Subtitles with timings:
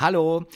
[0.00, 0.46] Hallo,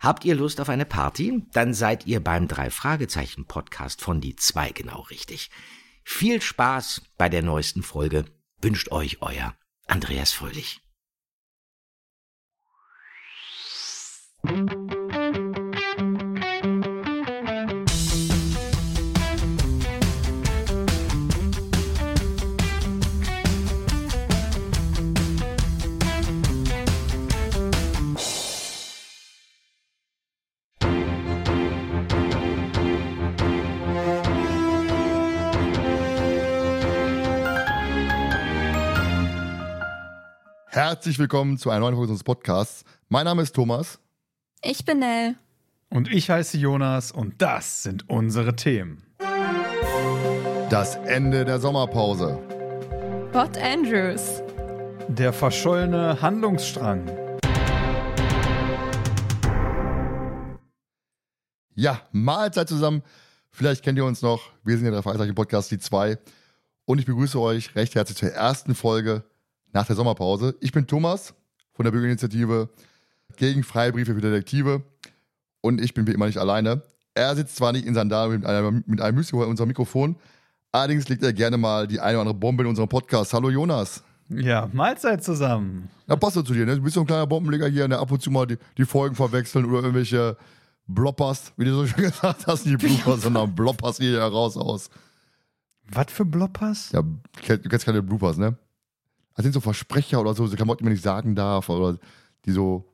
[0.00, 1.44] habt ihr Lust auf eine Party?
[1.52, 5.50] Dann seid ihr beim Drei-Fragezeichen-Podcast von die zwei genau richtig.
[6.04, 8.24] Viel Spaß bei der neuesten Folge
[8.62, 9.54] wünscht euch euer
[9.86, 10.80] Andreas Fröhlich.
[40.74, 42.84] Herzlich willkommen zu einer neuen Folge unseres Podcasts.
[43.08, 44.00] Mein Name ist Thomas.
[44.60, 45.36] Ich bin Nell.
[45.88, 49.04] Und ich heiße Jonas und das sind unsere Themen.
[50.70, 52.40] Das Ende der Sommerpause.
[53.32, 54.42] Bot Andrews.
[55.06, 57.08] Der verschollene Handlungsstrang.
[61.76, 63.04] Ja, Mahlzeit zusammen.
[63.52, 64.50] Vielleicht kennt ihr uns noch.
[64.64, 66.18] Wir sind ja der Fragezeichen Podcast, die zwei.
[66.84, 69.22] Und ich begrüße euch recht herzlich zur ersten Folge
[69.74, 70.56] nach der Sommerpause.
[70.60, 71.34] Ich bin Thomas
[71.72, 72.70] von der Bürgerinitiative
[73.36, 74.82] gegen Freibriefe für Detektive
[75.60, 76.82] und ich bin wie immer nicht alleine.
[77.14, 80.16] Er sitzt zwar nicht in Sandalen mit einem, mit einem Müsli unserem Mikrofon,
[80.72, 83.34] allerdings legt er gerne mal die eine oder andere Bombe in unserem Podcast.
[83.34, 84.02] Hallo Jonas.
[84.30, 85.90] Ja, Mahlzeit zusammen.
[86.06, 86.76] Na, passt doch zu dir, ne?
[86.76, 89.14] Du bist so ein kleiner Bombenleger hier, der ab und zu mal die, die Folgen
[89.14, 90.36] verwechseln oder irgendwelche
[90.86, 94.88] Bloppers, wie du so schön gesagt hast, nicht Bloopers, sondern Bloppers hier heraus aus.
[95.88, 96.92] Was für Bloppers?
[96.92, 98.56] Ja, du kennst keine Bloopers, ne?
[99.34, 101.98] Das sind so Versprecher oder so, so Klamotten, die man nicht sagen darf oder
[102.44, 102.90] die so.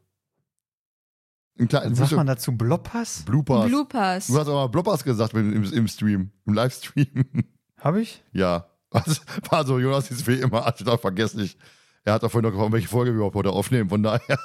[1.69, 3.23] Kleinen, Sagt man dazu Bloppers?
[3.27, 3.69] Bloopers.
[3.69, 4.27] Bloopers.
[4.29, 7.27] Du hast aber Bloppers gesagt im, im Stream, im Livestream.
[7.79, 8.25] Hab ich?
[8.33, 8.67] Ja.
[8.91, 11.59] Also, war so, Jonas ist wie immer total vergesslich.
[12.05, 14.21] Er hat davon noch gefragt, welche Folge wir überhaupt heute aufnehmen, von daher.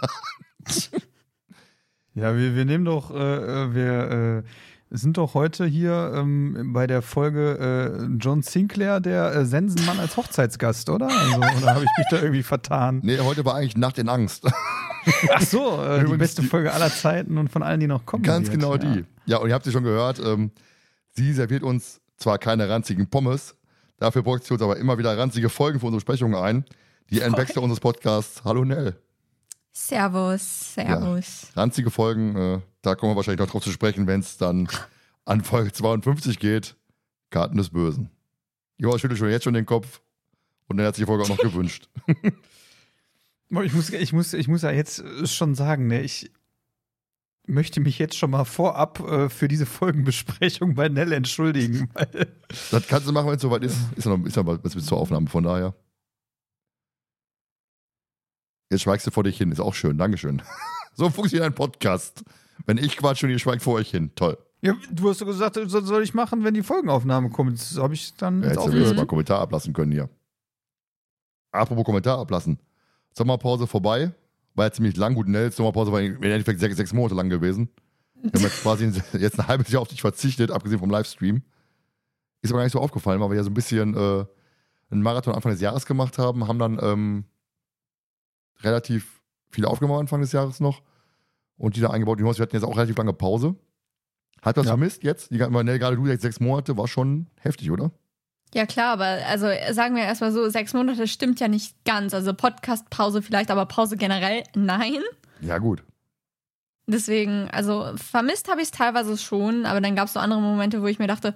[2.13, 4.43] ja, wir, wir nehmen doch, äh, äh wir, äh,
[4.95, 10.17] sind doch heute hier ähm, bei der Folge äh, John Sinclair, der äh, Sensenmann als
[10.17, 11.07] Hochzeitsgast, oder?
[11.07, 13.01] Also, oder habe ich mich da irgendwie vertan?
[13.03, 14.45] Nee, heute war eigentlich Nacht in Angst.
[15.33, 18.23] Ach so, äh, die beste Folge aller Zeiten und von allen, die noch kommen.
[18.23, 18.59] Ganz wird.
[18.59, 19.05] genau die.
[19.25, 20.51] Ja, und ihr habt sie schon gehört, ähm,
[21.11, 23.55] sie serviert uns zwar keine ranzigen Pommes,
[23.99, 26.65] dafür bräuchte sie uns aber immer wieder ranzige Folgen für unsere Besprechungen ein.
[27.11, 28.43] Die Ann Baxter unseres Podcasts.
[28.43, 28.95] Hallo Nell.
[29.77, 31.47] Servus, servus.
[31.53, 34.69] Ja, ranzige Folgen, äh, da kommen wir wahrscheinlich noch drauf zu sprechen, wenn es dann
[35.25, 36.77] an Folge 52 geht.
[37.29, 38.09] Karten des Bösen.
[38.77, 40.01] Joa schüttelt schon jetzt schon den Kopf
[40.69, 41.89] und er hat sich die Folge auch noch gewünscht.
[43.49, 46.31] Ich muss, ich, muss, ich muss ja jetzt schon sagen, ne, ich
[47.45, 51.89] möchte mich jetzt schon mal vorab äh, für diese Folgenbesprechung bei Nell entschuldigen.
[52.71, 53.77] das kannst du machen, wenn es soweit ist.
[53.97, 55.75] Ist ja noch, ist ja was bis zur Aufnahme, von daher.
[58.69, 60.41] Jetzt schweigst du vor dich hin, ist auch schön, Dankeschön.
[60.93, 62.23] so funktioniert ein Podcast.
[62.65, 64.37] Wenn ich quatsche und ihr schweigt vor euch hin, toll.
[64.61, 67.53] Ja, du hast doch gesagt, das soll ich machen, wenn die Folgenaufnahme kommt.
[67.53, 70.09] Das habe ich dann ja, jetzt auch mal einen Kommentar ablassen können hier.
[71.51, 72.59] Apropos Kommentar ablassen.
[73.11, 74.11] Sommerpause vorbei.
[74.55, 75.13] War ja ziemlich lang.
[75.13, 77.69] Gut, Nels Sommerpause war im Endeffekt sechs, sechs Monate lang gewesen.
[78.15, 78.85] Wir haben jetzt quasi
[79.19, 81.43] jetzt ein halbes Jahr auf dich verzichtet, abgesehen vom Livestream.
[82.41, 84.25] Ist aber gar nicht so aufgefallen, weil wir ja so ein bisschen äh,
[84.89, 87.25] einen Marathon Anfang des Jahres gemacht haben, haben dann ähm,
[88.61, 90.81] relativ viele aufgenommen Anfang des Jahres noch
[91.57, 92.19] und die da eingebaut.
[92.19, 93.55] Wir hatten jetzt auch relativ lange Pause.
[94.41, 94.71] Hat das ja.
[94.71, 95.31] vermisst jetzt?
[95.31, 97.91] Die, gerade du jetzt sechs Monate, war schon heftig, oder?
[98.53, 102.13] Ja, klar, aber also sagen wir erstmal so, sechs Monate stimmt ja nicht ganz.
[102.13, 105.01] Also Podcast-Pause vielleicht, aber Pause generell nein.
[105.41, 105.83] Ja, gut.
[106.87, 110.81] Deswegen, also vermisst habe ich es teilweise schon, aber dann gab es so andere Momente,
[110.81, 111.33] wo ich mir dachte,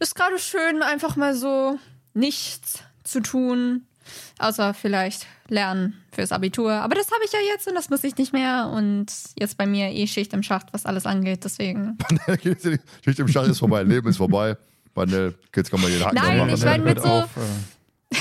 [0.00, 1.78] ist gerade schön, einfach mal so
[2.12, 3.86] nichts zu tun,
[4.38, 6.72] außer vielleicht lernen fürs Abitur.
[6.72, 8.70] Aber das habe ich ja jetzt und das muss ich nicht mehr.
[8.72, 9.06] Und
[9.38, 11.44] jetzt bei mir eh Schicht im Schacht, was alles angeht.
[11.44, 11.96] Deswegen.
[13.04, 14.56] Schicht im Schacht ist vorbei, Leben ist vorbei.
[14.94, 17.08] Banell, jetzt kann man den Haken Nein, ich meine mit so.
[17.08, 17.28] Auf,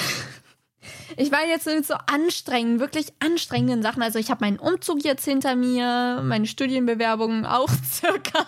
[1.18, 4.04] ich war jetzt mit so anstrengenden, wirklich anstrengenden Sachen.
[4.04, 8.46] Also ich habe meinen Umzug jetzt hinter mir, meine Studienbewerbungen auch circa.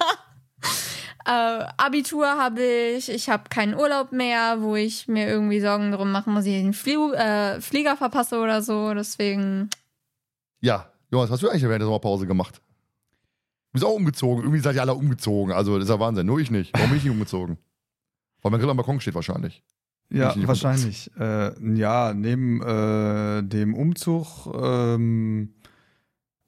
[1.27, 6.09] Äh, Abitur habe ich, ich habe keinen Urlaub mehr, wo ich mir irgendwie Sorgen darum
[6.09, 8.93] machen muss, ich den Flie äh, Flieger verpasse oder so.
[8.93, 9.69] Deswegen.
[10.61, 12.55] Ja, Jonas, was hast du eigentlich während der Sommerpause gemacht?
[12.57, 14.43] Du bist auch umgezogen.
[14.43, 15.53] Irgendwie seid ihr alle umgezogen.
[15.53, 16.25] Also, das ist ja Wahnsinn.
[16.25, 16.73] Nur ich nicht.
[16.73, 17.57] Warum bin ich nicht umgezogen?
[18.41, 19.63] Weil mein Grill am Balkon steht wahrscheinlich.
[20.09, 21.11] Ja, wahrscheinlich.
[21.19, 25.53] Äh, ja, neben äh, dem Umzug ähm,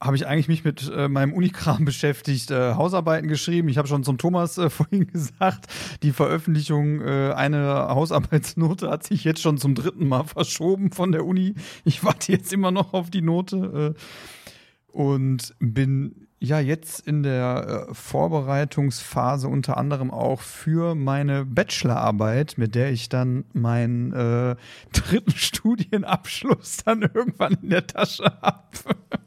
[0.02, 3.68] habe ich eigentlich mich mit äh, meinem Unikram beschäftigt, äh, Hausarbeiten geschrieben.
[3.70, 5.66] Ich habe schon zum Thomas äh, vorhin gesagt,
[6.04, 11.26] die Veröffentlichung äh, einer Hausarbeitsnote hat sich jetzt schon zum dritten Mal verschoben von der
[11.26, 11.56] Uni.
[11.84, 13.96] Ich warte jetzt immer noch auf die Note.
[13.96, 14.92] Äh.
[14.92, 22.76] und bin ja jetzt in der äh, Vorbereitungsphase unter anderem auch für meine Bachelorarbeit, mit
[22.76, 24.56] der ich dann meinen äh,
[24.94, 28.68] dritten Studienabschluss dann irgendwann in der Tasche habe.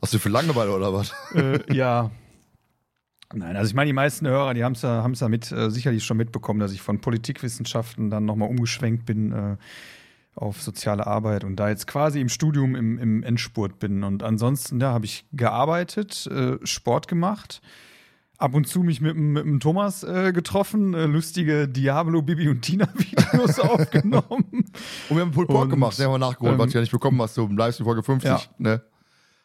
[0.01, 1.13] Hast du für Langeweile oder was?
[1.35, 2.11] äh, ja.
[3.35, 5.71] Nein, also ich meine, die meisten Hörer, die haben es ja, haben's ja mit, äh,
[5.71, 9.57] sicherlich schon mitbekommen, dass ich von Politikwissenschaften dann nochmal umgeschwenkt bin äh,
[10.35, 14.03] auf soziale Arbeit und da jetzt quasi im Studium im, im Endspurt bin.
[14.03, 17.61] Und ansonsten, ja, habe ich gearbeitet, äh, Sport gemacht,
[18.39, 22.63] ab und zu mich mit, mit dem Thomas äh, getroffen, äh, lustige Diablo, Bibi und
[22.63, 24.47] Tina-Videos aufgenommen.
[25.09, 27.21] Und wir haben Und, gemacht, den haben wir nachgeholt, ähm, was du ja nicht bekommen
[27.21, 28.31] hast, so im Livestream Folge 50.
[28.31, 28.41] Ja.
[28.59, 28.83] Ne?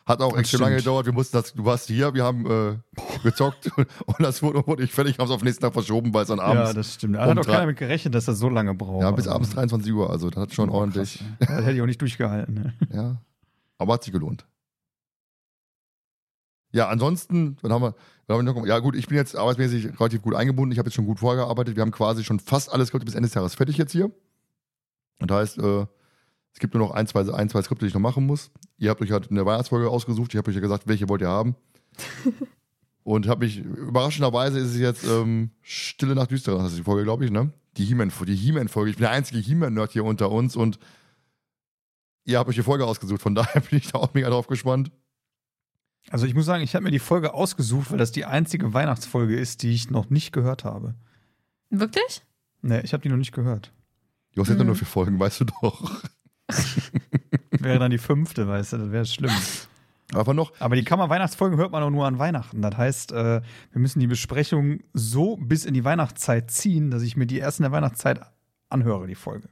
[0.07, 1.05] Hat auch Das extrem lange gedauert.
[1.05, 2.77] Wir mussten das, du warst hier, wir haben äh,
[3.23, 6.21] gezockt und das wurde, wurde ich fertig, haben es auf den nächsten Tag verschoben, weil
[6.21, 6.69] es dann abends.
[6.69, 7.15] Ja, das stimmt.
[7.15, 9.01] Da um hat auch keiner mit gerechnet, dass das so lange braucht.
[9.01, 11.19] ja, bis Also, abends 23 Uhr, also das hat schon oh, ordentlich.
[11.19, 11.45] krass, ey.
[11.57, 12.53] Das hätte ich auch nicht durchgehalten.
[12.53, 12.73] Ne?
[12.93, 13.21] Ja.
[13.79, 14.45] Aber hat sich gelohnt.
[16.71, 17.95] Ja, ansonsten, dann haben wir,
[18.27, 20.71] dann haben wir noch, ja gut, ich bin jetzt arbeitsmäßig relativ gut eingebunden.
[20.71, 21.75] Ich habe jetzt schon gut vorgearbeitet.
[21.75, 24.11] Wir haben quasi schon fast alles ich, bis Ende des Jahres fertig jetzt hier.
[25.19, 25.85] Und das heißt, äh,
[26.57, 28.49] es gibt nur noch ein, zwei, ein, zwei Skripte, die ich noch machen muss.
[28.79, 30.33] Ihr habt euch halt eine Weihnachtsfolge ausgesucht.
[30.33, 31.55] Ich habe euch ja gesagt, welche wollt ihr haben.
[33.03, 37.03] Und habe mich, überraschenderweise ist es jetzt ähm, Stille nach Düsterer, das ist die Folge,
[37.03, 37.53] glaube ich, ne?
[37.77, 38.31] Die He-Man-Folge.
[38.31, 38.89] Die He-Man-Folge.
[38.89, 40.79] Ich bin der einzige He-Man-Nerd hier unter uns und
[42.25, 43.21] ihr habt euch die Folge ausgesucht.
[43.21, 44.89] Von daher bin ich da auch mega drauf gespannt.
[46.09, 49.37] Also ich muss sagen, ich habe mir die Folge ausgesucht, weil das die einzige Weihnachtsfolge
[49.39, 50.95] ist, die ich noch nicht gehört habe.
[51.69, 52.23] Wirklich?
[52.63, 53.71] Nee, ich habe die noch nicht gehört.
[54.33, 54.65] Du hast jetzt Mhm.
[54.65, 56.01] nur vier Folgen, weißt du doch.
[57.51, 59.31] Wäre dann die fünfte, weißt du, das wäre schlimm.
[60.13, 62.61] Aber noch, Aber die Kammer-Weihnachtsfolgen hört man auch nur an Weihnachten.
[62.61, 63.41] Das heißt, äh,
[63.71, 67.59] wir müssen die Besprechung so bis in die Weihnachtszeit ziehen, dass ich mir die erst
[67.59, 68.21] in der Weihnachtszeit
[68.69, 69.49] anhöre, die Folge.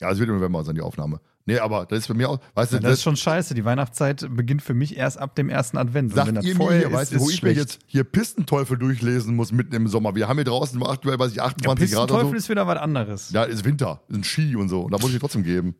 [0.00, 1.20] ja, es wird im November sein, die Aufnahme.
[1.48, 3.54] Nee, aber das ist bei mir auch, weißt du, Ja, das ist schon scheiße.
[3.54, 6.10] Die Weihnachtszeit beginnt für mich erst ab dem ersten Advent.
[6.10, 8.04] Und sagt wenn das ihr mir vorher ist, weißt du, wo ich mir jetzt hier
[8.04, 10.14] Pistenteufel durchlesen muss mitten im Sommer.
[10.14, 12.36] Wir haben hier draußen aktuell, weiß ich, ja, 28 Grad oder Pistenteufel so.
[12.36, 13.30] ist wieder was anderes.
[13.30, 14.82] Ja, ist Winter, ist ein Ski und so.
[14.82, 15.74] Und da muss ich trotzdem geben.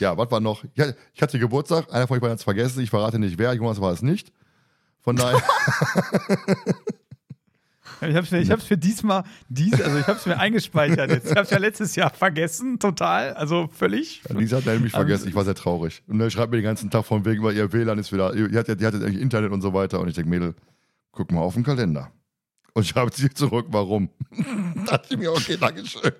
[0.00, 0.64] Ja, was war noch?
[0.74, 3.52] Ja, ich hatte Geburtstag, einer von euch beiden hat es vergessen, ich verrate nicht wer,
[3.52, 4.32] Jonas war es nicht.
[5.02, 5.42] Von daher,
[8.00, 11.30] Ich hab's mir, ich hab's mir diesmal, dies, also ich hab's mir eingespeichert jetzt.
[11.30, 14.22] Ich hab's ja letztes Jahr vergessen, total, also völlig.
[14.28, 16.02] Lisa hat nämlich Also- vergessen, ich war sehr traurig.
[16.06, 18.56] Und er schreibt mir den ganzen Tag von wegen, weil ihr WLAN ist wieder, die
[18.56, 20.00] hat, ja- die hat jetzt eigentlich Internet und so weiter.
[20.00, 20.54] Und ich denke, Mädel,
[21.12, 22.12] guck mal auf den Kalender.
[22.74, 24.10] Und schreibt sie zurück, warum.
[24.86, 26.12] da dachte ich mir, okay, Dankeschön.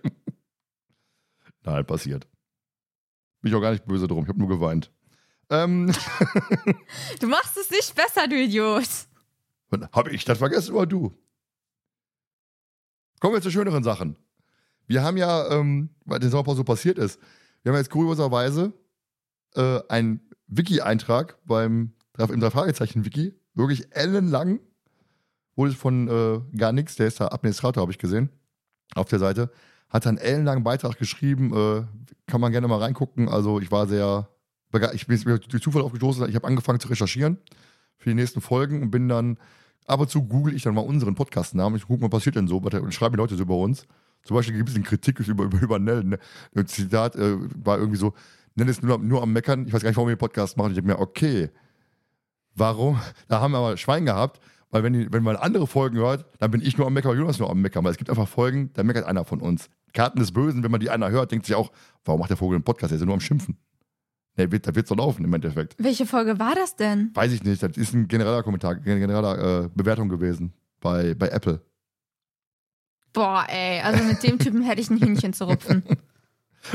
[1.64, 2.26] Nein, passiert.
[3.42, 4.90] Bin ich auch gar nicht böse drum, ich habe nur geweint.
[5.50, 5.92] Ähm,
[7.20, 8.88] Du machst es nicht besser, du Idiot.
[9.92, 11.12] habe ich das vergessen oder du?
[13.26, 14.16] Kommen wir zu schöneren Sachen.
[14.86, 17.18] Wir haben ja, ähm, weil den Sommerpause so passiert ist,
[17.64, 18.72] wir haben jetzt kurioserweise
[19.56, 24.60] äh, einen Wiki-Eintrag beim im drei Fragezeichen Wiki, wirklich ellenlang,
[25.56, 28.30] wurde von äh, gar nichts, der ist da Administrator, habe ich gesehen,
[28.94, 29.50] auf der Seite,
[29.88, 31.82] hat einen ellenlangen Beitrag geschrieben, äh,
[32.28, 33.28] kann man gerne mal reingucken.
[33.28, 34.28] Also ich war sehr,
[34.92, 37.38] ich bin durch Zufall aufgestoßen, ich habe angefangen zu recherchieren
[37.96, 39.36] für die nächsten Folgen und bin dann
[39.86, 41.76] ab und zu google ich dann mal unseren Podcast-Namen.
[41.76, 43.86] Ich gucke, was passiert denn so, und schreiben die Leute so über uns.
[44.22, 46.02] Zum Beispiel gibt es eine Kritik über, über, über Nell.
[46.02, 46.18] Ne?
[46.54, 48.14] Ein Zitat äh, war irgendwie so,
[48.56, 50.70] Nell ist nur, nur am Meckern, ich weiß gar nicht, warum wir den Podcast machen.
[50.70, 51.50] Ich denke mir, okay,
[52.54, 52.98] warum?
[53.28, 54.40] Da haben wir aber Schwein gehabt,
[54.70, 57.20] weil wenn, die, wenn man andere Folgen hört, dann bin ich nur am Meckern, oder
[57.20, 57.84] Jonas nur am Meckern.
[57.84, 59.68] Weil es gibt einfach Folgen, da meckert einer von uns.
[59.92, 61.70] Karten des Bösen, wenn man die einer hört, denkt sich auch,
[62.04, 62.90] warum macht der Vogel einen Podcast?
[62.90, 63.56] Der ist ja nur am Schimpfen.
[64.36, 65.74] Nee, wird, da wird so laufen im Endeffekt.
[65.78, 67.10] Welche Folge war das denn?
[67.14, 71.62] Weiß ich nicht, das ist ein genereller Kommentar, genereller äh, Bewertung gewesen bei, bei Apple.
[73.14, 75.82] Boah, ey, also mit dem Typen hätte ich ein Hühnchen zu rupfen.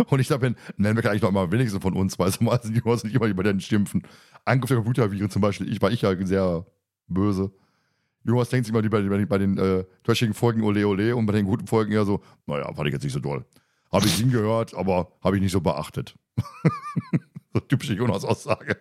[0.07, 2.81] Und ich glaube, nennen wir eigentlich noch mal wenigstens von uns, weil mal sind die
[2.83, 4.03] Jungs nicht immer über den schimpfen.
[4.45, 6.65] Angriff der Computerviren zum Beispiel, ich war ich ja sehr
[7.07, 7.51] böse.
[8.23, 11.33] Jonas denkt sich immer bei, bei, bei den äh, trashigen Folgen Ole Ole und bei
[11.33, 13.45] den guten Folgen eher so, naja, fand ich jetzt nicht so doll.
[13.91, 16.15] Habe ich hingehört, aber habe ich nicht so beachtet.
[17.53, 18.77] so typische Jonas-Aussage.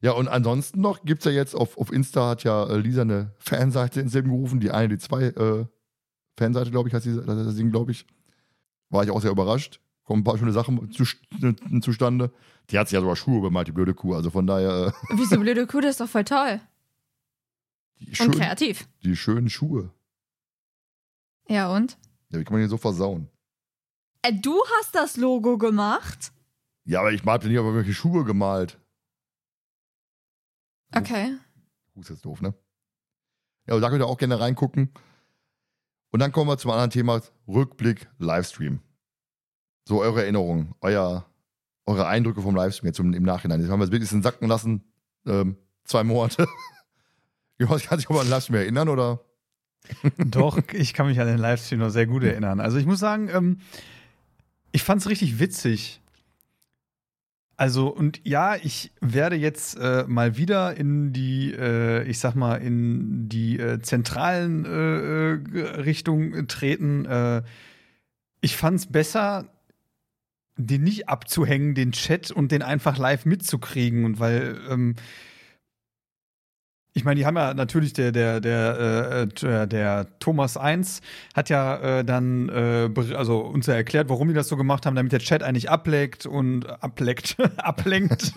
[0.00, 3.02] Ja, und ansonsten noch gibt es ja jetzt auf, auf Insta hat ja äh, Lisa
[3.02, 5.66] eine Fanseite ins Leben gerufen, die eine, die zwei äh,
[6.38, 8.06] Fanseite, glaube ich, heißt die- das Ding, glaube ich.
[8.90, 9.80] War ich auch sehr überrascht.
[10.04, 11.04] Kommen ein paar schöne Sachen zu,
[11.82, 12.32] zustande.
[12.70, 14.14] Die hat sich ja sogar Schuhe bemalt, die blöde Kuh.
[14.14, 16.60] Also von daher, äh, Wieso blöde Kuh, das ist doch voll toll.
[17.98, 18.88] die, Und schön, kreativ.
[19.02, 19.92] die schönen Schuhe.
[21.48, 21.98] Ja, und?
[22.30, 23.28] Ja, wie kann man die so versauen?
[24.22, 26.32] Äh, du hast das Logo gemacht?
[26.88, 28.80] Ja, aber ich habe nicht aber welche Schuhe gemalt.
[30.96, 31.36] Okay.
[31.92, 32.54] Kuh ist jetzt doof, ne?
[33.66, 34.90] Ja, und da könnt ihr auch gerne reingucken.
[36.12, 38.80] Und dann kommen wir zum anderen Thema: Rückblick, Livestream.
[39.84, 41.26] So eure Erinnerungen, euer,
[41.84, 43.60] eure Eindrücke vom Livestream jetzt im, im Nachhinein.
[43.60, 44.82] Jetzt haben wir es wirklich ein sacken lassen.
[45.26, 46.46] Ähm, zwei Monate.
[47.58, 49.20] Jonas, kann sich aber an Livestream erinnern, oder?
[50.16, 52.60] Doch, ich kann mich an den Livestream noch sehr gut erinnern.
[52.60, 53.60] Also ich muss sagen, ähm,
[54.72, 56.00] ich fand es richtig witzig.
[57.58, 62.54] Also, und ja, ich werde jetzt äh, mal wieder in die, äh, ich sag mal,
[62.54, 67.04] in die äh, zentralen äh, äh, Richtung treten.
[67.04, 67.42] Äh,
[68.40, 69.52] ich fand es besser,
[70.56, 74.04] den nicht abzuhängen, den Chat und den einfach live mitzukriegen.
[74.04, 74.94] Und weil ähm,
[76.98, 81.00] ich meine, die haben ja natürlich der der der äh, der Thomas 1
[81.32, 84.96] hat ja äh, dann äh, also uns ja erklärt, warum die das so gemacht haben,
[84.96, 88.32] damit der Chat eigentlich ableckt und ableckt ablenkt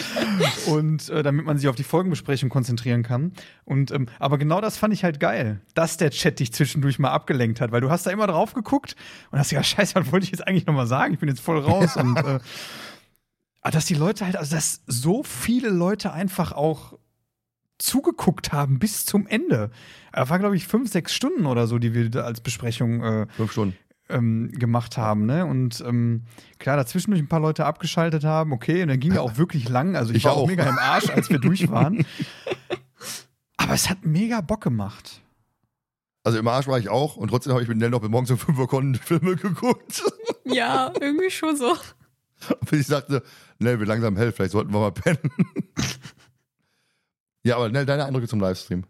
[0.66, 3.32] und äh, damit man sich auf die Folgenbesprechung konzentrieren kann.
[3.64, 7.10] Und ähm, aber genau das fand ich halt geil, dass der Chat dich zwischendurch mal
[7.10, 8.96] abgelenkt hat, weil du hast da immer drauf geguckt
[9.30, 11.12] und hast ja Scheiße, was wollte ich jetzt eigentlich noch mal sagen?
[11.12, 12.40] Ich bin jetzt voll raus und äh,
[13.70, 16.98] dass die Leute halt, also dass so viele Leute einfach auch
[17.80, 19.70] zugeguckt haben bis zum Ende.
[20.12, 23.26] Das war, glaube ich, fünf, sechs Stunden oder so, die wir da als Besprechung äh,
[23.36, 23.76] Fünf Stunden.
[24.08, 25.26] ähm, gemacht haben.
[25.26, 25.46] Ne?
[25.46, 26.22] Und ähm,
[26.58, 29.68] klar, dazwischen durch ein paar Leute abgeschaltet haben, okay, und dann ging ja auch wirklich
[29.68, 29.96] lang.
[29.96, 32.04] Also ich, Ich war auch mega im Arsch, als wir durch waren.
[33.56, 35.20] Aber es hat mega Bock gemacht.
[36.24, 38.30] Also im Arsch war ich auch und trotzdem habe ich mit Nell noch bis morgens
[38.30, 40.02] um 5 Uhr Kon- Filme geguckt.
[40.44, 41.76] Ja, irgendwie schon so.
[42.68, 43.22] Bis ich sagte,
[43.60, 45.18] Nell, wir langsam hell, vielleicht sollten wir mal pennen.
[47.44, 48.84] Ja, aber Nell, deine Eindrücke zum Livestream.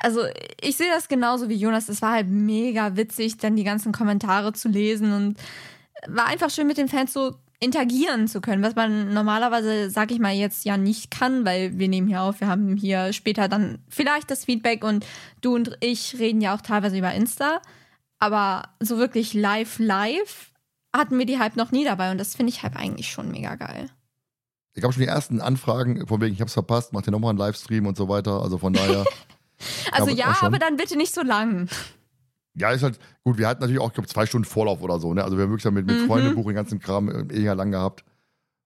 [0.00, 0.22] Also
[0.60, 1.88] ich sehe das genauso wie Jonas.
[1.88, 5.36] Es war halt mega witzig, dann die ganzen Kommentare zu lesen und
[6.08, 10.18] war einfach schön mit den Fans so interagieren zu können, was man normalerweise, sag ich
[10.18, 13.78] mal, jetzt ja nicht kann, weil wir nehmen hier auf, wir haben hier später dann
[13.88, 15.06] vielleicht das Feedback und
[15.40, 17.62] du und ich reden ja auch teilweise über Insta,
[18.18, 20.50] aber so wirklich live, live
[20.92, 23.54] hatten wir die halt noch nie dabei und das finde ich halt eigentlich schon mega
[23.54, 23.88] geil.
[24.74, 27.30] Ich habe schon die ersten Anfragen, von wegen, ich habe es verpasst, macht ihr nochmal
[27.30, 28.42] einen Livestream und so weiter.
[28.42, 29.04] Also von daher.
[29.92, 31.68] Also ja, aber dann bitte nicht so lang.
[32.54, 35.14] ja, ist halt, gut, wir hatten natürlich auch, ich glaube, zwei Stunden Vorlauf oder so,
[35.14, 35.22] ne?
[35.22, 36.06] Also wir haben wirklich mit, mit Mhm.
[36.08, 38.04] Freundebuch den ganzen Kram äh, mega lang gehabt.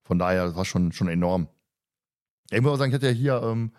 [0.04, 1.48] Von daher, das war schon, schon enorm.
[2.50, 3.72] Ich muss auch sagen, ich hatte ja hier ähm,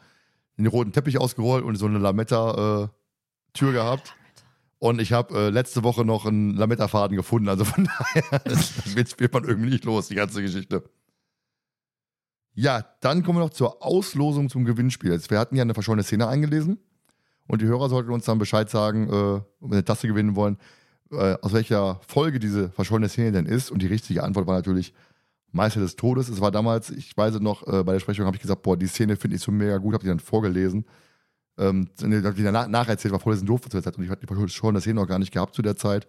[0.57, 4.13] den roten Teppich ausgerollt und so eine Lametta-Tür gehabt.
[4.77, 7.50] Und ich habe äh, letzte Woche noch einen Lametta-Faden gefunden.
[7.50, 10.84] Also von daher, das wird, wird man irgendwie nicht los, die ganze Geschichte.
[12.60, 15.12] Ja, dann kommen wir noch zur Auslosung zum Gewinnspiel.
[15.12, 16.80] Jetzt, wir hatten ja eine verschollene Szene eingelesen.
[17.46, 20.58] Und die Hörer sollten uns dann Bescheid sagen, äh, wir eine Tasse gewinnen wollen,
[21.12, 23.70] äh, aus welcher Folge diese verschollene Szene denn ist.
[23.70, 24.96] Und die richtige Antwort war natürlich
[25.52, 26.30] Meister des Todes.
[26.30, 28.76] Es war damals, ich weiß es noch, äh, bei der Sprechung habe ich gesagt, boah,
[28.76, 30.84] die Szene finde ich so mega gut, habe die dann vorgelesen.
[31.60, 34.82] Ähm, die danach nacherzählt, war vorlesen doof zu der Zeit und ich hatte die verschollene
[34.82, 36.08] Szene noch gar nicht gehabt zu der Zeit.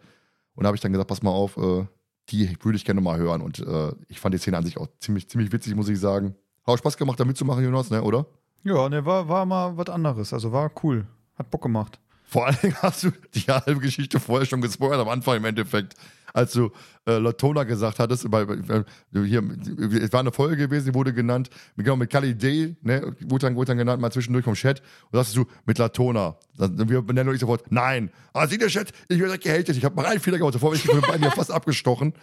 [0.55, 1.85] Und da habe ich dann gesagt, pass mal auf, äh,
[2.31, 3.41] die würde ich gerne mal hören.
[3.41, 6.35] Und äh, ich fand die Szene an sich auch ziemlich, ziemlich witzig, muss ich sagen.
[6.67, 8.27] Hat auch Spaß gemacht, da mitzumachen, Jonas, ne, oder?
[8.65, 10.33] Ja, ne, war, war mal was anderes.
[10.33, 11.07] Also war cool.
[11.37, 11.99] Hat Bock gemacht.
[12.25, 15.95] Vor allen Dingen hast du die halbe Geschichte vorher schon gespoilert am Anfang im Endeffekt.
[16.33, 16.71] Als du
[17.07, 19.43] äh, Latona gesagt hattest, bei, bei, hier,
[20.01, 23.55] es war eine Folge gewesen, die wurde genannt, mit, genau, mit Kali D, ne, wurde
[23.55, 26.37] dann, genannt, mal zwischendurch vom Chat, und sagst du, mit Latona.
[26.57, 29.95] Dann, wir benennen uns sofort, nein, ah, sieh der Chat, ich werde gehatet, ich habe
[29.95, 32.15] mal einen Fehler gemacht, davor bin ich den beiden fast abgestochen.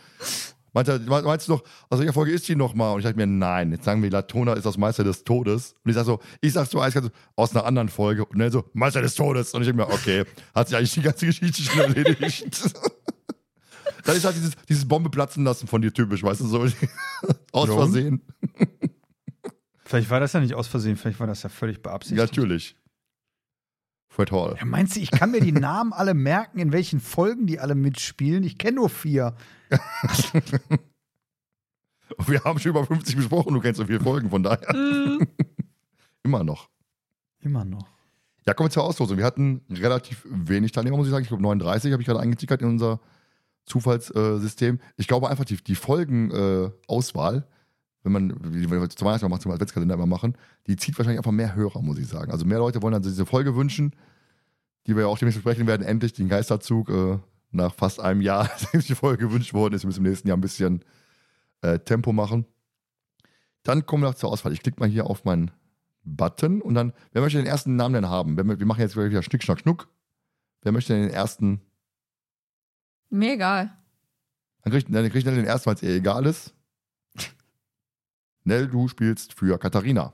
[0.76, 2.92] Meinte, meinst du noch, aus welcher Folge ist die nochmal?
[2.92, 5.74] Und ich dachte mir, nein, jetzt sagen wir, Latona ist das Meister des Todes.
[5.86, 6.82] Und ich sag so, ich sag so,
[7.38, 8.26] aus einer anderen Folge.
[8.26, 9.54] Und dann so, Meister des Todes.
[9.54, 12.74] Und ich denke mir, okay, hat sich eigentlich die ganze Geschichte schon erledigt.
[14.06, 16.74] Dann ist halt dieses, dieses Bombe platzen lassen von dir typisch, weißt du, so aus
[17.52, 17.68] Warum?
[17.92, 18.22] Versehen.
[19.84, 22.20] Vielleicht war das ja nicht aus Versehen, vielleicht war das ja völlig Ja, beabsichtigt.
[22.22, 22.76] natürlich.
[24.10, 24.56] Fred Hall.
[24.58, 27.76] Ja, meinst du, ich kann mir die Namen alle merken, in welchen Folgen die alle
[27.76, 28.44] mitspielen?
[28.44, 29.36] Ich kenne nur vier.
[32.28, 34.74] Wir haben schon über 50 besprochen, du kennst so viele Folgen, von daher.
[34.76, 35.24] Mm,
[36.24, 36.70] Immer noch.
[37.40, 37.88] Immer noch.
[38.48, 39.18] Ja, kommen wir zur Auslosung.
[39.18, 41.24] Wir hatten relativ wenig Teilnehmer, muss ich sagen.
[41.24, 43.00] Ich glaube, 39 habe ich gerade eingetickert in unser
[43.66, 44.80] Zufallssystem.
[44.98, 47.48] Ich glaube einfach, die, die Folgenauswahl,
[48.04, 51.32] wenn man, wie wir zum Weihnachten machen, zum Adventskalender immer machen, die zieht wahrscheinlich einfach
[51.32, 52.32] mehr Hörer, muss ich sagen.
[52.32, 53.96] Also mehr Leute wollen dann diese Folge wünschen,
[54.86, 55.82] die wir ja auch demnächst besprechen werden.
[55.82, 57.18] Endlich den Geisterzug äh,
[57.52, 59.84] nach fast einem Jahr, seitdem die Folge gewünscht worden ist.
[59.84, 60.86] Wir müssen im nächsten Jahr ein bisschen
[61.62, 62.46] äh, Tempo machen.
[63.64, 64.54] Dann kommen wir noch zur Auswahl.
[64.54, 65.50] Ich klicke mal hier auf meinen
[66.04, 68.38] Button und dann, wer möchte den ersten Namen denn haben?
[68.38, 69.88] Wer, wir machen jetzt wieder Schnick, Schnack, Schnuck.
[70.62, 71.62] Wer möchte denn den ersten?
[73.10, 73.76] Mir egal.
[74.64, 76.54] Dann kriegt, dann kriegt Nell den ersten, weil es ihr egal ist.
[78.44, 80.14] Nell, du spielst für Katharina.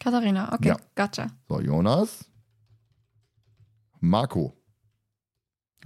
[0.00, 0.76] Katharina, okay, Ja.
[0.94, 1.28] gotcha.
[1.48, 2.30] So, Jonas.
[4.00, 4.56] Marco.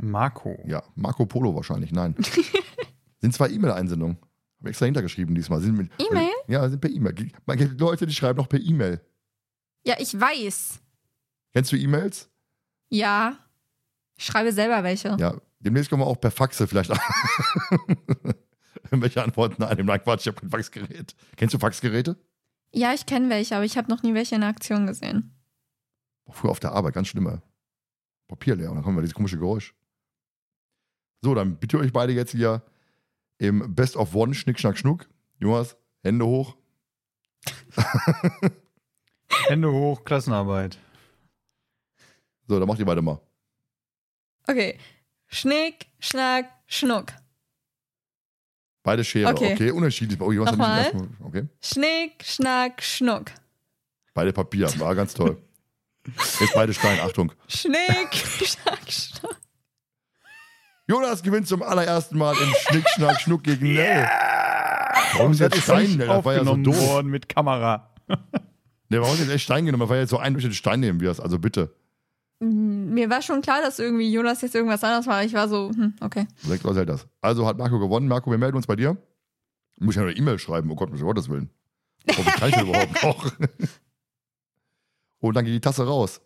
[0.01, 0.57] Marco.
[0.67, 2.15] Ja, Marco Polo wahrscheinlich, nein.
[3.21, 4.19] Sind zwei E-Mail-Einsendungen.
[4.61, 5.61] Hab extra hintergeschrieben diesmal.
[5.61, 6.31] Sind mit- E-Mail?
[6.49, 7.15] Ja, sind per E-Mail.
[7.47, 9.01] Man gibt Leute, die schreiben noch per E-Mail.
[9.85, 10.81] Ja, ich weiß.
[11.53, 12.29] Kennst du E-Mails?
[12.91, 13.39] Ja.
[14.19, 15.17] Ich schreibe selber welche.
[15.19, 15.41] Ja.
[15.61, 16.99] Demnächst kommen wir auch per Faxe vielleicht an.
[18.91, 19.87] Welche Antworten annehmen?
[19.87, 21.15] Nein, Quatsch, ich habe kein Faxgerät.
[21.37, 22.17] Kennst du Faxgeräte?
[22.73, 25.35] Ja, ich kenne welche, aber ich habe noch nie welche in Aktion gesehen.
[26.31, 27.43] Früher auf der Arbeit, ganz schlimme.
[28.29, 29.75] Papier leer und dann kommen wir dieses komische Geräusch.
[31.23, 32.63] So, dann bitte euch beide jetzt hier
[33.39, 35.09] im Best of One Schnick, Schnack, Schnuck.
[35.39, 36.57] Jonas, Hände hoch.
[39.49, 40.79] Hände hoch, Klassenarbeit.
[42.47, 43.21] So, dann macht ihr beide mal.
[44.49, 44.79] Okay.
[45.29, 47.13] Schnick, Schnack, Schnuck.
[48.83, 49.31] Beide Schere.
[49.35, 49.71] Okay, Okay.
[49.71, 50.21] unterschiedlich.
[50.21, 50.79] Oh, Jonas hat Nochmal?
[50.85, 51.49] nicht erstmal- Okay.
[51.63, 53.31] Schnick, Schnack, Schnuck.
[54.15, 54.69] Beide Papier.
[54.81, 55.37] War ganz toll.
[56.41, 56.99] Jetzt beide Stein.
[57.01, 57.33] Achtung.
[57.49, 57.77] Schnick,
[58.15, 59.37] Schnack, Schnuck.
[60.87, 64.09] Jonas gewinnt zum allerersten Mal im Schnick, Schnack, Schnuck gegen Nell.
[65.15, 65.99] Warum ist jetzt Stein?
[65.99, 66.81] Das war ja so doof.
[66.81, 67.91] worden mit Kamera.
[68.89, 69.87] Ne, warum ist jetzt echt Stein genommen?
[69.87, 71.21] War ja jetzt so ein durch den Stein nehmen wirst.
[71.21, 71.75] Also bitte.
[72.41, 75.25] Mm, Mir war schon klar, dass irgendwie Jonas jetzt irgendwas anderes war.
[75.25, 76.27] Ich war so, hm, okay.
[76.43, 77.07] Sechs was hält das.
[77.21, 78.09] Also hat Marco gewonnen.
[78.09, 78.97] Marco, wir melden uns bei dir.
[79.81, 80.71] Muss ich ja eine E-Mail schreiben.
[80.71, 81.51] Oh Gott, um Gottes Willen.
[82.11, 83.33] Oh, wie kann ich das überhaupt noch?
[85.21, 86.21] Und dann geht die Tasse raus.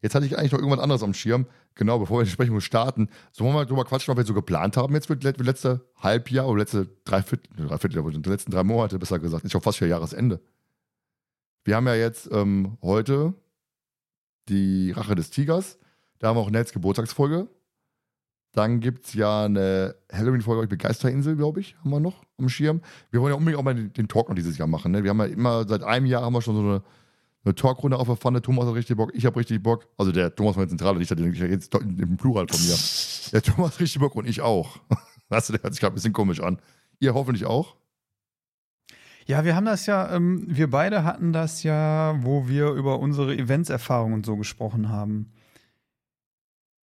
[0.00, 1.46] Jetzt hatte ich eigentlich noch irgendwas anderes am Schirm.
[1.76, 3.08] Genau, bevor wir die Besprechung starten.
[3.32, 6.46] So wollen wir drüber quatschen, was wir so geplant haben jetzt für das letzte Halbjahr
[6.46, 9.44] oder letzte Dreiviertel, Dreiviertel, aber die letzten drei Monate, besser gesagt.
[9.44, 10.40] Ist schon fast für Jahresende.
[11.64, 13.32] Wir haben ja jetzt ähm, heute
[14.48, 15.78] die Rache des Tigers.
[16.18, 17.48] Da haben wir auch Nels Geburtstagsfolge.
[18.52, 22.82] Dann gibt es ja eine Halloween-Folge mit Geisterinsel, glaube ich, haben wir noch am Schirm.
[23.10, 24.92] Wir wollen ja unbedingt auch mal den, Talk noch dieses Jahr machen.
[24.92, 25.02] Ne?
[25.02, 26.82] Wir haben ja immer, seit einem Jahr haben wir schon so eine,
[27.44, 28.42] eine Talkrunde auf der Pfanne.
[28.42, 29.88] Thomas hat richtig Bock, ich habe richtig Bock.
[29.98, 32.76] Also der Thomas von der Zentrale, nicht der, ich rede jetzt im Plural von mir.
[33.32, 34.78] Der Thomas hat richtig Bock und ich auch.
[35.30, 36.60] Weißt du, der hört sich gerade ein bisschen komisch an.
[37.00, 37.74] Ihr hoffentlich auch.
[39.26, 43.34] Ja, wir haben das ja, ähm, wir beide hatten das ja, wo wir über unsere
[43.34, 45.32] Events-Erfahrungen so gesprochen haben.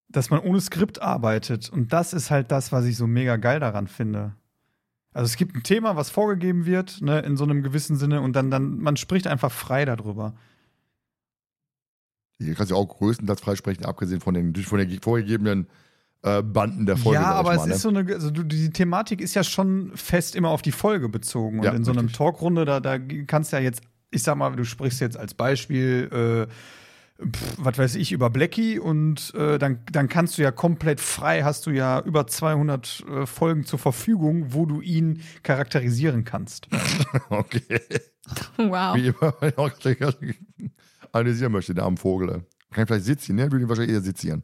[0.08, 1.70] Dass man ohne Skript arbeitet.
[1.70, 4.36] Und das ist halt das, was ich so mega geil daran finde.
[5.12, 8.34] Also es gibt ein Thema, was vorgegeben wird, ne, in so einem gewissen Sinne, und
[8.36, 10.36] dann, dann, man spricht einfach frei darüber.
[12.38, 15.68] Hier kannst du auch größtenteils freisprechen, abgesehen von den, von den vorgegebenen
[16.22, 17.22] äh, Banden der Folge.
[17.22, 17.74] ja, ich aber mal, es ne?
[17.74, 21.60] ist so eine, also die Thematik ist ja schon fest immer auf die Folge bezogen.
[21.60, 22.18] Und Ja, in so einem richtig.
[22.18, 26.48] Talkrunde, da, da kannst du ja jetzt, ich sag mal, du sprichst jetzt als Beispiel,
[26.48, 26.52] äh,
[27.58, 31.66] was weiß ich, über Blackie und äh, dann, dann kannst du ja komplett frei, hast
[31.66, 36.68] du ja über 200 äh, Folgen zur Verfügung, wo du ihn charakterisieren kannst.
[37.30, 37.80] Okay.
[38.58, 38.96] Wow.
[38.96, 39.98] Wie immer, wenn ich auch gleich
[41.12, 42.46] analysieren möchte, der arme Vogel.
[42.72, 43.52] Kann ich vielleicht sitzen, ne?
[43.52, 44.44] Würde ihn wahrscheinlich eher sitzen.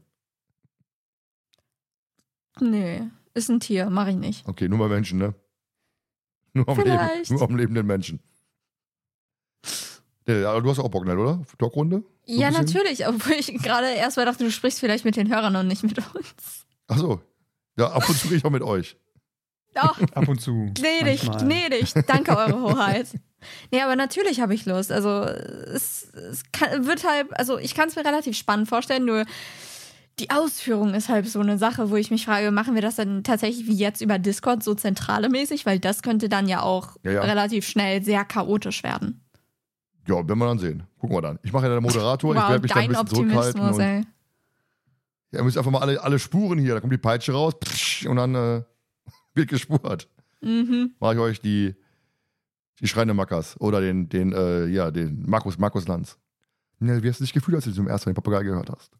[2.59, 4.47] Nee, ist ein Tier, mach ich nicht.
[4.47, 5.33] Okay, nur bei Menschen, ne?
[6.53, 8.21] Nur am, Leben, nur am lebenden Menschen.
[10.27, 11.43] Ja, du hast auch Bock, ne, oder?
[11.59, 12.03] Talkrunde?
[12.25, 15.55] So ja, natürlich, obwohl ich gerade erst mal dachte, du sprichst vielleicht mit den Hörern
[15.55, 16.65] und nicht mit uns.
[16.87, 17.21] Achso.
[17.77, 18.97] Ja, ab und zu rede ich auch mit euch.
[19.75, 20.71] Doch, Ab und zu.
[20.73, 21.43] gnädig, manchmal.
[21.43, 21.93] gnädig.
[22.07, 23.07] Danke, Eure Hoheit.
[23.71, 24.91] Nee, aber natürlich habe ich Lust.
[24.91, 29.25] Also, es, es kann, wird halt, also ich kann es mir relativ spannend vorstellen, nur
[30.19, 33.23] die Ausführung ist halt so eine Sache, wo ich mich frage, machen wir das dann
[33.23, 35.65] tatsächlich wie jetzt über Discord so zentrale mäßig?
[35.65, 37.21] Weil das könnte dann ja auch Ja, ja.
[37.21, 39.25] relativ schnell sehr chaotisch werden.
[40.07, 40.83] Ja, werden wir dann sehen.
[40.99, 41.39] Gucken wir dann.
[41.43, 43.61] Ich mache ja den Moderator, ich wow, werde mich dann ein dein bisschen zurückhalten.
[43.61, 44.05] Und, ey.
[45.31, 48.05] ja, ihr müsst einfach mal alle, alle Spuren hier, da kommt die Peitsche raus psch,
[48.05, 48.63] und dann äh,
[49.33, 50.07] wird gespurt.
[50.41, 50.93] Mhm.
[50.99, 51.75] Mache ich euch die,
[52.79, 56.17] die schreiende Mackers oder den, den, äh, ja, den Markus, Markus Lanz.
[56.79, 58.91] Ja, wie hast du dich gefühlt, als du zum ersten Mal den Papagei gehört hast?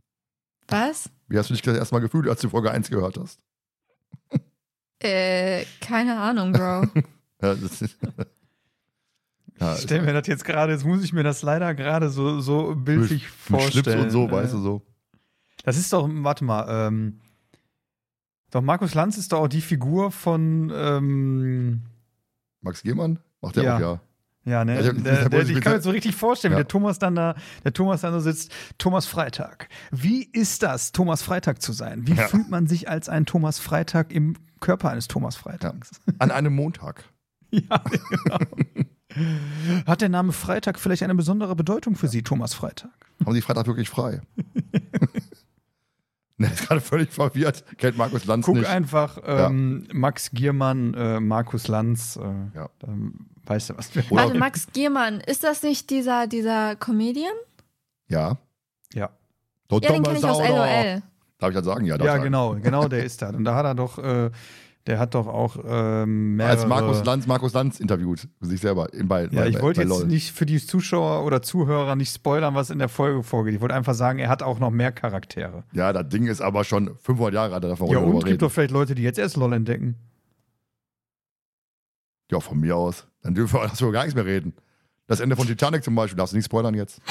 [0.68, 1.10] Was?
[1.28, 3.40] Wie hast du dich das erste Mal gefühlt, als du Folge 1 gehört hast?
[5.00, 6.88] Äh, keine Ahnung, Bro.
[7.42, 7.54] Ja,
[9.60, 12.40] ja, Ich stell mir das jetzt gerade, jetzt muss ich mir das leider gerade so,
[12.40, 13.84] so bildlich mit vorstellen.
[13.84, 14.82] Schlips und so, Äh, weißt du so.
[15.64, 17.20] Das ist doch, warte mal, ähm,
[18.52, 21.82] doch Markus Lanz ist doch auch die Figur von, ähm,
[22.62, 23.20] Max Gehmann?
[23.42, 23.76] Macht der Ja.
[23.76, 24.02] auch, ja.
[24.46, 26.60] Ja, ne, der, deshalb der, wollte ich ich kann mir so richtig vorstellen, Ja.
[26.60, 29.68] wie der Thomas dann da, der Thomas dann da sitzt, Thomas Freitag.
[29.92, 32.08] Wie ist das, Thomas Freitag zu sein?
[32.08, 32.28] Wie Ja.
[32.28, 36.00] fühlt man sich als ein Thomas Freitag im Körper eines Thomas Freitags?
[36.20, 37.04] An einem Montag.
[37.52, 38.40] Ja, genau.
[39.88, 42.90] Hat der Name Freitag vielleicht eine besondere Bedeutung für Sie, Thomas Freitag?
[43.26, 44.20] Haben Sie Freitag wirklich frei?
[46.38, 47.64] ne, ist gerade völlig verwirrt.
[47.78, 48.68] Kennt Markus Lanz Guck nicht.
[48.68, 52.70] einfach ähm, Max Giermann, äh, Markus Lanz, äh, Ja.
[52.80, 57.34] dann weißt du, was wir Warte, Max Giermann, ist das nicht dieser, dieser Comedian?
[58.08, 58.38] Ja.
[58.94, 59.10] Ja.
[59.68, 61.02] Dort Ja, den kenne ich aus LOL.
[61.38, 61.86] Darf ich das sagen?
[61.86, 62.24] Ja, darf Ja, ich sagen.
[62.24, 63.30] genau, genau, der ist da.
[63.30, 64.30] Und da hat er doch, äh,
[64.88, 66.52] Der hat doch auch ähm, mehrere...
[66.54, 69.90] Als Markus Lanz, Markus Lanz interviewt sich selber in bei, Ja, bei, ich wollte jetzt
[69.90, 70.06] LOL.
[70.06, 73.56] nicht für die Zuschauer oder Zuhörer nicht spoilern, was in der Folge vorgeht.
[73.56, 75.64] Ich wollte einfach sagen, er hat auch noch mehr Charaktere.
[75.74, 78.44] Ja, das Ding ist aber schon 500 Jahre alt, da darf man Ja, und gibt
[78.44, 79.96] doch vielleicht Leute, die jetzt erst LOL entdecken.
[82.32, 83.08] Ja, von mir aus.
[83.26, 84.54] Dann dürfen wir darfst du über gar nichts mehr reden.
[85.08, 87.02] Das Ende von Titanic zum Beispiel, darfst du nicht spoilern jetzt.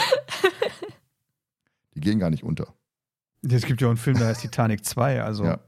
[1.95, 2.73] Die gehen gar nicht unter.
[3.43, 5.45] Es gibt ja auch einen Film, der heißt Titanic 2, also.
[5.45, 5.61] Ja.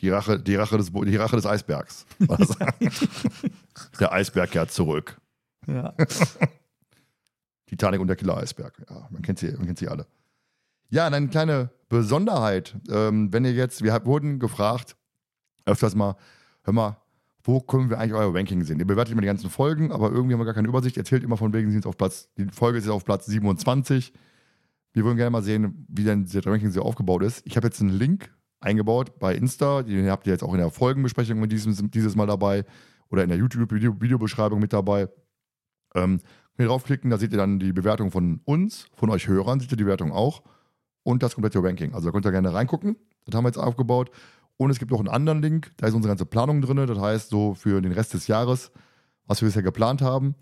[0.00, 2.06] Die Rache, die Rache, des, die Rache des Eisbergs.
[4.00, 5.18] der Eisberg kehrt zurück.
[5.66, 5.94] Ja.
[7.66, 8.86] Titanic und der Killer-Eisberg.
[8.88, 10.06] Ja, man kennt sie, man kennt sie alle.
[10.90, 12.74] Ja, und eine kleine Besonderheit.
[12.88, 14.96] Ähm, wenn ihr jetzt, wir wurden gefragt,
[15.66, 16.16] öfters mal,
[16.62, 16.96] hör mal,
[17.48, 18.78] wo können wir eigentlich euer Ranking sehen?
[18.78, 20.98] Ihr bewertet immer die ganzen Folgen, aber irgendwie haben wir gar keine Übersicht.
[20.98, 24.12] Erzählt immer von wegen, sie auf Platz, die Folge ist jetzt auf Platz 27.
[24.92, 27.46] Wir wollen gerne mal sehen, wie denn das Ranking so aufgebaut ist.
[27.46, 28.30] Ich habe jetzt einen Link
[28.60, 32.66] eingebaut bei Insta, den habt ihr jetzt auch in der Folgenbesprechung dieses, dieses Mal dabei
[33.08, 35.08] oder in der YouTube-Videobeschreibung mit dabei.
[35.94, 36.20] Ähm,
[36.58, 39.78] ihr draufklicken, da seht ihr dann die Bewertung von uns, von euch Hörern, seht ihr
[39.78, 40.42] die Bewertung auch
[41.02, 41.94] und das komplette Ranking.
[41.94, 42.96] Also da könnt ihr gerne reingucken.
[43.24, 44.10] Das haben wir jetzt aufgebaut.
[44.58, 46.76] Und es gibt noch einen anderen Link, da ist unsere ganze Planung drin.
[46.76, 48.72] Das heißt, so für den Rest des Jahres,
[49.24, 50.34] was wir bisher geplant haben.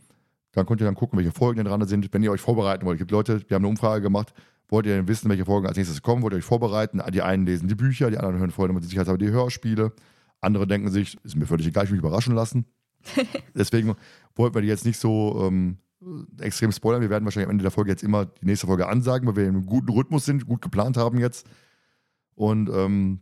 [0.52, 2.96] Dann könnt ihr dann gucken, welche Folgen denn dran sind, wenn ihr euch vorbereiten wollt.
[2.96, 4.32] Es gibt Leute, wir haben eine Umfrage gemacht,
[4.68, 7.02] wollt ihr denn wissen, welche Folgen als nächstes kommen, wollt ihr euch vorbereiten.
[7.12, 9.92] Die einen lesen die Bücher, die anderen hören vorher mit Sicherheit aber die Hörspiele.
[10.40, 12.64] Andere denken sich, ist mir völlig egal, ich will mich überraschen lassen.
[13.54, 13.96] Deswegen
[14.34, 15.76] wollten wir die jetzt nicht so ähm,
[16.40, 17.02] extrem spoilern.
[17.02, 19.44] Wir werden wahrscheinlich am Ende der Folge jetzt immer die nächste Folge ansagen, weil wir
[19.44, 21.46] in einem guten Rhythmus sind, gut geplant haben jetzt.
[22.34, 23.20] Und ähm,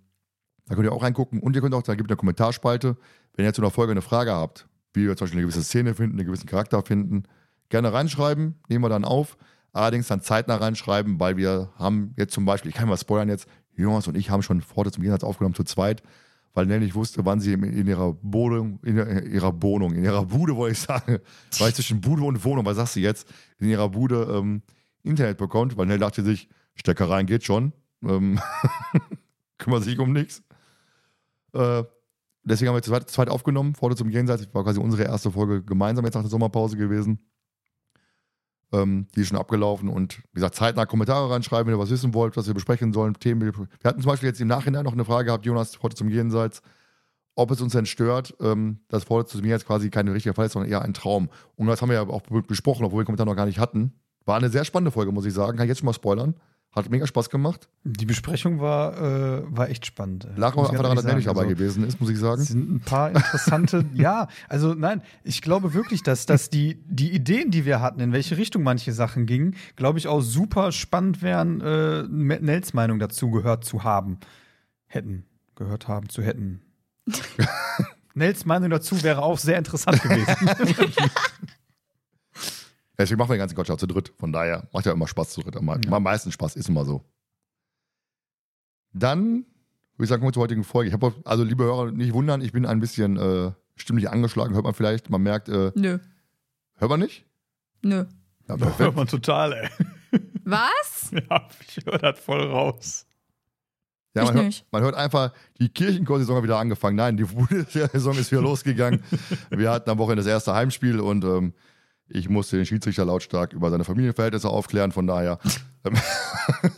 [0.67, 1.41] da könnt ihr auch reingucken.
[1.41, 2.97] Und ihr könnt auch, da gibt eine Kommentarspalte,
[3.35, 5.95] wenn ihr zu einer Folge eine Frage habt, wie wir zum Beispiel eine gewisse Szene
[5.95, 7.25] finden, einen gewissen Charakter finden,
[7.69, 9.37] gerne reinschreiben, nehmen wir dann auf.
[9.73, 13.49] Allerdings dann zeitnah reinschreiben, weil wir haben jetzt zum Beispiel, ich kann mal spoilern jetzt,
[13.77, 16.03] Jonas und ich haben schon Pforte zum Jenseits aufgenommen zu zweit,
[16.53, 20.55] weil Nelly nicht wusste, wann sie in, ihrer Wohnung, in ihrer Wohnung, in ihrer Bude,
[20.55, 21.19] wollte ich sagen,
[21.59, 24.63] weil ich zwischen Bude und Wohnung, was sagst du jetzt, in ihrer Bude ähm,
[25.03, 27.73] Internet bekommt, weil Nelly dachte sich, Stecker rein geht schon,
[28.05, 28.39] ähm,
[29.59, 30.43] kümmert sich um nichts.
[31.55, 31.85] Äh,
[32.43, 35.63] deswegen haben wir zu zweit, zweit aufgenommen, Pforte zum Jenseits, war quasi unsere erste Folge
[35.63, 37.19] gemeinsam jetzt nach der Sommerpause gewesen.
[38.73, 42.13] Ähm, die ist schon abgelaufen und wie gesagt, zeitnah Kommentare reinschreiben, wenn ihr was wissen
[42.13, 43.41] wollt, was wir besprechen sollen, Themen.
[43.43, 43.53] Wir
[43.85, 46.61] hatten zum Beispiel jetzt im Nachhinein noch eine Frage gehabt, Jonas, Pforte zum Jenseits,
[47.37, 50.53] ob es uns denn stört, ähm, dass Pforte zum Jenseits quasi keine richtige Fall ist,
[50.53, 51.29] sondern eher ein Traum.
[51.57, 53.93] Und das haben wir ja auch besprochen, obwohl wir den Kommentar noch gar nicht hatten.
[54.25, 55.57] War eine sehr spannende Folge, muss ich sagen.
[55.57, 56.35] Kann ich jetzt schon mal spoilern.
[56.75, 57.69] Hat mega Spaß gemacht.
[57.85, 60.27] Die Besprechung war, äh, war echt spannend.
[60.35, 61.55] Lag Muss auch einfach daran, dass er nicht dabei sagen.
[61.55, 62.43] gewesen ist, muss ich Es sagen.
[62.43, 67.53] sind ein paar interessante, ja, also nein, ich glaube wirklich, dass, dass die, die Ideen,
[67.53, 71.61] die wir hatten, in welche Richtung manche Sachen gingen, glaube ich auch super spannend wären,
[71.61, 74.19] äh, Nels Meinung dazu gehört zu haben.
[74.87, 76.61] Hätten, gehört haben zu hätten.
[78.15, 80.35] Nels Meinung dazu wäre auch sehr interessant gewesen.
[82.97, 84.13] Deswegen machen wir den ganzen Gottschalk zu dritt.
[84.19, 85.57] Von daher macht ja immer Spaß zu dritt.
[85.57, 85.93] Am, Ja.
[85.93, 87.05] am meisten Spaß ist immer so.
[88.93, 89.45] Dann
[89.97, 90.89] würde ich sagen, kommen wir zur heutigen Folge.
[90.89, 94.65] Ich habe, also liebe Hörer, nicht wundern, ich bin ein bisschen äh, stimmlich angeschlagen, hört
[94.65, 95.11] man vielleicht.
[95.11, 95.99] Man merkt, äh, Nö.
[96.77, 97.25] hört man nicht?
[97.83, 97.97] Nö.
[98.47, 98.97] Ja, Hört perfekt.
[98.97, 99.69] man total, ey.
[100.45, 101.11] Was?
[101.31, 103.07] Ja, ich höre das voll raus.
[104.15, 104.67] Ja, Ich man, hört, nicht.
[104.73, 106.97] man hört einfach, die Kirchenchor-Saison hat wieder angefangen.
[106.97, 109.03] Nein, die Bundesliga-Saison ist wieder losgegangen.
[109.51, 111.53] Wir hatten am Wochenende das erste Heimspiel und ähm,
[112.09, 114.93] ich musste den Schiedsrichter lautstark über seine Familienverhältnisse aufklären.
[114.93, 115.39] Von daher
[115.85, 115.95] ähm,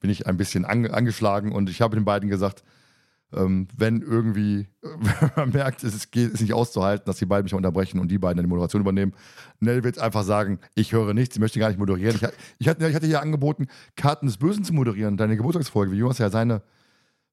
[0.00, 2.64] bin ich ein bisschen ange angeschlagen und ich habe den beiden gesagt,
[3.32, 4.68] ähm, wenn irgendwie
[5.36, 8.38] man merkt, es geht, ist nicht auszuhalten, dass die beiden mich unterbrechen und die beiden
[8.38, 9.12] dann die Moderation übernehmen.
[9.60, 12.16] Nell wird einfach sagen, ich höre nichts, sie möchte gar nicht moderieren.
[12.16, 12.22] Ich,
[12.58, 16.30] ich, hatte, ich hatte angeboten, Karten des Bösen zu moderieren, deine Geburtstagsfolge, wie Jonas ja
[16.30, 16.62] seine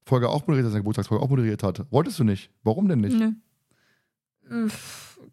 [0.04, 1.84] Folge auch moderiert, hat, seine Geburtstagsfolge auch moderiert hat.
[1.90, 2.50] Wolltest du nicht?
[2.62, 3.18] Warum denn nicht?
[3.18, 4.68] Nö.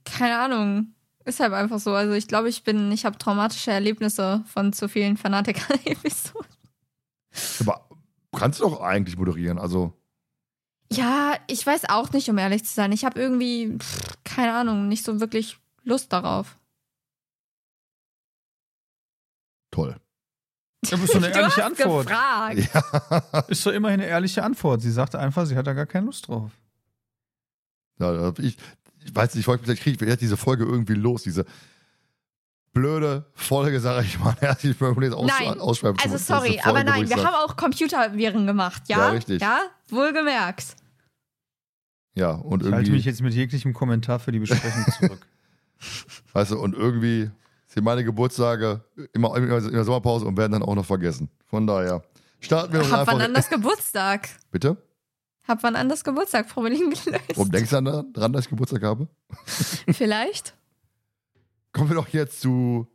[0.04, 0.96] Keine Ahnung.
[1.26, 1.94] Ist halt einfach so.
[1.94, 6.46] Also ich glaube, ich bin, ich habe traumatische Erlebnisse von zu vielen Fanatiker-Episoden.
[7.62, 7.90] Aber
[8.36, 9.92] kannst du doch eigentlich moderieren, also
[10.92, 12.92] Ja, ich weiß auch nicht, um ehrlich zu sein.
[12.92, 16.56] Ich habe irgendwie, pff, keine Ahnung, nicht so wirklich Lust darauf.
[19.72, 19.96] toll.
[20.82, 22.10] Das ist doch eine ehrliche Antwort.
[22.10, 22.50] Ja,
[23.48, 24.82] Ist doch immerhin eine ehrliche Antwort.
[24.82, 26.52] Sie sagte einfach, sie hat da gar keine Lust drauf.
[28.00, 28.58] ja ich,
[29.06, 31.46] ich weiß nicht, ich wollte vielleicht kriege ich diese Folge irgendwie los, diese
[32.74, 34.36] blöde Folge, sage ich mal.
[34.42, 36.00] Ja, ich will jetzt aus, Nein, ausschreiben.
[36.04, 38.98] Also sorry, Folge, aber nein, ich wir sag- haben auch Computerviren gemacht, ja?
[38.98, 39.42] Ja, richtig.
[39.42, 40.76] Ja, wohlgemerkt.
[42.16, 45.26] Ja, und Ich halte irgendwie, mich jetzt mit jeglichem Kommentar für die Besprechung zurück.
[46.34, 47.30] weißt du, und irgendwie
[47.68, 51.30] sind meine Geburtstage immer, immer in der Sommerpause und werden dann auch noch vergessen.
[51.46, 52.04] Von daher
[52.40, 53.14] starten wir doch Hab einfach.
[53.14, 54.30] wann anders Geburtstag?
[54.52, 54.78] Bitte?
[55.48, 57.22] Hab wann anders Geburtstag-Problem gelöst.
[57.36, 57.82] Warum denkst du
[58.14, 59.08] daran, dass ich Geburtstag habe?
[59.92, 60.56] Vielleicht?
[61.72, 62.88] Kommen wir doch jetzt zu.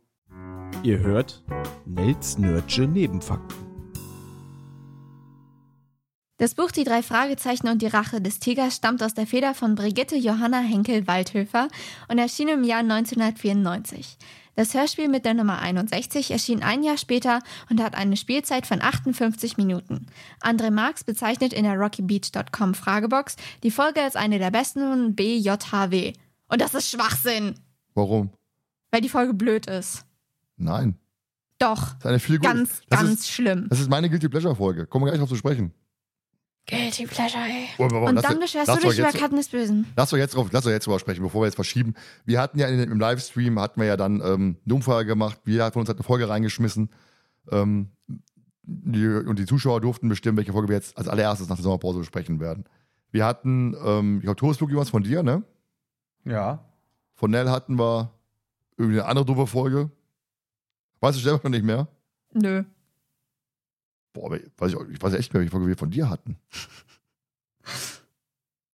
[0.83, 1.43] Ihr hört
[1.85, 3.71] Nels Nerdsche Nebenfakten.
[6.37, 9.75] Das Buch Die drei Fragezeichen und die Rache des Tigers stammt aus der Feder von
[9.75, 11.67] Brigitte Johanna Henkel-Waldhöfer
[12.07, 14.17] und erschien im Jahr 1994.
[14.55, 18.81] Das Hörspiel mit der Nummer 61 erschien ein Jahr später und hat eine Spielzeit von
[18.81, 20.07] 58 Minuten.
[20.41, 26.13] André Marx bezeichnet in der RockyBeach.com Fragebox die Folge als eine der besten von BJHW.
[26.49, 27.55] Und das ist Schwachsinn,
[27.93, 28.29] Warum?
[28.91, 30.05] weil die Folge blöd ist.
[30.57, 30.95] Nein.
[31.57, 33.67] Doch, Das ist eine viel ganz, ganz Ist, schlimm.
[33.69, 34.85] das ist meine Guilty Pleasure-Folge.
[34.87, 35.71] Kommen wir gleich drauf zu sprechen.
[36.71, 37.67] Guilty Pleasure, ey.
[37.77, 39.85] Oh, Und lass- dann beschwerst du doch dich über Karten des Bösen.
[39.95, 41.93] Lass doch jetzt drauf, lass doch jetzt drüber sprechen, bevor wir jetzt verschieben.
[42.25, 45.39] Wir hatten ja in, im Livestream hatten wir ja dann ähm, eine Umfrage gemacht.
[45.45, 46.89] Jeder von uns hat eine Folge reingeschmissen.
[47.51, 47.89] Ähm,
[48.63, 51.99] die, und die Zuschauer durften bestimmen, welche Folge wir jetzt als allererstes nach der Sommerpause
[51.99, 52.65] besprechen werden.
[53.11, 55.43] Wir hatten, ähm, ich glaube, Todesflug irgendwas von dir, ne?
[56.23, 56.63] Ja.
[57.15, 58.11] Von Nell hatten wir
[58.77, 59.91] irgendwie eine andere doofe Folge.
[61.01, 61.87] Weißt du selber noch nicht mehr?
[62.33, 62.63] Nö.
[64.13, 66.09] Boah, aber ich weiß, ich, ich weiß echt nicht mehr, welche Folge wir von dir
[66.09, 66.37] hatten.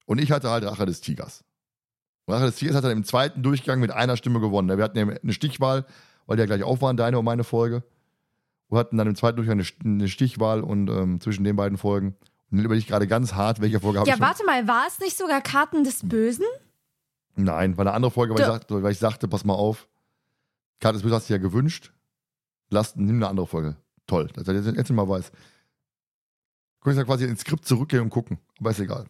[0.06, 1.44] Und ich hatte halt Rache des Tigers.
[2.26, 4.76] Und Rache des Tigers hat dann im zweiten Durchgang mit einer Stimme gewonnen.
[4.78, 5.86] Wir hatten ja eine Stichwahl,
[6.26, 7.84] weil die ja gleich auf waren, deine und meine Folge.
[8.70, 11.78] Wir hatten dann im zweiten Durchgang eine, St- eine Stichwahl und ähm, zwischen den beiden
[11.78, 12.16] Folgen.
[12.50, 14.22] Und dann überlege ich gerade ganz hart, welche Folge habe Ja, ich.
[14.22, 16.46] warte mal, war es nicht sogar Karten des Bösen?
[17.36, 19.88] Nein, war eine andere Folge, weil ich, sagte, weil ich sagte, pass mal auf.
[20.80, 21.94] Karte des Bösen hast du ja gewünscht.
[22.70, 23.78] Lass, nimm eine andere Folge.
[24.08, 25.32] Toll, dass er jetzt, jetzt mal weiß.
[26.82, 28.40] Könnte ich ja quasi ins Skript zurückgehen und gucken.
[28.60, 29.06] Aber ist egal.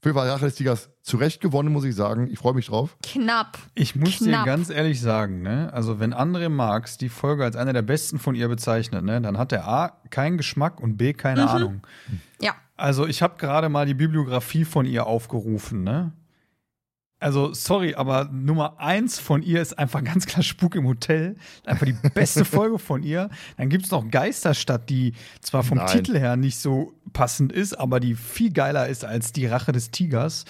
[0.00, 2.28] Auf jeden Fall Rache des Tigers zurecht gewonnen, muss ich sagen.
[2.30, 2.96] Ich freue mich drauf.
[3.02, 3.56] Knapp.
[3.74, 4.44] Ich muss Knapp.
[4.44, 5.72] dir ganz ehrlich sagen, ne?
[5.72, 9.38] Also, wenn André Marx die Folge als eine der besten von ihr bezeichnet, ne, dann
[9.38, 11.48] hat er A, keinen Geschmack und B, keine Mhm.
[11.48, 11.86] Ahnung.
[12.42, 12.54] Ja.
[12.76, 16.12] Also, ich habe gerade mal die Bibliografie von ihr aufgerufen, ne?
[17.20, 21.36] Also, sorry, aber Nummer eins von ihr ist einfach ganz klar Spuk im Hotel.
[21.64, 23.30] Einfach die beste Folge von ihr.
[23.56, 25.86] Dann gibt es noch Geisterstadt, die zwar vom Nein.
[25.86, 29.90] Titel her nicht so passend ist, aber die viel geiler ist als die Rache des
[29.90, 30.44] Tigers.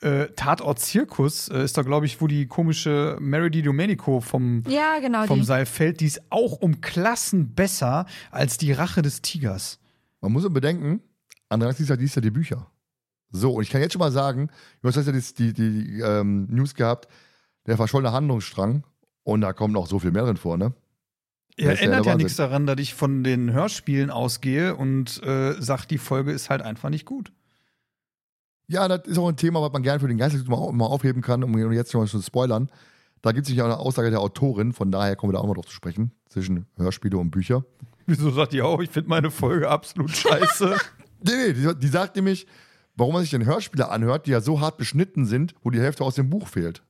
[0.00, 4.62] Äh, Tatort Zirkus äh, ist da, glaube ich, wo die komische Mary Di Domenico vom,
[4.68, 5.44] Ja, genau vom die.
[5.44, 6.00] Seil fällt.
[6.00, 9.78] Die ist auch um Klassen besser als die Rache des Tigers.
[10.20, 11.00] Man muss ja bedenken,
[11.48, 12.70] andererseits liest ja ja die Bücher.
[13.30, 14.48] So, und ich kann jetzt schon mal sagen,
[14.80, 17.08] du hast ja die, die, die ähm, News gehabt,
[17.66, 18.84] der verschollene Handlungsstrang.
[19.24, 20.74] Und da kommt noch so viel mehr drin vor, ne?
[21.56, 22.16] Er ja ändert der ja Wahnsinn.
[22.18, 26.62] nichts daran, dass ich von den Hörspielen ausgehe und äh, sagt, die Folge ist halt
[26.62, 27.32] einfach nicht gut.
[28.66, 31.22] Ja, das ist auch ein Thema, was man gerne für den Geist mal, mal aufheben
[31.22, 32.70] kann, um jetzt schon mal zu spoilern.
[33.22, 35.46] Da gibt es sich ja eine Aussage der Autorin, von daher kommen wir da auch
[35.46, 37.64] mal drauf zu sprechen, zwischen Hörspiele und Bücher.
[38.06, 40.76] Wieso sagt die auch, ich finde meine Folge absolut scheiße?
[41.26, 42.46] Nee, nee, die, die sagt nämlich,
[42.96, 46.04] warum man sich denn Hörspiele anhört, die ja so hart beschnitten sind, wo die Hälfte
[46.04, 46.82] aus dem Buch fehlt.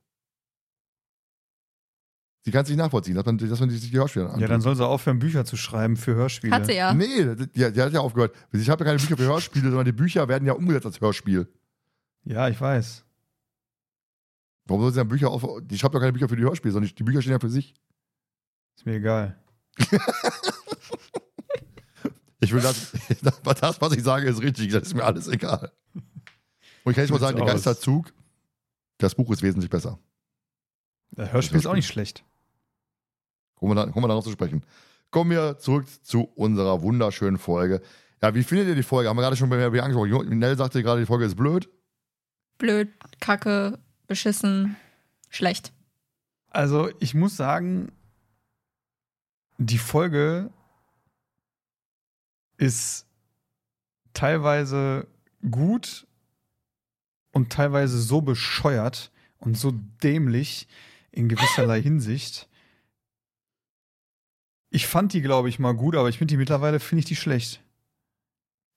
[2.42, 4.42] Sie kann es nicht nachvollziehen, dass man, dass man sich die Hörspiele anhört.
[4.42, 6.54] ja, dann soll sie aufhören, Bücher zu schreiben für Hörspiele.
[6.54, 6.92] Hat sie ja.
[6.92, 8.34] Nee, die, die hat ja aufgehört.
[8.52, 11.48] Ich habe ja keine Bücher für Hörspiele, sondern die Bücher werden ja umgesetzt als Hörspiel.
[12.24, 13.02] Ja, ich weiß.
[14.66, 15.46] Warum soll sie dann Bücher auf.
[15.70, 17.74] Ich habe ja keine Bücher für die Hörspiele, sondern die Bücher stehen ja für sich.
[18.76, 19.38] Ist mir egal.
[22.44, 24.70] Ich will das, das, was ich sage, ist richtig.
[24.70, 25.72] Das ist mir alles egal.
[26.84, 27.46] Und ich kann jetzt mal sagen, der.
[27.46, 28.12] Geisterzug,
[28.98, 29.98] das Buch ist wesentlich besser.
[31.10, 32.24] Das Hörspiel ist auch nicht schlecht.
[33.56, 34.64] Kommen wir, da, kommen wir darauf zu sprechen.
[35.10, 37.80] Kommen wir zurück zu unserer wunderschönen Folge.
[38.22, 39.08] Ja, wie findet ihr die Folge?
[39.08, 40.38] Haben wir gerade schon bei mir angesprochen.
[40.38, 41.68] Nell sagte gerade, die Folge ist blöd.
[42.58, 42.88] Blöd,
[43.20, 44.76] kacke, beschissen,
[45.30, 45.72] schlecht.
[46.50, 47.92] Also, ich muss sagen,
[49.58, 50.50] die Folge
[52.56, 53.06] ist
[54.12, 55.06] teilweise
[55.50, 56.06] gut
[57.34, 60.68] und teilweise so bescheuert und so dämlich
[61.10, 62.48] in gewisserlei Hinsicht.
[64.70, 67.16] Ich fand die, glaube ich, mal gut, aber ich finde die mittlerweile, finde ich die
[67.16, 67.60] schlecht.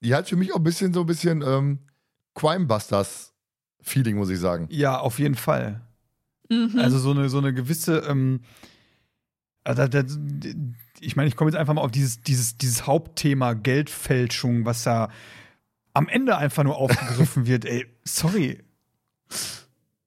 [0.01, 1.79] Die hat für mich auch ein bisschen so ein bisschen ähm,
[2.35, 4.67] Crime-Busters-Feeling, muss ich sagen.
[4.69, 5.81] Ja, auf jeden Fall.
[6.49, 6.77] Mhm.
[6.77, 8.41] Also so eine, so eine gewisse, ähm,
[9.63, 10.13] also da, da,
[10.99, 15.09] ich meine, ich komme jetzt einfach mal auf dieses, dieses, dieses Hauptthema Geldfälschung, was da
[15.97, 17.65] am Ende einfach nur aufgegriffen wird.
[17.65, 18.63] Ey, sorry.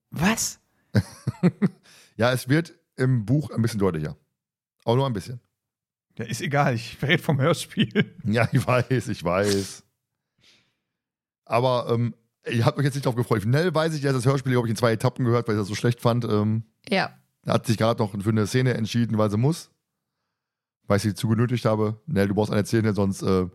[0.09, 0.59] Was?
[2.17, 4.15] Ja, es wird im Buch ein bisschen deutlicher.
[4.83, 5.39] Aber nur ein bisschen.
[6.19, 8.13] Ja, ist egal, ich rede vom Hörspiel.
[8.23, 9.83] Ja, ich weiß, ich weiß.
[11.45, 13.43] Aber ähm, ich habe mich jetzt nicht drauf gefreut.
[13.45, 15.61] Nell weiß ich, er hat das Hörspiel, glaube ich, in zwei Etappen gehört, weil ich
[15.61, 16.25] das so schlecht fand.
[16.25, 17.17] Ähm, ja.
[17.43, 19.71] er hat sich gerade noch für eine Szene entschieden, weil sie muss.
[20.85, 21.99] Weil ich sie zu genötigt habe.
[22.05, 23.47] Nell, du brauchst eine Szene, sonst äh,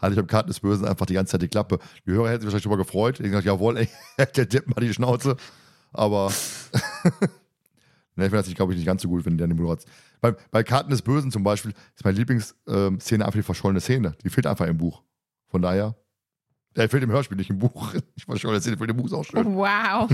[0.00, 1.78] hatte ich beim Karten des Bösen einfach die ganze Zeit die Klappe.
[2.06, 3.20] Die Hörer hätten sich wahrscheinlich darüber gefreut.
[3.20, 3.88] Ich gesagt, jawohl, ey,
[4.36, 5.36] der Depp mal die Schnauze.
[5.92, 6.28] Aber
[8.14, 9.90] ne, ich finde das, glaube ich, nicht ganz so gut, wenn der eine Moderation.
[10.20, 14.14] Bei, bei Karten des Bösen zum Beispiel ist meine Lieblingsszene einfach die verschollene Szene.
[14.22, 15.02] Die fehlt einfach im Buch.
[15.48, 15.96] Von daher,
[16.76, 17.92] der fehlt im Hörspiel, nicht im Buch.
[18.16, 19.44] Die verschollene Szene fehlt im Buch, ist auch schön.
[19.54, 20.08] Wow.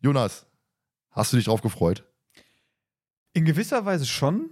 [0.00, 0.46] Jonas,
[1.10, 2.04] hast du dich drauf gefreut?
[3.34, 4.50] In gewisser Weise schon,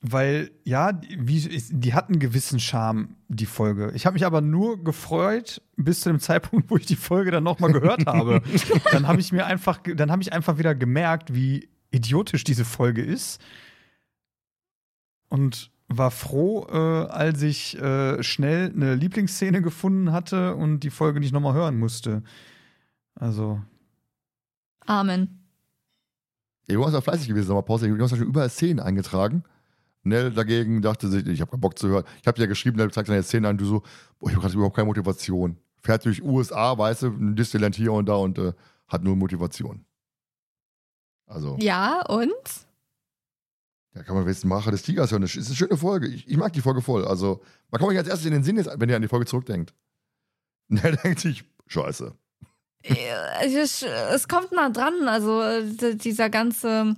[0.00, 3.90] weil ja, die- wie, die hat einen gewissen Charme, die Folge.
[3.94, 7.44] Ich habe mich aber nur gefreut bis zu dem Zeitpunkt, wo ich die Folge dann
[7.44, 8.42] nochmal gehört habe.
[8.92, 13.02] dann habe ich mir einfach, dann habe ich einfach wieder gemerkt, wie idiotisch diese Folge
[13.02, 13.40] ist
[15.28, 21.20] und war froh, äh, als ich äh, schnell eine Lieblingsszene gefunden hatte und die Folge
[21.20, 22.22] nicht nochmal hören musste.
[23.14, 23.62] Also
[24.84, 25.42] Amen.
[26.68, 27.86] Ja, Jonas war fleißig gewesen, Sommerpause.
[27.86, 29.44] Jonas hat schon überall Szenen eingetragen.
[30.06, 32.04] Nell dagegen dachte sich, ich habe keinen Bock zu hören.
[32.20, 33.82] Ich habe dir geschrieben, Nell zeigt seine Szenen an, du so,
[34.18, 35.58] boah, ich habe gerade überhaupt keine Motivation.
[35.82, 38.52] Fährt durch USA, weißt du, ein Disneyland hier und da und äh,
[38.88, 39.84] hat null Motivation.
[41.26, 42.32] Also, Ja, und?
[43.92, 45.22] da kann man wissen, Macher des Tigers hören.
[45.22, 46.06] Das ist eine schöne Folge.
[46.06, 47.04] Ich, ich mag die Folge voll.
[47.06, 49.26] Also, man kommt euch als erstes in den Sinn, jetzt, wenn ihr an die Folge
[49.26, 49.74] zurückdenkt.
[50.68, 52.12] Nell denkt sich, scheiße.
[53.42, 56.94] Es, es kommt nah dran, also d- dieser ganze,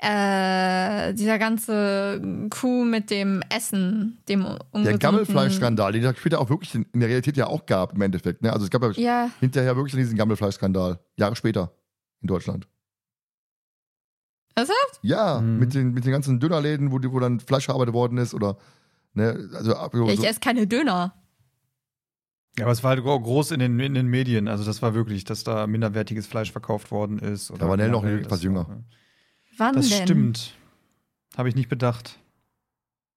[0.00, 6.74] äh, dieser ganze Kuh mit dem Essen, dem Der Gammelfleischskandal, den es später auch wirklich
[6.74, 8.42] in, in der Realität ja auch gab, im Endeffekt.
[8.42, 8.52] Ne?
[8.52, 11.00] Also, es gab ja Ja, hinterher wirklich diesen Gammelfleischskandal.
[11.16, 11.72] Jahre später
[12.20, 12.68] in Deutschland.
[14.54, 14.98] Ernsthaft?
[15.02, 15.58] Ja, Mhm.
[15.58, 18.56] mit, den, mit den ganzen Dönerläden, wo, die- wo dann Fleisch verarbeitet worden ist oder.
[19.14, 21.14] Ne, also, so, ja ich esse keine Döner.
[22.58, 24.48] Ja, aber es war halt gro- groß in den, in den Medien.
[24.48, 27.50] Also, das war wirklich, dass da minderwertiges Fleisch verkauft worden ist.
[27.50, 28.68] Oder Da war Nell noch etwas jünger.
[28.68, 28.82] war-
[29.58, 30.02] Wann Das denn?
[30.04, 30.54] stimmt.
[31.36, 32.18] Habe ich nicht bedacht.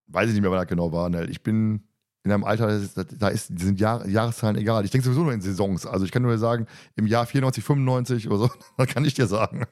[0.07, 1.09] weiß ich nicht mehr, wann das genau war.
[1.09, 1.25] Ne?
[1.27, 1.83] Ich bin
[2.23, 4.85] in einem Alter, das ist, da ist, sind Jahr, Jahreszahlen egal.
[4.85, 5.85] Ich denke sowieso nur in Saisons.
[5.87, 9.25] Also ich kann nur sagen, im Jahr 94, 95 oder so, das kann ich dir
[9.27, 9.65] sagen.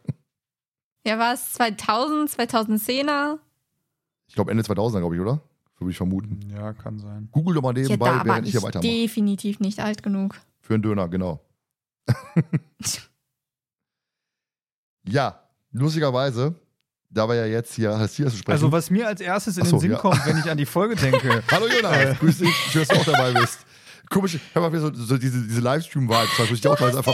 [1.06, 3.38] Ja, war es 2000, 2010er?
[4.28, 5.42] Ich glaube Ende 2000, glaube ich, oder?
[5.78, 6.40] Würde ich vermuten.
[6.50, 7.30] Ja, kann sein.
[7.32, 8.88] Google doch mal Ja, nebenbei, da war während ich ich hier weitermache.
[8.92, 10.36] definitiv nicht alt genug.
[10.62, 11.40] Für einen Döner, genau.
[15.08, 15.40] ja,
[15.72, 16.56] lustigerweise,
[17.10, 18.54] da wir ja jetzt hier Hassias zu sprechen.
[18.56, 19.98] Also, was mir als erstes in so, den Sinn ja.
[19.98, 21.44] kommt, wenn ich an die Folge denke.
[21.52, 23.60] Hallo Jonas, grüß dich, schön, dass du auch dabei bist.
[24.10, 26.98] Komisch, ich habe mal wieder so, so diese, diese Livestream-Vibes, wo ich die auch teilweise
[26.98, 27.14] einfach.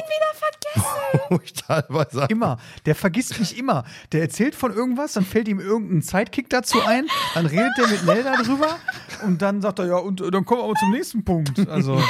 [1.29, 2.57] wo ich teilweise Immer.
[2.85, 3.85] Der vergisst mich immer.
[4.11, 8.05] Der erzählt von irgendwas, dann fällt ihm irgendein Sidekick dazu ein, dann redet der mit
[8.05, 8.77] Nell darüber
[9.23, 11.67] und dann sagt er, ja, und äh, dann kommen wir aber zum nächsten Punkt.
[11.69, 12.01] Also,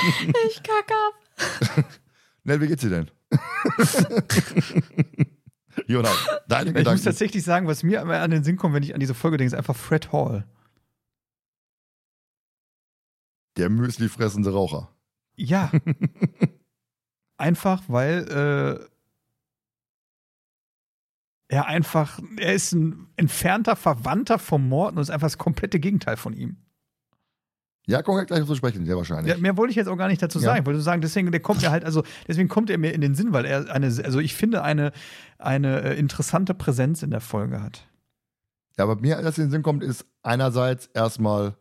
[0.47, 1.85] Ich kacke ab.
[2.43, 3.11] Nell, wie geht's dir denn?
[5.87, 6.15] Jonas,
[6.47, 7.03] deine ich muss Gedanken.
[7.03, 9.47] tatsächlich sagen, was mir immer an den Sinn kommt, wenn ich an diese Folge denke,
[9.47, 10.45] ist einfach Fred Hall.
[13.57, 14.89] Der Müsli fressende Raucher.
[15.35, 15.71] Ja.
[17.37, 18.85] einfach, weil äh,
[21.47, 26.17] er einfach, er ist ein entfernter Verwandter vom Morten und ist einfach das komplette Gegenteil
[26.17, 26.64] von ihm.
[27.87, 29.33] Ja, kommen wir gleich auf zu sprechen, sehr wahrscheinlich.
[29.33, 30.45] Ja, mehr wollte ich jetzt auch gar nicht dazu Ja.
[30.45, 30.59] sagen.
[30.61, 33.01] Ich wollte nur sagen, deswegen, der kommt mir halt, also deswegen kommt er mir in
[33.01, 34.91] den Sinn, weil er eine, also ich finde, eine,
[35.37, 37.85] eine äh, interessante Präsenz in der Folge hat.
[38.77, 41.55] Ja, aber mir, das in den Sinn kommt, ist einerseits erstmal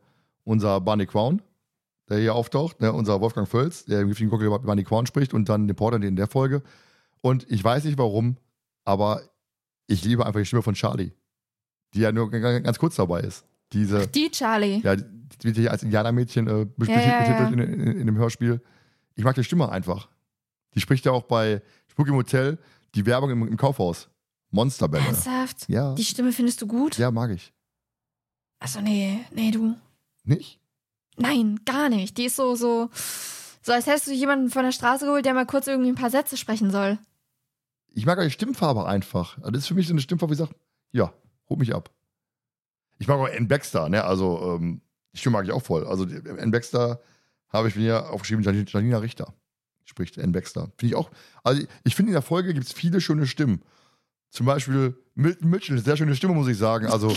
[0.45, 1.43] unser Barney Crown,
[2.09, 5.33] der hier auftaucht, ne, unser Wolfgang Völz, der im giftigen Cocktail über Barney Crown spricht
[5.35, 6.63] und dann den Porter in der Folge.
[7.21, 8.37] Und ich weiß nicht warum,
[8.85, 9.21] aber
[9.87, 11.13] ich liebe einfach die Stimme von Charlie,
[11.95, 13.45] die ja nur ganz, ganz kurz dabei ist.
[13.73, 14.81] Diese, Die Charlie.
[14.83, 14.95] ja,
[15.43, 17.49] die wird hier als Indianermädchen äh, betitelt Ja, ja, ja.
[17.49, 18.63] in, in, in dem Hörspiel.
[19.17, 20.09] Ich mag die Stimme einfach.
[20.75, 22.59] Die spricht ja auch bei Spooky Motel
[22.95, 24.09] die Werbung im, im Kaufhaus.
[24.51, 25.05] Monsterbälle.
[25.07, 25.69] Ernsthaft?
[25.69, 26.97] Ja, Die Stimme findest du gut?
[26.99, 27.53] ja, mag ich.
[28.61, 29.75] Achso, nee, nee, du.
[30.25, 30.61] Nicht?
[31.17, 32.17] Nein, gar nicht.
[32.19, 32.89] Die ist so, so,
[33.63, 36.11] so als hättest du jemanden von der Straße geholt, der mal kurz irgendwie ein paar
[36.11, 36.99] Sätze sprechen soll.
[37.97, 39.39] Ich mag die Stimmfarbe einfach.
[39.39, 40.55] Also Das ist für mich so eine Stimmfarbe, wie ich sage,
[40.93, 41.13] ja,
[41.49, 41.91] holt mich ab.
[42.99, 44.05] Ich mag auch Ann Baxter, ne?
[44.05, 44.81] Also, ähm,
[45.15, 45.87] die Stimme mag ich auch voll.
[45.87, 46.07] Also,
[46.39, 47.01] Ann Baxter
[47.49, 49.33] habe ich mir aufgeschrieben, Jan- Janina Richter
[49.85, 50.71] spricht Ann Baxter.
[50.77, 51.11] Finde ich auch.
[51.43, 53.63] Also, ich finde, in der Folge gibt es viele schöne Stimmen.
[54.31, 56.87] Zum Beispiel Milton Mitchell, sehr schöne Stimme, muss ich sagen.
[56.89, 57.15] Also,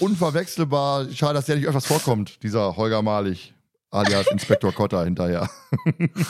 [0.00, 1.08] unverwechselbar.
[1.12, 3.54] Schade, dass der nicht öfters vorkommt, dieser Holger Malig,
[3.90, 5.48] alias Inspektor Kotter hinterher.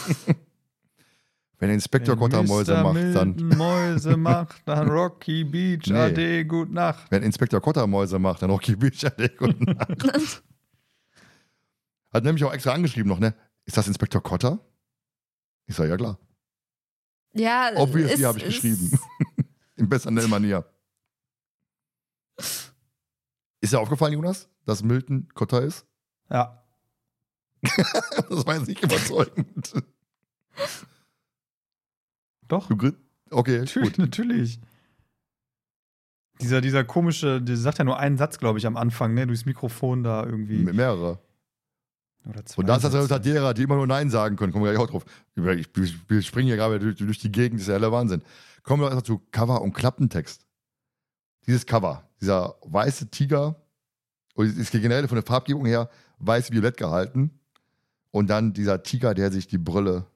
[1.59, 2.83] Wenn Inspektor Kotter Mäuse Mr.
[2.83, 5.99] macht, dann Mäuse macht, dann Rocky Beach, Nee.
[5.99, 7.07] Ade, gut Nacht.
[7.11, 9.01] Wenn Inspektor Kotter Mäuse macht, dann Rocky Beach.
[9.19, 10.43] der guten Nacht.
[12.13, 13.35] Hat nämlich auch extra angeschrieben noch, ne?
[13.65, 14.59] Ist das Inspektor Kotter?
[15.67, 16.19] Ich sag, ja klar.
[17.33, 18.99] Ja, Obviously ist- habe ich ist- geschrieben.
[19.77, 20.65] In bester Nell-Manier.
[23.63, 25.87] Ist dir aufgefallen, Jonas, dass Milton Kotter ist?
[26.31, 26.63] Ja.
[27.63, 29.75] das war jetzt nicht überzeugend.
[32.49, 32.93] Doch, Du
[33.31, 33.99] Okay, natürlich, gut.
[33.99, 34.61] natürlich.
[36.41, 39.27] Dieser, dieser komische, der sagt ja nur einen Satz, glaube ich, am Anfang, ne?
[39.27, 40.59] Durchs Mikrofon da irgendwie.
[40.59, 41.21] Mit mehrere.
[42.29, 43.05] Oder zwei Und das ist das Sätze.
[43.05, 44.53] Resultat derer, die immer nur Nein sagen können.
[44.53, 45.05] Kommen wir gleich auch drauf.
[45.35, 48.23] Wir springen hier gerade durch, durch die Gegend, das ist ja der Wahnsinn.
[48.63, 50.47] Kommen wir erstmal zu Cover und Klappentext.
[51.47, 53.57] Dieses Cover, dieser weiße Tiger,
[54.35, 57.31] und es ist generell von der Farbgebung her weiß-violett gehalten.
[58.11, 60.07] Und dann dieser Tiger, der sich die Brille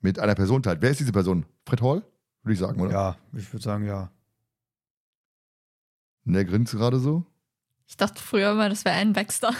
[0.00, 0.82] mit einer Person teilt.
[0.82, 1.46] Wer ist diese Person?
[1.64, 2.02] Fred Hall?
[2.42, 2.90] Würde ich sagen, oder?
[2.90, 4.10] Ja, ich würde sagen, ja.
[6.24, 7.24] Und der grinst gerade so.
[7.86, 9.54] Ich dachte früher immer, das wäre ein Baxter.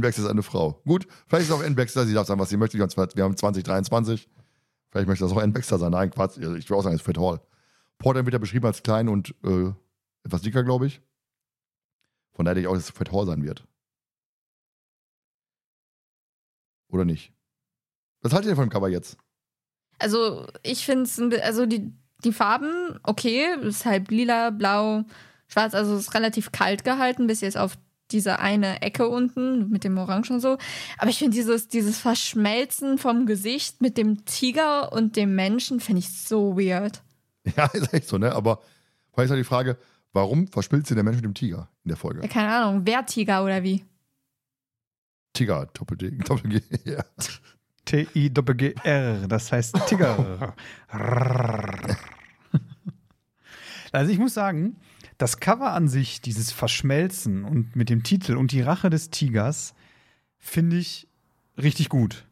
[0.00, 0.80] Baxter ist eine Frau.
[0.86, 2.78] Gut, vielleicht ist auch Anne Baxter, sie darf sagen, was sie möchte.
[2.78, 4.28] Wir haben- Wir haben 2023.
[4.90, 5.92] Vielleicht möchte das auch Anne Baxter sein.
[5.92, 6.38] Nein, Quatsch.
[6.38, 7.40] Also Ich würde auch sagen, es ist Fred Hall.
[7.98, 9.72] Porter wird ja beschrieben als klein und äh,
[10.24, 11.00] etwas dicker, glaube ich.
[12.32, 13.66] Von daher denke ich auch, dass es Fred Hall sein wird.
[16.88, 17.32] Oder nicht?
[18.22, 19.16] Was haltet ihr von dem Cover jetzt?
[19.98, 21.92] Also, ich finde es, also die,
[22.24, 25.04] die Farben, okay, ist halt lila, blau,
[25.48, 27.76] schwarz, also ist relativ kalt gehalten, bis jetzt auf
[28.10, 30.58] diese eine Ecke unten mit dem Orange und so.
[30.98, 36.00] Aber ich finde dieses, dieses Verschmelzen vom Gesicht mit dem Tiger und dem Menschen, finde
[36.00, 37.02] ich so weird.
[37.56, 38.32] Ja, ist echt so, ne?
[38.34, 38.60] Aber
[39.12, 39.76] vielleicht ist halt die Frage,
[40.14, 42.26] warum verschmilzt der Mensch mit dem Tiger in der Ja, Folge?
[42.28, 43.84] keine Ahnung, wer Tiger oder wie?
[45.34, 47.04] Tiger, Doppel-D, Doppel-G, ja.
[47.84, 50.54] T-I-G-G-R, das heißt Tiger.
[53.92, 54.76] also ich muss sagen,
[55.24, 59.72] das Cover an sich, dieses Verschmelzen und mit dem Titel und die Rache des Tigers,
[60.38, 61.08] finde ich
[61.56, 62.26] richtig gut.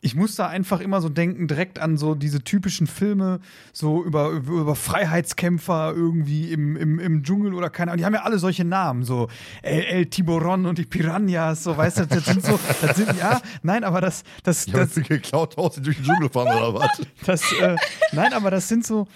[0.00, 3.40] Ich muss da einfach immer so denken, direkt an so diese typischen Filme,
[3.72, 7.98] so über, über, Freiheitskämpfer irgendwie im, im, im Dschungel oder keine Ahnung.
[7.98, 9.26] Die haben ja alle solche Namen, so
[9.62, 13.42] El, El Tiburon und die Piranhas, so weißt du, das sind so, das sind, ja,
[13.64, 17.02] nein, aber das, das, Ich das, geklaut, aus durch den Dschungel fahren oder was?
[17.26, 17.74] das, äh,
[18.12, 19.08] nein, aber das sind so.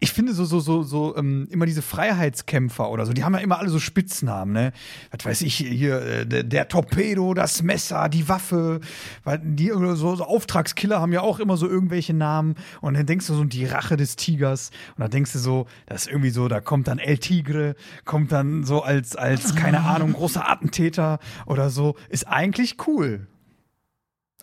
[0.00, 3.40] Ich finde so, so, so, so, ähm, immer diese Freiheitskämpfer oder so, die haben ja
[3.40, 4.72] immer alle so Spitznamen, ne?
[5.10, 8.80] Was weiß ich, hier, äh, der, der Torpedo, das Messer, die Waffe,
[9.24, 13.26] weil die so, so Auftragskiller haben ja auch immer so irgendwelche Namen und dann denkst
[13.26, 16.46] du so, die Rache des Tigers und dann denkst du so, das ist irgendwie so,
[16.46, 17.74] da kommt dann El Tigre,
[18.04, 23.26] kommt dann so als, als, keine Ahnung, großer Attentäter oder so, ist eigentlich cool.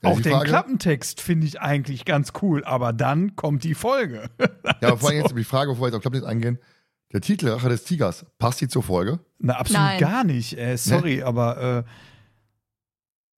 [0.04, 4.30] Auch die den Frage- Klappentext finde ich eigentlich ganz cool, aber dann kommt die Folge.
[4.82, 6.60] Ja, aber vor allem jetzt die Frage, bevor wir jetzt auf Klappentext eingehen.
[7.14, 9.20] Der Titel Rache des Tigers, passt die zur Folge?
[9.40, 10.00] Na, absolut Nein.
[10.00, 10.58] gar nicht.
[10.58, 11.90] Äh, sorry, aber äh,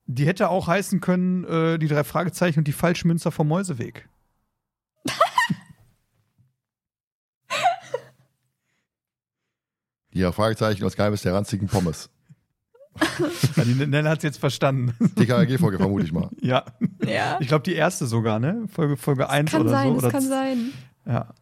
[0.08, 4.10] die hätte auch heißen können, äh, die drei Fragezeichen und die Falschmünzer vom Mäuseweg.
[10.12, 12.10] Ja, Fragezeichen aus Geheimnis der ranzigen Pommes.
[13.56, 14.94] Ja, die Nelle hat es jetzt verstanden.
[15.16, 16.30] TKG-Folge vermute ich mal.
[16.42, 16.66] ja.
[17.06, 17.38] Ja.
[17.40, 18.68] Ich glaube, die erste sogar, ne?
[18.72, 19.94] Folge, Folge 1 Kann oder sein, so.
[19.96, 20.74] das Oder kann z- sein.
[21.06, 21.34] Ja.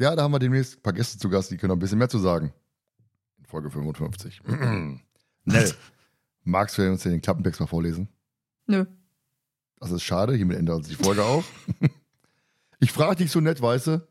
[0.00, 1.98] Ja, da haben wir demnächst ein paar Gäste zu Gast, die können noch ein bisschen
[1.98, 2.52] mehr zu sagen.
[3.38, 4.40] In Folge 55.
[5.44, 5.72] Nell,
[6.42, 8.08] magst du uns den Klappentext mal vorlesen?
[8.66, 8.84] Nö.
[9.78, 11.44] Das ist schade, hiermit ändert sich die Folge auch.
[12.80, 14.06] Ich frage dich so nett, weißt du?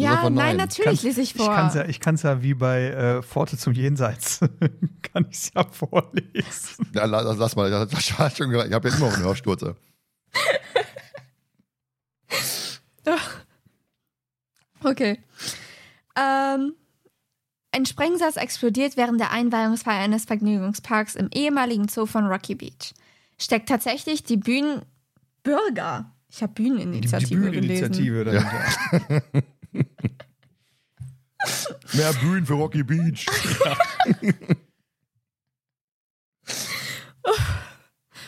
[0.00, 0.56] Ja, nein, nein.
[0.56, 1.54] natürlich lese ich Ich vor.
[1.54, 4.40] kann es ja, ich kann's ja wie bei äh, Pforte zum Jenseits.
[5.02, 6.86] kann ich es ja vorlesen.
[6.94, 8.68] Ja, la- lass, lass mal, das hat schon gereicht.
[8.68, 9.76] ich habe jetzt immer noch einen Hörsturze.
[14.82, 15.18] Okay.
[16.16, 16.74] Ähm,
[17.72, 22.94] ein Sprengsatz explodiert während der Einweihungsfeier eines Vergnügungsparks im ehemaligen Zoo von Rocky Beach.
[23.38, 24.82] Steckt tatsächlich die Bühnen
[25.42, 26.10] Bürger.
[26.28, 27.90] Ich habe Die, die Bühneninitiative gelesen.
[27.92, 29.22] Bühneninitiative dahinter.
[31.92, 33.26] Mehr Bühnen für Rocky Beach.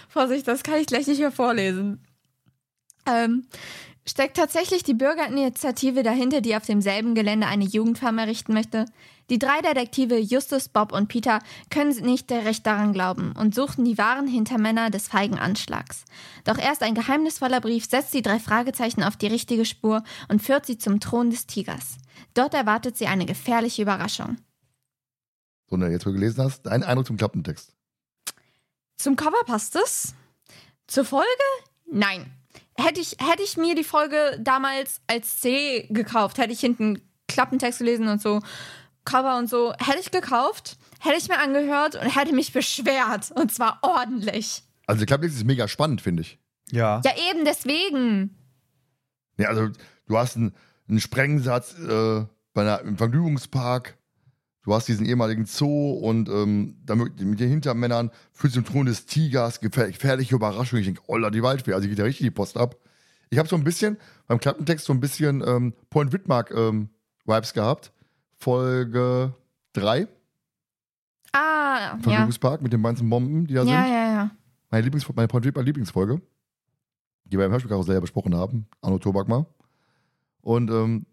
[0.08, 2.06] Vorsicht, das kann ich gleich nicht mehr vorlesen.
[3.06, 3.46] Ähm,
[4.06, 8.84] steckt tatsächlich die Bürgerinitiative dahinter, die auf demselben Gelände eine Jugendfarm errichten möchte?
[9.30, 11.38] Die drei Detektive Justus, Bob und Peter
[11.70, 16.04] können nicht recht daran glauben und suchen die wahren Hintermänner des feigen Anschlags.
[16.44, 20.66] Doch erst ein geheimnisvoller Brief setzt die drei Fragezeichen auf die richtige Spur und führt
[20.66, 21.96] sie zum Thron des Tigers.
[22.34, 24.36] Dort erwartet sie eine gefährliche Überraschung.
[25.68, 27.74] So, ne, jetzt wo du gelesen hast, dein Eindruck zum Klappentext.
[28.96, 30.14] Zum Cover passt es.
[30.86, 31.26] Zur Folge?
[31.90, 32.30] Nein.
[32.74, 37.78] Hätte ich, hätte ich mir die Folge damals als C gekauft, hätte ich hinten Klappentext
[37.78, 38.40] gelesen und so,
[39.04, 43.30] Cover und so, hätte ich gekauft, hätte ich mir angehört und hätte mich beschwert.
[43.34, 44.62] Und zwar ordentlich.
[44.86, 46.38] Also der Klappentext ist mega spannend, finde ich.
[46.70, 47.00] Ja.
[47.04, 48.36] Ja, eben deswegen.
[49.38, 49.68] Ja, also
[50.06, 50.54] du hast einen,
[50.88, 52.24] einen Sprengsatz äh,
[52.54, 53.96] bei einer, im Vergnügungspark.
[54.64, 58.86] du hast diesen ehemaligen Zoo und ähm, damit, mit den Hintermännern fühlst du im Thron
[58.86, 60.78] des Tigers, gefähr gefährliche Überraschung.
[60.78, 62.76] Ich denke, oh, die Waldfee, also geht ja richtig die Post ab.
[63.30, 63.96] Ich habe so ein bisschen,
[64.26, 66.90] beim Klappentext so ein bisschen ähm, Point Whitmark ähm,
[67.24, 67.92] Vibes gehabt.
[68.42, 69.34] Folge
[69.74, 70.08] 3,
[71.32, 71.98] Ah, ja.
[72.02, 73.92] Vergnügungspark mit den ganzen Bomben, die da Ja, sind.
[73.94, 74.30] ja, ja.
[74.70, 76.20] Meine, Lieblings meine Point Whitmark Lieblingsfolge,
[77.24, 79.46] die wir im Hörspielkarussell ja besprochen haben, Arno Tobak mal.
[80.40, 81.06] Und, ähm,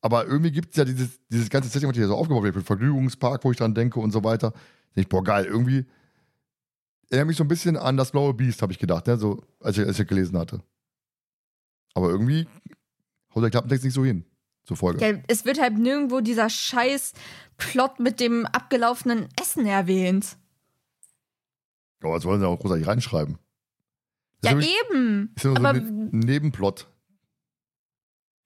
[0.00, 2.66] aber irgendwie gibt es ja dieses, dieses ganze Setting, was hier so aufgebaut wird, mit
[2.66, 4.50] Vergnügungspark, wo ich dran denke und so weiter.
[4.50, 5.84] Denke ich, boah, geil, irgendwie
[7.10, 9.18] erinnert mich so ein bisschen an das blaue Biest, habe ich gedacht, ne?
[9.18, 10.62] so, als ich, als ich gelesen hatte.
[11.92, 12.48] Aber irgendwie
[13.34, 14.24] haut der Klappentext nicht so hin
[14.64, 15.06] zur Folge.
[15.06, 15.18] ja.
[15.28, 17.12] Es wird halt nirgendwo dieser scheiß
[17.58, 20.36] Plot mit dem abgelaufenen Essen erwähnt.
[22.02, 23.38] Aber was wollen sie auch großartig reinschreiben?
[24.40, 25.32] Das Ja, ist nämlich- eben.
[25.36, 26.86] ist ja so ein Nebenplot,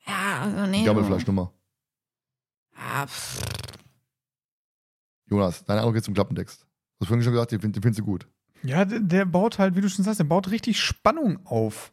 [0.07, 0.79] ja, also nee.
[0.79, 1.53] die Gammelfleischnummer.
[2.77, 3.43] Ja, pff.
[5.27, 6.61] Jonas, deine Eindruck jetzt zum Klappentext.
[6.63, 6.67] Du
[7.05, 8.27] hast vorhin schon gesagt, den, find- den findest du gut.
[8.63, 11.93] Ja, der, der baut halt, wie du schon sagst, der baut richtig Spannung auf.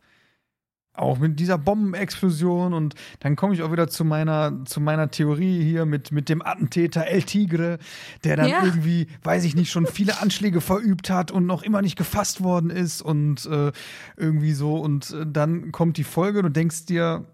[0.97, 5.61] Auch mit dieser Bombenexplosion und dann komme ich auch wieder zu meiner, zu meiner Theorie
[5.63, 7.79] hier mit, mit dem Attentäter El Tigre,
[8.23, 8.63] der dann Ja.
[8.63, 12.69] irgendwie, weiß ich nicht, schon viele Anschläge verübt hat und noch immer nicht gefasst worden
[12.69, 13.71] ist und äh,
[14.17, 14.77] irgendwie so.
[14.77, 17.25] Und äh, dann kommt die Folge und du denkst dir,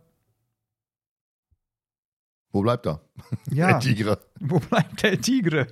[2.52, 3.02] Wo bleibt er?
[3.50, 4.20] ja, Der Tigre.
[4.40, 5.68] wo bleibt der Tigre?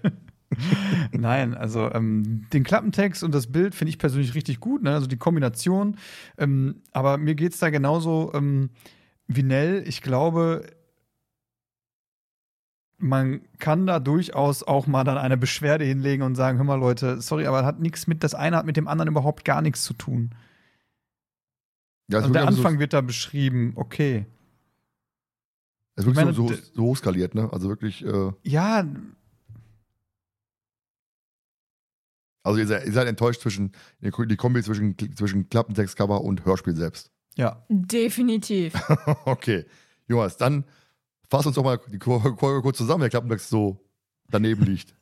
[1.12, 4.94] Nein, also ähm, den Klappentext und das Bild finde ich persönlich richtig gut, ne?
[4.94, 5.98] also die Kombination.
[6.38, 8.72] Ähm, aber mir geht es da genauso ähm,
[9.28, 9.84] wie Nell.
[9.88, 10.66] Ich glaube,
[12.98, 17.22] man kann da durchaus auch mal dann eine Beschwerde hinlegen und sagen: Hör mal, Leute,
[17.22, 19.94] sorry, aber hat nichts mit, das eine hat mit dem anderen überhaupt gar nichts zu
[19.94, 20.32] tun.
[22.10, 24.26] Ja, wird der also Anfang wird da beschrieben, okay.
[25.96, 27.50] So, es wird ich meine, so, so, so hochskaliert, ne?
[27.54, 28.84] Also wirklich, äh, Ja,
[32.50, 33.72] also ihr seid, ihr seid enttäuscht zwischen,
[34.02, 37.12] die Kombi zwischen, zwischen Klappentextcover und Hörspiel selbst.
[37.36, 37.64] ja.
[37.70, 38.74] Definitiv.
[39.26, 39.66] okay.
[40.08, 40.66] Jonas, dann
[41.30, 43.80] fass uns doch mal die Folge kurz zusammen, der Klappentext so
[44.30, 44.96] daneben liegt.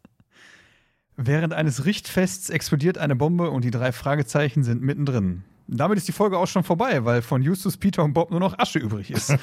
[1.15, 5.43] Während eines Richtfests explodiert eine Bombe und die drei Fragezeichen sind mittendrin.
[5.67, 8.59] Damit ist die Folge auch schon vorbei, weil von Justus, Peter und Bob nur noch
[8.59, 9.33] Asche übrig ist.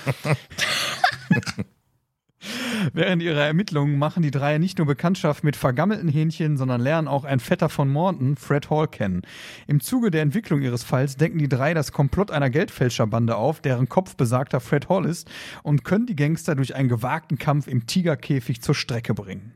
[2.92, 7.24] Während ihrer Ermittlungen machen die drei nicht nur Bekanntschaft mit vergammelten Hähnchen, sondern lernen auch
[7.24, 9.22] einen Vetter von Morton, Fred Hall, kennen.
[9.66, 13.88] Im Zuge der Entwicklung ihres Falls decken die drei das Komplott einer Geldfälscherbande auf, deren
[13.88, 15.30] Kopf besagter Fred Hall ist,
[15.62, 19.55] und können die Gangster durch einen gewagten Kampf im Tigerkäfig zur Strecke bringen.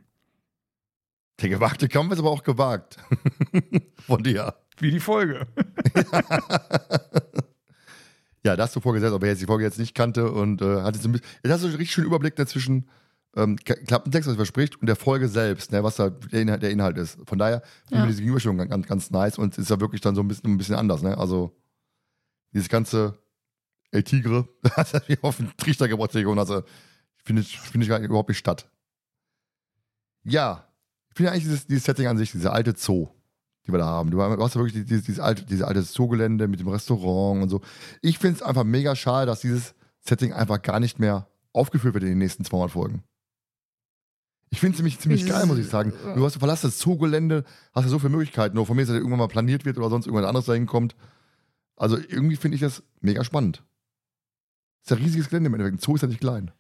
[1.41, 2.97] Der gewagte Kampf ist aber auch gewagt.
[4.07, 4.55] Von dir.
[4.79, 5.47] Wie die Folge.
[8.45, 10.95] Ja, das hast du vorgesetzt, aber jetzt die Folge jetzt nicht kannte und äh, hat
[10.95, 11.27] jetzt ein bisschen.
[11.43, 12.89] Jetzt hast du einen richtig schönen Überblick dazwischen
[13.37, 16.97] ähm, Klappentext, was verspricht, und der Folge selbst, ne, was da der Inhalt, der Inhalt
[16.99, 17.19] ist.
[17.27, 18.03] Von daher finde Ja.
[18.05, 20.53] ich diese Gegenüberstellung ganz, ganz nice und es ist ja wirklich dann so ein bisschen,
[20.53, 21.19] ein bisschen anders, ne?
[21.19, 21.57] Also
[22.53, 23.19] dieses ganze
[23.91, 26.63] El Tigre, das hat mich auf den Trichter gebracht, und also
[27.25, 28.71] finde ich, finde ich gar nicht- überhaupt nicht statt.
[30.25, 30.65] Ja,
[31.11, 33.09] ich finde eigentlich dieses, dieses Setting an sich, dieser alte Zoo,
[33.69, 34.11] die wir da haben.
[34.11, 37.61] Du hast ja wirklich dieses, dieses alte, dieses alte Zoogelände mit dem Restaurant und so.
[38.01, 42.05] Ich finde es einfach mega schade, dass dieses Setting einfach gar nicht mehr aufgeführt wird
[42.05, 43.05] in den nächsten 200 Folgen.
[44.51, 45.93] Ich finde es ziemlich, ziemlich geil, muss ich sagen.
[46.15, 47.45] Du hast, du verlässt das Zoogelände,
[47.75, 48.57] hast ja so viele Möglichkeiten.
[48.57, 50.97] Nur von mir, dass der irgendwann mal planiert wird oder sonst irgendwas anderes dahin kommt.
[51.77, 53.63] Also irgendwie finde ich das mega spannend.
[54.83, 55.77] ist ja ein riesiges Gelände im Endeffekt.
[55.77, 56.51] Ein Zoo ist ja nicht klein.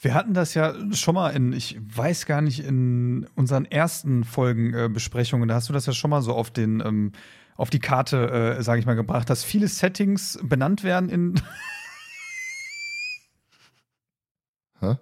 [0.00, 4.74] Wir hatten das ja schon mal in, ich weiß gar nicht, in unseren ersten Folgen
[4.74, 7.12] äh, Besprechungen, da hast du das ja schon mal so auf den, ähm,
[7.56, 11.34] auf die Karte, äh, sage ich mal, gebracht, dass viele Settings benannt werden in
[14.80, 14.96] Hä?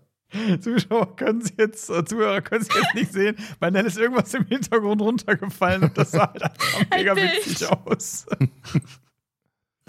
[0.60, 4.32] Zuschauer können sie jetzt, äh, Zuhörer können sie jetzt nicht sehen, weil dann ist irgendwas
[4.34, 8.26] im Hintergrund runtergefallen und das sah halt einfach mega witzig aus.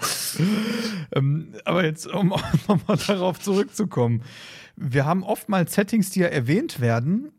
[1.12, 2.34] ähm, aber jetzt, um
[2.68, 4.22] nochmal darauf zurückzukommen.
[4.76, 7.32] Wir haben oftmals Settings, die ja erwähnt werden,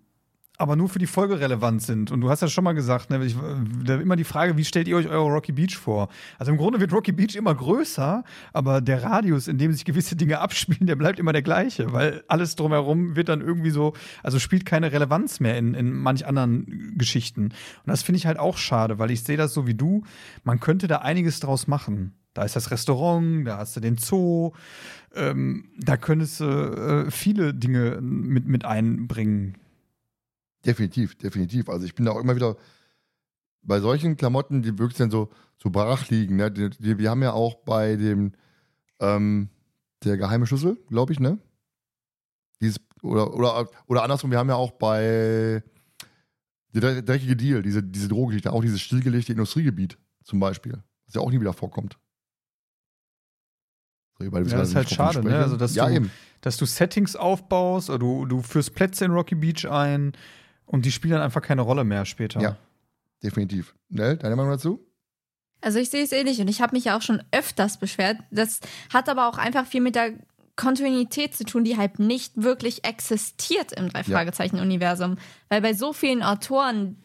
[0.58, 2.12] aber nur für die Folge relevant sind.
[2.12, 3.36] Und du hast ja schon mal gesagt, ne, ich,
[3.84, 6.08] da immer die Frage, wie stellt ihr euch eure Rocky Beach vor?
[6.40, 8.24] Also im Grunde wird Rocky Beach immer größer,
[8.54, 12.24] aber der Radius, in dem sich gewisse Dinge abspielen, der bleibt immer der gleiche, weil
[12.28, 16.94] alles drumherum wird dann irgendwie so, also spielt keine Relevanz mehr in, in manch anderen
[16.98, 17.46] Geschichten.
[17.46, 17.54] Und
[17.86, 20.04] das finde ich halt auch schade, weil ich sehe das so wie du,
[20.44, 22.14] man könnte da einiges draus machen.
[22.36, 24.52] Da ist das Restaurant, da hast du den Zoo,
[25.16, 29.58] ähm, da könntest du äh, viele Dinge mit, mit einbringen.
[30.66, 31.70] Definitiv, definitiv.
[31.70, 32.58] Also ich bin da auch immer wieder
[33.62, 36.36] bei solchen Klamotten, die wirklich dann so, so brach liegen.
[36.36, 36.52] Ne?
[36.52, 38.34] Die, die, wir haben ja auch bei dem
[39.00, 39.50] ähm,
[40.04, 41.40] der geheime Schlüssel, glaube ich, ne?
[42.62, 45.64] Dieses, oder, oder, oder andersrum, wir haben ja auch bei
[46.74, 51.22] Der dre- dreckige Deal, diese, diese Drogengeschichte, auch dieses stillgelegte Industriegebiet zum Beispiel, was ja
[51.22, 51.98] auch nie wieder vorkommt.
[54.20, 55.38] So, beide Ja, das ist halt schade, ne?
[55.38, 56.12] Also, dass ja, du- eben.
[56.42, 60.14] Dass du Settings aufbaust, oder du, du führst Plätze in Rocky Beach ein
[60.68, 62.40] und die spielen dann einfach keine Rolle mehr später.
[62.40, 62.58] Ja.
[63.24, 63.74] Definitiv.
[63.90, 64.86] Nell, deine Meinung dazu?
[65.62, 68.18] Also ich sehe es ähnlich und ich habe mich ja auch schon öfters beschwert.
[68.30, 68.60] Das
[68.94, 70.12] hat aber auch einfach viel mit der
[70.56, 75.18] Kontinuität zu tun, die halt nicht wirklich existiert im Drei-Fragezeichen-Universum.
[75.50, 76.98] Weil bei so vielen Autoren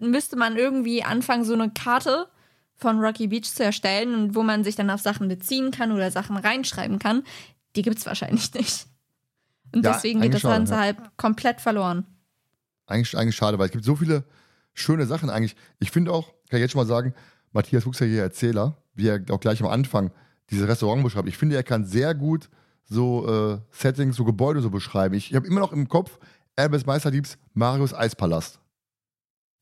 [0.00, 2.28] müsste man irgendwie anfangen, so eine Karte
[2.76, 6.10] von Rocky Beach zu erstellen und wo man sich dann auf Sachen beziehen kann oder
[6.10, 7.22] Sachen reinschreiben kann.
[7.74, 8.86] Die gibt es wahrscheinlich nicht.
[9.74, 10.80] Und Ja, deswegen geht das Ganze ja.
[10.80, 12.06] halt komplett verloren.
[12.86, 14.24] Eigentlich, eigentlich schade, weil es gibt so viele
[14.74, 15.56] schöne Sachen eigentlich.
[15.78, 17.14] Ich finde auch, kann ich jetzt schon mal sagen,
[17.52, 20.12] Matthias Fuchs ja hier Erzähler, wie er auch gleich am Anfang
[20.50, 21.28] dieses Restaurant beschreibt.
[21.28, 22.48] Ich finde, er kann sehr gut
[22.84, 25.14] so äh, Settings, so Gebäude so beschreiben.
[25.14, 26.18] Ich, ich habe immer noch im Kopf
[26.54, 28.60] Albers Meisterdiebs Marius Eispalast.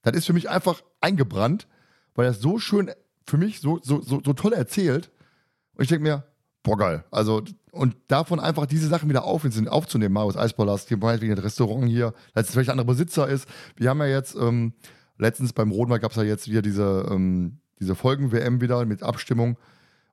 [0.02, 1.66] Das ist für mich einfach eingebrannt,
[2.14, 2.90] weil er es so schön
[3.26, 5.10] für mich so, so, so, so toll erzählt.
[5.74, 6.24] Und ich denke mir,
[6.62, 7.04] boah, geil.
[7.10, 11.88] Also, und davon einfach diese Sachen wieder auf, aufzunehmen, Marius Eispalast, hier meinetwegen das Restaurant
[11.88, 13.48] hier, dass es vielleicht ein anderer Besitzer ist.
[13.76, 14.74] Wir haben ja jetzt, ähm,
[15.18, 19.58] letztens beim Rodenwald gab es ja jetzt wieder diese, ähm, diese Folgen-WM wieder mit Abstimmung.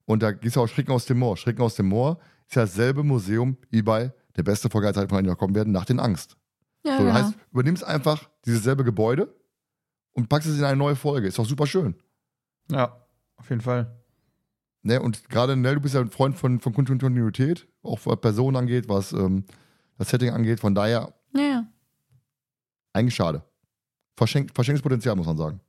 [0.05, 1.37] Und da gibt es ja auch Schrecken aus dem Moor.
[1.37, 5.21] Schrecken aus dem Moor ist ja dasselbe Museum wie bei der beste Folge, als wir
[5.21, 6.37] noch kommen werden, nach den Angst.
[6.83, 7.27] Ja, So, das genau.
[7.27, 9.33] heißt, übernimmst einfach dieses selbe Gebäude
[10.13, 11.27] und packst es in eine neue Folge.
[11.27, 11.95] Ist doch super schön.
[12.71, 13.00] Ja,
[13.41, 13.91] auf jeden Fall.
[14.83, 18.55] Ne, und gerade, Nell, du bist ja ein Freund von, von Kontinuität, auch was Personen
[18.55, 19.45] angeht, was ähm,
[19.97, 20.59] das Setting angeht.
[20.59, 21.67] Von daher ja, ja.
[22.93, 23.43] eigentlich schade.
[24.15, 25.59] Verschenk, verschenktes Potenzial, muss man sagen.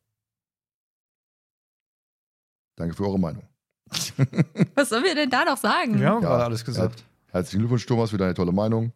[2.77, 3.43] Danke für eure Meinung.
[4.75, 6.01] Was sollen wir denn da noch sagen?
[6.01, 7.05] Wir haben Ja, gerade alles gesagt.
[7.29, 8.93] Herzlichen Glückwunsch, Thomas, für deine tolle Meinung.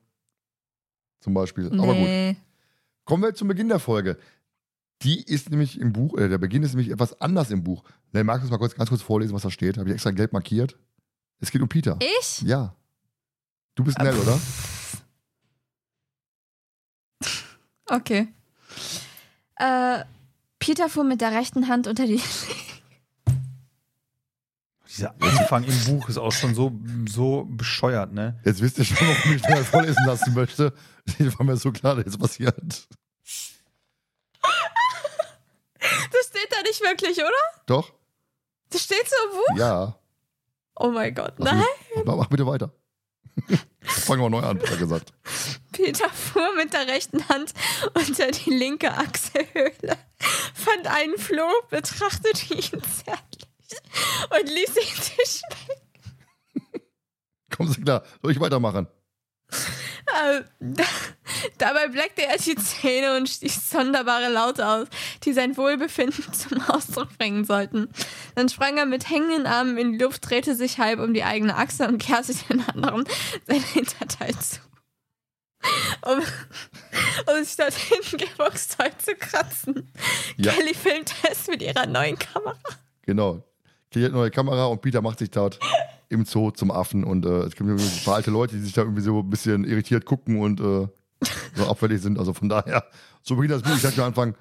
[1.20, 1.66] Zum Beispiel.
[1.66, 1.96] Aber gut.
[1.96, 2.36] Nee.
[3.04, 4.18] Kommen wir zum Beginn der Folge.
[5.02, 7.84] Die ist nämlich im Buch, äh, der Beginn ist nämlich etwas anders im Buch.
[8.12, 9.76] Nell, magst du es mal kurz, ganz kurz vorlesen, was da steht?
[9.76, 10.78] Habe ich extra gelb markiert.
[11.38, 11.98] Es geht um Peter.
[12.00, 12.42] Ich?
[12.42, 12.74] Ja.
[13.74, 14.40] Du bist Nell, oder?
[17.88, 18.28] Okay.
[19.56, 20.04] Äh,
[20.58, 22.20] Peter fuhr mit der rechten Hand unter die.
[24.88, 26.72] Dieser Anfang im Buch ist auch schon so,
[27.06, 28.40] so bescheuert, ne?
[28.44, 30.72] Jetzt wisst ihr schon, warum ich Nell vorlesen lassen möchte.
[31.18, 32.88] Das war mir so klar, dass jetzt passiert.
[36.12, 37.62] Das steht da nicht wirklich, oder?
[37.66, 37.92] Doch?
[38.70, 39.58] Das steht so im Buch?
[39.58, 39.98] Ja.
[40.76, 42.04] Oh mein Gott, Lass nein.
[42.04, 42.72] Mach, mach bitte weiter.
[43.80, 45.12] Fangen wir neu an, hat er gesagt.
[45.72, 47.52] Peter fuhr mit der rechten Hand
[47.94, 49.98] unter die linke Achselhöhle,
[50.54, 53.48] fand einen Floh, betrachtete ihn zärtlich
[54.30, 56.72] und ließ ihn schmecken.
[57.54, 58.04] Kommen Sie klar.
[58.22, 58.88] Soll ich weitermachen?
[60.06, 60.84] Äh, da,
[61.58, 64.88] dabei bleckte er die Zähne und stieß sonderbare Laute aus,
[65.24, 67.88] die sein Wohlbefinden zum Ausdruck bringen sollten.
[68.34, 71.56] Dann sprang er mit hängenden Armen in die Luft, drehte sich halb um die eigene
[71.56, 73.04] Achse und kehrte den anderen
[73.46, 74.60] sein Hinterteil zu.
[76.02, 76.22] Um,
[77.26, 79.90] um sich dorthin gebuchstäubt zu kratzen.
[80.36, 80.52] Ja.
[80.52, 82.56] Kelly filmte es mit ihrer neuen Kamera.
[83.02, 83.42] Genau.
[83.90, 85.58] Kelly hat eine neue Kamera und Peter macht sich dort
[86.08, 88.82] im Zoo zum Affen und äh, es gibt ein paar alte Leute, die sich da
[88.82, 90.88] irgendwie so ein bisschen irritiert gucken und äh,
[91.54, 92.18] so abfällig sind.
[92.18, 92.84] Also von daher,
[93.22, 93.76] so beginnt das Buch.
[93.76, 94.34] Ich dachte am Anfang,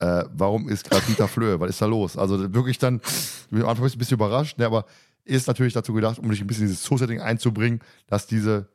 [0.00, 1.58] äh, warum ist gerade Peter Flöhe?
[1.60, 2.16] Was ist da los?
[2.16, 4.86] Also wirklich dann, ich bin am Anfang ein bisschen überrascht, ne, aber
[5.24, 8.68] ist natürlich dazu gedacht, um dich ein bisschen in dieses Zoo-Setting einzubringen, dass diese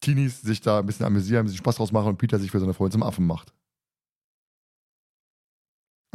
[0.00, 2.60] Teenies sich da ein bisschen amüsieren, ein bisschen Spaß draus machen und Peter sich für
[2.60, 3.54] seine Freundin zum Affen macht.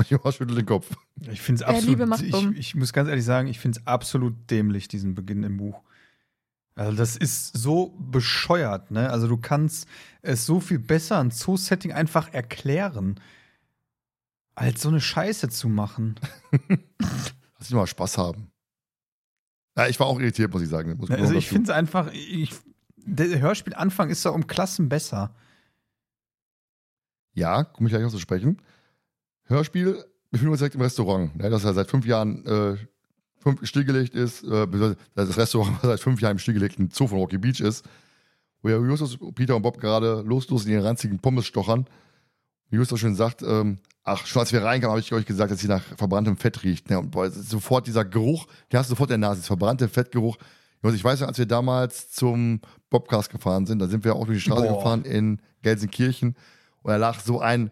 [0.08, 0.90] Jonas schüttelt den Kopf.
[1.32, 1.90] Ich finde es absolut.
[1.90, 5.44] Liebe macht ich, ich muss ganz ehrlich sagen, ich finde es absolut dämlich, diesen Beginn
[5.44, 5.82] im Buch.
[6.76, 9.10] Also, das ist so bescheuert, ne?
[9.10, 9.88] Also, du kannst
[10.22, 13.20] es so viel besser ein Zoo-Setting einfach erklären,
[14.56, 16.16] als so eine Scheiße zu machen.
[17.00, 18.52] Lass dich mal Spaß haben.
[19.78, 20.96] Ja, ich war auch irritiert, muss ich sagen.
[20.98, 22.12] Muss Also, ich finde es einfach.
[22.14, 22.54] Ich,
[22.96, 25.36] der Hörspielanfang ist da um Klassen besser.
[27.34, 28.62] Ja, komme ich gleich noch zu sprechen.
[29.50, 32.78] Hörspiel befinden wir uns direkt im Restaurant, ne, das ja seit fünf Jahren äh,
[33.40, 34.44] fünf, stillgelegt ist.
[34.44, 34.68] Äh,
[35.16, 37.86] das Restaurant was seit fünf Jahren im stillgelegten Zoo von Rocky Beach ist.
[38.62, 41.88] Wo ja Justus, Peter und Bob gerade loslos in ihren ranzigen Pommes stochern.
[42.70, 45.60] Wie Justus schon sagt, ähm, ach, schon als wir reinkamen, habe ich euch gesagt, dass
[45.60, 46.90] sie nach verbranntem Fett riecht.
[46.90, 47.00] Ne?
[47.00, 50.38] Und boah, sofort dieser Geruch, der hast du sofort in der Nase, dieser verbrannte Fettgeruch.
[50.84, 54.38] Ich weiß noch, als wir damals zum Bobcast gefahren sind, da sind wir auch durch
[54.38, 54.78] die Straße Boah.
[54.78, 56.36] gefahren in Gelsenkirchen
[56.84, 57.72] und da lag so ein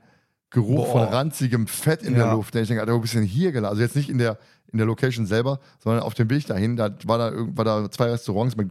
[0.50, 0.92] Geruch Boah.
[0.92, 2.26] von ranzigem Fett in Ja.
[2.26, 2.56] der Luft.
[2.56, 3.72] Und ich denke, Alter, wo bist du denn hier gelassen?
[3.72, 4.38] Also jetzt nicht in der,
[4.72, 6.76] in der Location selber, sondern auf dem Weg dahin.
[6.78, 8.70] Da war da, war da zwei Restaurants mit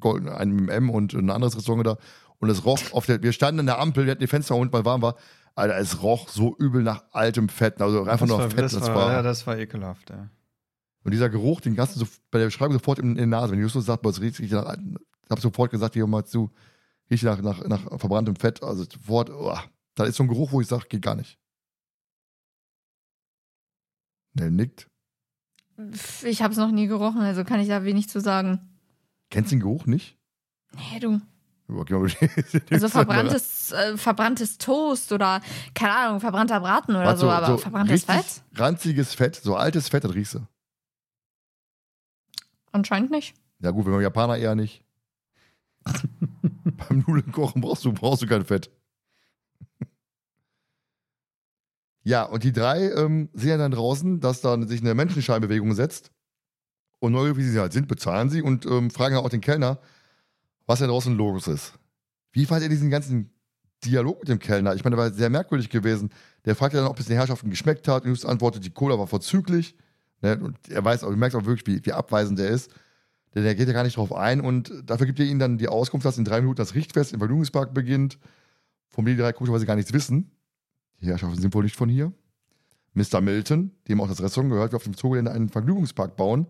[0.00, 1.96] Gold, einem M und ein anderes Restaurant da.
[2.38, 4.72] Und es roch auf der, wir standen an der Ampel, wir hatten die Fenster unten,
[4.72, 5.16] weil warm war.
[5.54, 8.58] Alter, es roch so übel nach altem Fett, also einfach nur war, Fett.
[8.58, 10.28] das, war, ja, das war ekelhaft, ja.
[11.02, 13.52] Und dieser Geruch, den ganzen so, bei der Beschreibung sofort in, in die Nase.
[13.52, 16.50] Wenn Justus sagt, boah, es riecht nach, ich habe sofort gesagt, hier mal zu,
[17.10, 18.62] riecht nach, nach, nach verbranntem Fett.
[18.62, 19.56] Also sofort, oh,
[19.96, 21.38] da ist so ein Geruch, wo ich sage, geht gar nicht.
[24.34, 24.88] Der nickt.
[26.22, 28.78] Ich habe es noch nie gerochen, also kann ich da wenig zu sagen.
[29.30, 30.16] Kennst du den Geruch nicht?
[30.74, 31.20] Nee, du.
[32.70, 35.40] Also verbranntes, äh, verbranntes Toast oder,
[35.74, 38.42] keine Ahnung, verbrannter Braten oder Warte, so, aber verbranntes richtig Fett?
[38.54, 40.46] Ranziges Fett, so altes Fett, das riechst du.
[42.70, 43.34] Anscheinend nicht.
[43.58, 44.84] Ja gut, wenn wir Japaner eher nicht.
[45.84, 48.70] Beim Nudeln kochen brauchst du, brauchst du kein Fett.
[52.06, 56.12] Ja, und die drei ähm, sehen dann draußen, dass dann sich eine Menschenscheinbewegung setzt.
[57.00, 59.80] Und neugierig, wie sie halt sind, bezahlen sie und ähm, fragen auch den Kellner,
[60.66, 61.72] was da draußen los ist.
[62.30, 63.32] Wie fand ihr diesen ganzen
[63.84, 64.76] Dialog mit dem Kellner?
[64.76, 66.12] Ich meine, der war sehr merkwürdig gewesen.
[66.44, 68.04] Der fragt ja dann, ob es den Herrschaften geschmeckt hat.
[68.04, 69.74] Und Just antwortet, die Cola war vorzüglich.
[70.22, 70.38] Ne?
[70.38, 72.70] Und er weiß, auch, du merkst auch wirklich, wie, wie abweisend er ist.
[73.34, 75.66] Denn er geht ja gar nicht drauf ein und dafür gibt er ihnen dann die
[75.66, 78.20] Auskunft, dass in drei Minuten das Richtfest im Vergnügungspark beginnt,
[78.90, 80.30] von dem die drei komischerweise gar nichts wissen.
[81.00, 82.12] Die Herrschaften sind wohl nicht von hier.
[82.94, 83.20] Mr.
[83.20, 86.46] Milton, dem auch das Restaurant gehört, will auf dem Zugelände einen Vergnügungspark bauen.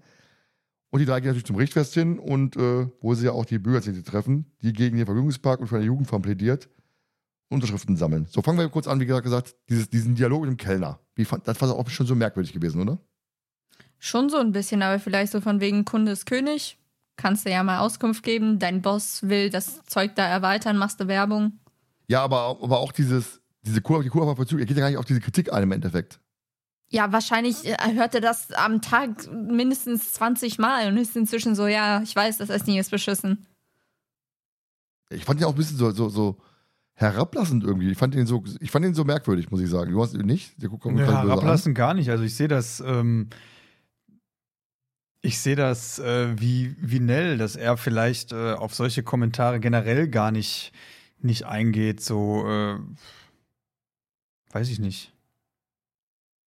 [0.91, 3.59] Und die drei gehen natürlich zum Richtfest hin und äh, wo sie ja auch die
[3.59, 6.69] Bürgerszene treffen, die gegen den Vergnügungspark und für eine Jugendfarm plädiert,
[7.49, 8.27] Unterschriften sammeln.
[8.31, 11.01] So fangen wir kurz an, wie gesagt, gesagt dieses, diesen Dialog mit dem Kellner.
[11.17, 12.99] Wie fand, das war auch schon so merkwürdig gewesen, oder?
[13.99, 16.79] Schon so ein bisschen, aber vielleicht so von wegen Kunde ist König.
[17.17, 18.59] Kannst du ja mal Auskunft geben.
[18.59, 21.59] Dein Boss will das Zeug da erweitern, machst du Werbung.
[22.09, 25.05] Ja, aber, aber auch dieses, diese Kur, die Kur er geht ja gar nicht auf
[25.05, 26.21] diese Kritik ein im Endeffekt.
[26.89, 31.67] Ja, wahrscheinlich äh, hört er das am Tag mindestens 20 Mal und ist inzwischen so,
[31.67, 33.47] ja, ich weiß, das Essen hier ist beschissen.
[35.11, 36.39] Ich fand ihn auch ein bisschen so, so, so
[36.95, 37.91] herablassend irgendwie.
[37.91, 39.93] Ich fand ihn so, ich fand ihn so merkwürdig, muss ich sagen.
[39.93, 40.61] Du hast ihn nicht?
[40.63, 40.93] Der guckt Ja,
[41.25, 42.11] herablassen gar nicht.
[42.11, 43.29] Also ich sehe das, ähm,
[45.21, 50.09] ich sehe das äh, wie, wie Nell, dass er vielleicht äh, auf solche Kommentare generell
[50.09, 50.73] gar nicht,
[51.19, 52.01] nicht eingeht.
[52.01, 52.79] So, äh,
[54.57, 55.13] weiß ich nicht.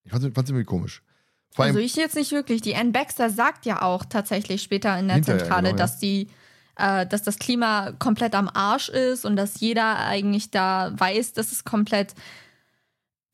[0.04, 1.04] Ich fand es irgendwie komisch.
[1.52, 2.62] Vor Also ich jetzt nicht wirklich.
[2.62, 5.84] Die Ann Baxter sagt ja auch tatsächlich später in der Hinterher, Zentrale, genau, ja.
[5.84, 6.28] dass die,
[6.76, 11.52] äh, dass das Klima komplett am Arsch ist und dass jeder eigentlich da weiß, dass
[11.52, 12.16] es komplett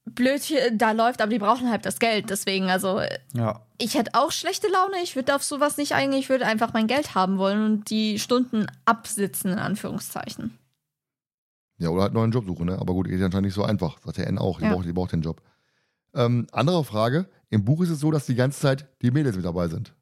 [0.05, 2.29] blöd hier da läuft, aber die brauchen halt das Geld.
[2.29, 3.01] Deswegen, also
[3.33, 3.61] Ja.
[3.77, 4.97] ich hätte auch schlechte Laune.
[5.03, 6.19] Ich würde auf sowas nicht eingehen.
[6.19, 10.57] Ich würde einfach mein Geld haben wollen und die Stunden absitzen, in Anführungszeichen.
[11.77, 12.79] Ja, oder halt neuen Job suchen, ne?
[12.79, 13.99] Aber gut, geht ja anscheinend nicht so einfach.
[14.03, 14.59] Sagt der N auch.
[14.59, 14.73] Die, Ja.
[14.73, 15.41] braucht, die braucht den Job.
[16.13, 17.27] Ähm, andere Frage.
[17.49, 19.93] Im Buch ist es so, dass die ganze Zeit die Mädels mit dabei sind.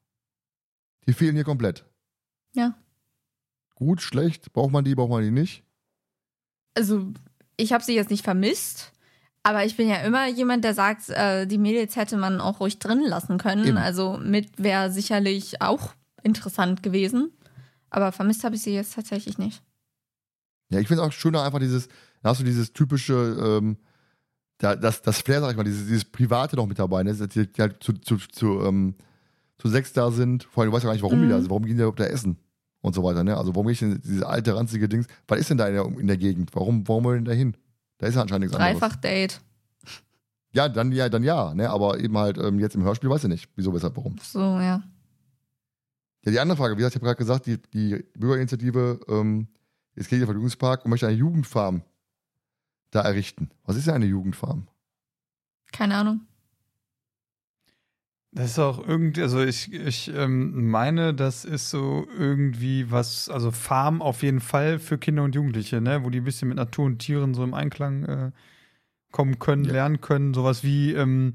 [1.06, 1.84] Die fehlen hier komplett.
[2.54, 2.74] Ja.
[3.74, 4.52] Gut, schlecht.
[4.52, 5.64] Braucht man die, braucht man die nicht?
[6.76, 7.12] also
[7.56, 8.92] ich habe sie jetzt nicht vermisst,
[9.44, 12.80] aber ich bin ja immer jemand, der sagt, äh, die Mädels hätte man auch ruhig
[12.80, 13.64] drin lassen können.
[13.66, 13.76] Eben.
[13.78, 15.94] Also mit wäre sicherlich auch
[16.24, 17.32] interessant gewesen.
[17.90, 19.62] Aber vermisst habe ich sie jetzt tatsächlich nicht.
[20.74, 21.88] Ja, ich finde es auch schöner, einfach dieses,
[22.22, 23.76] da hast du dieses typische, ähm,
[24.58, 27.14] da, das, das Flair, sag ich mal, dieses, dieses Private noch mit dabei, ne?
[27.14, 28.94] dass die, die halt zu, zu, zu, ähm,
[29.58, 30.44] zu sechs da sind.
[30.44, 31.30] Vor allem, du weißt ja gar nicht, warum die Mhm.
[31.30, 32.38] da sind, warum gehen die überhaupt da essen
[32.80, 33.36] und so weiter, ne?
[33.36, 35.86] Also, warum gehe ich denn diese alte, ranzige Dings, was ist denn da in der,
[36.00, 36.50] in der Gegend?
[36.54, 37.56] Warum, warum wollen die denn da hin?
[37.98, 38.78] Da ist ja anscheinend nichts anderes.
[38.78, 39.40] Dreifach-Date.
[40.52, 41.68] Ja, dann ja, dann ja, ne?
[41.70, 44.16] Aber eben halt ähm, jetzt im Hörspiel weiß ich nicht, wieso, weshalb, warum.
[44.22, 44.82] So, ja.
[46.24, 49.48] Ja, die andere Frage, wie gesagt, ich habe gerade gesagt, die, die Bürgerinitiative ähm,
[49.94, 51.82] ist gegen den Vergnügungspark und möchte eine Jugendfarm
[52.90, 53.50] da errichten.
[53.64, 54.68] Was ist denn eine Jugendfarm?
[55.72, 56.20] Keine Ahnung.
[58.32, 63.52] Das ist auch irgendwie, also ich, ich ähm, meine, das ist so irgendwie was, also
[63.52, 66.86] Farm auf jeden Fall für Kinder und Jugendliche, ne, wo die ein bisschen mit Natur
[66.86, 68.30] und Tieren so im Einklang äh,
[69.12, 69.72] kommen können, Ja.
[69.72, 70.34] lernen können.
[70.34, 71.34] Sowas wie ähm,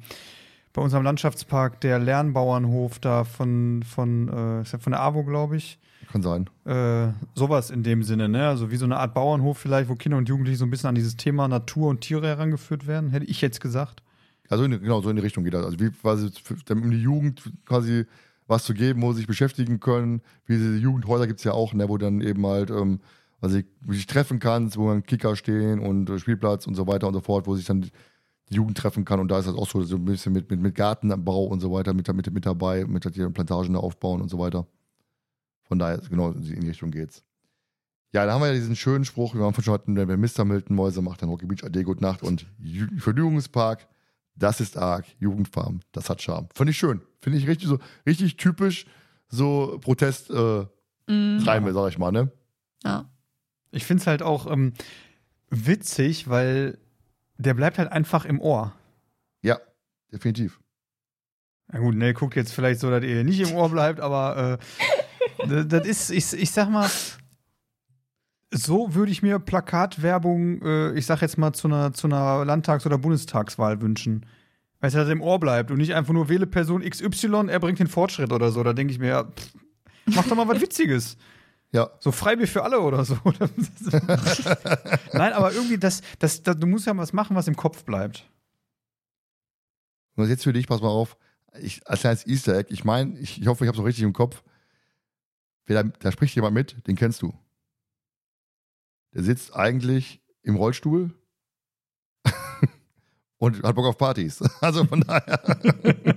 [0.74, 5.56] bei unserem Landschaftspark der Lernbauernhof da von, von, äh, ist ja von der AWO, glaube
[5.56, 5.80] ich.
[6.12, 6.50] Kann sein.
[6.66, 8.48] Äh, sowas in dem Sinne, ne?
[8.48, 10.96] Also wie so eine Art Bauernhof vielleicht, wo Kinder und Jugendliche so ein bisschen an
[10.96, 14.02] dieses Thema Natur und Tiere herangeführt werden, hätte ich jetzt gesagt.
[14.50, 15.66] Also in, genau, so in die Richtung geht das.
[15.66, 16.32] Also wie quasi
[16.72, 18.06] um die Jugend quasi
[18.48, 20.22] was zu geben, wo sie sich beschäftigen können.
[20.46, 23.00] Wie diese Jugendhäuser gibt es ja auch, ne, wo dann eben halt, ähm,
[23.40, 27.08] also du dich treffen kannst, wo dann Kicker stehen und äh, Spielplatz und so weiter
[27.08, 27.92] und so fort, wo sich dann die
[28.50, 29.20] Jugend treffen kann.
[29.20, 31.72] Und da ist das auch so, so ein bisschen mit, mit, mit Gartenbau und so
[31.72, 34.66] weiter mit, mit, mit dabei, mit der Plantagen da aufbauen und so weiter.
[35.70, 37.24] Von daher, genau, in die Richtung geht's.
[38.12, 40.44] Ja, da haben wir ja diesen schönen Spruch, wir vorhin schon hatten, wenn Mr.
[40.44, 42.46] Milton Mäuse macht, dann Rocky Beach, Ade, Gute Nacht und
[42.98, 43.88] Vergnügungspark,
[44.36, 46.50] das ist arg, Jugendfarm, das hat Charme.
[46.54, 47.02] Finde ich schön.
[47.22, 48.86] Finde ich richtig so, richtig typisch
[49.28, 50.66] so Protest äh,
[51.10, 51.40] Mhm.
[51.44, 52.32] Reime, sag ich mal, ne?
[52.84, 53.10] Ja.
[53.72, 54.74] Ich finde es halt auch ähm,
[55.50, 56.78] witzig, weil
[57.38, 58.74] der bleibt halt einfach im Ohr.
[59.42, 59.58] Ja,
[60.12, 60.60] definitiv.
[61.68, 64.66] Na gut, Nell guckt jetzt vielleicht so, dass ihr nicht im Ohr bleibt, aber äh,
[65.48, 66.90] das- ist, ich, ich sag mal,
[68.52, 72.86] so würde ich mir Plakatwerbung, äh, ich sag jetzt mal, zu einer, zu einer Landtags-
[72.86, 74.26] oder Bundestagswahl wünschen.
[74.80, 77.80] Weil es halt im Ohr bleibt und nicht einfach nur wähle Person XY, er bringt
[77.80, 78.64] den Fortschritt oder so.
[78.64, 79.54] Da denke ich mir, ja, pff,
[80.16, 81.18] mach doch mal was Witziges.
[81.72, 83.16] Ja, So Freibier für alle oder so.
[85.14, 88.28] Nein, aber irgendwie, das, das, das, du musst ja was machen, was im Kopf bleibt.
[90.16, 91.16] und jetzt für dich, pass mal auf,
[91.62, 94.04] ich, als kleines Easter Egg, ich meine, ich, ich hoffe, ich habe es noch richtig
[94.04, 94.42] im Kopf.
[95.70, 97.32] Wer da, da spricht jemand mit, den kennst du.
[99.14, 101.14] Der sitzt eigentlich im Rollstuhl
[103.38, 104.42] und hat Bock auf Partys.
[104.62, 105.40] Also von daher.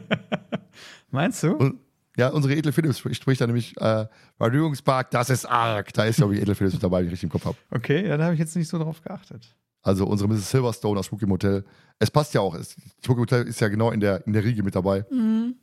[1.11, 1.55] Meinst du?
[1.55, 1.81] Und,
[2.17, 4.07] ja, unsere Edle Philips spricht, da nämlich äh,
[4.39, 5.93] Vergnügungspark, das ist arg.
[5.93, 7.59] Da ist, glaube ich, Edle Philips mit dabei, wenn ich richtig im Kopf habe.
[7.71, 9.55] Okay, ja, da habe ich jetzt nicht so drauf geachtet.
[9.83, 10.51] Also unsere Mrs.
[10.51, 11.67] Silverstone aus Spooky Motel.
[11.99, 12.55] Es passt ja auch.
[12.55, 12.75] Es,
[13.05, 15.05] Spooky Motel ist ja genau in der, in der Riege mit dabei.
[15.11, 15.57] Mhm.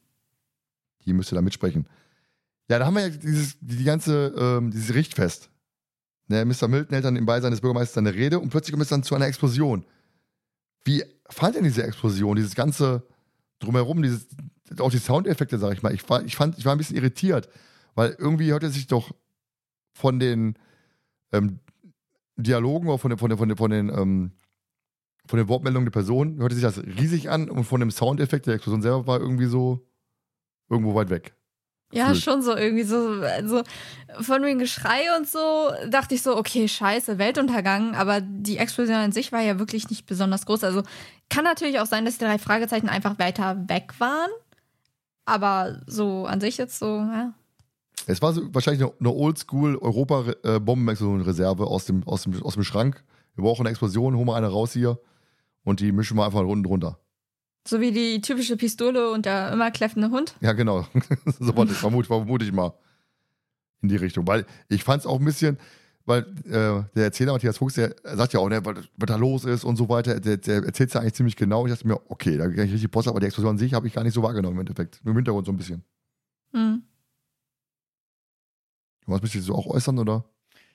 [1.06, 1.88] Die müsste da mitsprechen.
[2.70, 5.50] Ja, da haben wir ja dieses, die, ganze, ähm, dieses Richtfest.
[6.28, 6.68] Ne, Mr.
[6.68, 9.16] Milton hält dann im Beisein des Bürgermeisters eine Rede und plötzlich kommt es dann zu
[9.16, 9.84] einer Explosion.
[10.84, 13.04] Wie fand denn diese Explosion, dieses ganze
[13.58, 14.28] drumherum, dieses,
[14.78, 15.94] auch die Soundeffekte, sag ich mal.
[15.94, 17.50] Ich war, ich, fand, ich war ein bisschen irritiert,
[17.96, 19.12] weil irgendwie hört es sich doch
[19.94, 20.56] von den
[21.32, 21.60] ähm,
[22.38, 24.32] Dialogen oder von den, von den, von den, von den, ähm,
[25.26, 28.54] von den Wortmeldungen der Person, hörte sich das riesig an und von dem Soundeffekt der
[28.54, 29.88] Explosion selber war irgendwie so
[30.70, 31.36] irgendwo weit weg.
[31.92, 33.64] Ja, schon so irgendwie so, also
[34.22, 39.12] von dem Geschrei und so dachte ich so, okay, scheiße, Weltuntergang, aber die Explosion an
[39.12, 40.66] sich war ja wirklich nicht besonders groß.
[40.66, 40.84] Also
[41.30, 44.30] kann natürlich auch sein, dass die drei Fragezeichen einfach weiter weg waren,
[45.26, 47.34] aber so an sich jetzt so, ja.
[48.06, 53.04] Es war so wahrscheinlich eine, Oldschool-Europa-Bombenexplosion-Reserve aus dem, aus, dem, aus dem Schrank.
[53.36, 55.00] Wir brauchen eine Explosion, holen wir eine raus hier
[55.64, 56.98] und die mischen wir einfach unten drunter.
[57.68, 60.36] So wie die typische Pistole und der immer kläffende Hund.
[60.42, 60.88] Ja, genau.
[61.40, 62.74] so wollte ich, vermute, vermute ich mal
[63.82, 64.26] in die Richtung.
[64.28, 65.58] Weil ich fand es auch ein bisschen,
[66.06, 69.46] weil äh, der Erzähler Matthias Fuchs, der sagt ja auch, ne, was, was da los
[69.46, 71.66] ist und so weiter, der, der erzählt es ja eigentlich ziemlich genau.
[71.66, 73.88] Ich dachte mir, okay, da kann ich richtig Post, aber die Explosion an sich habe
[73.88, 75.04] ich gar nicht so wahrgenommen im Endeffekt.
[75.04, 75.84] Nur im Hintergrund so ein bisschen.
[76.52, 76.84] Hm.
[79.06, 80.26] Was müsst ihr so auch äußern, oder?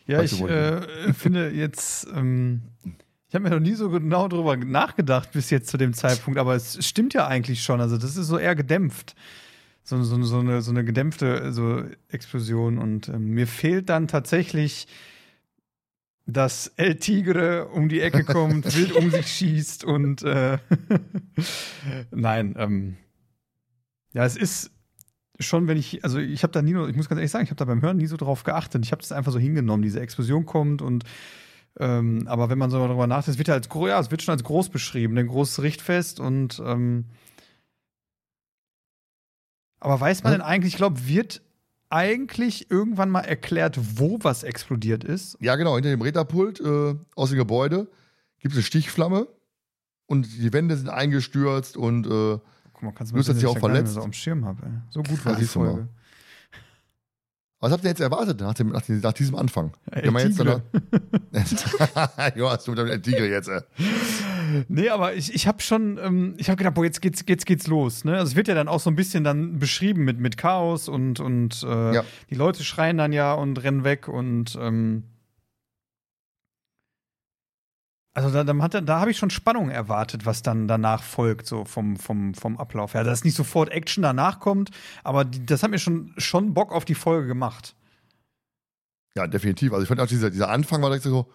[0.07, 2.63] Ja, Weißt du, ich äh, finde jetzt, ähm,
[3.35, 6.55] ich habe mir noch nie so genau drüber nachgedacht bis jetzt zu dem Zeitpunkt, aber
[6.55, 7.81] es stimmt ja eigentlich schon.
[7.81, 9.17] Also, das ist so eher gedämpft.
[9.83, 12.79] So, so, so, eine, so eine gedämpfte so Explosion.
[12.79, 14.87] Und ähm, mir fehlt dann tatsächlich,
[16.27, 20.59] dass El Tigre um die Ecke kommt, wild um sich schießt und äh,
[22.13, 22.97] nein, ähm,
[24.13, 24.71] ja, es ist
[25.41, 27.51] schon, wenn ich, also ich habe da nie, nur- ich muss ganz ehrlich sagen, ich
[27.51, 28.85] habe da beim Hören nie so drauf geachtet.
[28.85, 31.03] Ich habe das einfach so hingenommen, diese Explosion kommt und
[31.79, 34.33] ähm, aber wenn man so darüber nachdenkt, es wird ja als ja, es wird schon
[34.33, 37.07] als groß beschrieben, ein großes Richtfest und ähm,
[39.81, 40.39] aber weiß man Was?
[40.39, 41.43] denn eigentlich, ich glaube, wird
[41.91, 45.37] eigentlich irgendwann mal erklärt, wo was explodiert ist?
[45.41, 47.89] Ja, genau, hinter dem Räderpult äh, aus dem Gebäude
[48.39, 49.29] gibt es eine Stichflamme
[50.07, 52.39] und die Wände sind eingestürzt und äh,
[52.73, 53.95] Guck mal, kannst Du sehen, dich dass auch ich da gar nicht mehr verletzt.
[53.95, 54.83] So am Schirm habe.
[54.91, 55.89] So gut war Ja, die du mal.
[57.65, 59.73] Was habt ihr jetzt erwartet nach, dem, nach, dem, nach diesem Anfang?
[59.91, 60.61] El Wenn jetzt danach-
[62.37, 63.49] ja, hast du mit dem Tigre jetzt.
[63.49, 63.63] Äh.
[64.69, 67.67] Nee, aber ich, ich habe schon, ähm, ich habe gedacht, boah, jetzt geht's, jetzt geht's
[67.67, 68.05] los.
[68.05, 68.13] Ne?
[68.19, 71.21] Also es wird ja dann auch so ein bisschen dann beschrieben mit, mit Chaos und,
[71.21, 72.05] und äh, Ja.
[72.29, 75.05] die Leute schreien dann ja und rennen weg und ähm,
[78.15, 81.65] also da, da, hat da habe ich schon Spannung erwartet, was dann danach folgt, so
[81.65, 83.03] vom, vom, vom Ablauf her.
[83.03, 84.71] Dass nicht sofort Action danach kommt,
[85.03, 87.75] aber die, das hat mir schon, schon Bock auf die Folge gemacht.
[89.17, 89.73] Ja, definitiv.
[89.73, 91.27] Also ich fand auch dieser, dieser Anfang war direkt so,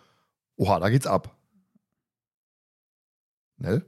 [0.55, 1.35] oha, da geht's ab.
[3.57, 3.85] Nell?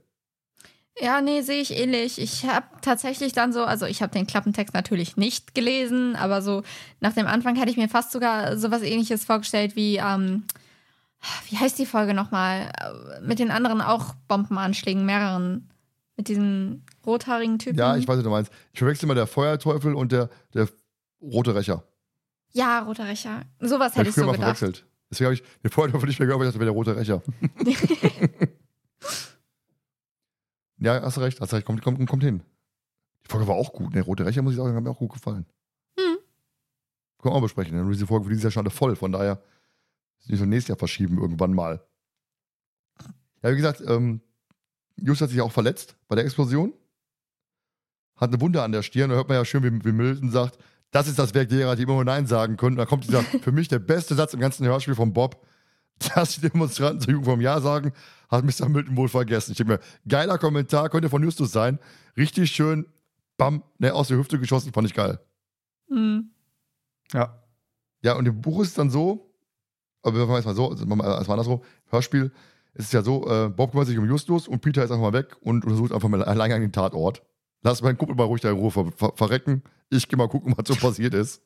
[1.00, 2.20] Ja, nee, sehe ich ähnlich.
[2.20, 6.64] Ich habe tatsächlich dann so, also ich habe den Klappentext natürlich nicht gelesen, aber so
[7.00, 10.44] nach dem Anfang hätte ich mir fast sogar sowas ähnliches vorgestellt wie, ähm,
[11.50, 12.72] wie heißt die Folge nochmal?
[12.80, 15.68] Äh, Mit den anderen auch Bombenanschlägen, mehreren.
[16.18, 17.80] Mit diesem rothaarigen Typen.
[17.80, 18.52] Ja, ich weiß, was du meinst.
[18.74, 20.68] Ich verwechsel immer der Feuerteufel und der, der
[21.22, 21.84] rote Rächer.
[22.52, 23.44] Ja, roter Rächer.
[23.60, 24.58] Sowas hätte ich früher so mal gedacht.
[24.58, 24.86] verwechselt.
[25.10, 27.22] Deswegen habe ich den Feuerteufel nicht mehr gehört, weil ich dachte, wäre der rote Rächer.
[30.78, 31.66] ja, hast recht, hast recht.
[31.66, 32.44] Kommt, kommt, kommt hin.
[33.26, 33.94] Die Folge war auch gut.
[33.96, 35.46] Ne, rote Rächer, muss ich sagen, hat mir auch gut gefallen.
[35.98, 36.18] Hm.
[37.20, 37.78] Können wir auch besprechen.
[37.78, 38.96] Dann ist die Folge für dieses Jahr schon alle voll.
[38.96, 39.42] Von daher
[40.28, 41.86] nicht so nächstes Jahr verschieben irgendwann mal.
[43.44, 44.22] Ja, wie gesagt, ähm,
[44.98, 46.74] Just hat sich auch verletzt bei der Explosion.
[48.16, 49.10] Hat eine Wunde an der Stirn.
[49.10, 50.60] Da hört man ja schön, wie, wie Milton sagt,
[50.92, 52.76] das ist das Werk derer, die immer nur Nein sagen können.
[52.76, 55.44] Da kommt dieser, für mich der beste Satz im ganzen Hörspiel von Bob.
[56.16, 57.94] dass die Demonstranten zur Jugend vom Jahr sagen,
[58.30, 58.70] hat Mr.
[58.70, 59.52] Milton wohl vergessen.
[59.52, 61.80] Ich denke mir, geiler Kommentar, könnte von Justus sein.
[62.18, 62.86] Richtig schön,
[63.38, 65.20] bam, ne, aus der Hüfte geschossen, fand ich geil.
[65.90, 66.32] Hm.
[67.14, 67.44] Ja.
[68.04, 69.31] Ja, und im Buch ist es dann so,
[70.04, 72.32] aber wir machen es mal so, also erstmal andersrum, Hörspiel,
[72.74, 75.14] es ist ja so, äh, Bob kümmert sich um Justus und Peter ist einfach mal
[75.14, 77.22] weg und untersucht einfach mal allein den Tatort.
[77.64, 79.62] Lass meinen Kumpel mal ruhig da in Ruhe ver ver verrecken.
[79.90, 81.42] Ich geh mal gucken, was so passiert ist.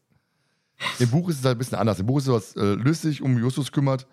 [1.00, 2.00] Im Buch ist es halt ein bisschen anders.
[2.00, 4.08] Im Buch ist es äh, Lys um Justus kümmert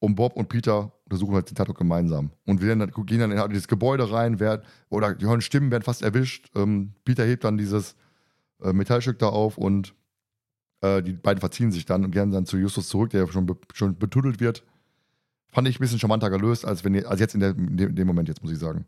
[0.00, 2.30] und Bob und Peter untersuchen halt den Tatort gemeinsam.
[2.46, 5.82] Und wir dann, gehen dann in dieses Gebäude rein, wer, oder die hören Stimmen, werden
[5.82, 6.50] fast erwischt.
[6.56, 7.96] Ähm, Peter hebt dann dieses
[8.62, 9.94] äh, Metallstück da auf und
[10.82, 13.56] äh, die beiden verziehen sich dann und gehen dann zu Justus zurück, der schon, be
[13.72, 14.64] schon betuddelt wird.
[15.52, 17.96] Fand ich ein bisschen charmanter gelöst, als, wenn, als jetzt in, der, in, dem, in
[17.96, 18.86] dem Moment, jetzt muss ich sagen.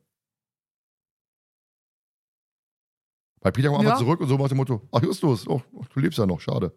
[3.41, 3.91] Bei Peter kommt Ja.
[3.91, 5.63] einfach zurück und so nach dem Motto: Ach, Justus, oh,
[5.95, 6.73] du lebst ja noch, schade.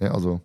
[0.00, 0.40] Ja, also,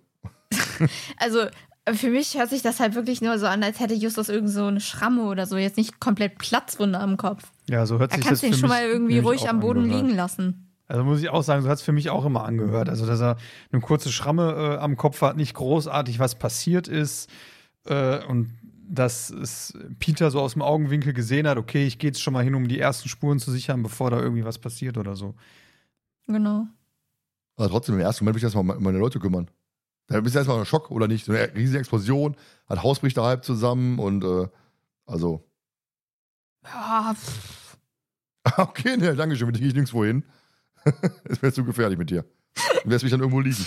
[1.18, 1.46] Also
[1.94, 4.66] für mich hört sich das halt wirklich nur so an, als hätte Justus irgend so
[4.66, 5.58] eine Schramme oder so.
[5.58, 7.52] Jetzt nicht komplett Platzwunde am Kopf.
[7.70, 9.48] Ja, so hört Da sich kannst das du ihn für schon mich mal irgendwie ruhig
[9.50, 10.04] am Boden angehört.
[10.04, 10.65] liegen lassen.
[10.88, 12.90] Also muss ich auch sagen, so hat es für mich auch immer angehört.
[12.90, 13.38] Also, dass er
[13.72, 17.30] eine kurze Schramme äh, am Kopf hat, nicht großartig was passiert ist.
[17.86, 18.52] Äh, und
[18.88, 22.44] dass es Peter so aus dem Augenwinkel gesehen hat, okay, ich gehe jetzt schon mal
[22.44, 25.34] hin, um die ersten Spuren zu sichern, bevor da irgendwie was passiert oder so.
[26.28, 26.68] Genau.
[27.56, 29.50] aber trotzdem, im ersten Moment will ich erstmal um meine Leute kümmern.
[30.08, 31.26] Da bist du erstmal ein Schock, oder nicht?
[31.26, 32.36] So eine riesige Explosion,
[32.68, 34.48] ein Haus bricht da halb zusammen und, äh,
[35.08, 35.44] also,
[36.64, 37.16] Ja,
[38.58, 40.24] okay, ne, danke schön, mit dir gehe ich nirgendwo hin.
[41.26, 42.26] Es wäre zu gefährlich mit dir.
[42.84, 43.66] Du wirst mich dann irgendwo liegen.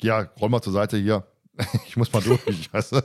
[0.00, 1.26] Ja, roll mal zur Seite hier.
[1.86, 3.02] Ich muss mal durch, weißt du?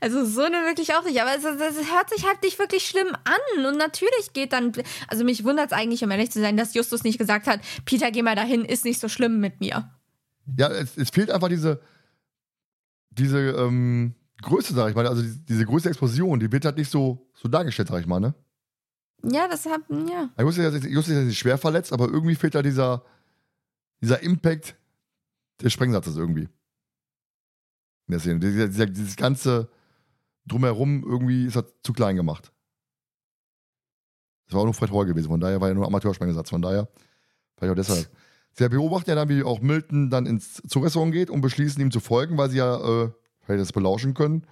[0.00, 1.20] Also so eine wirklich auch nicht.
[1.20, 3.66] Aber es, es, es hört sich halt nicht wirklich schlimm an.
[3.66, 4.72] Und natürlich geht dann,
[5.08, 8.10] also mich wundert es eigentlich, um ehrlich zu sein, dass Justus nicht gesagt hat, Peter,
[8.10, 9.90] geh mal dahin, ist nicht so schlimm mit mir.
[10.56, 11.80] Ja, es, es fehlt einfach diese,
[13.10, 15.06] diese ähm, Größe, sag ich mal.
[15.06, 18.20] Also die, diese größte Explosion, die wird halt nicht so, so dargestellt, sag ich mal,
[18.20, 18.34] ne?
[19.22, 20.30] Ja, das hat, ja.
[20.38, 23.04] Justus ist ja- Justus ist nicht schwer verletzt, aber irgendwie fehlt da dieser,
[24.00, 24.76] dieser Impact
[25.60, 26.48] des Sprengsatzes irgendwie.
[28.06, 28.38] In der Szene.
[28.38, 29.68] Dieser, dieser, dieses ganze
[30.46, 32.52] Drumherum irgendwie ist das zu klein gemacht.
[34.46, 36.88] Das war auch nur Fred Hall gewesen, von daher war ja nur Amateursprengsatz, von daher
[37.56, 38.08] vielleicht auch deshalb.
[38.52, 41.90] Sie beobachten ja dann, wie auch Milton dann ins zur Restaurant geht und beschließen, ihm
[41.90, 43.10] zu folgen, weil sie ja äh,
[43.40, 44.46] vielleicht das belauschen können.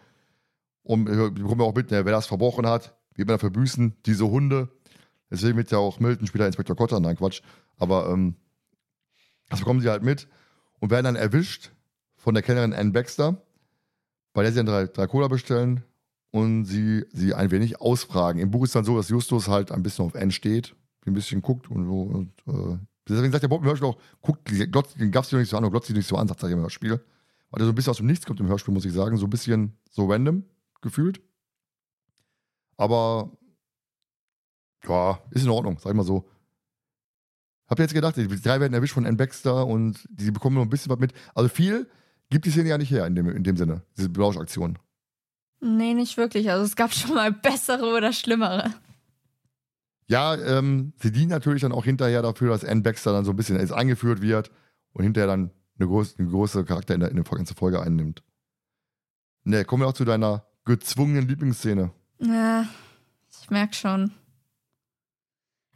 [0.82, 3.96] Und äh, wir bekommen ja auch mit, wer das verbrochen hat, wird man dafür büßen,
[4.06, 4.68] diese Hunde.
[5.30, 7.42] Deswegen wird ja auch Milton später Inspektor Cotter, nein, Quatsch.
[7.76, 8.36] Aber ähm,
[9.48, 10.28] das bekommen sie halt mit
[10.80, 11.72] und werden dann erwischt
[12.16, 13.42] von der Kellnerin Ann Baxter,
[14.32, 15.82] bei der sie dann drei, drei Cola bestellen
[16.30, 18.40] und sie, sie ein wenig ausfragen.
[18.40, 20.74] Im Buch ist dann so, dass Justus halt ein bisschen auf Ann steht,
[21.06, 22.02] ein bisschen guckt und so.
[22.02, 25.48] Und, äh, deswegen sagt der Bob im Hörspiel auch, guckt, glotzt, den gab's dir nicht
[25.48, 27.00] so an und glotzt dich nicht so an, sagt er im Hörspiel.
[27.50, 29.16] Weil er so ein bisschen aus dem Nichts kommt im Hörspiel, muss ich sagen.
[29.16, 30.44] So ein bisschen so random
[30.82, 31.20] gefühlt.
[32.76, 33.30] Aber
[34.86, 36.28] ja, ist in Ordnung, sag ich mal so.
[37.68, 40.68] Hab jetzt gedacht, die drei werden erwischt von Ann Baxter und die bekommen noch ein
[40.68, 41.12] bisschen was mit.
[41.34, 41.88] Also viel
[42.30, 44.78] gibt die Szene ja nicht her in dem, in dem Sinne, diese Belauschaktion.
[45.60, 46.50] Nee, nicht wirklich.
[46.50, 48.72] Also es gab schon mal bessere oder schlimmere.
[50.08, 53.36] Ja, ähm, sie dienen natürlich dann auch hinterher dafür, dass Ann Baxter dann so ein
[53.36, 54.52] bisschen eingeführt wird
[54.92, 58.22] und hinterher dann eine große, eine große Charakter in der, in der ganzen Folge einnimmt.
[59.44, 61.92] Ne, kommen wir auch zu deiner gezwungenen Lieblingsszene.
[62.18, 62.66] Ja,
[63.42, 64.12] ich merke schon.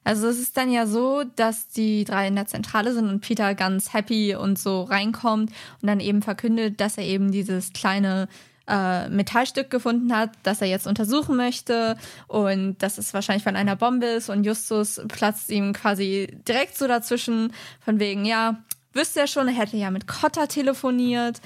[0.03, 3.55] Also es ist dann ja so, dass die drei in der Zentrale sind und Peter
[3.55, 8.29] ganz happy und so reinkommt und dann eben verkündet, dass er eben dieses kleine
[8.67, 11.97] äh, Metallstück gefunden hat, das er jetzt untersuchen möchte.
[12.29, 16.89] Und dass es wahrscheinlich von einer Bombe ist und Justus platzt ihm quasi direkt so
[16.89, 17.53] dazwischen.
[17.81, 21.41] Von wegen, ja, wüsste er schon, er hätte ja mit Cotter telefoniert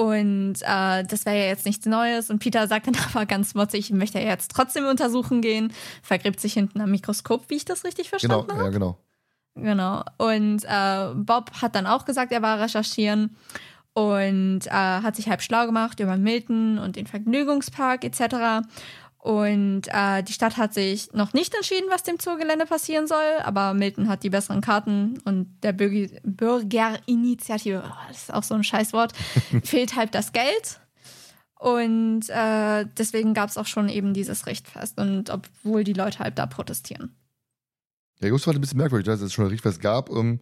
[0.00, 2.30] und äh, das wäre ja jetzt nichts Neues.
[2.30, 5.74] Und Peter sagt dann aber ganz motzig, ich möchte ja jetzt trotzdem untersuchen gehen.
[6.02, 8.64] Vergräbt sich hinten am Mikroskop, wie ich das richtig Genau, verstanden habe.
[8.64, 8.98] ja, genau.
[9.56, 10.02] Genau.
[10.16, 13.36] Und äh, Bob hat dann auch gesagt, er war recherchieren
[13.92, 18.66] und äh, hat sich halb schlau gemacht über Milton und den Vergnügungspark etc.
[19.20, 23.74] Und äh, die Stadt hat sich noch nicht entschieden, was dem Zoogelände passieren soll, aber
[23.74, 28.64] Milton hat die besseren Karten und der Bürger Bürgerinitiative, oh, das ist auch so ein
[28.64, 29.12] Scheißwort,
[29.62, 30.80] fehlt halt das Geld.
[31.58, 34.98] Und äh, deswegen gab es auch schon eben dieses Richtfest.
[34.98, 37.14] Und obwohl die Leute halt da protestieren.
[38.20, 40.08] Ja, Justus war ein bisschen merkwürdig, dass es schon ein Richtfest gab.
[40.08, 40.40] Ähm,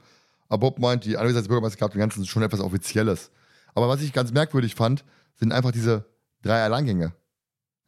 [0.49, 3.33] aber Bob meint, die Anwesenheit des Bürgermeisters gab dem Ganzen schon etwas Offizielles.
[3.75, 5.05] Aber was ich ganz merkwürdig fand,
[5.35, 6.05] sind einfach diese
[6.43, 7.13] drei Alleingänge.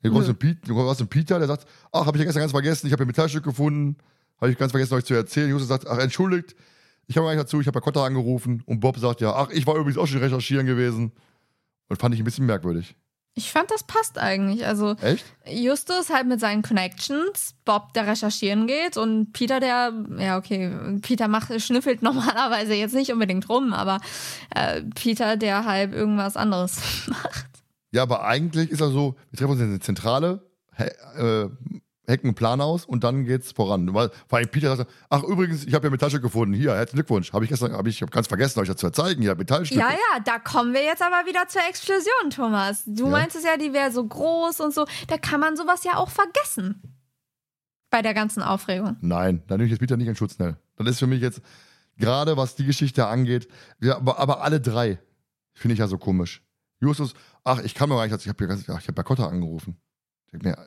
[0.02, 0.26] Hier kommt Nö.
[0.26, 2.92] so ein Pete- kommt Peter, der sagt, ach, habe ich ja gestern ganz vergessen, ich
[2.92, 3.96] habe ein Metallstück gefunden,
[4.40, 5.50] habe ich ganz vergessen, euch zu erzählen.
[5.50, 6.54] Justus sagt, ach, entschuldigt,
[7.06, 9.66] Ich habe eigentlich dazu, ich habe bei Kotter angerufen und Bob sagt ja, ach, ich
[9.66, 11.12] war übrigens auch schon recherchieren gewesen.
[11.88, 12.94] Und fand ich ein bisschen merkwürdig.
[13.34, 14.64] Ich fand, das passt eigentlich.
[14.66, 15.24] Also Echt?
[15.46, 21.26] Justus halt mit seinen Connections, Bob, der recherchieren geht und Peter, der, ja, okay, Peter
[21.28, 23.98] macht, schnüffelt normalerweise jetzt nicht unbedingt rum, aber
[24.54, 27.59] äh, Peter, der halt irgendwas anderes macht.
[27.92, 31.48] Ja, aber eigentlich ist er so, wir treffen uns in der Zentrale, äh,
[32.08, 33.92] hacken einen Plan aus und dann geht's voran.
[33.94, 36.54] Weil, vor allem Peter sagt, ach übrigens, ich habe ja Metallstück gefunden.
[36.54, 37.32] Hier, herzlichen Glückwunsch.
[37.32, 39.22] Habe ich gestern, habe ich hab ganz vergessen, euch das zu zeigen.
[39.22, 39.78] Hier, Metallstück.
[39.78, 42.82] Ja, ja, da kommen wir jetzt aber wieder zur Explosion, Thomas.
[42.86, 43.10] Du Ja.
[43.10, 44.86] meintest ja, die wäre so groß und so.
[45.08, 46.82] Da kann man sowas ja auch vergessen.
[47.90, 48.96] Bei der ganzen Aufregung.
[49.00, 50.56] Nein, da nehme ich jetzt Peter nicht in Schutz, schnell.
[50.76, 51.42] Das ist für mich jetzt,
[51.96, 53.48] gerade was die Geschichte angeht,
[53.80, 54.98] ja, aber, aber alle drei
[55.54, 56.42] finde ich ja so komisch.
[56.80, 57.14] Justus,
[57.44, 59.76] ach, ich kann mir gar nicht, ich habe ja, ich hab bei Kotter angerufen.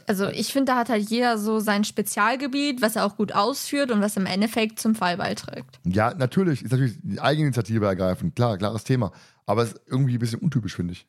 [0.07, 3.91] Also ich finde, da hat halt jeder so sein Spezialgebiet, was er auch gut ausführt
[3.91, 5.79] und was im Endeffekt zum Fall beiträgt.
[5.85, 9.13] Ja, natürlich, ist natürlich die Eigeninitiative ergreifen, klar, klares Thema.
[9.45, 11.07] Aber es ist irgendwie ein bisschen untypisch, finde ich.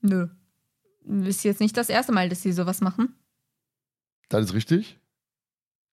[0.00, 0.28] Nö.
[1.26, 3.14] Ist jetzt nicht das erste Mal, dass sie sowas machen.
[4.30, 4.98] Das ist richtig.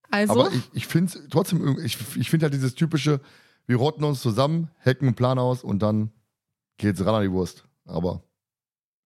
[0.09, 3.19] Also, Aber ich, ich finde es trotzdem, irgendwie- ich, ich finde halt dieses typische,
[3.67, 6.11] wir rotten uns zusammen, hacken einen Plan aus und dann
[6.77, 7.65] geht's ran an die Wurst.
[7.85, 8.23] Aber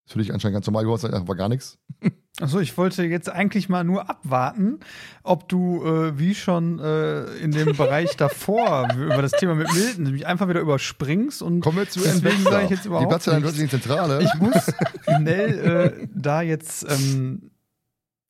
[0.07, 1.78] ist für dich anscheinend ganz normal, Wurst war gar nichts.
[2.39, 4.80] Achso, ich wollte jetzt eigentlich mal nur abwarten,
[5.23, 10.11] ob du, äh, wie schon äh, in dem Bereich davor über das Thema mit Milton,
[10.11, 13.25] mich einfach wieder überspringst und Kommen wir zu deswegen sage ich jetzt Die überhaupt Platz
[13.25, 13.57] dann nichts.
[13.57, 14.23] plötzlich in die Zentrale.
[14.23, 14.71] Ich muss
[15.19, 17.51] Nell äh, da jetzt ähm,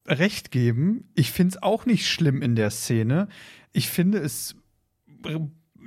[0.07, 1.11] recht geben.
[1.13, 3.27] Ich finde es auch nicht schlimm in der Szene.
[3.71, 4.55] Ich finde es,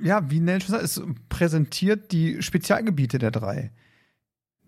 [0.01, 3.71] ja, wie Nell schon sagt, es präsentiert die Spezialgebiete der drei.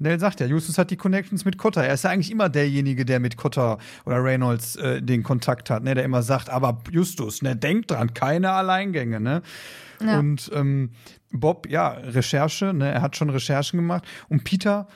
[0.03, 1.83] Nell sagt ja, Justus hat die Connections mit Cotter.
[1.83, 5.83] Er ist ja eigentlich immer derjenige, der mit Cotter oder Reynolds äh, den Kontakt hat,
[5.83, 5.95] ne?
[5.95, 9.41] der immer sagt, aber Justus, ne, denkt dran, keine Alleingänge, ne?
[10.01, 10.19] Ja.
[10.19, 10.91] Und ähm,
[11.31, 14.03] Bob, ja, Recherche, ne, er hat schon Recherchen gemacht.
[14.27, 14.87] Und Peter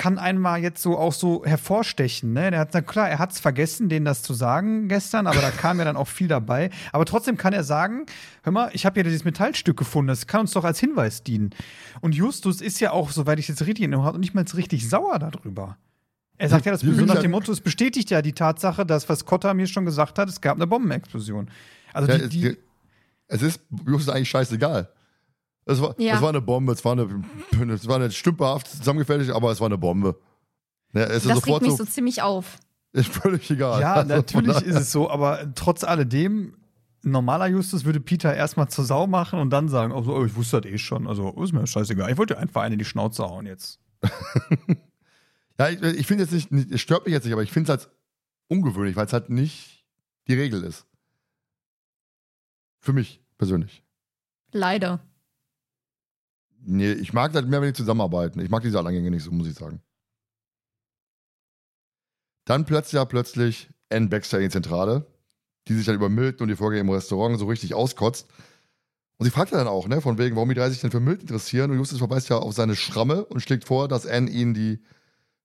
[0.00, 2.50] kann einmal jetzt so auch so hervorstechen, ne?
[2.50, 5.50] Der hat, na klar, er hat es vergessen, denen das zu sagen gestern, aber da
[5.50, 6.70] kam ja dann auch viel dabei.
[6.90, 8.06] Aber trotzdem kann er sagen,
[8.42, 11.50] hör mal, ich habe hier dieses Metallstück gefunden, das kann uns doch als Hinweis dienen.
[12.00, 15.18] Und Justus ist ja auch, soweit ich jetzt richtig in habe, nicht mal richtig sauer
[15.18, 15.76] darüber.
[16.38, 19.26] Er sagt ja, das so nach dem Motto, es bestätigt ja die Tatsache, dass was
[19.26, 21.50] Cotta mir schon gesagt hat, es gab eine Bombenexplosion.
[21.92, 22.56] Also Ja, die, die,
[23.26, 24.88] es ist Justus eigentlich scheißegal.
[25.66, 26.16] Es war, Ja.
[26.16, 27.02] es war eine Bombe, es war eine,
[27.74, 30.18] es war eine stümperhaft zusammengefertigt, aber es war eine Bombe.
[30.92, 32.58] Ja, es das regt mich so, so ziemlich auf.
[32.92, 33.80] ist völlig egal.
[33.80, 36.56] Ja, Also natürlich ist es so, aber trotz alledem,
[37.04, 40.24] ein normaler Justus würde Peter erstmal zur Sau machen und dann sagen, oh, so, oh,
[40.24, 42.10] ich wusste das eh schon, also ist mir scheißegal.
[42.10, 43.78] Ich wollte einfach eine in die Schnauze hauen jetzt.
[45.58, 47.70] Ja, ich, ich finde jetzt nicht, nicht, es stört mich jetzt nicht, aber ich finde
[47.70, 47.90] es halt
[48.48, 49.84] ungewöhnlich, weil es halt nicht
[50.26, 50.86] die Regel ist.
[52.78, 53.84] Für mich persönlich.
[54.52, 55.00] Leider.
[56.62, 58.40] Nee, ich mag das mehr, wenn die zusammenarbeiten.
[58.40, 59.80] Ich mag diese Allangänge nicht so, muss ich sagen.
[62.44, 65.06] Dann plötzlich ja plötzlich Ann Baxter in die Zentrale,
[65.68, 68.28] die sich dann über Milton und die Vorgänge im Restaurant so richtig auskotzt.
[69.18, 71.00] Und sie fragt ja dann auch, ne, von wegen, warum die drei sich denn für
[71.00, 71.70] Milton interessieren.
[71.70, 74.82] Und Justus verweist ja auf seine Schramme und schlägt vor, dass Ann ihnen die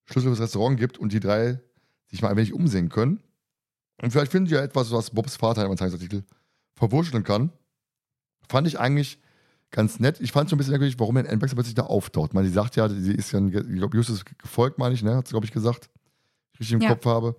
[0.06, 1.60] Schlüssel fürs Restaurant gibt und die drei
[2.10, 3.22] sich mal ein wenig umsehen können.
[4.02, 6.24] Und vielleicht finden sie ja etwas, was Bobs Vater im Zeitungsartikel
[6.76, 7.52] verwurschteln kann.
[8.48, 9.20] Fand ich eigentlich
[9.76, 10.22] ganz nett.
[10.22, 12.34] Ich fand es so ein bisschen merkwürdig, warum Ann Baxter plötzlich da auftaucht.
[12.34, 15.18] Man, sie sagt ja, sie ist ja, ein, ich glaube, Justus gefolgt, meine ich, ne?
[15.18, 15.90] Hat sie, glaube ich, gesagt.
[16.54, 16.90] Ich richtig im Ja.
[16.90, 17.36] Kopf habe.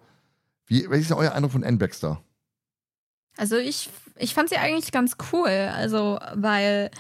[0.66, 2.20] Wie, was ist denn euer Eindruck von Ann Baxter?
[3.38, 5.48] Also ich, ich fand sie eigentlich ganz cool.
[5.48, 6.90] Also, weil,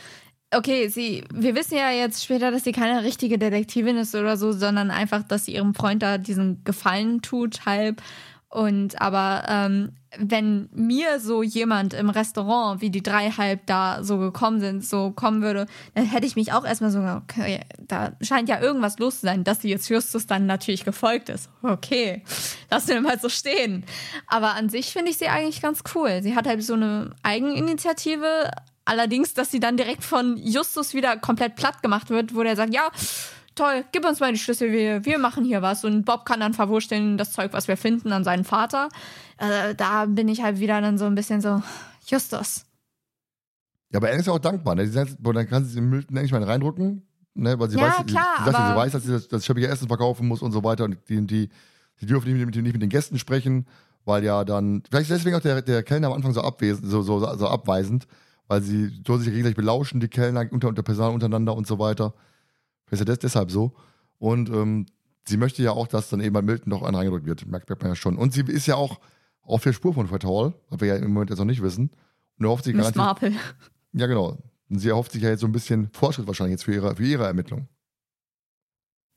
[0.54, 4.52] okay, sie, wir wissen ja jetzt später, dass sie keine richtige Detektivin ist oder so,
[4.52, 8.02] sondern einfach, dass sie ihrem Freund da diesen Gefallen tut, halb.
[8.48, 14.18] Und aber ähm, wenn mir so jemand im Restaurant, wie die drei halb da so
[14.18, 18.48] gekommen sind, so kommen würde, dann hätte ich mich auch erstmal so, okay, da scheint
[18.48, 21.48] ja irgendwas los zu sein, dass sie jetzt Justus dann natürlich gefolgt ist.
[21.62, 22.22] Okay,
[22.70, 23.84] lassen wir mal so stehen.
[24.26, 26.20] Aber an sich finde ich sie eigentlich ganz cool.
[26.22, 28.50] Sie hat halt so eine Eigeninitiative.
[28.84, 32.72] Allerdings, dass sie dann direkt von Justus wieder komplett platt gemacht wird, wo der sagt,
[32.72, 32.88] ja,
[33.56, 35.84] toll, gib uns mal die Schlüssel, wir, wir machen hier was.
[35.84, 38.88] Und Bob kann dann verwurschteln das Zeug, was wir finden, an seinen Vater.
[39.38, 41.62] Äh, da bin ich halt wieder dann so ein bisschen so,
[42.06, 42.64] Justus.
[43.92, 44.74] Ja, aber Ann ist ja auch dankbar.
[44.74, 44.86] Ne?
[44.86, 47.02] Sie sagt, boah, dann kann sie den Milton endlich mal reindrücken.
[47.34, 47.58] Ne?
[47.58, 49.68] Weil sie Ja, weiß, klar, sie, sagt, aber- sie weiß, dass sie das, das schäbige
[49.68, 50.84] Essen verkaufen muss und so weiter.
[50.84, 51.48] Und die, die,
[52.00, 53.66] die dürfen nicht mit, nicht mit den Gästen sprechen,
[54.04, 57.02] weil ja dann, vielleicht ist deswegen auch der, der Kellner am Anfang so, abwesend, so,
[57.02, 58.06] so, so abweisend,
[58.48, 62.14] weil sie soll sich gegenseitig belauschen, die Kellner unter, unter Personal untereinander und so weiter.
[62.86, 63.74] Vielleicht ist ja das deshalb so.
[64.18, 64.86] Und ähm,
[65.26, 67.46] sie möchte ja auch, dass dann eben bei Milton noch einer reingedrückt wird.
[67.46, 68.16] Merkt, merkt man ja schon.
[68.16, 69.00] Und sie ist ja auch
[69.46, 71.90] auf der Spur von Fred Hall, was wir ja im Moment jetzt noch nicht wissen.
[72.38, 72.94] Und er hofft sie Miss.
[72.94, 73.32] Marple.
[73.92, 74.38] Ja, genau.
[74.68, 77.04] Und sie erhofft sich ja jetzt so ein bisschen Fortschritt wahrscheinlich jetzt für ihre, für
[77.04, 77.68] ihre Ermittlung.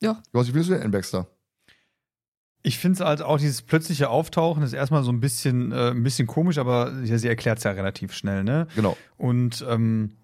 [0.01, 0.21] Ja.
[0.31, 1.27] Was findest du denn, Ann Baxter?
[2.61, 6.03] Ich finde es halt auch dieses plötzliche Auftauchen ist erstmal so ein bisschen, äh, ein
[6.03, 8.67] bisschen komisch, aber ja, sie erklärt es ja relativ schnell, ne?
[8.75, 8.97] Genau.
[9.17, 10.17] Und ähm,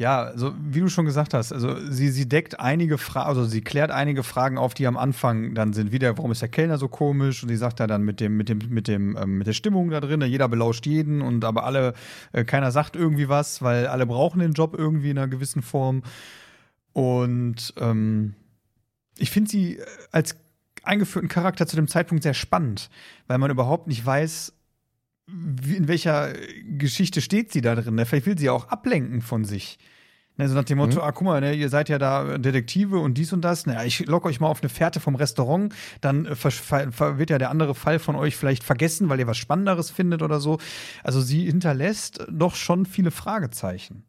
[0.00, 3.60] ja, also wie du schon gesagt hast, also sie, sie deckt einige Fragen, also sie
[3.60, 5.92] klärt einige Fragen auf, die am Anfang dann sind.
[5.92, 7.42] Wieder, warum ist der Kellner so komisch?
[7.42, 9.90] Und sie sagt ja dann mit dem, mit dem, mit dem, ähm, mit der Stimmung
[9.90, 11.92] da drin, jeder belauscht jeden und aber alle,
[12.32, 16.02] äh, keiner sagt irgendwie was, weil alle brauchen den Job irgendwie in einer gewissen Form.
[16.94, 18.34] Und ähm,
[19.18, 20.34] ich finde sie äh, als
[20.82, 22.88] eingeführten Charakter zu dem Zeitpunkt sehr spannend,
[23.26, 24.54] weil man überhaupt nicht weiß,
[25.76, 26.32] in welcher
[26.64, 27.94] Geschichte steht sie da drin.
[27.94, 28.06] Ne?
[28.06, 29.78] Vielleicht will sie ja auch ablenken von sich.
[30.36, 31.02] Ne, so nach dem Motto, Mhm.
[31.02, 33.66] ah, guck mal, ne, ihr seid ja da Detektive und dies und das.
[33.66, 37.50] Na, ich locke euch mal auf eine Fährte vom Restaurant, dann äh, wird ja der
[37.50, 40.58] andere Fall von euch vielleicht vergessen, weil ihr was Spannenderes findet oder so.
[41.02, 44.04] Also sie hinterlässt doch schon viele Fragezeichen.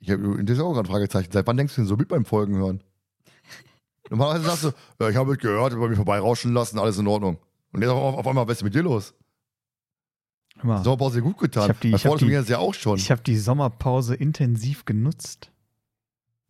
[0.00, 1.30] Ich habe das ist auch gerade ein Fragezeichen.
[1.30, 2.82] Seit wann denkst du denn so mit beim Folgen hören?
[4.10, 7.38] Normalerweise sagst du, ja, ich habe gehört, über mich vorbeirauschen lassen, alles in Ordnung.
[7.72, 9.14] Und jetzt auf, auf einmal, was ist mit dir los?
[10.62, 11.64] Mal, Sommerpause gut getan.
[11.64, 12.96] Ich hab die- Bei ging das ja auch schon.
[12.98, 15.50] ich habe die Sommerpause intensiv genutzt.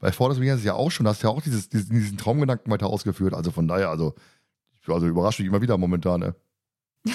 [0.01, 1.05] Bei Fortis ging das ja auch schon.
[1.05, 3.35] Da hast du ja auch dieses, diesen, diesen Traumgedanken weiter ausgeführt.
[3.35, 4.15] Also von daher, also,
[4.81, 6.21] ich- also überrascht mich immer wieder momentan.
[6.21, 6.35] Ne?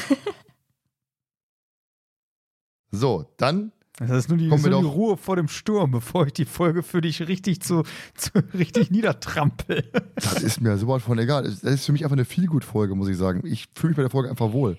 [2.91, 5.91] so, dann Das ist nur die, Kommen wir so die doch- Ruhe vor dem Sturm,
[5.91, 7.83] bevor ich die Folge für dich richtig zu,
[8.15, 9.89] zu richtig niedertrampel.
[10.15, 11.43] Das ist mir sowas von egal.
[11.43, 13.41] Das ist für mich einfach eine Feelgood-Folge, muss ich sagen.
[13.45, 14.77] Ich fühle mich bei der Folge einfach wohl.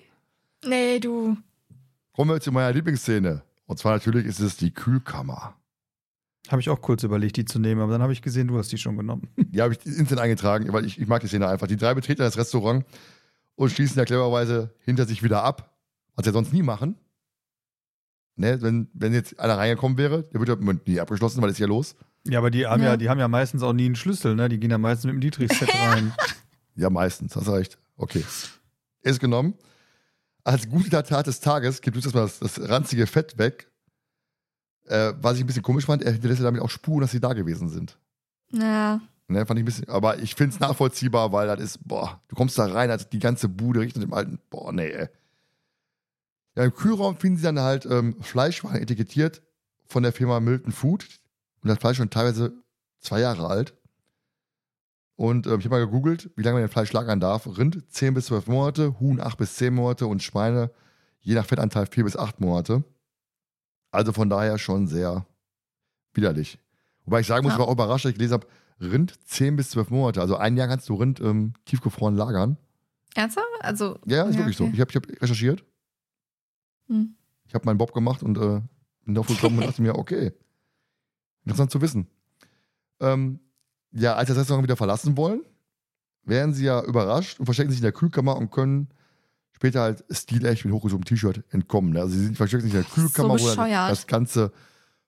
[0.67, 1.37] Nee, du.
[2.15, 3.43] Kommen wir zu meiner Lieblingsszene.
[3.65, 5.55] Und zwar natürlich ist es die Kühlkammer.
[6.47, 8.71] Habe ich auch kurz überlegt, die zu nehmen, aber dann habe ich gesehen, du hast
[8.71, 9.27] die schon genommen.
[9.37, 11.67] Die habe ich instant eingetragen, weil ich, ich mag die Szene einfach.
[11.67, 12.85] Die drei betreten das Restaurant
[13.55, 15.75] und schließen ja clevererweise hinter sich wieder ab,
[16.15, 16.95] was sie sonst nie machen.
[18.37, 21.67] Ne, wenn, wenn jetzt einer reingekommen wäre, der wird ja nie abgeschlossen, weil ist ja
[21.67, 21.95] los.
[22.27, 22.89] Ja, aber die haben ja.
[22.89, 22.97] Ja.
[22.97, 24.49] die haben ja meistens auch nie einen Schlüssel, ne?
[24.49, 26.13] Die gehen ja meistens mit dem Dietrich-Set rein.
[26.75, 27.77] Ja, meistens, hast recht.
[27.95, 28.23] Okay.
[29.01, 29.55] Ist genommen.
[30.45, 33.69] Als gute Tat des Tages gibt uns erstmal das, das ranzige Fett weg.
[34.85, 37.19] Äh, was ich ein bisschen komisch fand, er hinterlässt ja damit auch Spuren, dass sie
[37.19, 37.97] da gewesen sind.
[38.51, 39.01] Ja.
[39.27, 42.35] Ne, fand ich ein bisschen, aber ich finde es nachvollziehbar, weil das ist, boah, du
[42.35, 45.09] kommst da rein, also die ganze Bude riecht nach dem alten, boah, nee, ey.
[46.55, 49.41] Ja, im Kühlraum finden sie dann halt ähm, Fleischwaren etikettiert
[49.87, 51.07] von der Firma Milton Food.
[51.61, 52.53] Und das Fleisch schon teilweise
[52.99, 53.75] zwei Jahre alt.
[55.15, 57.47] Und ähm, ich habe mal gegoogelt, wie lange man den Fleisch lagern darf.
[57.57, 60.71] Rind 10 bis 12 Monate, Huhn 8 bis 10 Monate und Schweine
[61.21, 62.83] je nach Fettanteil 4 bis 8 Monate.
[63.91, 65.25] Also von daher schon sehr
[66.13, 66.59] widerlich.
[67.05, 67.59] Wobei ich sagen muss, ich Ja.
[67.61, 68.47] war auch überrascht, dass ich gelesen habe,
[68.81, 70.19] Rind 10 bis 12 Monate.
[70.21, 72.57] Also ein Jahr kannst du Rind ähm, tiefgefroren lagern.
[73.15, 73.47] Ernsthaft?
[73.61, 73.97] Also.
[74.05, 74.65] Ja, ist wirklich so.
[74.65, 74.73] okay.
[74.73, 75.63] Ich habe ich hab recherchiert.
[76.87, 77.15] Hm.
[77.47, 78.61] Ich habe meinen Bob gemacht und äh,
[79.05, 80.33] bin drauf gekommen und dachte mir, okay,
[81.45, 82.07] interessant zu wissen.
[82.99, 83.39] Ähm,
[83.95, 85.41] ja, als das Restaurant wieder verlassen wollen,
[86.25, 88.89] werden sie ja überrascht und verstecken sich in der Kühlkammer und können
[89.53, 91.93] später halt stilecht mit hochgezogenem T-Shirt entkommen.
[91.93, 92.01] Ne?
[92.01, 93.91] Also sie sind, verstecken sich in der So Kühlkammer, wo dann bescheuert.
[93.91, 94.51] das ganze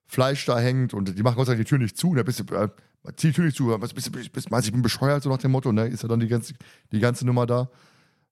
[0.06, 2.14] Fleisch da hängt und die machen Gott sei Dank die Tür nicht zu.
[2.14, 2.24] Ne?
[2.24, 2.68] Bist du, äh,
[3.16, 5.28] zieh die Tür nicht zu, was bist du, bist, bist, meinst ich bin bescheuert, so
[5.28, 5.86] nach dem Motto, ne?
[5.86, 6.54] Ist ja dann die ganze,
[6.92, 7.68] die ganze Nummer da.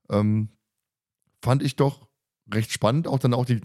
[0.08, 0.48] Ähm,
[1.42, 2.08] fand ich doch
[2.52, 3.60] recht spannend, auch dann auch die,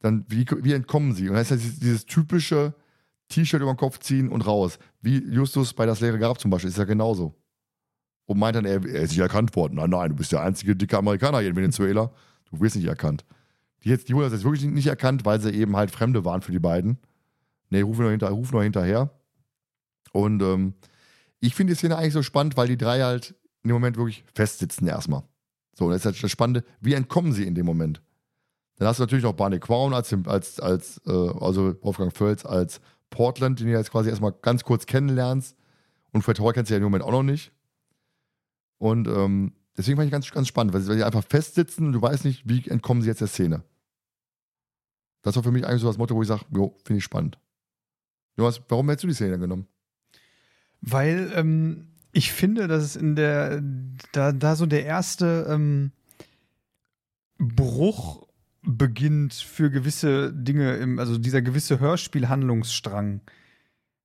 [0.00, 1.28] dann, wie, wie entkommen sie?
[1.28, 2.74] Und das ist ja dieses, dieses typische
[3.28, 4.78] T-Shirt über den Kopf ziehen und raus.
[5.00, 7.34] Wie Justus bei das leere Grab zum Beispiel, ist ja genauso.
[8.26, 9.74] Und meint dann, er, er ist nicht erkannt worden.
[9.76, 12.12] Nein, nein, du bist der einzige dicke Amerikaner hier in Venezuela.
[12.50, 13.24] Du wirst nicht erkannt.
[13.82, 16.52] Die, jetzt, die das jetzt wirklich nicht erkannt, weil sie eben halt Fremde waren für
[16.52, 16.98] die beiden.
[17.70, 19.10] Nee, rufen nur, hinter, rufen nur hinterher.
[20.12, 20.74] Und ähm,
[21.40, 24.24] ich finde die Szene eigentlich so spannend, weil die drei halt in dem Moment wirklich
[24.34, 25.22] festsitzen erstmal.
[25.74, 28.02] So, und das ist halt das Spannende, wie entkommen sie in dem Moment?
[28.76, 32.80] Dann hast du natürlich noch Barney Crown als, als, als äh, also Wolfgang Völz als
[33.12, 35.56] Portland, den du jetzt quasi erstmal ganz kurz kennenlernst.
[36.10, 37.52] Und Fred Hall kennst du ja im Moment auch noch nicht.
[38.78, 42.24] Und ähm, deswegen fand ich ganz, ganz spannend, weil sie, einfach festsitzen und du weißt
[42.24, 43.62] nicht, wie entkommen sie jetzt der Szene.
[45.22, 47.38] Das war für mich eigentlich so das Motto, wo ich sage, jo, finde ich spannend.
[48.36, 49.68] Jonas, warum hättest du die Szene genommen?
[50.80, 53.62] Weil ähm, ich finde, dass es in der,
[54.12, 55.92] da, da so der erste ähm,
[57.38, 58.26] Bruch
[58.62, 63.20] beginnt für gewisse Dinge, im, also dieser gewisse Hörspielhandlungsstrang.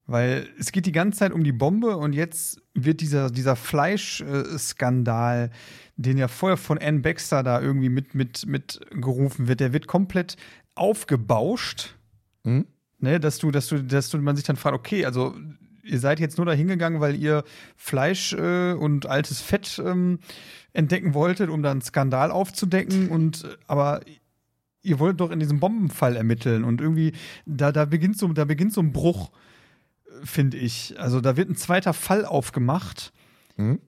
[0.06, 5.52] Weil es geht die ganze Zeit um die Bombe und jetzt wird dieser, dieser Fleischskandal,
[5.98, 9.88] den ja vorher von Ann Baxter da irgendwie mit, mit, mit gerufen wird, der wird
[9.88, 10.38] komplett
[10.76, 11.98] aufgebauscht
[12.48, 12.66] Hm?
[13.00, 15.36] ne, dass du, dass du, dass du, man sich dann fragt, okay, also
[15.84, 17.44] ihr seid jetzt nur da hingegangen, weil ihr
[17.76, 20.20] Fleisch äh, und altes Fett ähm,
[20.72, 24.00] entdecken wolltet, um dann einen Skandal aufzudecken und aber
[24.82, 27.14] ihr wollt doch in diesem Bombenfall ermitteln und irgendwie
[27.46, 29.32] da, da beginnt so, da beginnt so ein Bruch.
[30.24, 30.96] finde ich.
[31.00, 33.12] Also da wird ein zweiter Fall aufgemacht,
[33.58, 33.80] Mhm.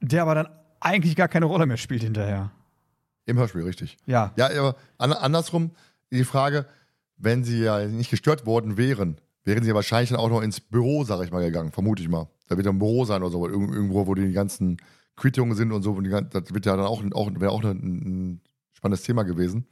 [0.00, 0.48] der aber dann
[0.80, 2.52] eigentlich gar keine Rolle mehr spielt hinterher.
[3.26, 3.96] Im Hörspiel, richtig.
[4.06, 4.32] Ja.
[4.36, 5.72] Ja, aber an, andersrum
[6.10, 6.64] die Frage,
[7.18, 10.60] wenn sie ja nicht gestört worden wären, wären sie ja wahrscheinlich dann auch noch ins
[10.60, 12.28] Büro, sag ich mal, gegangen, vermute ich mal.
[12.46, 14.78] Da wird ja ein Büro sein oder so, irg- irgendwo, wo die ganzen
[15.16, 15.92] Quittungen sind und so.
[15.92, 17.70] Und die, das wird ja dann auch, auch, wäre auch ein,
[18.36, 18.40] ein
[18.72, 19.66] spannendes Thema gewesen.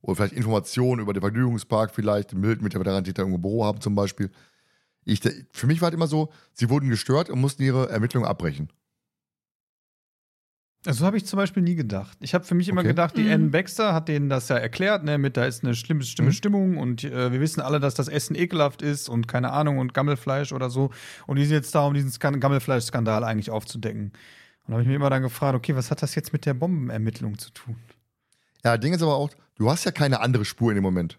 [0.00, 3.94] Oder vielleicht Informationen über den Vergnügungspark, vielleicht Milton mit der Veterantäter irgendwo Büro haben zum
[3.94, 4.30] Beispiel.
[5.04, 5.20] Ich,
[5.52, 8.68] für mich war halt immer so, sie wurden gestört und mussten ihre Ermittlungen abbrechen.
[10.86, 12.16] Also habe ich zum Beispiel nie gedacht.
[12.20, 12.88] Ich habe für mich immer Okay.
[12.90, 13.32] gedacht, die Mhm.
[13.32, 16.34] Ann Baxter hat denen das ja erklärt, ne, mit da ist eine schlimme, schlimme Mhm.
[16.34, 19.92] Stimmung und äh, wir wissen alle, dass das Essen ekelhaft ist und keine Ahnung und
[19.92, 20.90] Gammelfleisch oder so.
[21.26, 24.12] Und die sind jetzt da, um diesen Skan Gammelfleisch-Skandal eigentlich aufzudecken.
[24.66, 27.38] Und habe ich mir immer dann gefragt, okay, was hat das jetzt mit der Bombenermittlung
[27.38, 27.74] zu tun?
[28.64, 31.18] Ja, Ding ist aber auch, du hast ja keine andere Spur in dem Moment.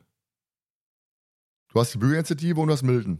[1.74, 3.20] Du hast die Bürgerinitiative und du hast Milton.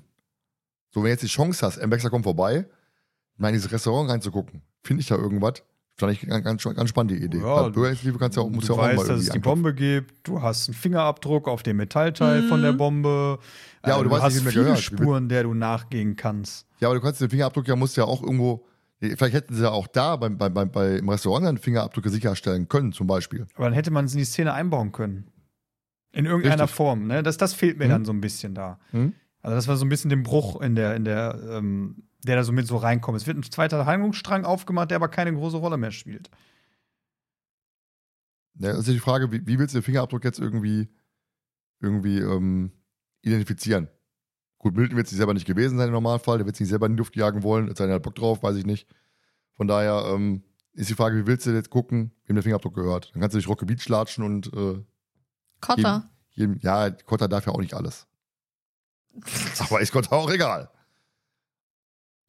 [0.92, 2.66] So, wenn du jetzt die Chance hast, Ambexer kommt vorbei,
[3.38, 5.64] mal in dieses Restaurant reinzugucken, finde ich da irgendwas.
[5.98, 7.40] Fand ich ganz, ganz, ganz spannende Idee.
[7.40, 9.20] Ja, Weil Bürgerinitiative kannst du ja auch, musst du ja auch mal weißt, dass irgendwie
[9.22, 9.64] es die anklopfen.
[9.64, 12.48] Bombe gibt, du hast einen Fingerabdruck auf dem Metallteil Mhm.
[12.48, 13.40] von der Bombe.
[13.86, 14.80] Ja, aber Äh, du weißt hast nicht, wie viele gehört.
[14.80, 16.66] Spuren, der du nachgehen kannst.
[16.80, 18.66] Ja, aber du kannst den Fingerabdruck ja, musst ja auch irgendwo,
[19.00, 22.68] vielleicht hätten sie ja auch da beim, beim, beim, bei, im Restaurant einen Fingerabdruck sicherstellen
[22.68, 23.48] können, zum Beispiel.
[23.56, 25.28] Aber dann hätte man es in die Szene einbauen können.
[26.12, 26.76] In irgendeiner Richtig.
[26.76, 27.22] Form, ne?
[27.24, 27.90] Das, das fehlt mir Mhm.
[27.90, 28.80] dann so ein bisschen da.
[28.92, 29.14] Hm?
[29.42, 32.44] Also das war so ein bisschen den Bruch in der, in der, ähm, der da
[32.44, 33.16] so mit so reinkommt.
[33.18, 36.30] Es wird ein zweiter Handlungsstrang aufgemacht, der aber keine große Rolle mehr spielt.
[38.56, 40.90] Ja, das ist die Frage, wie, wie willst du den Fingerabdruck jetzt irgendwie,
[41.80, 42.72] irgendwie ähm,
[43.22, 43.88] identifizieren?
[44.60, 46.86] Gut, Milton wird sich selber nicht gewesen sein im Normalfall, der wird sich nicht selber
[46.86, 48.88] in die Luft jagen wollen, hat er halt Bock drauf, weiß ich nicht.
[49.56, 53.12] Von daher ähm, ist die Frage, wie willst du jetzt gucken, wem der Fingerabdruck gehört?
[53.14, 54.84] Dann kannst du durch Rocky Beach latschen und äh,
[55.62, 56.10] Kotter.
[56.32, 58.06] jedem, ja, Kotter darf ja auch nicht alles.
[59.60, 60.70] Aber ist Kotter auch egal.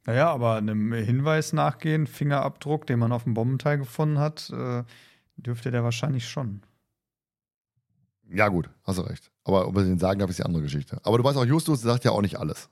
[0.07, 4.83] Naja, aber einem Hinweis nachgehen, Fingerabdruck, den man auf dem Bombenteil gefunden hat, äh,
[5.37, 6.63] dürfte der wahrscheinlich schon.
[8.31, 9.30] Ja, gut, hast du recht.
[9.45, 11.01] Aber ob er den sagen darf, ist die andere Geschichte.
[11.03, 12.69] Aber du weißt auch, Justus sagt ja auch nicht alles.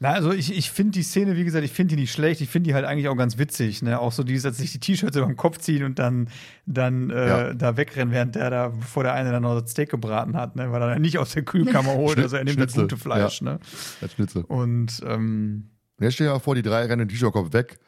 [0.00, 2.40] Na, also ich, ich finde die Szene, wie gesagt, ich finde die nicht schlecht.
[2.40, 3.80] Ich finde die halt eigentlich auch ganz witzig.
[3.80, 3.98] Ne?
[4.00, 6.28] Auch so dieses, als sich die T-Shirts über den Kopf ziehen und dann,
[6.66, 7.54] dann äh, Ja.
[7.54, 10.72] da wegrennen, während der da, bevor der eine dann noch das Steak gebraten hat, ne?
[10.72, 12.18] weil er dann nicht aus der Kühlkammer holt.
[12.18, 13.40] Also er nimmt das Schnitzel, gute Fleisch.
[13.40, 13.60] Ne?
[14.00, 14.42] Als Schnitzel.
[14.42, 17.78] Und ähm, Und jetzt stell dir mal vor, die drei rennen den T-Shirt-Kopf weg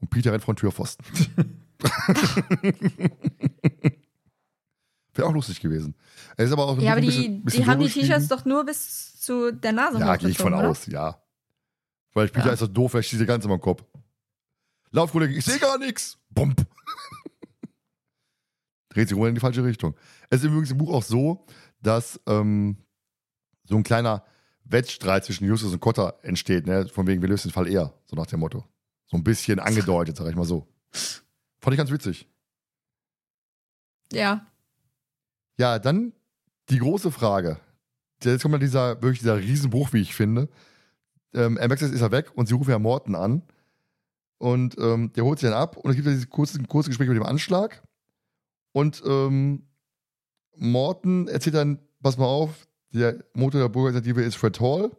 [0.00, 1.04] und Peter rennt von Türpfosten.
[5.14, 5.94] Wäre auch lustig gewesen.
[6.36, 8.64] Es ist aber auch Ja, aber die, bisschen, bisschen die haben die T-Shirts doch nur
[8.64, 10.68] bis zu der Nase Ja, gehe ich von oder?
[10.68, 11.20] aus, ja.
[12.12, 12.52] Weil Peter Ja.
[12.52, 13.84] ist so doof, vielleicht schießt er ganz immer im Kopf.
[14.90, 16.18] Lauf, Kollege, ich sehe gar nichts.
[16.30, 16.64] Bump.
[18.90, 19.94] Dreht sich rum in die falsche Richtung.
[20.30, 21.46] Es ist übrigens im Buch auch so,
[21.80, 22.76] dass ähm,
[23.64, 24.24] so ein kleiner
[24.64, 26.88] Wettstreit zwischen Justus und Cotta entsteht, ne?
[26.88, 28.64] Von wegen, wir lösen den Fall eher, so nach dem Motto.
[29.06, 30.68] So ein bisschen angedeutet, sag ich mal so.
[31.60, 32.28] Fand ich ganz witzig.
[34.12, 34.46] Ja.
[35.58, 36.12] Ja, dann
[36.70, 37.58] die große Frage.
[38.22, 40.48] Jetzt kommt mal dieser, wirklich dieser Riesenbruch, wie ich finde.
[41.34, 43.42] Ähm, MX ist er weg und sie rufen ja Morten an.
[44.38, 47.08] Und ähm, der holt sich dann ab und es gibt ja dieses kurze, kurze Gespräch
[47.08, 47.82] mit dem Anschlag.
[48.72, 49.66] Und ähm,
[50.56, 54.90] Morten erzählt dann, pass mal auf, der Motor der Bürgerinitiative ist Fred Hall.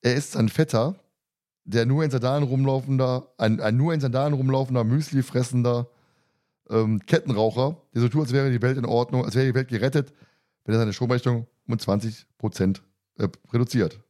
[0.00, 0.96] Er ist ein Vetter,
[1.64, 5.88] der nur in Sandalen rumlaufender, ein, ein nur in Sandalen rumlaufender, Müsli fressender
[6.70, 9.68] ähm, Kettenraucher, der so tut, als wäre die Welt in Ordnung, als wäre die Welt
[9.68, 10.12] gerettet,
[10.64, 12.82] wenn er seine Stromrechnung um 20 Prozent
[13.18, 14.00] äh, reduziert.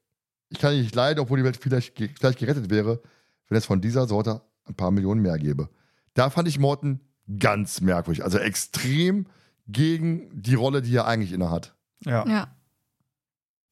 [0.49, 3.01] Ich kann nicht leiden, obwohl die Welt vielleicht, ge- vielleicht gerettet wäre,
[3.49, 5.69] wenn es von dieser Sorte ein paar Millionen mehr gäbe.
[6.15, 7.01] Da fand ich Morten
[7.39, 9.27] ganz merkwürdig, also extrem
[9.66, 11.74] gegen die Rolle, die er eigentlich innehat.
[12.05, 12.27] ja.
[12.29, 12.57] Ja.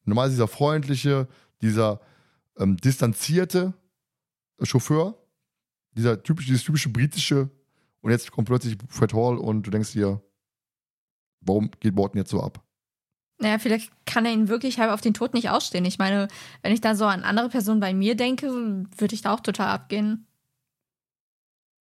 [0.05, 1.27] Normal ist dieser freundliche,
[1.61, 2.01] dieser
[2.57, 3.73] ähm, distanzierte
[4.63, 5.15] Chauffeur,
[5.95, 7.49] dieser typische, dieses typische britische,
[8.01, 10.19] und jetzt kommt plötzlich Fred Hall und du denkst dir,
[11.41, 12.63] warum geht Morton jetzt so ab?
[13.41, 15.83] Naja, vielleicht kann er ihn wirklich halb auf den Tod nicht ausstehen.
[15.85, 16.27] Ich meine,
[16.61, 18.47] wenn ich da so an andere Personen bei mir denke,
[18.97, 20.27] würde ich da auch total abgehen.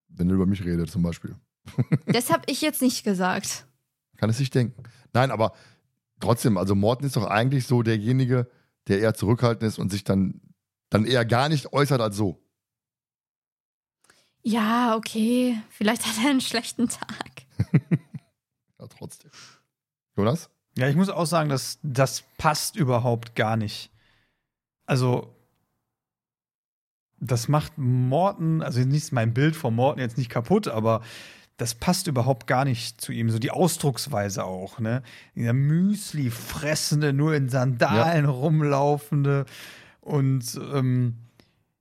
[0.09, 1.35] Wenn er über mich redet, zum Beispiel.
[2.07, 3.65] das habe ich jetzt nicht gesagt.
[4.17, 4.83] Kann es sich denken.
[5.13, 5.53] Nein, aber
[6.19, 8.49] trotzdem, also Morton ist doch eigentlich so derjenige,
[8.87, 10.41] der eher zurückhaltend ist und sich dann,
[10.89, 12.41] dann eher gar nicht äußert als so.
[14.43, 15.57] Ja, okay.
[15.69, 17.43] Vielleicht hat er einen schlechten Tag.
[18.77, 19.31] Ja, trotzdem.
[20.17, 20.49] Jonas?
[20.77, 23.91] Ja, ich muss auch sagen, dass das passt überhaupt gar nicht.
[24.85, 25.33] Also,
[27.19, 31.01] das macht Morten, also nicht ist mein Bild von Morten jetzt nicht kaputt, aber
[31.57, 33.29] das passt überhaupt gar nicht zu ihm.
[33.29, 35.01] So die Ausdrucksweise auch, ne?
[35.35, 39.45] Dieser Müsli fressende, nur in Sandalen rumlaufende
[40.01, 41.15] und ähm,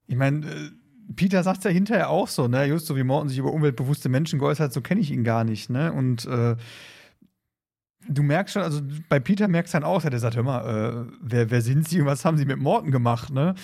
[0.06, 0.70] Ich meine, äh,
[1.16, 2.64] Peter sagt ja hinterher auch so, ne?
[2.66, 5.70] Just so wie Morton sich über umweltbewusste Menschen geäußert, so kenne ich ihn gar nicht,
[5.70, 5.92] ne?
[5.92, 6.56] Und äh,
[8.09, 11.12] du merkst schon, also bei Peter merkst du dann auch, der sagt, hör mal, äh,
[11.20, 13.55] wer, wer sind sie und was haben sie mit Morton gemacht, ne?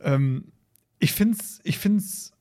[0.00, 0.52] Ähm,
[0.98, 2.32] ich find's, ich find's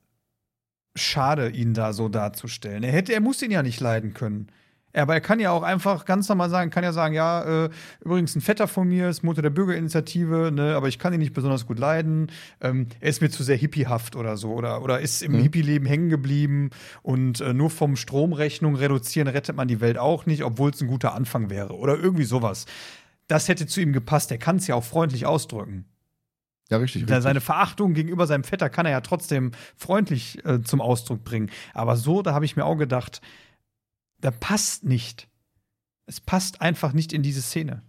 [0.95, 2.83] schade, ihn da so darzustellen.
[2.83, 4.47] Er hätte, er muss ihn ja nicht leiden können.
[4.95, 7.69] Aber er kann ja auch einfach ganz normal sagen, kann ja sagen, ja, äh,
[8.03, 11.33] übrigens ein Vetter von mir ist Motor der Bürgerinitiative, ne, aber ich kann ihn nicht
[11.33, 12.31] besonders gut leiden.
[12.61, 15.41] Ähm, er ist mir zu sehr hippiehaft oder so oder, oder ist im mhm.
[15.41, 16.69] Hippie-Leben hängen geblieben
[17.01, 20.87] und äh, nur vom Stromrechnung reduzieren rettet man die Welt auch nicht, obwohl es ein
[20.87, 22.65] guter Anfang wäre oder irgendwie sowas.
[23.27, 24.31] Das hätte zu ihm gepasst.
[24.31, 25.85] Er kann es ja auch freundlich ausdrücken.
[26.69, 27.21] Ja, richtig, richtig.
[27.21, 31.51] Seine Verachtung gegenüber seinem Vetter kann er ja trotzdem freundlich äh, zum Ausdruck bringen.
[31.73, 33.21] Aber so, da habe ich mir auch gedacht,
[34.25, 35.29] da passt nicht.
[36.07, 37.83] Es passt einfach nicht in diese Szene.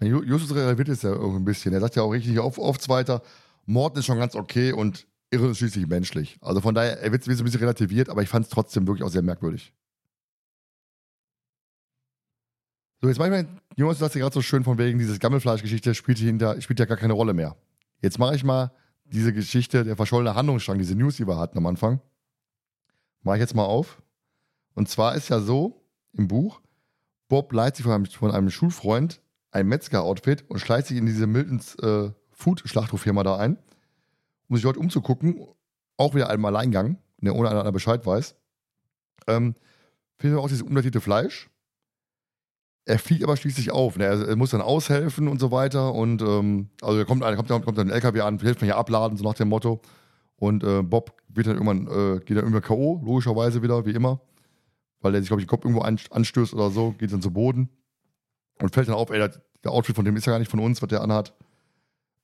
[0.00, 1.72] Justus relativiert es ja irgendwie ein bisschen.
[1.72, 3.22] Er sagt ja auch richtig oft, oft weiter,
[3.66, 6.38] Morden ist schon ganz okay und Irre ist schließlich menschlich.
[6.40, 9.04] Also von daher, er wird so ein bisschen relativiert, aber ich fand es trotzdem wirklich
[9.04, 9.72] auch sehr merkwürdig.
[13.00, 16.18] So, jetzt manchmal, Jonas, du sagst ja gerade so schön von wegen, diese Gammelfleischgeschichte spielt,
[16.18, 17.56] spielt ja gar keine Rolle mehr.
[18.00, 18.70] Jetzt mache ich mal
[19.04, 22.00] diese Geschichte, der verschollene Handlungsstrang, diese News, die wir hatten am Anfang,
[23.22, 24.00] mache ich jetzt mal auf.
[24.74, 25.82] Und zwar ist ja so
[26.12, 26.60] im Buch,
[27.28, 29.20] Bob leiht sich von einem, von einem Schulfreund
[29.52, 33.58] ein Metzger-Outfit und schleicht sich in diese Miltons äh, Food-Schlachthofirma da ein,
[34.48, 35.46] um sich dort umzugucken.
[35.96, 38.34] Auch wieder einem Alleingang, der ohne einer Bescheid weiß.
[39.28, 39.54] Ähm,
[40.16, 41.48] findet auch dieses umdatierte Fleisch.
[42.84, 43.96] Er fliegt aber schließlich auf.
[43.96, 44.04] Ne?
[44.04, 45.94] Er, muss dann aushelfen und so weiter.
[45.94, 49.16] Und ähm, also er kommt, kommt, kommt dann ein LKW an, hilft mir ja abladen,
[49.16, 49.80] so nach dem Motto.
[50.36, 54.20] Und äh, Bob wird dann irgendwann, äh, geht dann irgendwann K.O., logischerweise wieder, wie immer
[55.02, 57.68] weil er sich, glaube ich, den Kopf irgendwo anstößt oder so, geht dann zu Boden
[58.60, 59.28] und fällt dann auf, ey,
[59.64, 61.34] der Outfit von dem ist ja gar nicht von uns, was der anhat.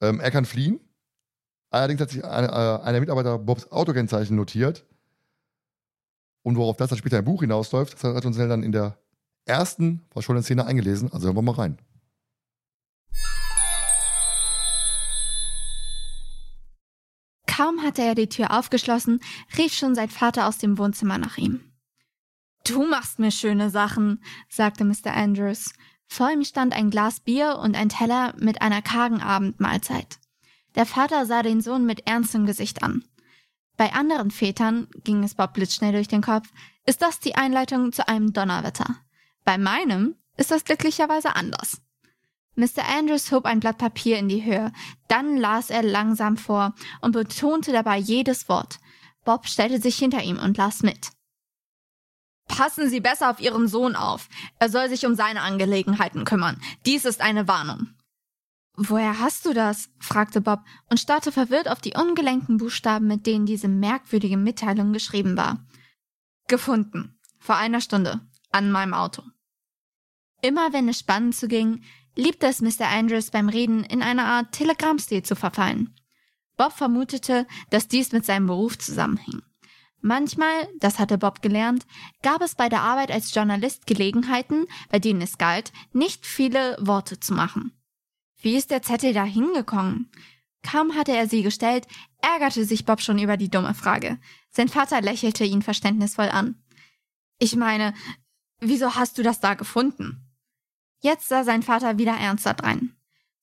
[0.01, 0.81] Ähm, er kann fliehen.
[1.71, 4.87] Allerdings hat sich eine, äh, einer Mitarbeiter Bobs Autokennzeichen notiert.
[6.43, 8.99] Und worauf das dann später im Buch hinausläuft, das hat uns dann in der
[9.45, 11.13] ersten verschollenen Szene eingelesen.
[11.13, 11.79] Also hören wir mal rein.
[17.47, 19.21] Kaum hatte er die Tür aufgeschlossen,
[19.57, 21.68] rief schon sein Vater aus dem Wohnzimmer nach ihm.
[22.69, 25.15] Du machst mir schöne Sachen, sagte Mr.
[25.15, 25.73] Andrews.
[26.07, 30.19] Vor ihm stand ein Glas Bier und ein Teller mit einer kargen Abendmahlzeit.
[30.75, 33.05] Der Vater sah den Sohn mit ernstem Gesicht an.
[33.79, 36.49] Bei anderen Vätern, ging es Bob blitzschnell durch den Kopf,
[36.85, 38.97] ist das die Einleitung zu einem Donnerwetter.
[39.45, 41.81] Bei meinem ist das glücklicherweise anders.
[42.55, 42.87] Mr.
[42.87, 44.73] Andrews hob ein Blatt Papier in die Höhe,
[45.07, 48.79] dann las er langsam vor und betonte dabei jedes Wort.
[49.25, 51.13] Bob stellte sich hinter ihm und las mit.
[52.49, 54.29] Passen Sie besser auf Ihren Sohn auf.
[54.59, 56.61] Er soll sich um seine Angelegenheiten kümmern.
[56.87, 57.89] Dies ist eine Warnung.
[58.77, 59.91] Woher hast du das?
[59.99, 65.37] fragte Bob und starrte verwirrt auf die ungelenken Buchstaben, mit denen diese merkwürdige Mitteilung geschrieben
[65.37, 65.67] war.
[66.47, 67.19] Gefunden.
[67.39, 68.21] Vor einer Stunde.
[68.51, 69.23] An meinem Auto.
[70.43, 71.83] Immer wenn es spannend zuging,
[72.15, 72.89] liebte es Mr.
[72.89, 75.95] Andrews beim Reden in einer Art Telegrammstil zu verfallen.
[76.57, 79.43] Bob vermutete, dass dies mit seinem Beruf zusammenhing.
[80.01, 81.87] Manchmal, das hatte Bob gelernt,
[82.23, 87.19] gab es bei der Arbeit als Journalist Gelegenheiten, bei denen es galt, nicht viele Worte
[87.19, 87.73] zu machen.
[88.41, 90.11] Wie ist der Zettel da hingekommen?
[90.63, 91.87] Kaum hatte er sie gestellt,
[92.21, 94.19] ärgerte sich Bob schon über die dumme Frage.
[94.51, 96.63] Sein Vater lächelte ihn verständnisvoll an.
[97.39, 97.95] Ich meine,
[98.61, 100.25] wieso hast du das da gefunden?
[101.01, 102.97] Jetzt sah sein Vater wieder ernster drein.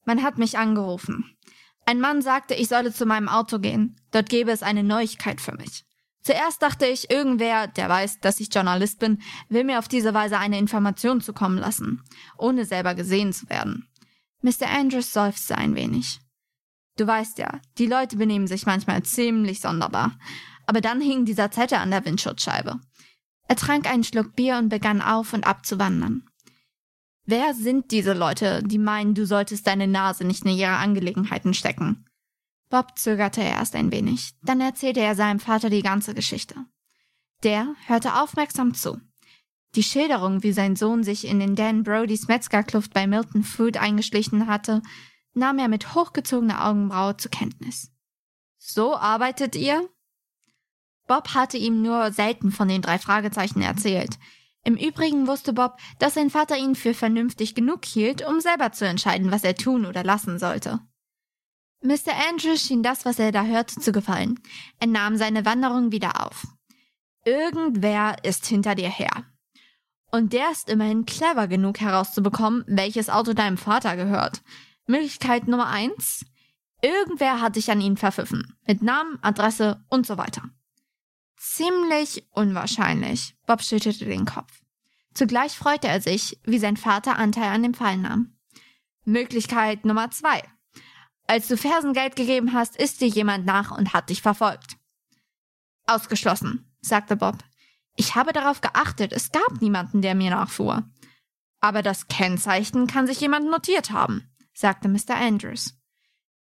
[0.06, 1.36] Man hat mich angerufen.
[1.86, 4.00] Ein Mann sagte, ich solle zu meinem Auto gehen.
[4.12, 5.85] Dort gäbe es eine Neuigkeit für mich.
[6.26, 10.40] Zuerst dachte ich, irgendwer, der weiß, dass ich Journalist bin, will mir auf diese Weise
[10.40, 12.02] eine Information zukommen lassen,
[12.40, 13.88] ohne selber gesehen zu werden.
[14.42, 14.68] Mr.
[14.68, 16.20] Andrews seufzte ein wenig.
[16.98, 20.18] Du weißt ja, die Leute benehmen sich manchmal ziemlich sonderbar.
[20.66, 22.80] Aber dann hing dieser Zettel an der Windschutzscheibe.
[23.48, 26.28] Er trank einen Schluck Bier und begann auf und ab zu wandern.
[27.28, 32.08] Wer sind diese Leute, die meinen, du solltest deine Nase nicht in ihre Angelegenheiten stecken?
[32.70, 36.56] Bob zögerte erst ein wenig, dann erzählte er seinem Vater die ganze Geschichte.
[37.44, 39.00] Der hörte aufmerksam zu.
[39.76, 44.48] Die Schilderung, wie sein Sohn sich in den Dan Brodys Metzgerkluft bei Milton Food eingeschlichen
[44.48, 44.82] hatte,
[45.34, 47.92] nahm er mit hochgezogener Augenbraue zur Kenntnis.
[48.58, 49.88] So arbeitet ihr?
[51.08, 54.18] Bob hatte ihm nur selten von den drei Fragezeichen erzählt.
[54.64, 58.88] Im Übrigen wusste Bob, dass sein Vater ihn für vernünftig genug hielt, um selber zu
[58.88, 60.80] entscheiden, was er tun oder lassen sollte.
[61.86, 62.14] Mr.
[62.30, 64.40] Andrews schien das, was er da hörte, zu gefallen.
[64.80, 66.48] Er nahm seine Wanderung wieder auf.
[67.26, 69.26] Irgendwer ist hinter dir her.
[70.12, 74.42] Und der ist immerhin clever genug herauszubekommen, welches Auto deinem Vater gehört.
[74.88, 76.26] Möglichkeit Nummer eins.
[76.82, 78.56] Irgendwer hat sich an ihn verpfiffen.
[78.66, 80.44] Mit Namen, Adresse und so weiter.
[81.38, 83.36] Ziemlich unwahrscheinlich.
[83.46, 84.62] Bob schüttelte den Kopf.
[85.14, 88.38] Zugleich freute er sich, wie sein Vater Anteil an dem Fall nahm.
[89.04, 90.42] Möglichkeit Nummer zwei.
[91.28, 94.78] Als du Fersengeld gegeben hast, ist dir jemand nach und hat dich verfolgt.
[95.88, 97.38] Ausgeschlossen, sagte Bob.
[97.96, 100.84] Ich habe darauf geachtet, es gab niemanden, der mir nachfuhr.
[101.62, 105.16] Aber das Kennzeichen kann sich jemand notiert haben, sagte Mr.
[105.16, 105.74] Andrews.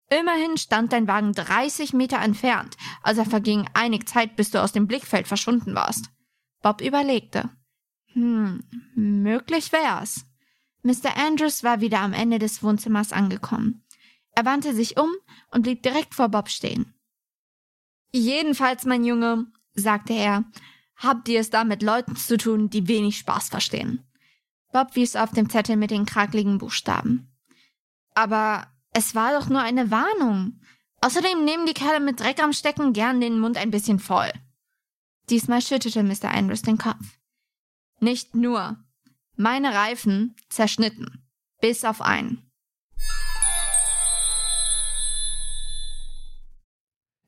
[0.09, 4.87] Immerhin stand dein Wagen 30 Meter entfernt, also verging einig Zeit, bis du aus dem
[4.87, 6.09] Blickfeld verschwunden warst.
[6.61, 7.49] Bob überlegte.
[8.13, 8.63] Hm,
[8.95, 10.25] möglich wär's.
[10.83, 11.15] Mr.
[11.15, 13.83] Andrews war wieder am Ende des Wohnzimmers angekommen.
[14.33, 15.09] Er wandte sich um
[15.51, 16.93] und blieb direkt vor Bob stehen.
[18.13, 20.45] Jedenfalls, mein Junge, sagte er,
[20.95, 24.05] habt ihr es da mit Leuten zu tun, die wenig Spaß verstehen.
[24.71, 27.31] Bob wies auf dem Zettel mit den krakeligen Buchstaben.
[28.13, 30.61] Aber es war doch nur eine Warnung.
[31.01, 34.31] Außerdem nehmen die Kerle mit Dreck am Stecken gern den Mund ein bisschen voll.
[35.29, 36.31] Diesmal schüttelte Mr.
[36.31, 37.17] Andrews den Kopf.
[37.99, 38.77] Nicht nur.
[39.35, 41.25] Meine Reifen zerschnitten.
[41.61, 42.51] Bis auf einen.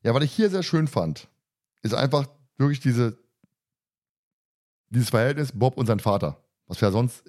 [0.03, 1.29] Ja, was ich hier sehr schön fand,
[1.81, 2.27] ist einfach
[2.57, 3.17] wirklich diese,
[4.89, 7.23] dieses Verhältnis Bob und sein Vater, was wir ja sonst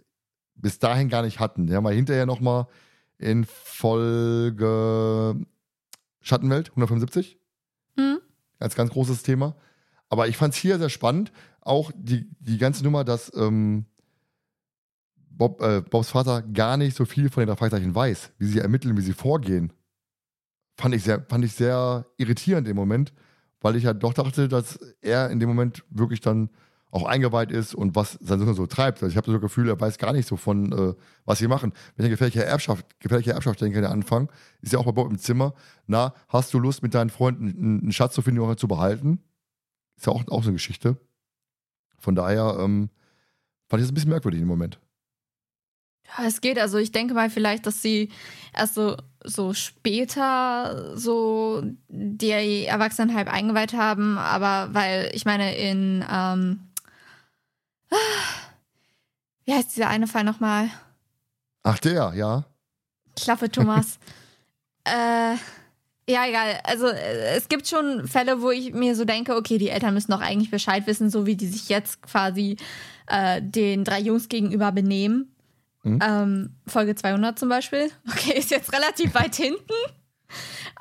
[0.56, 1.68] bis dahin gar nicht hatten.
[1.68, 2.66] Ja, mal hinterher nochmal
[3.18, 5.36] in Folge
[6.20, 7.38] Schattenwelt 175.
[7.96, 8.18] Hm?
[8.58, 9.56] Als ganz großes Thema.
[10.08, 13.86] Aber ich fand es hier sehr spannend, auch die, die ganze Nummer, dass ähm,
[15.16, 18.96] Bob, äh, Bobs Vater gar nicht so viel von den Fragezeichen weiß, wie sie ermitteln,
[18.96, 19.72] wie sie vorgehen.
[20.76, 23.12] Fand ich sehr, fand ich sehr irritierend im Moment,
[23.60, 26.50] weil ich ja doch dachte, dass er in dem Moment wirklich dann
[26.94, 29.02] auch eingeweiht ist und was sein Sohn so treibt.
[29.02, 30.94] Also ich habe so das Gefühl, er weiß gar nicht so von, äh,
[31.24, 31.72] was sie machen.
[31.96, 34.30] Wenn ich gefährliche Erbschaft, gefährliche Erbschaft denke, der Anfang,
[34.60, 35.54] ist ja auch bei Bob im Zimmer.
[35.88, 39.18] Na, hast du Lust, mit deinen Freunden einen Schatz zu finden oder zu behalten?
[39.96, 40.96] Ist ja auch, auch so eine Geschichte.
[41.98, 42.90] Von daher ähm,
[43.66, 44.78] fand ich das ein bisschen merkwürdig im Moment.
[46.06, 46.58] Ja, es geht.
[46.58, 48.10] Also ich denke mal vielleicht, dass sie
[48.56, 56.60] erst so, so später so die Erwachsenenheit eingeweiht haben, aber weil ich meine in ähm,
[59.44, 60.70] wie heißt dieser eine Fall nochmal?
[61.62, 62.44] Ach, der, ja.
[63.16, 63.98] Klaffe Thomas.
[64.84, 65.36] äh,
[66.08, 66.60] ja, egal.
[66.64, 70.10] Also äh, es gibt schon Fälle, wo ich mir so denke, okay, die Eltern müssen
[70.12, 72.56] doch eigentlich Bescheid wissen, so wie die sich jetzt quasi
[73.06, 75.33] äh, den drei Jungs gegenüber benehmen.
[75.84, 75.98] Mhm.
[76.02, 77.90] Ähm, Folge 200 zum Beispiel.
[78.10, 79.74] Okay, ist jetzt relativ weit hinten.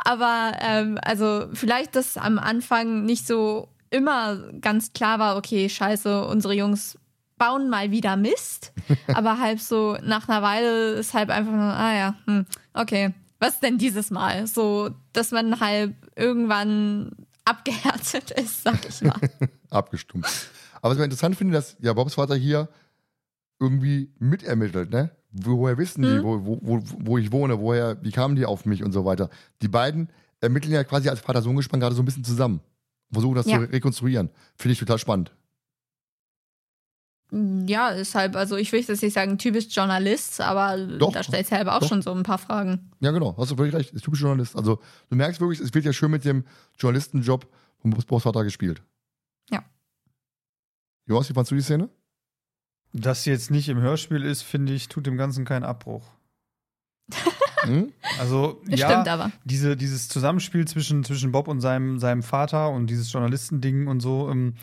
[0.05, 6.25] Aber ähm, also vielleicht, dass am Anfang nicht so immer ganz klar war, okay, scheiße,
[6.25, 6.97] unsere Jungs
[7.37, 8.73] bauen mal wieder Mist.
[9.13, 13.59] aber halb so nach einer Weile ist halb einfach nur, ah ja, hm, okay, was
[13.59, 14.47] denn dieses Mal?
[14.47, 17.11] So, dass man halb irgendwann
[17.45, 19.19] abgehärtet ist, sag ich mal.
[19.69, 20.47] Abgestumpft.
[20.81, 22.69] Aber was ich interessant finde, dass ja Bobs Vater hier
[23.59, 25.11] irgendwie mitermittelt, ne?
[25.31, 26.23] Woher wissen die, Mhm.
[26.23, 29.29] wo, wo, wo, wo ich wohne, woher, wie kamen die auf mich und so weiter.
[29.61, 30.09] Die beiden
[30.41, 32.61] ermitteln ja quasi als Vater-Sohn-Gespann gerade so ein bisschen zusammen.
[33.11, 33.59] Versuchen das Ja.
[33.59, 34.29] zu rekonstruieren.
[34.57, 35.31] Finde ich total spannend.
[37.65, 41.51] Ja, ist halt, also ich will jetzt nicht sagen typisch Journalist, aber Doch, da stellt
[41.51, 41.87] halt auch doch.
[41.89, 42.91] schon so ein paar Fragen.
[42.99, 43.91] Ja, genau, hast du völlig recht.
[43.91, 44.55] Ist typisch Journalist.
[44.55, 46.43] Also, du merkst wirklich, es wird ja schön mit dem
[46.77, 47.47] Journalistenjob
[47.79, 48.83] von Bobs Bobs Vater gespielt.
[49.49, 49.63] Ja.
[51.07, 51.89] Jonas, wie fandst du die Szene?
[52.93, 56.03] Dass sie jetzt nicht im Hörspiel ist, finde ich, tut dem Ganzen keinen Abbruch.
[57.63, 57.93] Hm?
[58.19, 59.31] Also, ja, Stimmt aber.
[59.45, 64.29] diese, dieses Zusammenspiel zwischen, zwischen Bob und seinem, seinem Vater und dieses Journalistending und so
[64.29, 64.55] ähm,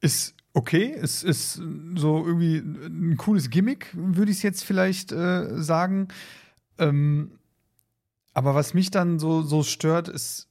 [0.00, 0.94] ist okay.
[0.96, 1.54] Es ist
[1.96, 6.06] so irgendwie ein cooles Gimmick, würde ich es jetzt vielleicht äh, sagen.
[6.78, 7.32] Ähm,
[8.32, 10.48] aber was mich dann so, so stört, ist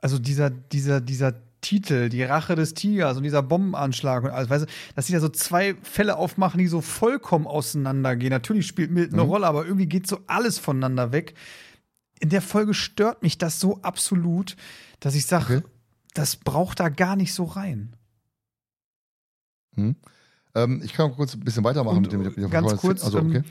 [0.00, 1.34] also dieser, dieser, dieser
[1.68, 5.20] Titel, die Rache des Tigers und dieser Bombenanschlag und alles, weißt du, dass sie da
[5.20, 8.30] so zwei Fälle aufmachen, die so vollkommen auseinandergehen.
[8.30, 9.30] Natürlich spielt Milton eine Mhm.
[9.30, 11.34] Rolle, aber irgendwie geht so alles voneinander weg.
[12.20, 14.56] In der Folge stört mich das so absolut,
[15.00, 15.66] dass ich sage, Okay.
[16.14, 17.94] das braucht da gar nicht so rein.
[19.74, 19.96] Hm?
[20.54, 22.22] Ähm, ich kann kurz ein bisschen weitermachen Und mit dem.
[22.22, 23.36] Mit dem ganz kurz, Also, okay.
[23.38, 23.44] ähm,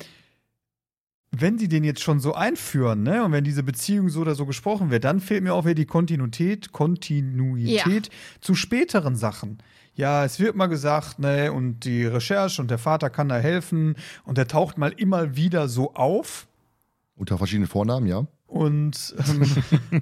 [1.42, 4.46] wenn sie den jetzt schon so einführen, ne, und wenn diese Beziehung so oder so
[4.46, 8.10] gesprochen wird, dann fehlt mir auch wieder die Kontinuität, Kontinuität
[8.42, 9.58] zu späteren Sachen.
[9.96, 13.96] Ja, es wird mal gesagt, ne, und die Recherche und der Vater kann da helfen
[14.24, 16.48] und der taucht mal immer wieder so auf
[17.16, 18.28] Unter verschiedenen Vornamen, ja.
[18.46, 20.02] und ähm,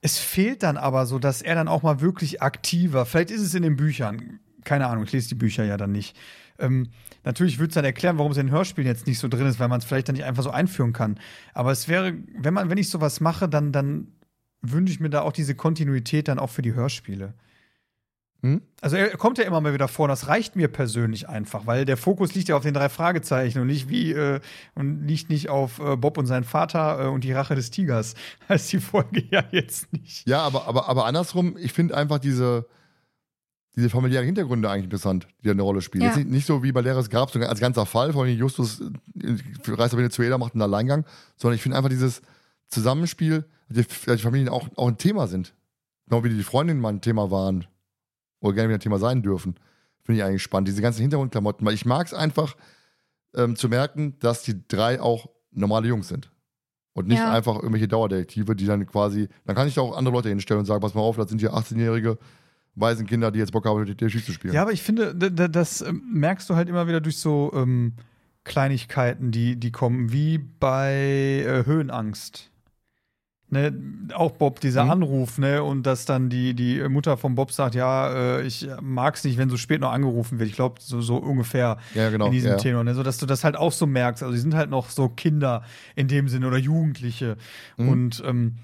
[0.00, 3.54] es fehlt dann aber so, dass er dann auch mal wirklich aktiver, vielleicht ist es
[3.54, 6.16] in den Büchern, keine Ahnung, ich lese die Bücher ja dann nicht.
[6.58, 6.88] Ähm,
[7.24, 9.68] natürlich würde es dann erklären, warum es in Hörspielen jetzt nicht so drin ist, weil
[9.68, 11.18] man es vielleicht dann nicht einfach so einführen kann.
[11.52, 14.08] Aber es wäre, wenn man, wenn ich sowas mache, dann, dann
[14.62, 17.34] wünsche ich mir da auch diese Kontinuität dann auch für die Hörspiele.
[18.44, 18.60] Hm?
[18.82, 21.96] Also er kommt ja immer mal wieder vor, das reicht mir persönlich einfach, weil der
[21.96, 24.40] Fokus liegt ja auf den drei Fragezeichen und nicht wie äh,
[24.74, 28.14] und liegt nicht auf äh, Bob und seinen Vater äh, und die Rache des Tigers.
[28.50, 30.28] Heißt die Folge ja jetzt nicht.
[30.28, 32.66] Ja, aber, aber, aber andersrum, ich finde einfach diese,
[33.76, 36.04] diese familiären Hintergründe eigentlich interessant, die da eine Rolle spielen.
[36.04, 36.16] Ja.
[36.16, 39.36] Nicht, nicht so wie bei Lehrers Grab, so als ganzer Fall, vor allem Justus äh,
[39.68, 41.04] reist nach Venezuela, macht einen Alleingang,
[41.36, 42.22] sondern ich finde einfach dieses
[42.68, 45.54] Zusammenspiel, dass die, die Familien auch, auch ein Thema sind.
[46.06, 47.66] Genau wie die Freundinnen mal ein Thema waren
[48.40, 49.56] oder gerne wieder ein Thema sein dürfen.
[50.02, 50.68] Finde ich eigentlich spannend.
[50.68, 52.56] Diese ganzen Hintergrundklamotten, weil ich mag es einfach
[53.34, 56.30] ähm, zu merken, dass die drei auch normale Jungs sind.
[56.92, 57.32] Und nicht Ja.
[57.32, 60.66] einfach irgendwelche Dauerdetektive, die dann quasi, dann kann ich da auch andere Leute hinstellen und
[60.66, 62.18] sagen, pass mal auf, das sind hier 18-jährige
[62.76, 64.54] Waisenkinder, die jetzt Bock haben, Detektiv zu spielen.
[64.54, 67.92] Ja, aber ich finde, das ähm, merkst du halt immer wieder durch so ähm,
[68.44, 72.50] Kleinigkeiten, die, die kommen, wie bei äh, Höhenangst.
[73.50, 73.72] Ne,
[74.14, 74.90] auch Bob, dieser Mhm.
[74.90, 79.22] Anruf, ne, und dass dann die, die Mutter von Bob sagt, ja, äh, ich mag's
[79.22, 80.48] nicht, wenn so spät noch angerufen wird.
[80.48, 82.26] Ich glaube, so, so ungefähr ja genau.
[82.26, 82.56] in diesem ja.
[82.56, 84.22] Tenor, ne, so dass du das halt auch so merkst.
[84.24, 85.62] Also, die sind halt noch so Kinder
[85.94, 87.36] in dem Sinne oder Jugendliche.
[87.76, 87.88] Mhm.
[87.88, 88.56] Und ähm,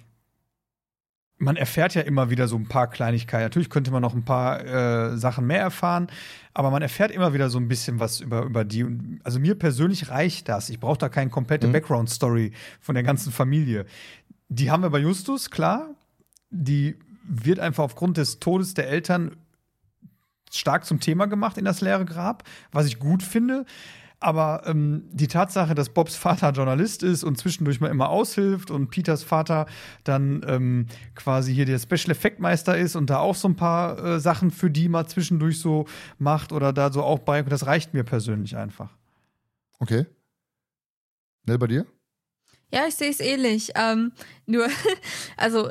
[1.41, 3.45] man erfährt ja immer wieder so ein paar Kleinigkeiten.
[3.45, 6.09] Natürlich könnte man noch ein paar äh, Sachen mehr erfahren,
[6.53, 8.85] aber man erfährt immer wieder so ein bisschen was über, über die.
[8.85, 10.69] Und also mir persönlich reicht das.
[10.69, 11.73] Ich brauche da keine komplette Mhm.
[11.73, 13.87] Background-Story von der ganzen Familie.
[14.49, 15.89] Die haben wir bei Justus, klar.
[16.51, 19.37] Die wird einfach aufgrund des Todes der Eltern
[20.53, 23.65] stark zum Thema gemacht in das leere Grab, was ich gut finde.
[24.23, 28.91] Aber ähm, die Tatsache, dass Bobs Vater Journalist ist und zwischendurch mal immer aushilft und
[28.91, 29.67] Peters Vater
[30.05, 33.99] dann ähm, quasi hier der Special Effect Meister ist und da auch so ein paar
[33.99, 35.87] äh, Sachen für die mal zwischendurch so
[36.19, 38.91] macht oder da so auch bei, das reicht mir persönlich einfach.
[39.79, 40.05] Okay.
[41.47, 41.87] Nell, bei dir?
[42.73, 43.73] Ja, ich sehe es ähnlich.
[43.75, 44.13] Ähm,
[44.47, 44.69] nur,
[45.39, 45.71] also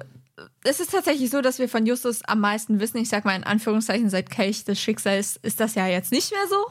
[0.64, 2.98] es ist tatsächlich so, dass wir von Justus am meisten wissen.
[2.98, 6.48] Ich sag mal in Anführungszeichen, seit Kelch des Schicksals ist das ja jetzt nicht mehr
[6.50, 6.66] so.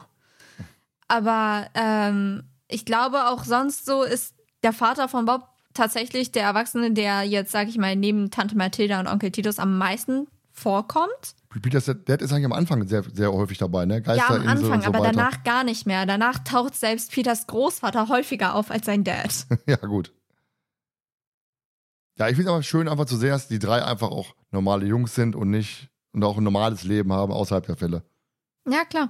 [1.09, 6.91] Aber ähm, ich glaube auch sonst so ist der Vater von Bob tatsächlich der Erwachsene,
[6.91, 11.35] der jetzt, sag ich mal, neben Tante Mathilda und Onkel Titus am meisten vorkommt.
[11.61, 14.03] Peters Dad ist eigentlich am Anfang sehr, sehr häufig dabei, ne?
[14.05, 15.13] Ja, am Anfang, und so aber weiter.
[15.13, 16.05] danach gar nicht mehr.
[16.05, 19.47] Danach taucht selbst Peters Großvater häufiger auf als sein Dad.
[19.65, 20.13] ja, gut.
[22.17, 24.85] Ja, ich finde es aber schön, einfach zu sehen, dass die drei einfach auch normale
[24.85, 28.03] Jungs sind und nicht und auch ein normales Leben haben außerhalb der Fälle.
[28.67, 29.09] Ja, klar.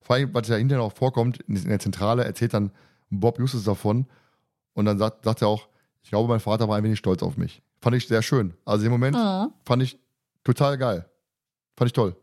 [0.00, 2.70] Vor allem, was ja hinterher auch vorkommt, in der Zentrale erzählt dann
[3.10, 4.06] Bob Justus davon
[4.74, 5.68] und dann sagt, sagt er auch,
[6.02, 7.62] ich glaube, mein Vater war ein wenig stolz auf mich.
[7.80, 8.54] Fand ich sehr schön.
[8.64, 9.48] Also im Moment Oh.
[9.64, 9.98] fand ich
[10.44, 11.08] total geil.
[11.76, 12.16] Fand ich toll.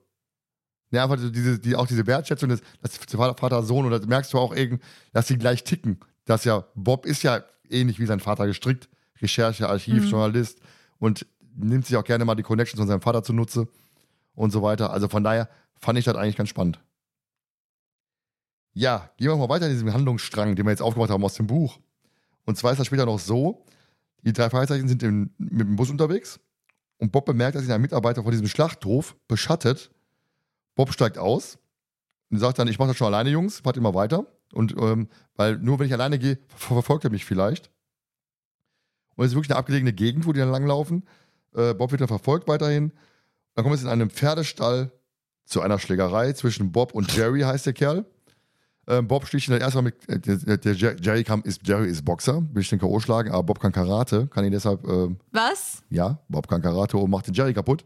[0.91, 4.05] Ja, einfach so diese, die, auch diese Wertschätzung des, des Vater, Vater, Sohn, und das
[4.05, 4.83] merkst du auch irgendwie,
[5.13, 5.99] dass sie gleich ticken.
[6.25, 8.89] Dass ja, Bob ist ja ähnlich wie sein Vater gestrickt.
[9.21, 10.09] Recherche, Archiv, Mhm.
[10.09, 10.59] Journalist
[10.99, 11.25] und
[11.55, 13.67] nimmt sich auch gerne mal die Connections von seinem Vater zunutze
[14.35, 14.91] und so weiter.
[14.91, 15.49] Also von daher
[15.79, 16.79] fand ich das eigentlich ganz spannend.
[18.77, 21.47] Ja, gehen wir mal weiter in diesem Handlungsstrang, den wir jetzt aufgemacht haben aus dem
[21.47, 21.79] Buch.
[22.45, 23.65] Und zwar ist das später noch so,
[24.25, 26.41] die drei Fragezeichen sind im, mit dem Bus unterwegs
[26.97, 29.91] und Bob bemerkt, dass sich ein Mitarbeiter von diesem Schlachthof beschattet.
[30.75, 31.57] Bob steigt aus
[32.29, 34.27] und sagt dann, ich mache das schon alleine, Jungs, fahrt immer weiter.
[34.51, 37.71] Und ähm, weil nur wenn ich alleine gehe, ver verfolgt er mich vielleicht.
[39.15, 41.07] Und es ist wirklich eine abgelegene Gegend, wo die dann langlaufen.
[41.55, 42.91] Äh, Bob wird dann verfolgt weiterhin.
[43.53, 44.91] Dann kommt es in einem Pferdestall
[45.45, 48.05] zu einer Schlägerei zwischen Bob und Jerry, heißt der Kerl.
[48.87, 51.87] Ähm, Bob sticht ihn dann erstmal mit, äh, der, der Jer- Jerry, kam, ist, Jerry
[51.89, 52.99] ist Boxer, will ich den K.O.
[52.99, 55.81] schlagen, aber Bob kann Karate, kann ihn deshalb, ähm, Was?
[55.89, 57.83] ja, Bob kann Karate und macht den Jerry kaputt.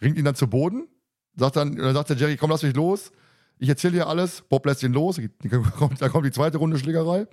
[0.00, 0.88] Ringt ihn dann zu Boden,
[1.36, 3.12] sagt dann, dann sagt der Jerry, komm, lass mich los.
[3.58, 4.42] Ich erzähle dir alles.
[4.48, 5.20] Bob lässt ihn los.
[5.42, 7.26] Dann kommt, dann kommt die zweite Runde Schlägerei.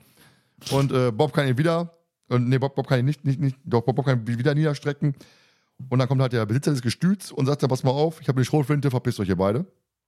[0.71, 1.93] Und äh, Bob kann ihn wieder,
[2.29, 4.55] und nee, Bob, Bob kann ihn nicht, nicht, nicht, doch, Bob, Bob kann ihn wieder
[4.55, 5.15] niederstrecken.
[5.89, 8.27] Und dann kommt halt der Besitzer des Gestüts und sagt dann, pass mal auf, ich
[8.27, 9.65] habe eine Schrotflinte, verpisst euch ihr beide.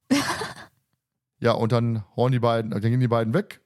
[1.40, 3.62] ja, und dann hauen die beiden, dann gehen die beiden weg.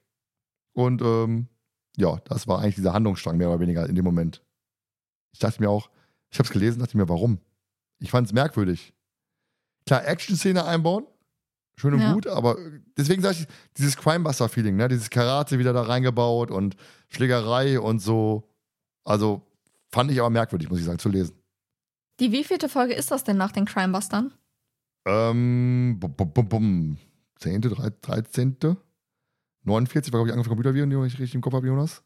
[0.74, 1.48] Und ähm,
[1.96, 4.42] ja, das war eigentlich dieser Handlungsstrang mehr oder weniger in dem Moment.
[5.32, 5.90] Ich dachte mir auch,
[6.30, 7.38] ich habe es gelesen, dachte mir, warum?
[7.98, 8.94] Ich fand es merkwürdig.
[9.86, 11.06] Klar, Action-Szene einbauen,
[11.76, 12.12] schön und Ja.
[12.12, 12.56] gut, aber
[12.96, 13.46] deswegen sage ich,
[13.76, 14.88] dieses Crimebuster-Feeling, ne?
[14.88, 16.76] dieses Karate wieder da reingebaut und
[17.08, 18.48] Schlägerei und so.
[19.04, 19.42] Also
[19.90, 21.34] fand ich aber merkwürdig, muss ich sagen, zu lesen.
[22.20, 24.32] Die wievielte Folge ist das denn nach den Crimebustern?
[25.06, 26.98] Ähm, bum, bum, bum, bum.
[27.42, 28.56] 10., 13.,
[29.64, 32.02] 49 war, glaube ich, angefangen Computerviren, die ich richtig im Kopf habe, Jonas.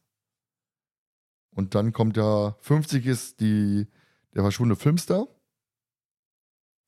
[1.51, 3.87] Und dann kommt ja, 50 ist die,
[4.35, 5.27] der verschwundene Filmstar.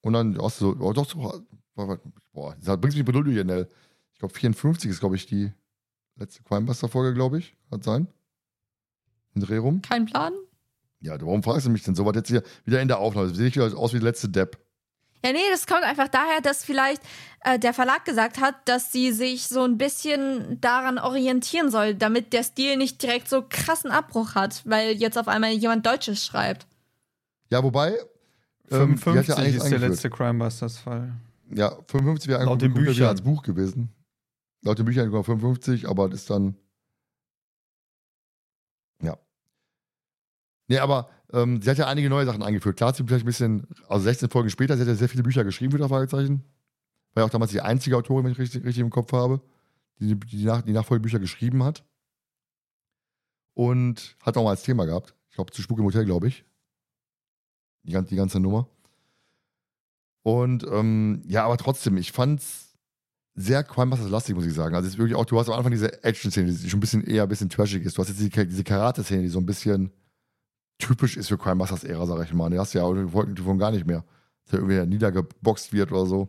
[0.03, 1.43] Und dann, auch so, oh, doch, so,
[1.75, 3.69] boah, das bringt mich Beduld hier, Nell.
[4.13, 5.53] Ich glaube, 54 ist, glaube ich, die
[6.17, 7.57] letzte Crimebuster-Folge, glaube ich.
[7.71, 8.09] Kann sein.
[9.35, 9.83] In Dreh rum.
[9.83, 10.35] Kein Plan?
[11.01, 12.05] Ja, warum fragst du mich denn so?
[12.05, 13.33] Was jetzt hier wieder in der Aufnahme?
[13.33, 14.59] Sehe ich wieder aus wie der letzte Depp.
[15.25, 17.03] Ja, nee, das kommt einfach daher, dass vielleicht
[17.41, 22.33] äh, der Verlag gesagt hat, dass sie sich so ein bisschen daran orientieren soll, damit
[22.33, 26.67] der Stil nicht direkt so krassen Abbruch hat, weil jetzt auf einmal jemand Deutsches schreibt.
[27.51, 27.99] Ja, wobei.
[28.71, 29.91] Ähm, die hat 55 ja eigentlich ist der eingeführt.
[29.91, 31.13] letzte Crimebusters-Fall.
[31.51, 33.09] Ja, 55 wäre Laut den eigentlich Büchern.
[33.09, 33.93] als Buch gewesen.
[34.63, 36.55] Laut den Büchern sogar 55, aber das ist dann.
[39.03, 39.17] Ja.
[40.67, 42.77] Nee, aber ähm, sie hat ja einige neue Sachen eingeführt.
[42.77, 45.45] Klar, sie vielleicht ein bisschen, also 16 Folgen später, sie hat ja sehr viele Bücher
[45.45, 46.45] geschrieben, wieder Fragezeichen.
[47.15, 49.41] War ja auch damals die einzige Autorin, wenn ich richtig, richtig im Kopf habe,
[49.99, 51.85] die die, Nach die Nachfolgebücher geschrieben hat.
[53.55, 55.15] Und hat auch mal als Thema gehabt.
[55.31, 56.45] Ich glaube, zu Spuk im Hotel, glaube ich.
[57.83, 58.69] Die, die ganze Nummer.
[60.23, 62.77] Und ähm, ja, aber trotzdem, ich fand's
[63.35, 64.75] sehr Crime-Busters-lastig, muss ich sagen.
[64.75, 67.05] Also es ist wirklich auch, du hast am Anfang diese Action-Szene, die schon ein bisschen
[67.05, 67.97] eher ein bisschen trashig ist.
[67.97, 69.93] Du hast jetzt die, diese Karate-Szene, die so ein bisschen
[70.79, 72.51] typisch ist für Crime-Busters-Ära, sag ich mal.
[72.51, 74.05] Die hast du ja auch in Folgen davon gar nicht mehr.
[74.45, 76.29] Dass er irgendwie niedergeboxt wird oder so.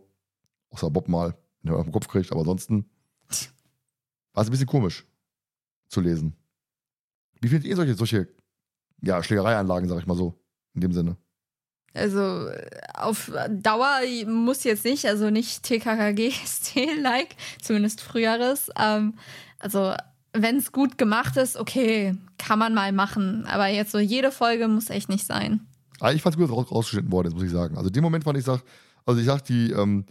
[0.72, 2.90] Außer Bob mal, wenn er auf den Kopf kriegt, aber ansonsten
[4.34, 5.06] war es ein bisschen komisch
[5.88, 6.36] zu lesen.
[7.42, 8.28] Wie findet ihr solche, solche
[9.02, 10.40] ja, Schlägereianlagen, sag ich mal so,
[10.74, 11.18] in dem Sinne?
[11.94, 12.50] Also
[12.94, 18.70] auf Dauer muss jetzt nicht, also nicht TKKG-Stil-like, zumindest früheres.
[18.78, 19.16] Ähm,
[19.58, 19.96] also
[20.34, 23.45] wenn es gut gemacht ist, okay, kann man mal machen.
[23.47, 25.61] Aber jetzt so jede Folge muss echt nicht sein.
[25.99, 27.77] Aber ich fand es gut, dass raus, rausgeschnitten worden ist, muss ich sagen.
[27.77, 28.64] Also, dem Moment fand ich, sag,
[29.06, 30.06] also ich sag, die ähm,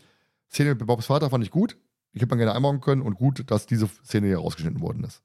[0.51, 1.77] Szene mit Bobs Vater fand ich gut.
[2.13, 5.23] Ich hätte man gerne einbauen können und gut, dass diese Szene hier rausgeschnitten worden ist.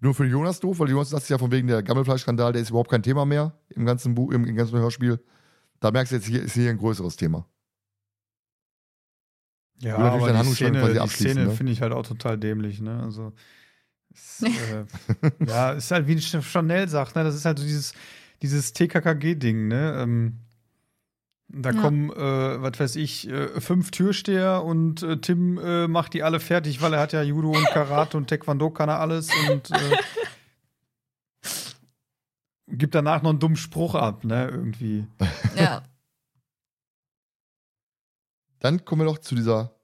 [0.00, 2.70] Nur für Jonas doof, weil Jonas das ist ja von wegen der Gammelfleischskandal, der ist
[2.70, 5.22] überhaupt kein Thema mehr im ganzen Buch, im, im ganzen Hörspiel.
[5.80, 7.46] Da merkst du jetzt, hier ist hier ein größeres Thema.
[9.80, 11.50] Ja, aber die Szene, die Szene ne?
[11.50, 13.02] finde ich halt auch total dämlich, ne?
[13.02, 13.32] Also,
[14.12, 14.84] es, äh,
[15.46, 17.24] ja, ist halt wie Chanel sagt, ne?
[17.24, 17.92] Das ist halt so dieses,
[18.42, 19.98] dieses TKKG-Ding, ne?
[20.00, 20.38] Ähm,
[21.48, 21.80] da Ja.
[21.80, 26.40] kommen, äh, was weiß ich, äh, fünf Türsteher und äh, Tim äh, macht die alle
[26.40, 29.96] fertig, weil er hat ja Judo und Karate und Taekwondo kann er alles und äh,
[32.68, 34.48] gibt danach noch einen dummen Spruch ab, ne?
[34.48, 35.06] Irgendwie.
[35.56, 35.82] Ja.
[38.60, 39.76] Dann kommen wir noch zu dieser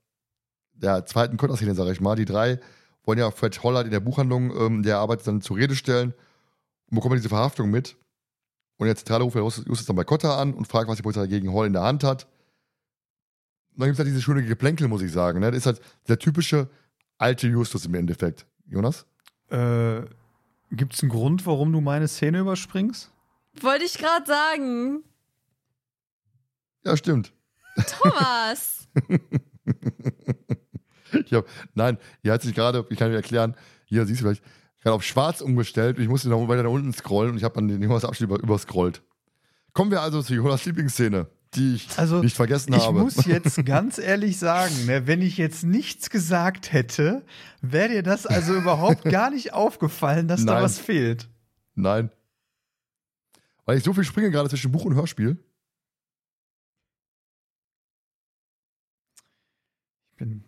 [0.73, 2.17] der zweiten Konterszene, sag ich mal.
[2.17, 2.59] Die drei
[3.05, 6.15] wollen ja Fred Hollard in der Buchhandlung, ähm, der arbeitet dann zur Rede stellen
[6.91, 7.97] und bekommen diese Verhaftung mit.
[8.79, 11.53] Und der Zentrale ruft Justus dann bei Cotta an und fragt, was die Polizei gegen
[11.55, 12.27] Hall in der Hand hat.
[13.73, 15.41] Und dann gibt es halt diese schöne Geplänkel, muss ich sagen.
[15.41, 15.51] Ne?
[15.51, 16.69] Das ist halt der typische
[17.19, 18.47] alte Justus im Endeffekt.
[18.67, 19.07] Jonas?
[19.51, 20.03] Äh,
[20.71, 23.13] Gibt es einen Grund, warum du meine Szene überspringst?
[23.61, 25.05] Wollte ich gerade sagen.
[26.85, 27.33] Ja, stimmt.
[27.87, 28.89] Thomas.
[31.27, 31.45] Ich hab,
[31.75, 33.55] nein, hier hat sich gerade, ich kann dir erklären,
[33.85, 34.43] hier siehst du vielleicht,
[34.81, 37.55] gerade auf schwarz umgestellt und ich musste noch weiter nach unten scrollen und ich habe
[37.55, 39.03] dann den Jonas Abschnitt über, überscrollt.
[39.75, 42.99] Kommen wir also zu Jonas Lieblingsszene, die ich Also, nicht vergessen Ich habe.
[43.01, 47.23] muss jetzt ganz ehrlich sagen, ne, wenn ich jetzt nichts gesagt hätte,
[47.61, 50.63] wäre dir das also überhaupt gar nicht aufgefallen, dass da Nein.
[50.63, 51.29] was fehlt.
[51.75, 52.11] Nein.
[53.67, 55.37] Weil ich so viel springe gerade zwischen Buch und Hörspiel.
[60.23, 60.45] Bin,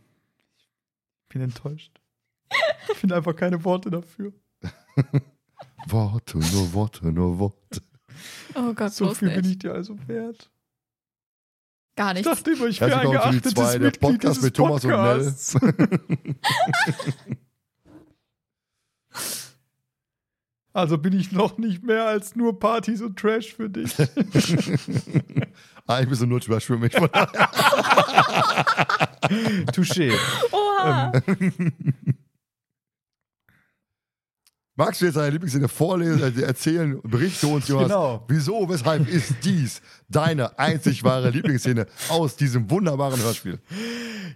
[1.22, 2.00] ich bin enttäuscht.
[2.92, 4.32] Ich finde einfach keine Worte dafür.
[5.88, 7.82] Worte, nur Worte, nur Worte.
[8.54, 9.42] Oh Gott, So viel nicht.
[9.42, 10.50] bin ich dir also wert.
[11.96, 12.30] Gar Ich nichts.
[12.30, 15.16] dachte immer, ich wäre ein geachtetes zwei, der Mitglied Podcast dieses mit Thomas und Nell.
[15.16, 15.56] Podcasts.
[20.72, 23.94] Also bin ich noch nicht mehr als nur Partys und Trash für dich.
[25.86, 26.94] Eigentlich bist du nur Trash für mich.
[29.72, 30.12] Touché.
[30.52, 31.12] Oha.
[31.26, 31.72] Ähm,
[34.76, 38.24] Magst du jetzt deine Lieblingsszene vorlesen, äh, erzählen, berichte uns, Jonas, Genau.
[38.26, 43.60] wieso, weshalb ist dies deine einzig wahre Lieblingsszene aus diesem wunderbaren Hörspiel?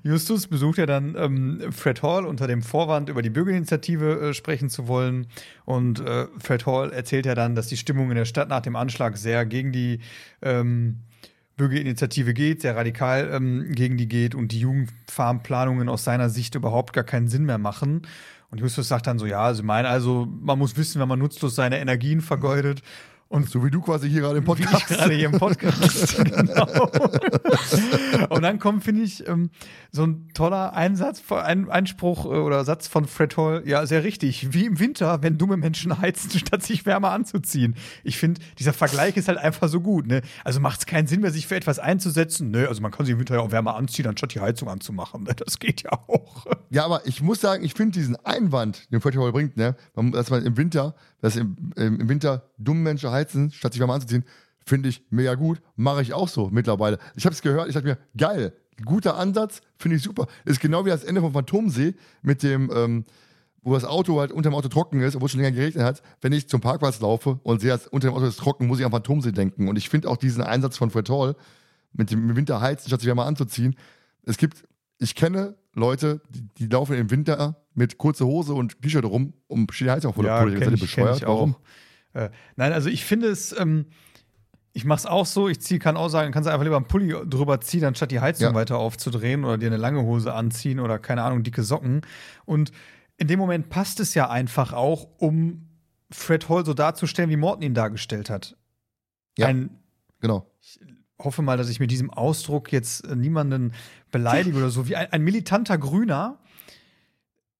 [0.04, 4.70] Justus besucht ja dann ähm, Fred Hall unter dem Vorwand, über die Bürgerinitiative äh, sprechen
[4.70, 5.26] zu wollen.
[5.64, 8.76] Und äh, Fred Hall erzählt ja dann, dass die Stimmung in der Stadt nach dem
[8.76, 9.98] Anschlag sehr gegen die
[10.40, 11.00] ähm,
[11.59, 16.94] Bürgerinitiative geht, sehr radikal ähm, gegen die geht und die Jugendfarmplanungen aus seiner Sicht überhaupt
[16.94, 18.02] gar keinen Sinn mehr machen.
[18.51, 21.55] Und Justus sagt dann so, ja, sie meinen also, man muss wissen, wenn man nutzlos
[21.55, 22.82] seine Energien vergeudet.
[23.30, 24.86] Und So wie du quasi hier gerade im Podcast.
[24.86, 26.16] gerade hier im Podcast.
[26.24, 26.90] genau.
[28.30, 29.50] Und dann kommt, finde ich, ähm,
[29.92, 33.62] so ein toller Einsatz, ein Einspruch äh, oder Satz von Fred Hall.
[33.66, 34.55] Ja, sehr richtig.
[34.55, 37.74] Wie im Winter, wenn dumme Menschen heizen, statt sich wärmer anzuziehen.
[38.02, 40.06] Ich finde, dieser Vergleich ist halt einfach so gut.
[40.06, 40.22] Ne?
[40.42, 42.50] Also macht es keinen Sinn mehr, sich für etwas einzusetzen.
[42.50, 42.66] Ne?
[42.66, 45.24] Also man kann sich im Winter ja auch wärmer anziehen, anstatt die Heizung anzumachen.
[45.24, 45.34] Ne?
[45.36, 46.46] Das geht ja auch.
[46.70, 50.30] Ja, aber ich muss sagen, ich finde diesen Einwand, den Fred Hall bringt, ne, dass
[50.30, 54.24] man im Winter, dass im, im Winter dumme Menschen heizen, statt sich wärmer anzuziehen,
[54.64, 55.60] finde ich mega gut.
[55.76, 56.98] Mache ich auch so mittlerweile.
[57.16, 58.52] Ich habe es gehört, ich dachte mir, geil,
[58.84, 60.26] guter Ansatz, finde ich super.
[60.44, 63.04] Ist genau wie das Ende vom Phantomsee mit dem, ähm,
[63.62, 66.02] wo das Auto halt unter dem Auto trocken ist, obwohl es schon länger geregnet hat.
[66.20, 68.84] Wenn ich zum Parkplatz laufe und sehe, dass unter dem Auto ist trocken, muss ich
[68.84, 69.68] an Phantomsee denken.
[69.68, 71.34] Und ich finde auch diesen Einsatz von Fred Hall,
[71.92, 73.76] mit dem im Winter heizen, statt sich wärmer anzuziehen.
[74.24, 74.64] Es gibt,
[74.98, 79.72] ich kenne Leute, die, die laufen im Winter mit kurzer Hose und T-Shirt rum und
[79.72, 80.52] stehen die Heizung vor der Ja, Pulle.
[80.59, 81.24] kenn Seid ihr bescheuert?
[81.24, 81.28] auch.
[81.28, 81.56] Warum?
[82.14, 83.86] Äh, nein, also ich finde es, ähm,
[84.72, 86.86] ich mache es auch so, ich ziehe, kann auch sagen, kannst du einfach lieber einen
[86.86, 88.55] Pulli drüber ziehen, anstatt die Heizung Ja.
[88.55, 92.02] weiter aufzudrehen oder dir eine lange Hose anziehen oder keine Ahnung, dicke Socken.
[92.44, 92.72] Und
[93.16, 95.68] in dem Moment passt es ja einfach auch, um
[96.10, 98.56] Fred Hall so darzustellen, wie Morton ihn dargestellt hat.
[99.36, 99.46] Ja.
[99.46, 99.70] Ein,
[100.20, 100.50] Genau.
[101.18, 103.72] Hoffe mal, dass ich mit diesem Ausdruck jetzt äh, niemanden
[104.10, 106.38] beleidige oder so, wie ein, ein militanter Grüner,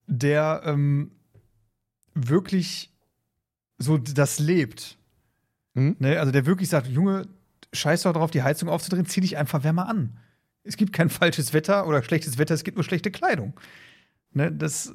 [0.07, 1.11] der ähm,
[2.15, 2.93] wirklich
[3.79, 4.99] so das lebt.
[5.75, 5.97] Mhm.
[5.99, 6.19] Ne?
[6.19, 7.29] Also der wirklich sagt, Junge,
[7.73, 10.19] scheiß doch drauf, die Heizung aufzudrehen, zieh dich einfach wärmer an.
[10.65, 13.59] Es gibt kein falsches Wetter oder schlechtes Wetter, es gibt nur schlechte Kleidung.
[14.33, 14.53] Ne?
[14.53, 14.93] Das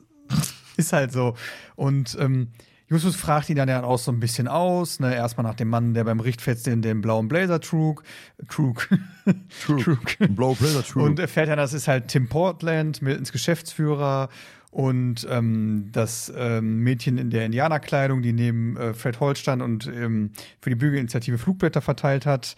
[0.78, 1.36] ist halt so.
[1.76, 2.52] Und ähm,
[2.94, 5.00] Justus fragt ihn dann ja auch so ein bisschen aus.
[5.00, 5.16] Ne?
[5.16, 8.04] Erstmal nach dem Mann, der beim Richtfest den, den blauen Blazer trug.
[8.50, 8.88] Trug.
[9.66, 9.98] True.
[10.30, 11.04] Blow Blazer True.
[11.04, 14.30] Und erfährt dann, das ist halt Tim Portland, Miltons Geschäftsführer
[14.72, 20.32] und ähm, das ähm, Mädchen in der Indianerkleidung, die neben äh, Fred stand und ähm,
[20.62, 22.56] für die Bügelinitiative Flugblätter verteilt hat.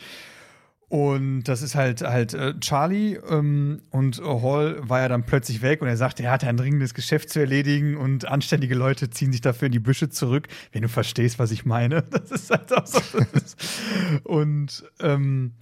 [0.88, 5.82] Und das ist halt halt äh, Charlie ähm, und Hall war ja dann plötzlich weg
[5.82, 9.42] und er sagte, er hatte ein dringendes Geschäft zu erledigen und anständige Leute ziehen sich
[9.42, 12.04] dafür in die Büsche zurück, wenn du verstehst, was ich meine.
[12.16, 13.00] Das ist halt auch so.
[14.24, 15.54] und ähm,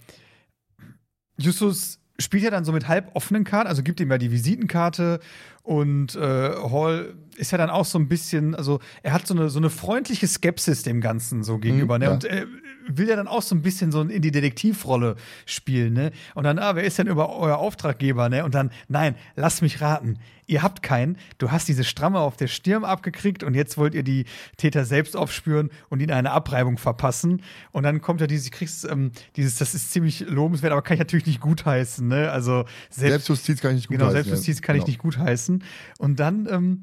[1.36, 5.20] Justus spielt ja dann so mit halb offenen Karten, also gibt ihm ja die Visitenkarte
[5.64, 9.48] und äh, Hall ist ja dann auch so ein bisschen, also er hat so eine,
[9.48, 12.04] so eine freundliche Skepsis dem Ganzen so gegenüber, ne?
[12.04, 12.12] ja.
[12.12, 12.46] Und er
[12.86, 15.16] will ja dann auch so ein bisschen so in die Detektivrolle
[15.46, 16.10] spielen, ne?
[16.34, 18.44] Und dann, ah, wer ist denn über euer Auftraggeber, ne?
[18.44, 20.18] Und dann, nein, lass mich raten.
[20.46, 24.02] Ihr habt keinen, du hast diese Stramme auf der Stirn abgekriegt und jetzt wollt ihr
[24.02, 24.26] die
[24.58, 27.40] Täter selbst aufspüren und ihnen eine Abreibung verpassen.
[27.72, 31.00] Und dann kommt ja dieses, kriegst, ähm, dieses, das ist ziemlich lobenswert, aber kann ich
[31.00, 32.30] natürlich nicht gutheißen, ne?
[32.30, 34.62] Also selbst, Selbstjustiz kann ich nicht gut Genau, heißen, Selbstjustiz ja.
[34.62, 34.88] kann ich Genau.
[34.90, 35.53] nicht gutheißen.
[35.98, 36.82] Und dann ähm,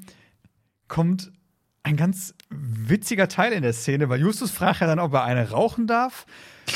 [0.88, 1.32] kommt
[1.82, 5.50] ein ganz witziger Teil in der Szene, weil Justus fragt ja dann, ob er eine
[5.50, 6.26] rauchen darf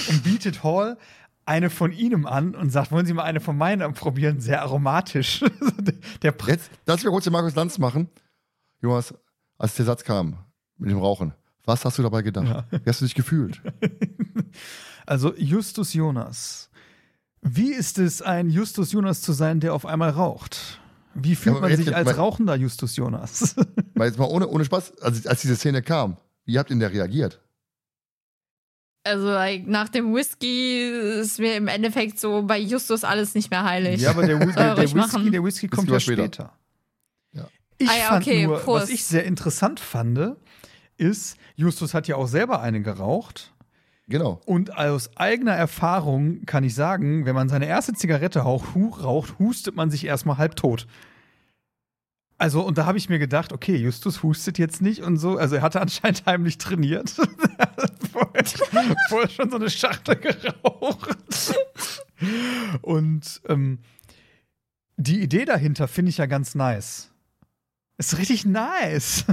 [0.08, 0.98] und bietet Hall
[1.44, 4.40] eine von ihnen an und sagt, wollen Sie mal eine von meinen probieren?
[4.40, 5.44] Sehr aromatisch.
[6.22, 8.08] der Pre Jetzt, das wir kurz den Markus Lanz machen.
[8.82, 9.14] Jonas,
[9.56, 10.38] als der Satz kam
[10.76, 11.32] mit dem Rauchen,
[11.64, 12.64] was hast du dabei gedacht?
[12.70, 13.62] Wie hast du dich gefühlt?
[15.08, 16.68] Also Justus Jonas.
[17.40, 20.80] Wie ist es, ein Justus Jonas zu sein, der auf einmal raucht?
[21.18, 23.56] Wie fühlt aber man jetzt- sich als weil- rauchender Justus Jonas?
[23.94, 26.80] Weil jetzt mal ohne, ohne Spaß, als, als diese Szene kam, wie habt ihr denn
[26.80, 27.40] da reagiert?
[29.04, 30.80] Also like, nach dem Whisky
[31.20, 34.00] ist mir im Endeffekt so bei Justus alles nicht mehr heilig.
[34.00, 36.22] Ja, aber der, der, der, Whisky, der Whisky kommt ja später.
[36.24, 36.52] später.
[37.32, 37.48] Ja.
[37.78, 38.82] Ich Ah ja, fand okay, nur, Prost.
[38.84, 40.36] was ich sehr interessant fand,
[40.96, 43.52] ist, Justus hat ja auch selber einen geraucht.
[44.08, 44.40] Genau.
[44.46, 49.38] Und aus eigener Erfahrung kann ich sagen, wenn man seine erste Zigarette raucht, hu raucht
[49.38, 50.86] hustet man sich erstmal halb tot.
[52.38, 55.38] Also, und da habe ich mir gedacht, okay, Justus hustet jetzt nicht und so.
[55.38, 57.16] Also, er hatte anscheinend heimlich trainiert.
[57.58, 61.16] Er hat vorher, vorher schon so eine Schachtel geraucht.
[62.82, 63.78] Und ähm,
[64.96, 67.10] die Idee dahinter finde ich ja ganz nice.
[67.98, 69.24] Ist richtig nice,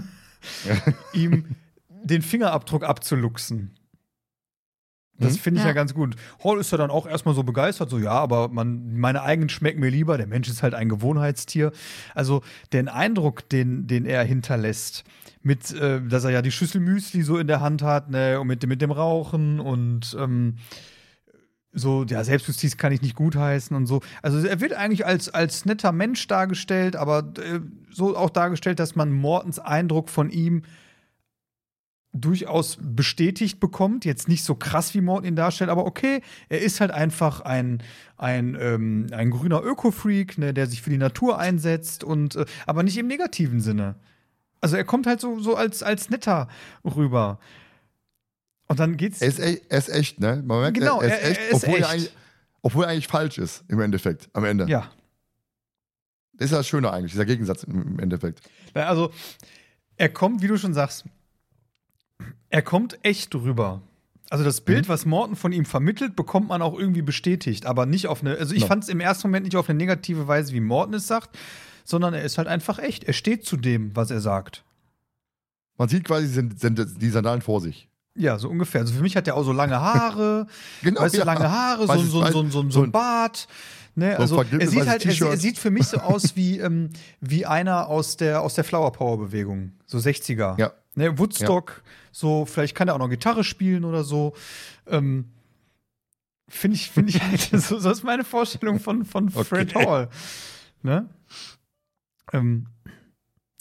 [1.13, 1.55] ihm
[1.89, 3.75] den Fingerabdruck abzuluxen.
[5.19, 5.37] Das Mhm.
[5.37, 5.69] finde ich ja.
[5.69, 5.73] Ja.
[5.73, 6.15] ganz gut.
[6.43, 9.79] Hall ist ja dann auch erstmal so begeistert, so ja, aber man, meine eigenen schmecken
[9.79, 10.17] mir lieber.
[10.17, 11.71] Der Mensch ist halt ein Gewohnheitstier.
[12.15, 12.41] Also
[12.73, 15.03] den Eindruck, den, den er hinterlässt,
[15.43, 18.47] mit, äh, dass er ja die Schüssel Müsli so in der Hand hat, ne, und
[18.47, 20.55] mit, dem- mit dem Rauchen und ähm,
[21.75, 24.01] so, ja, Selbstjustiz kann ich nicht gutheißen und so.
[24.21, 27.59] Also er wird eigentlich als, als netter Mensch dargestellt, aber äh,
[27.91, 30.61] so auch dargestellt, dass man Mortens Eindruck von ihm
[32.13, 34.05] durchaus bestätigt bekommt.
[34.05, 37.81] Jetzt nicht so krass, wie Morton ihn darstellt, aber okay, er ist halt einfach ein,
[38.17, 42.83] ein, ähm, ein grüner Öko-Freak, ne, der sich für die Natur einsetzt und äh, aber
[42.83, 43.95] nicht im negativen Sinne.
[44.61, 46.47] Also er kommt halt so, so als, als netter
[46.85, 47.39] rüber.
[48.67, 49.21] Und dann geht's.
[49.21, 50.41] Er ist, e- er ist echt, ne?
[50.45, 51.81] Man merkt, Genau, er, er ist echt, er ist obwohl, echt.
[51.83, 52.13] Er eigentlich,
[52.61, 54.67] obwohl er eigentlich falsch ist, im Endeffekt, am Ende.
[54.69, 54.89] ja.
[56.35, 58.41] Das ist ja das Schöne eigentlich, dieser Gegensatz im Endeffekt.
[58.73, 59.11] Also,
[59.97, 61.05] er kommt, wie du schon sagst,
[62.53, 63.81] er kommt echt rüber.
[64.29, 68.07] Also das Bild, was Morton von ihm vermittelt, bekommt man auch irgendwie bestätigt, aber nicht
[68.07, 68.67] auf eine, also ich No.
[68.67, 71.35] fand es im ersten Moment nicht auf eine negative Weise, wie Morton es sagt,
[71.83, 73.05] sondern er ist halt einfach echt.
[73.05, 74.63] Er steht zu dem, was er sagt.
[75.79, 77.89] Man sieht quasi die Sandalen vor sich.
[78.15, 78.81] Ja, so ungefähr.
[78.81, 80.45] Also für mich hat er auch so lange Haare,
[80.83, 81.25] Genau, weißt du, ja.
[81.25, 83.47] lange Haare, so, so, so, so, so ein Bart.
[83.95, 84.17] Ne?
[84.17, 87.47] Also er sieht weißes halt, er, er sieht für mich so aus wie, ähm, wie
[87.47, 90.59] einer aus der, aus der Flower Power Bewegung, so 60er.
[90.59, 90.71] Ja.
[90.95, 94.33] Ne, Woodstock, so, vielleicht kann er auch noch Gitarre spielen oder so.
[94.87, 95.29] Ähm,
[96.49, 99.85] Finde ich, finde ich halt, so, so ist meine Vorstellung von, von Fred Okay.
[99.85, 100.09] Hall.
[100.83, 101.09] Ne?
[102.31, 102.67] Ähm,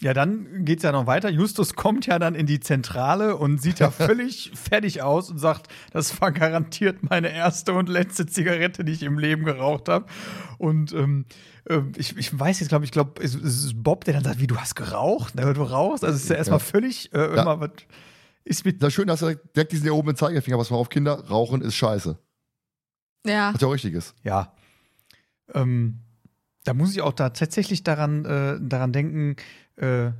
[0.02, 1.30] ja, dann geht's ja noch weiter.
[1.30, 5.68] Justus kommt ja dann in die Zentrale und sieht ja völlig fertig aus und sagt,
[5.92, 10.06] das war garantiert meine erste und letzte Zigarette, die ich im Leben geraucht habe.
[10.58, 11.24] Und ähm,
[11.68, 14.40] ähm, ich, ich weiß jetzt, glaube ich, glaube, es, es ist Bob, der dann sagt,
[14.40, 16.04] wie du hast geraucht, ne, du rauchst.
[16.04, 16.64] Also es ist ja erstmal Ja.
[16.64, 17.70] völlig äh, immer was.
[18.44, 21.28] Ist mit Das ist schön, dass er direkt diesen erhobenen Zeigefinger, was mal auf Kinder,
[21.28, 22.18] Rauchen ist scheiße.
[23.24, 23.54] Ja.
[23.54, 24.16] Was ja auch richtig ist.
[24.24, 24.52] Ja.
[25.54, 26.00] Ähm,
[26.64, 29.36] da muss ich auch da tatsächlich daran, äh, daran denken,
[29.76, 30.12] äh,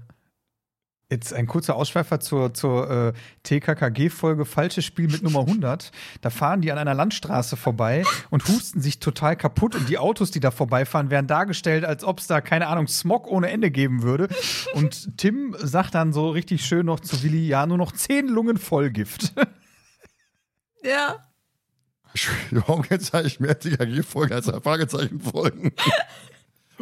[1.12, 3.12] jetzt ein kurzer Ausschweifer zur, zur äh,
[3.44, 5.92] TKKG-Folge Falsches Spiel mit Nummer 100.
[6.22, 10.30] Da fahren die an einer Landstraße vorbei und husten sich total kaputt und die Autos,
[10.30, 14.02] die da vorbeifahren, werden dargestellt, als ob es da, keine Ahnung, Smog ohne Ende geben
[14.02, 14.28] würde.
[14.72, 18.56] Und Tim sagt dann so richtig schön noch zu Willi, ja, nur noch zehn Lungen
[18.56, 19.32] Vollgift.
[20.84, 21.24] Ja.
[22.66, 25.72] Eigentlich mehr TKG-Folgen als Fragezeichen-Folgen?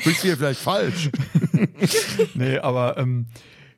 [0.05, 1.10] Bist hier vielleicht falsch?
[2.35, 3.27] nee, aber ähm,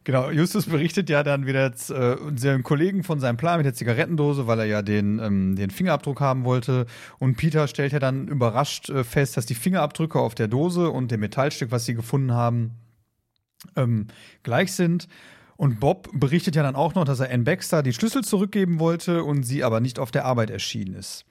[0.05, 3.75] genau, Justus berichtet ja dann wieder jetzt, äh, seinem Kollegen von seinem Plan mit der
[3.75, 6.87] Zigarettendose, weil er ja den, ähm, den Fingerabdruck haben wollte.
[7.19, 11.11] Und Peter stellt ja dann überrascht äh, fest, dass die Fingerabdrücke auf der Dose und
[11.11, 12.73] dem Metallstück, was sie gefunden haben,
[13.77, 14.09] ähm,
[14.43, 15.09] gleich sind.
[15.57, 19.23] Und Bob berichtet ja dann auch noch, dass er Ann Baxter die Schlüssel zurückgeben wollte
[19.23, 21.25] und sie aber nicht auf der Arbeit erschienen ist.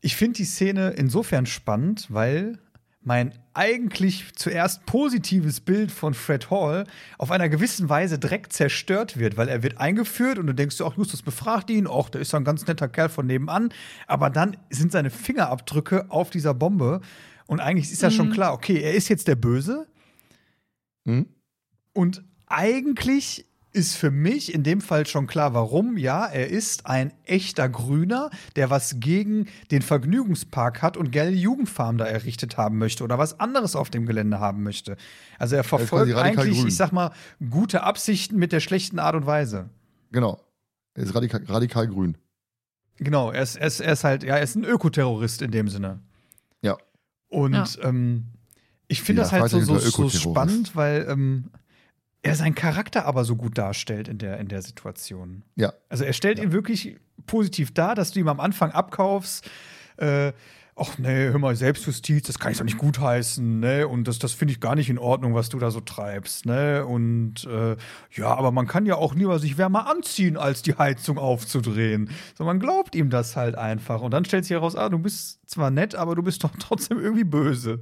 [0.00, 2.58] Ich finde die Szene insofern spannend, weil
[3.02, 6.84] mein eigentlich zuerst positives Bild von Fred Hall
[7.18, 10.84] auf einer gewissen Weise direkt zerstört wird, weil er wird eingeführt und du denkst dir
[10.84, 13.70] auch, Justus befragt ihn, auch der ist doch ein ganz netter Kerl von nebenan,
[14.06, 17.00] aber dann sind seine Fingerabdrücke auf dieser Bombe
[17.46, 19.86] und eigentlich ist ja schon klar, okay, er ist jetzt der Böse.
[21.06, 21.26] Hm?
[21.92, 25.96] und eigentlich ist für mich in dem Fall schon klar, warum.
[25.96, 31.96] Ja, er ist ein echter Grüner, der was gegen den Vergnügungspark hat und gerne Jugendfarm
[31.98, 34.96] da errichtet haben möchte oder was anderes auf dem Gelände haben möchte.
[35.38, 36.68] Also er verfolgt radikal eigentlich, grün.
[36.68, 37.12] ich sag mal,
[37.50, 39.70] gute Absichten mit der schlechten Art und Weise.
[40.10, 40.40] Genau.
[40.94, 42.16] Er ist radikal, radikal grün.
[42.96, 45.68] Genau, er ist, er ist, er ist halt, ja, er ist ein Ökoterrorist in dem
[45.68, 46.00] Sinne.
[46.62, 46.76] Ja.
[47.28, 47.66] Und Ja.
[47.82, 48.26] ähm,
[48.88, 51.50] ich finde Ja, das halt so, so, spannend, weil ähm,
[52.22, 55.42] er seinen Charakter aber so gut darstellt in der, in der Situation.
[55.56, 55.72] Ja.
[55.88, 59.48] Also er stellt ihn wirklich positiv dar, dass du ihm am Anfang abkaufst,
[59.96, 60.32] äh,
[60.76, 63.86] ach nee, hör mal, Selbstjustiz, das kann ich doch nicht gutheißen, ne?
[63.86, 66.86] Und das, das finde ich gar nicht in Ordnung, was du da so treibst, ne?
[66.86, 67.76] Und äh,
[68.12, 72.10] ja, aber man kann ja auch lieber sich wärmer anziehen, als die Heizung aufzudrehen.
[72.36, 74.00] So, man glaubt ihm das halt einfach.
[74.00, 76.98] Und dann stellt sich heraus, ah, du bist zwar nett, aber du bist doch trotzdem
[76.98, 77.80] irgendwie böse.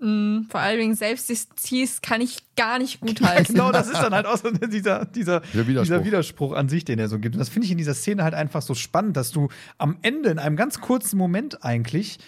[0.00, 3.54] Mm, vor allen Dingen Selbstjustiz kann ich gar nicht gut heißen.
[3.54, 5.82] genau, das ist dann halt auch so dieser, dieser, Der Widerspruch.
[5.82, 7.34] dieser Widerspruch an sich, den er so gibt.
[7.34, 9.48] Und das finde ich in dieser Szene halt einfach so spannend, dass du
[9.78, 12.18] am Ende, in einem ganz kurzen Moment eigentlich,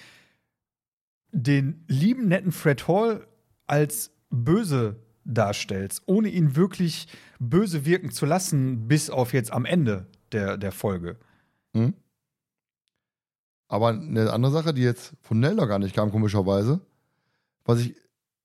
[1.32, 3.27] den lieben, netten Fred Hall
[3.66, 7.09] als böse darstellst, ohne ihn wirklich
[7.39, 11.16] böse wirken zu lassen, bis auf jetzt am Ende der, der Folge.
[11.74, 11.94] Hm?
[13.69, 16.81] Aber eine andere Sache, die jetzt von Nell noch gar nicht kam, komischerweise,
[17.65, 17.95] was ich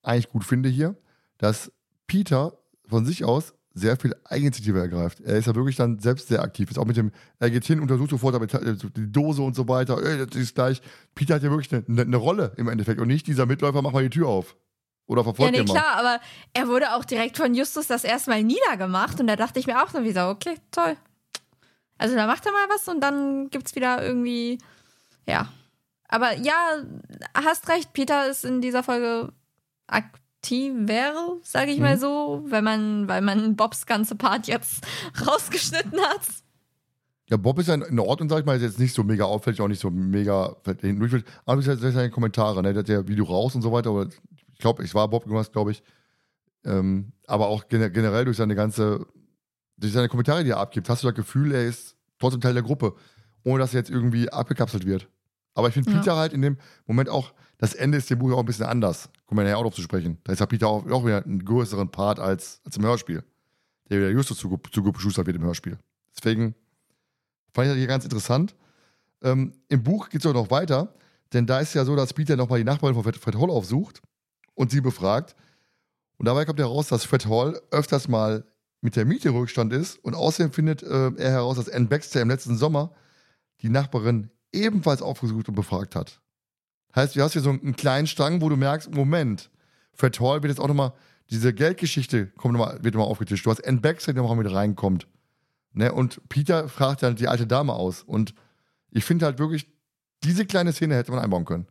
[0.03, 0.95] eigentlich gut finde hier,
[1.37, 1.71] dass
[2.07, 2.57] Peter
[2.87, 5.19] von sich aus sehr viel Eigeninitiative ergreift.
[5.19, 6.71] Er ist ja wirklich dann selbst sehr aktiv.
[6.71, 9.67] Ist auch mit dem, er geht hin, untersucht sofort damit, äh, die Dose und so
[9.67, 10.01] weiter.
[10.03, 10.81] Ey, das ist gleich.
[11.13, 13.91] Peter hat ja wirklich eine, eine, eine Rolle im Endeffekt und nicht dieser Mitläufer, mach
[13.91, 14.55] mal die Tür auf.
[15.05, 15.73] Oder Ja, verfolgt nee, ihn mal.
[15.73, 16.19] klar, aber
[16.53, 19.81] er wurde auch direkt von Justus das erste Mal niedergemacht und da dachte ich mir
[19.81, 20.97] auch so wie so, okay, toll.
[21.99, 24.57] Also da macht er mal was und dann gibt's wieder irgendwie,
[25.27, 25.49] ja.
[26.07, 26.55] Aber ja,
[27.33, 29.31] hast recht, Peter ist in dieser Folge
[29.87, 31.99] aktiver, sage ich mal Mhm.
[31.99, 34.85] so, wenn man, weil man Bobs ganze Part jetzt
[35.27, 36.21] rausgeschnitten hat.
[37.29, 39.59] Ja, Bob ist ja in- Ordnung, sag ich mal, ist jetzt nicht so mega auffällig,
[39.59, 41.25] auch nicht so mega hinten durchfällt.
[41.45, 42.71] Aber es ist seine Kommentare, ne?
[42.73, 45.51] Der hat ja Video raus und so weiter, aber ich glaube, ich war Bob gemacht,
[45.51, 45.83] glaube ich.
[46.63, 49.05] Ähm, aber auch gene- generell durch seine ganze,
[49.77, 52.63] durch seine Kommentare, die er abgibt, hast du das Gefühl, er ist trotzdem Teil der
[52.63, 52.95] Gruppe,
[53.43, 55.09] ohne dass er jetzt irgendwie abgekapselt wird.
[55.57, 55.97] Aber ich finde Ja.
[55.97, 58.67] Peter halt in dem Moment auch, das Ende ist dem Buch ja auch ein bisschen
[58.67, 59.09] anders.
[59.25, 60.19] Kommen wir nachher auch drauf zu sprechen.
[60.23, 63.23] Da ist ja Peter auch, auch wieder einen größeren Part als, als im Hörspiel.
[63.89, 65.79] Der wieder Justus zu, zu geschustert wird im Hörspiel.
[66.15, 66.53] Deswegen
[67.55, 68.55] fand ich das hier ganz interessant.
[69.23, 70.93] Ähm, Im Buch geht es auch noch weiter,
[71.33, 74.03] denn da ist ja so, dass Peter nochmal die Nachbarin von Fred, Fred Hall aufsucht
[74.53, 75.35] und sie befragt.
[76.17, 78.45] Und dabei kommt heraus, dass Fred Hall öfters mal
[78.81, 82.29] mit der Miete Rückstand ist und außerdem findet äh, er heraus, dass Ann Baxter im
[82.29, 82.91] letzten Sommer
[83.61, 86.21] die Nachbarin ebenfalls aufgesucht und befragt hat.
[86.95, 89.49] Heißt, du hast hier so einen kleinen Strang, wo du merkst, Moment,
[89.93, 90.93] Fred Hall wird jetzt auch nochmal,
[91.29, 93.45] diese Geldgeschichte kommt noch mal, wird nochmal aufgetischt.
[93.45, 95.07] Du hast Ann Baxter, die nochmal mit reinkommt.
[95.73, 95.91] Ne?
[95.91, 98.03] Und Peter fragt dann die alte Dame aus.
[98.03, 98.33] Und
[98.89, 99.67] ich finde halt wirklich,
[100.23, 101.67] diese kleine Szene hätte man einbauen können.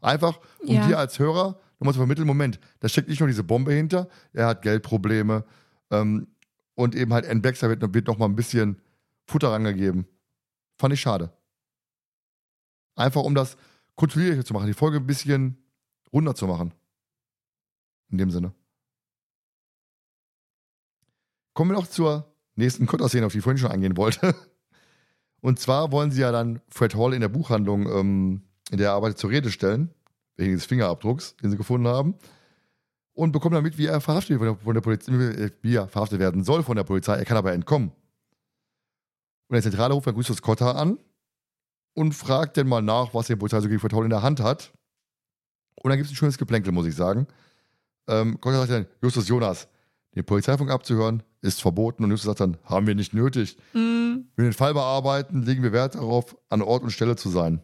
[0.00, 0.86] Einfach, um Ja.
[0.86, 4.46] dir als Hörer nochmal zu vermitteln, Moment, da steckt nicht nur diese Bombe hinter, er
[4.46, 5.44] hat Geldprobleme
[5.90, 6.28] ähm,
[6.74, 8.80] und eben halt Ann Baxter wird, wird nochmal ein bisschen
[9.26, 10.06] Futter rangegeben.
[10.78, 11.32] Fand ich schade.
[12.96, 13.56] Einfach um das
[13.96, 15.58] kontrollierter zu machen, die Folge ein bisschen
[16.12, 16.72] runder zu machen.
[18.10, 18.52] In dem Sinne.
[21.54, 24.34] Kommen wir noch zur nächsten Kotter-Szene, auf die ich vorhin schon eingehen wollte.
[25.40, 28.94] Und zwar wollen sie ja dann Fred Hall in der Buchhandlung, ähm, in der er
[28.94, 29.90] arbeitet, zur Rede stellen,
[30.36, 32.14] wegen des Fingerabdrucks, den sie gefunden haben.
[33.12, 36.64] Und bekommen damit, wie er verhaftet, wird von der Polizei, wie er verhaftet werden soll
[36.64, 37.16] von der Polizei.
[37.16, 37.92] Er kann aber entkommen.
[39.48, 40.98] Und der Zentrale ruft dann Justus Cotter an
[41.94, 44.72] und fragt dann mal nach, was Polizei so gegen Hall in der Hand hat.
[45.76, 47.26] Und dann gibt es ein schönes Geplänkel, muss ich sagen.
[48.08, 49.68] Ähm, Cotter sagt dann, Justus Jonas,
[50.14, 52.04] den Polizeifunk abzuhören, ist verboten.
[52.04, 53.56] Und Justus sagt dann, haben wir nicht nötig.
[53.72, 57.28] Mm, Wenn wir den Fall bearbeiten, legen wir Wert darauf, an Ort und Stelle zu
[57.28, 57.62] sein.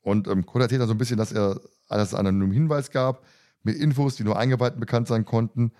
[0.00, 1.60] Und ähm, Cotter erzählt dann so ein bisschen, dass er
[1.98, 3.24] dass es einen anonymen Hinweis gab,
[3.62, 5.72] mit Infos, die nur Eingeweihten bekannt sein konnten.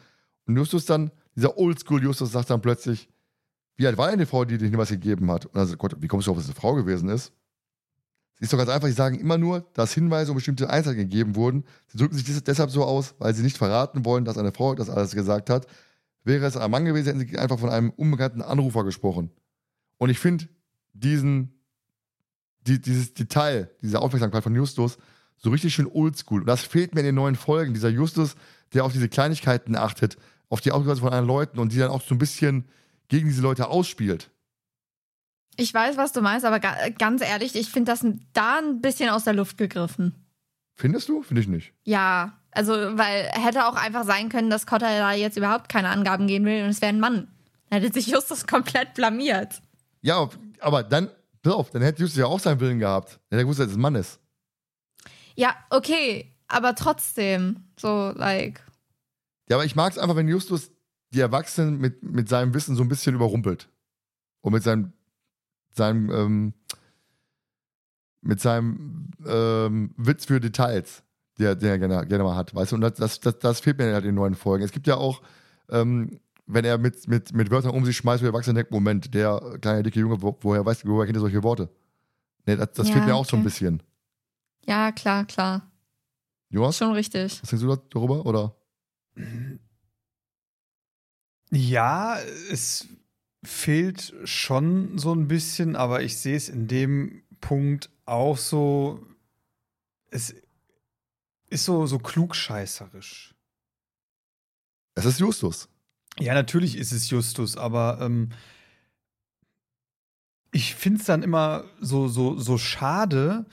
[0.47, 3.09] Und Justus dann, dieser Oldschool-Justus sagt dann plötzlich,
[3.83, 5.47] wie alt war denn die Frau, die den Hinweis gegeben hat?
[5.47, 7.33] Und sagt Gott, wie kommst du auf, dass es eine Frau gewesen ist?
[8.35, 11.35] Sie ist doch ganz einfach, sie sagen immer nur, dass Hinweise um bestimmte Einzelheiten gegeben
[11.35, 11.65] wurden.
[11.89, 14.77] Sie drücken sich des- deshalb so aus, weil sie nicht verraten wollen, dass eine Frau
[14.77, 15.67] das alles gesagt hat.
[16.23, 19.31] Wäre es ein Mann gewesen, hätten sie einfach von einem unbekannten Anrufer gesprochen.
[19.99, 20.49] Und ich finde
[20.93, 21.53] diesen,
[22.61, 24.97] die, dieses Detail, diese Aufmerksamkeit von Justus
[25.37, 26.43] so richtig schön oldschool.
[26.43, 27.75] Und das fehlt mir in den neuen Folgen.
[27.75, 28.37] Dieser Justus,
[28.75, 30.17] der auf diese Kleinigkeiten achtet,
[30.49, 32.67] auf die Ausgabe von anderen Leuten und die dann auch so ein bisschen
[33.13, 34.31] gegen diese Leute ausspielt.
[35.57, 39.11] ich weiß, was du meinst, aber ga ganz ehrlich, ich finde das da ein bisschen
[39.11, 40.15] aus der Luft gegriffen.
[40.77, 41.23] Findest du?
[41.23, 41.75] Finde ich nicht.
[41.85, 46.27] Ja, also, weil hätte auch einfach sein können, dass Cotter da jetzt überhaupt keine Angaben
[46.27, 47.29] geben will und es wäre ein Mann.
[47.69, 49.61] Dann hätte sich Justus komplett blamiert.
[50.01, 50.31] Ja,
[50.61, 51.11] aber dann,
[51.43, 53.11] pass auf, dann hätte Justus ja auch seinen Willen gehabt.
[53.29, 54.21] Dann hätte er gewusst, dass es ein Mann ist.
[55.35, 58.63] Ja, okay, aber trotzdem, so, like,
[59.51, 60.72] Ja, aber ich mag es einfach, wenn Justus
[61.13, 63.69] die Erwachsenen mit, mit seinem Wissen so ein bisschen überrumpelt.
[64.41, 64.93] Und mit seinem,
[65.71, 66.55] seinem, ähm,
[68.23, 71.03] mit seinem ähm, Witz für Details,
[71.39, 72.77] der, der er gerne, gerne mal hat, weißt du?
[72.77, 74.65] Und das, das, das, das fehlt mir halt in den neuen Folgen.
[74.65, 75.23] Es gibt ja auch,
[75.69, 79.15] ähm, wenn er mit, mit, mit Wörtern um sich schmeißt, wo der Erwachsene denkt, Moment,
[79.15, 81.69] der kleine dicke Junge, wo, woher weißt du, woher kennt er solche Worte?
[82.47, 83.49] Nee, das, das Ja, fehlt mir auch so ein okay.
[83.49, 83.83] bisschen.
[84.67, 85.71] ja, klar, klar.
[86.51, 87.41] Jonas, Schon richtig.
[87.43, 88.27] was denkst du da- darüber?
[88.27, 88.55] Oder?
[91.55, 92.19] Ja,
[92.51, 92.89] es
[93.45, 99.07] fehlt schon so ein bisschen, aber ich sehe es in dem Punkt auch so.
[100.11, 100.35] Es
[101.51, 103.35] ist so, so klugscheißerisch.
[104.95, 105.69] Es ist Justus.
[106.19, 108.31] Ja, natürlich ist es Justus, aber ähm,
[110.53, 113.45] ich finde es dann immer so, so, so schade,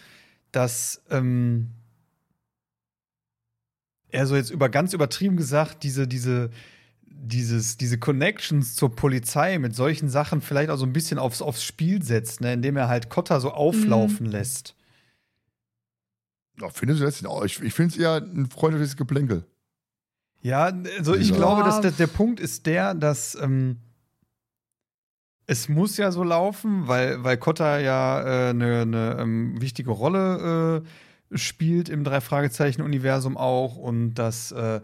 [0.53, 1.71] dass ähm,
[4.07, 6.49] er so jetzt über ganz übertrieben gesagt, diese, diese,
[7.11, 11.63] dieses, diese Connections zur Polizei mit solchen Sachen vielleicht auch so ein bisschen aufs, aufs
[11.63, 14.75] Spiel setzt, ne, indem er halt Cotta so auflaufen lässt.
[16.59, 17.21] Ja, findest du das?
[17.45, 19.45] Ich, ich finde es eher ein freundliches Geplänkel.
[20.41, 21.35] Ja, also ich Ja.
[21.35, 23.77] glaube, dass der, der Punkt ist der, dass ähm,
[25.47, 29.91] es muss ja so laufen, weil, weil Kotta ja eine äh, ne, ne, ähm, wichtige
[29.91, 30.83] Rolle
[31.31, 34.81] äh, spielt im Drei-Fragezeichen-Universum auch und dass äh,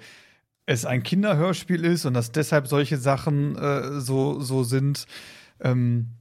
[0.65, 5.05] es ein Kinderhörspiel ist und dass deshalb solche Sachen äh, so, so sind.
[5.59, 6.11] Ähm,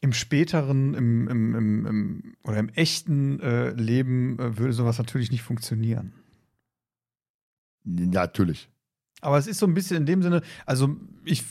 [0.00, 5.30] Im späteren, im, im, im, im oder im echten äh, Leben äh, würde sowas natürlich
[5.30, 6.12] nicht funktionieren.
[7.84, 8.68] Natürlich.
[9.20, 11.44] Aber es ist so ein bisschen in dem Sinne, also ich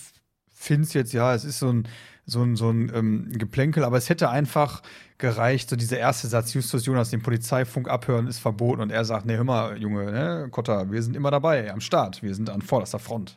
[0.53, 1.87] finde es jetzt, ja, es ist so ein,
[2.31, 4.81] so ein, so ein ähm, Geplänkel, aber es hätte einfach
[5.17, 9.25] gereicht, so dieser erste Satz, Justus Jonas, den Polizeifunk abhören, ist verboten und er sagt,
[9.25, 12.61] nee, hör mal, Junge, ne, Kotter, wir sind immer dabei, am Start, wir sind an
[12.61, 13.35] vorderster Front.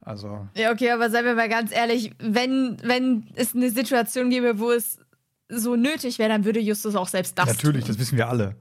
[0.00, 4.60] Also, Ja, okay, aber seien wir mal ganz ehrlich, wenn, wenn es eine Situation gäbe,
[4.60, 5.00] wo es
[5.48, 7.88] so nötig wäre, dann würde Justus auch selbst das natürlich, tun.
[7.88, 8.54] das wissen wir alle.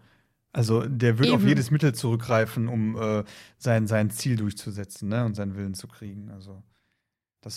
[0.53, 3.23] Also, der wird auf jedes Mittel zurückgreifen, um äh,
[3.59, 5.23] sein, sein Ziel durchzusetzen ne?
[5.23, 6.31] und seinen Willen zu kriegen.
[6.31, 6.63] Also,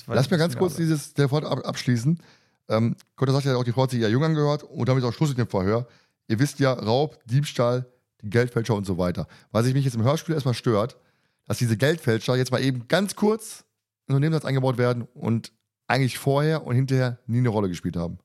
[0.06, 0.84] Lass mir ganz kurz alle.
[0.84, 2.20] dieses Telefon ab, abschließen.
[2.68, 5.08] Ähm, Gott sagt ja auch, die Frau hat sich ja jung angehört und damit ist
[5.08, 5.86] auch Schluss mit dem Verhör.
[6.28, 7.86] Ihr wisst ja, Raub, Diebstahl,
[8.22, 9.26] die Geldfälscher und so weiter.
[9.50, 10.98] Was sich mich jetzt im Hörspiel erstmal stört,
[11.46, 13.64] dass diese Geldfälscher jetzt mal eben ganz kurz
[14.06, 15.52] in so einen Nebensatz eingebaut werden und
[15.86, 18.18] eigentlich vorher und hinterher nie eine Rolle gespielt haben.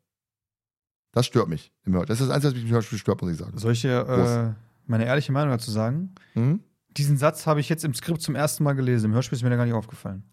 [1.14, 2.08] Das stört mich im Hörspiel.
[2.08, 3.58] Das ist das Einzige, was mich im Hörspiel stört, muss ich sagen.
[3.58, 6.14] Soll ich dir äh, meine ehrliche Meinung dazu sagen?
[6.34, 6.60] Mhm.
[6.90, 9.06] Diesen Satz habe ich jetzt im Skript zum ersten Mal gelesen.
[9.06, 10.24] Im Hörspiel ist mir da gar nicht aufgefallen.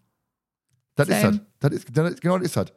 [1.07, 1.41] Das ist Same.
[1.59, 1.71] das.
[1.71, 2.73] das ist, das ist, genau das ist das.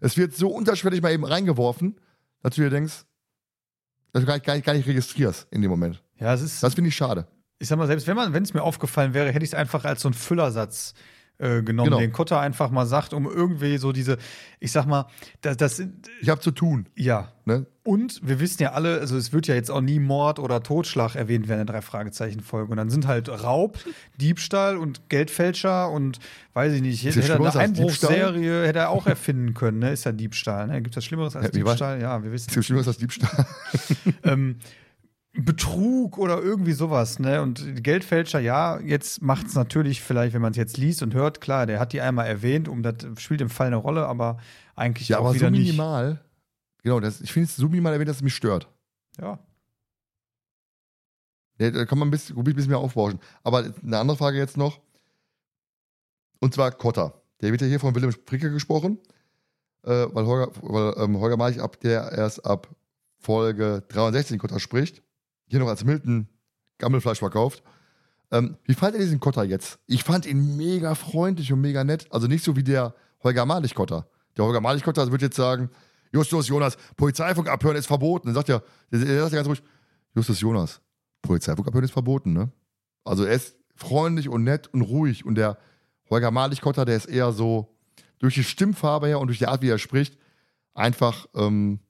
[0.00, 1.96] Es wird so unterschwellig mal eben reingeworfen,
[2.42, 3.04] dass du dir denkst,
[4.12, 6.02] dass du gar nicht, gar nicht, gar nicht registrierst in dem Moment.
[6.18, 6.62] Ja, es ist.
[6.62, 7.26] Das finde ich schade.
[7.58, 9.84] ich sag mal, selbst wenn man, wenn es mir aufgefallen wäre, hätte ich es einfach
[9.84, 10.94] als so einen Füllersatz
[11.38, 11.98] äh, genommen, Genau.
[12.00, 14.18] den Kotter einfach mal sagt, um irgendwie so diese,
[14.60, 15.06] ich sag mal,
[15.40, 15.82] das, das
[16.20, 16.88] Ich habe zu tun.
[16.94, 17.28] ja.
[17.44, 17.66] Ne?
[17.82, 21.16] Und wir wissen ja alle, also es wird ja jetzt auch nie Mord oder Totschlag
[21.16, 22.70] erwähnt werden in der drei Fragezeichen Folge.
[22.70, 23.76] Und dann sind halt Raub,
[24.20, 26.20] Diebstahl und Geldfälscher und
[26.54, 29.90] weiß ich nicht, hätte er eine Schlimmeres als Einbruchsserie hätte er auch erfinden können, ne?
[29.90, 30.80] Ist ja Diebstahl, ne?
[30.82, 32.00] Gibt es Schlimmeres als Ja, Diebstahl?
[32.00, 32.56] Ja, wir wissen.
[32.56, 33.44] Ist schlimmer als das Diebstahl.
[34.22, 34.58] ähm,
[35.34, 37.40] Betrug oder irgendwie sowas, ne?
[37.40, 41.40] Und Geldfälscher, ja, jetzt macht es natürlich vielleicht, wenn man es jetzt liest und hört,
[41.40, 44.38] klar, der hat die einmal erwähnt, um das spielt im Fall eine Rolle, aber
[44.76, 45.64] eigentlich Ja, auch aber wieder so nicht.
[45.68, 46.20] minimal.
[46.82, 48.68] Genau, das, ich finde es so minimal erwähnt, dass es mich stört.
[49.20, 49.38] Ja.
[51.58, 53.18] Ja, Da kann man ein bisschen, ein bisschen mehr aufbauschen.
[53.42, 54.80] Aber eine andere Frage jetzt noch.
[56.40, 57.22] Und zwar Kotter.
[57.40, 58.98] Der wird ja hier von Willem Spricke gesprochen.
[59.84, 62.68] Äh, weil Holger, weil, ähm, Holger March ab der erst ab
[63.18, 65.02] Folge 63 Kotter spricht.
[65.52, 66.28] Hier noch als Milton
[66.78, 67.62] Gammelfleisch verkauft.
[68.30, 69.78] Ähm, wie fand ihr diesen Kotter jetzt?
[69.86, 72.06] Ich fand ihn mega freundlich und mega nett.
[72.08, 74.08] Also nicht so wie der Holger Malich-Kotter.
[74.34, 75.68] Der Holger Malich-Kotter wird jetzt sagen,
[76.10, 78.28] Justus Jonas, Polizeifunk abhören ist verboten.
[78.28, 79.62] Dann sagt er, der sagt ja ganz ruhig,
[80.14, 80.80] Justus Jonas,
[81.20, 82.50] Polizeifunk abhören ist verboten, ne?
[83.04, 85.26] Also er ist freundlich und nett und ruhig.
[85.26, 85.58] Und der
[86.08, 87.76] Holger Malich-Kotter, der ist eher so
[88.20, 90.16] durch die Stimmfarbe her und durch die Art, wie er spricht,
[90.72, 91.80] einfach, ähm,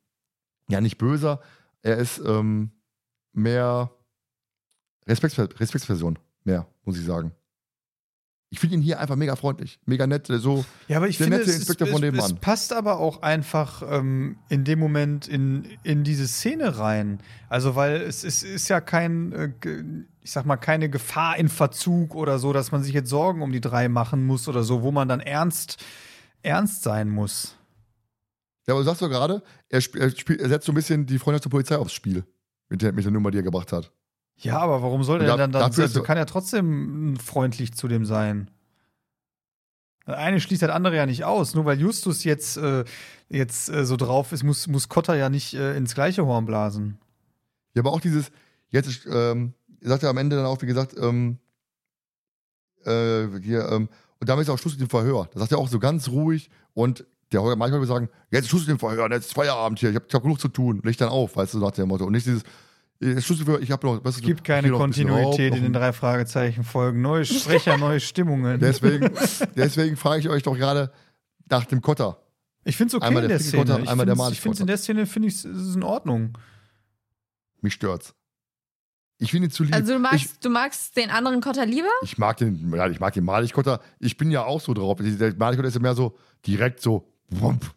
[0.69, 1.41] ja, nicht böser.
[1.83, 2.73] Er ist ähm,
[3.33, 3.91] mehr
[5.07, 7.33] Respekts Respektsperson, mehr, muss ich sagen.
[8.51, 10.67] Ich finde ihn hier einfach mega freundlich, mega nett, so.
[10.87, 12.39] Ja, aber ich Der finde, nette es, Inspektor es, von dem es Mann.
[12.39, 17.21] passt aber auch einfach ähm, in dem Moment in, in diese Szene rein.
[17.49, 19.53] Also, weil es, es ist ja kein, äh,
[20.21, 23.53] ich sag mal, keine Gefahr in Verzug oder so, dass man sich jetzt Sorgen um
[23.53, 25.83] die drei machen muss oder so, wo man dann ernst,
[26.43, 27.57] ernst sein muss.
[28.67, 31.45] Ja, aber du sagst doch gerade, er, er, er setzt so ein bisschen die Freundschaft
[31.45, 32.23] zur Polizei aufs Spiel.
[32.73, 33.93] Mit der, mit der Nummer, die er gebracht hat.
[34.37, 37.75] Ja, aber warum soll da- dann, dann dafür ist also so- kann er trotzdem freundlich
[37.75, 38.51] zu dem sein?
[40.07, 41.55] Das eine schließt das andere ja nicht aus.
[41.55, 42.85] Nur weil Justus jetzt, äh,
[43.29, 46.99] jetzt äh, so drauf ist, muss, muss Kotter ja nicht äh, ins gleiche Horn blasen.
[47.75, 48.33] Ja, aber auch dieses,
[48.71, 51.39] jetzt ähm, er sagt ja am Ende dann auch, wie gesagt, ähm,
[52.85, 53.89] äh, hier, ähm,
[54.19, 55.29] und damit ist auch Schluss mit dem Verhör.
[55.33, 58.51] Da sagt er auch so ganz ruhig und der Holger manchmal würde sagen, jetzt ist
[58.51, 60.97] Schluss mit dem Verhör, jetzt ist Feierabend hier, ich habe hab genug zu tun, leg
[60.97, 62.05] dann auf, weißt du, nach dem Motto.
[62.05, 62.43] Und nicht dieses,
[63.01, 65.63] jetzt ist Schluss mit dem Verhör, ich habe noch, weißt Es gibt keine Kontinuität in
[65.63, 67.01] den drei Fragezeichen-Folgen.
[67.01, 68.61] Neue Sprecher, neue Stimmungen.
[68.61, 69.11] Deswegen,
[69.57, 70.93] deswegen frage ich euch doch gerade
[71.49, 72.19] nach dem Kotter.
[72.65, 73.81] Ich finde es okay Einmal in der der Szene.
[73.83, 76.39] Ich einmal der finde es in der Szene, finde ich, es ist in Ordnung.
[77.61, 78.15] Mich stört's.
[79.19, 79.75] Ich finde ihn zu lieb.
[79.75, 81.89] Also du ich, magst, du magst den anderen Kotter lieber?
[82.03, 83.81] ich mag den, ja, ich mag den Malig-Kotter.
[84.01, 84.99] Ich bin ja auch so drauf.
[85.01, 87.63] Der Malig-Kotter ist ja mehr so direkt so, wump.
[87.65, 87.71] Ja,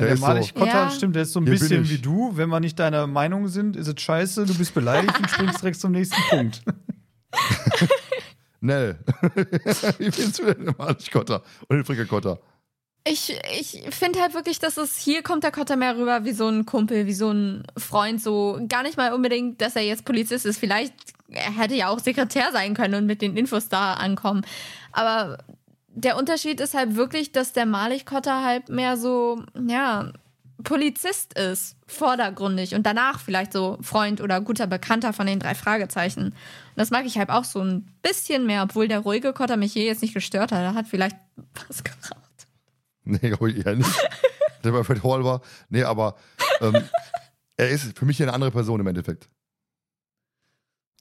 [0.00, 0.90] Der der ist so- Malich Kotter, Ja.
[0.90, 2.32] stimmt, der ist so ein Hier bisschen wie du.
[2.36, 5.80] Wenn wir nicht deiner Meinung sind, ist es scheiße, du bist beleidigt und springst direkt
[5.80, 6.62] zum nächsten Punkt.
[8.60, 8.98] Nell.
[9.98, 12.38] Wie findest du denn den Malig-Kotter und den Fricke-Kotter?
[13.04, 16.46] Ich, ich finde halt wirklich, dass es hier kommt der Kotter mehr rüber wie so
[16.48, 20.46] ein Kumpel, wie so ein Freund, so gar nicht mal unbedingt, dass er jetzt Polizist
[20.46, 20.58] ist.
[20.58, 20.94] Vielleicht
[21.28, 24.42] er hätte ja auch Sekretär sein können und mit den Infos da ankommen.
[24.92, 25.38] Aber
[25.94, 30.12] der Unterschied ist halt wirklich, dass der Malig-Kotter halt mehr so, ja,
[30.64, 36.26] Polizist ist, vordergründig und danach vielleicht so Freund oder guter Bekannter von den drei Fragezeichen.
[36.26, 36.34] Und
[36.76, 39.84] das mag ich halt auch so ein bisschen mehr, obwohl der ruhige Kotter mich hier
[39.84, 40.60] jetzt nicht gestört hat.
[40.60, 41.16] Er hat vielleicht
[41.68, 42.46] was geraucht.
[43.04, 44.08] Nee, glaube ich eher nicht.
[44.64, 45.42] Der bei Fred Hall war.
[45.68, 46.16] Nee, aber
[46.60, 46.84] ähm,
[47.56, 49.28] er ist für mich hier eine andere Person im Endeffekt.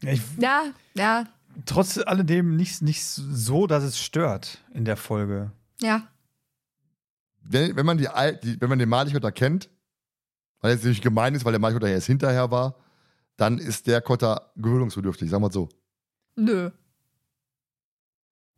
[0.01, 0.63] Ich, Ja,
[0.95, 1.25] ja,
[1.65, 5.51] trotz alledem nicht, nicht so, dass es stört in der Folge.
[5.81, 6.07] ja.
[7.43, 8.07] Wenn, wenn, man, die,
[8.43, 9.67] die, wenn man den Malig-Kotter kennt,
[10.59, 12.75] weil er jetzt nicht gemein ist, weil der Malig-Kotter erst hinterher war,
[13.35, 15.67] dann ist der Kotter gewöhnungsbedürftig, sagen wir mal so.
[16.35, 16.69] Nö.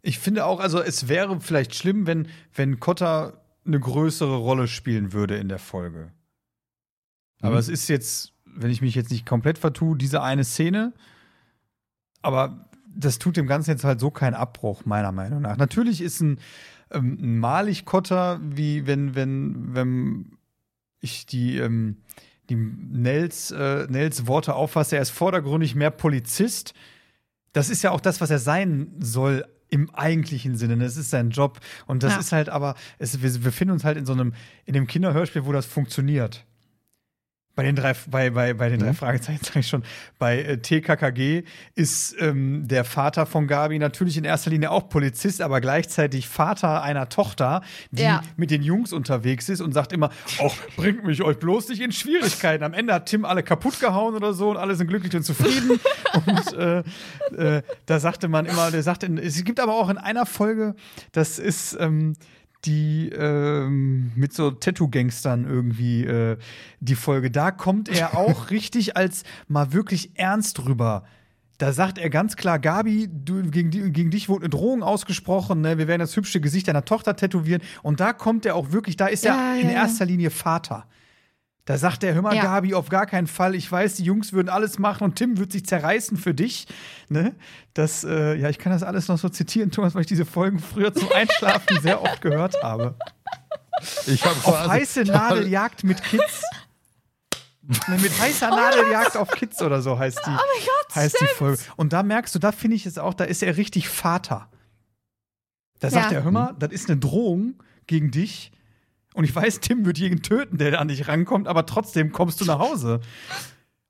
[0.01, 5.13] Ich finde auch, also es wäre vielleicht schlimm, wenn, wenn Kotta eine größere Rolle spielen
[5.13, 6.11] würde in der Folge.
[7.41, 7.57] Aber Mhm.
[7.59, 10.91] es ist jetzt, wenn ich mich jetzt nicht komplett vertue, diese eine Szene.
[12.21, 15.57] Aber das tut dem Ganzen jetzt halt so keinen Abbruch, meiner Meinung nach.
[15.57, 16.39] Natürlich ist ein,
[16.91, 20.37] ähm, ein Malig-Kotter, wie wenn, wenn, wenn
[20.99, 21.97] ich die, ähm,
[22.49, 26.73] die Nels, äh, Nels Worte auffasse, er ist vordergründig mehr Polizist.
[27.53, 30.77] Das ist ja auch das, was er sein soll im eigentlichen Sinne.
[30.77, 31.59] Das ist sein Job.
[31.87, 32.19] Und das Ja.
[32.19, 34.33] ist halt aber, es, wir befinden uns halt in so einem,
[34.65, 36.45] in dem Kinderhörspiel, wo das funktioniert.
[37.55, 38.95] Bei den drei, bei, bei, bei den drei Mhm.
[38.95, 39.83] Fragezeichen sage ich schon,
[40.17, 41.43] bei äh, TKKG
[41.75, 46.81] ist ähm, der Vater von Gabi natürlich in erster Linie auch Polizist, aber gleichzeitig Vater
[46.81, 47.61] einer Tochter,
[47.91, 48.21] die Ja.
[48.37, 50.09] mit den Jungs unterwegs ist und sagt immer,
[50.43, 52.63] ach, bringt mich euch bloß nicht in Schwierigkeiten.
[52.63, 55.79] Am Ende hat Tim alle kaputt gehauen oder so und alle sind glücklich und zufrieden.
[56.25, 56.79] und äh,
[57.57, 60.73] äh, da sagte man immer, der sagte, es gibt aber auch in einer Folge,
[61.11, 62.13] das ist ähm,
[62.65, 66.37] die ähm, mit so Tattoo-Gangstern irgendwie äh,
[66.79, 67.31] die Folge.
[67.31, 71.03] Da kommt er auch richtig als mal wirklich ernst rüber.
[71.57, 75.61] Da sagt er ganz klar, Gabi, du, gegen, die, gegen dich wurde eine Drohung ausgesprochen,
[75.61, 75.77] ne?
[75.77, 77.61] wir werden das hübsche Gesicht deiner Tochter tätowieren.
[77.83, 79.81] Und da kommt er auch wirklich, da ist Ja, er in ja, ja.
[79.83, 80.85] erster Linie Vater.
[81.65, 82.43] Da sagt er, hör mal, Ja.
[82.43, 83.55] Gabi, auf gar keinen Fall.
[83.55, 86.67] Ich weiß, die Jungs würden alles machen und Tim wird sich zerreißen für dich.
[87.07, 87.35] Ne?
[87.73, 90.59] Das, äh, ja, ich kann das alles noch so zitieren, Thomas, weil ich diese Folgen
[90.59, 92.95] früher zum Einschlafen sehr oft gehört habe.
[94.07, 96.43] Ich habe Auf heiße Nadeljagd mit Kids.
[97.87, 101.61] Ne, mit heißer Nadeljagd auf Kids oder so heißt die, Gott, heißt die Folge.
[101.77, 104.49] Und da merkst du, da finde ich es auch, da ist er richtig Vater.
[105.79, 106.17] Da sagt Ja.
[106.17, 107.55] er, hör mal, das ist eine Drohung
[107.87, 108.51] gegen dich.
[109.13, 112.45] Und ich weiß, Tim wird jeden töten, der an dich rankommt, aber trotzdem kommst du
[112.45, 112.99] nach Hause.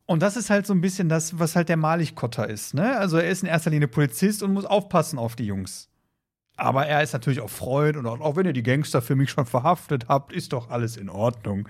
[0.06, 2.74] Und das ist halt so ein bisschen das, was halt der Malig-Kotter ist.
[2.74, 2.98] Ne?
[2.98, 5.90] Also er ist in erster Linie Polizist und muss aufpassen auf die Jungs.
[6.56, 9.32] Aber er ist natürlich auch Freund und auch, auch wenn ihr die Gangster für mich
[9.32, 11.68] schon verhaftet habt, ist doch alles in Ordnung.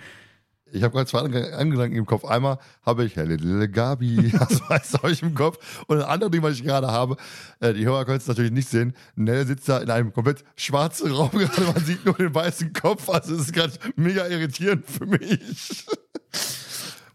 [0.73, 2.25] Ich habe gerade zwei andere Gedanken im Kopf.
[2.25, 5.83] Einmal habe ich Herr Little Gabi, das weiß euch im Kopf.
[5.85, 7.15] Und ein anderes Ding, was ich gerade habe,
[7.59, 8.93] äh, die Hörer können es natürlich nicht sehen.
[9.15, 13.07] Nell sitzt da in einem komplett schwarzen Raum gerade, man sieht nur den weißen Kopf.
[13.07, 15.85] Also es ist gerade mega irritierend für mich.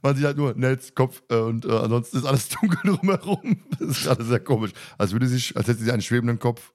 [0.01, 3.59] Man sieht halt nur Nels Kopf äh, und äh, ansonsten ist alles dunkel drumherum.
[3.80, 4.70] Das ist alles sehr komisch.
[4.97, 6.72] Als würde sie, als hätte sie einen schwebenden Kopf.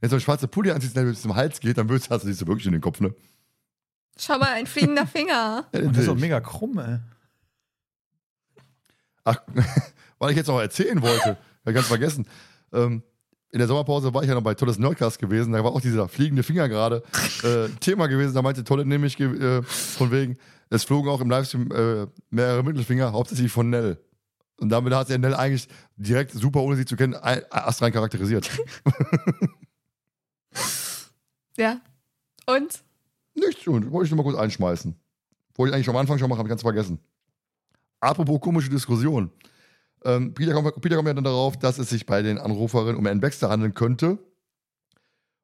[0.00, 2.24] Wenn so ein schwarzer Pulli anzieht, der bis zum Hals geht, dann würdest du hast
[2.24, 3.14] du nicht so wirklich in den Kopf, ne?
[4.16, 5.66] Schau mal, ein fliegender Finger.
[5.72, 6.20] Ja, Und das ist natürlich.
[6.20, 6.98] mega krumm, ey.
[9.24, 9.36] Ach,
[10.18, 11.38] weil ich jetzt noch erzählen wollte, hab
[11.68, 12.26] ich ganz vergessen.
[12.72, 13.02] Ähm,
[13.50, 16.08] in der Sommerpause war ich ja noch bei Tolles Nerdcast gewesen, da war auch dieser
[16.08, 17.02] fliegende Finger gerade
[17.44, 18.34] äh, Thema gewesen.
[18.34, 20.36] Da meinte Tolle nämlich äh, von wegen,
[20.70, 23.98] es flogen auch im Livestream äh, mehrere Mittelfinger, hauptsächlich von Nell.
[24.58, 28.50] Und damit hat er Nell eigentlich direkt super, ohne sie zu kennen, ein- astrein charakterisiert.
[31.56, 31.80] Ja.
[32.46, 32.82] Und?
[33.34, 34.94] Nichts, und wollte ich nur mal kurz einschmeißen.
[35.54, 36.98] Wollte ich eigentlich am Anfang schon machen, habe ich ganz vergessen.
[38.00, 39.30] Apropos komische Diskussion.
[40.04, 43.06] Ähm, Peter, kommt, Peter kommt ja dann darauf, dass es sich bei den Anruferinnen um
[43.06, 44.18] Ann Baxter handeln könnte.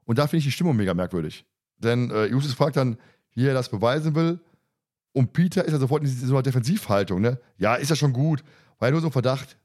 [0.05, 1.47] Und da finde ich die Stimmung mega merkwürdig.
[1.79, 2.99] Denn äh, Justus fragt dann,
[3.33, 4.41] wie er das beweisen will.
[5.13, 7.21] Und Peter ist ja sofort in so einer Defensivhaltung.
[7.21, 7.41] Ne?
[7.57, 8.45] Ja, ist ja schon gut.
[8.79, 9.57] War ja nur so ein Verdacht.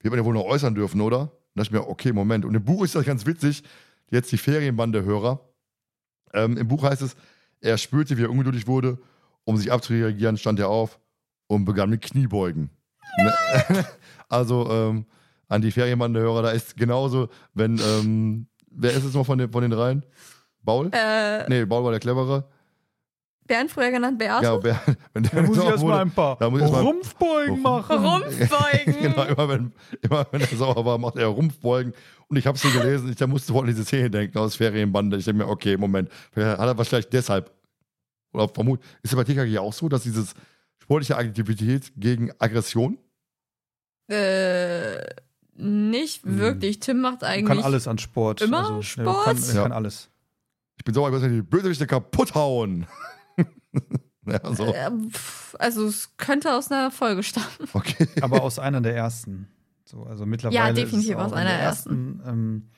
[0.00, 1.20] Wird man ja wohl noch äußern dürfen, oder?
[1.20, 2.44] Und da dachte ich mir, okay, Moment.
[2.44, 3.62] Und im Buch ist das ganz witzig.
[4.10, 5.40] Jetzt die Ferienbande-Hörer.
[6.32, 7.16] Ähm, Im Buch heißt es,
[7.60, 8.98] er spürte, wie er ungeduldig wurde.
[9.44, 11.00] Um sich abzureagieren, stand er auf
[11.46, 12.70] und begann mit Kniebeugen.
[13.18, 13.32] Ne?
[14.28, 15.06] also ähm,
[15.48, 19.62] an die Ferienbande-Hörer, da ist genauso, wenn, ähm, wer ist es noch von den, von
[19.62, 20.04] den dreien?
[20.62, 20.90] Baul?
[20.92, 22.48] Äh, Nee, Baul war der Clevere.
[23.50, 24.44] Bernd früher genannt Beate?
[24.44, 24.62] Ja,
[25.12, 27.98] wenn der Da muss ich erstmal ein paar da muss ich erst mal- Rumpfbeugen machen.
[28.06, 28.94] Rumpfbeugen.
[29.02, 29.72] genau, immer wenn,
[30.02, 31.92] immer wenn er sauer war, macht er Rumpfbeugen.
[32.28, 34.54] Und ich habe es so gelesen, ich da musste wohl an diese Szene denken aus
[34.54, 35.16] Ferienbande.
[35.16, 37.50] Ich denke mir, okay, Moment, vielleicht hat er wahrscheinlich deshalb.
[38.32, 40.34] Oder vermut, ist es bei TKG auch so, dass dieses
[40.78, 42.98] sportliche Aktivität gegen Aggression?
[44.08, 45.00] Äh,
[45.56, 46.78] nicht wirklich.
[46.78, 47.48] Tim macht eigentlich.
[47.48, 48.42] Kann alles an Sport.
[48.42, 49.26] Immer also, Sport?
[49.26, 49.62] Er kann, Ja.
[49.64, 50.08] kann alles.
[50.78, 52.86] Ich bin sauer, ich muss die Bösewichte kaputt hauen.
[54.26, 54.72] ja, so.
[54.74, 54.90] Äh,
[55.58, 57.46] also, es könnte aus einer Folge stammen.
[57.72, 58.08] Okay.
[58.20, 59.48] Aber aus einer der ersten.
[59.84, 60.56] So, also mittlerweile.
[60.56, 62.22] Ja, ist es definitiv aus in einer der der ersten.
[62.26, 62.70] Ähm,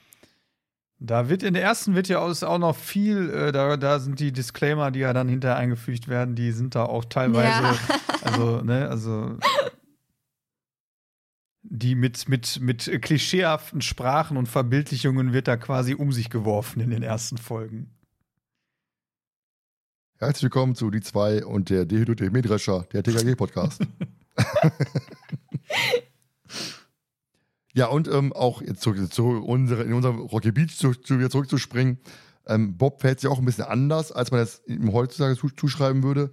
[1.05, 4.33] da wird in der ersten wird ja auch noch viel, äh, da, da sind die
[4.33, 7.77] Disclaimer, die ja dann hinterher eingefügt werden, die sind da auch teilweise, Ja.
[8.23, 9.37] also, ne, also
[11.63, 16.91] die mit, mit, mit klischeehaften Sprachen und Verbildlichungen wird da quasi um sich geworfen in
[16.91, 17.91] den ersten Folgen.
[20.23, 23.83] Herzlich willkommen zu Die 2 und der Dehydrierte Mähdrescher, der TKG-Podcast.
[27.75, 31.31] Ja, und ähm, auch jetzt zurück zu unsere, in unserem Rocky Beach zu, zu, wieder
[31.31, 31.99] zurückzuspringen.
[32.47, 36.05] Ähm, Bob verhält sich auch ein bisschen anders, als man es ihm heutzutage zu, zuschreiben
[36.05, 36.31] würde.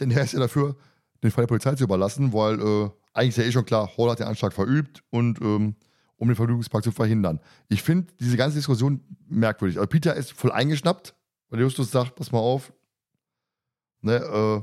[0.00, 0.76] Denn er ist ja dafür,
[1.22, 4.10] den Fall der Polizei zu überlassen, weil äh, eigentlich ist ja eh schon klar, Hall
[4.10, 5.76] hat den Anschlag verübt und ähm,
[6.16, 7.40] um den Vergnügungspark zu verhindern.
[7.68, 9.78] Ich finde diese ganze Diskussion merkwürdig.
[9.78, 11.14] Also Peter ist voll eingeschnappt,
[11.48, 12.72] weil Justus sagt, pass mal auf,
[14.02, 14.62] ne, äh,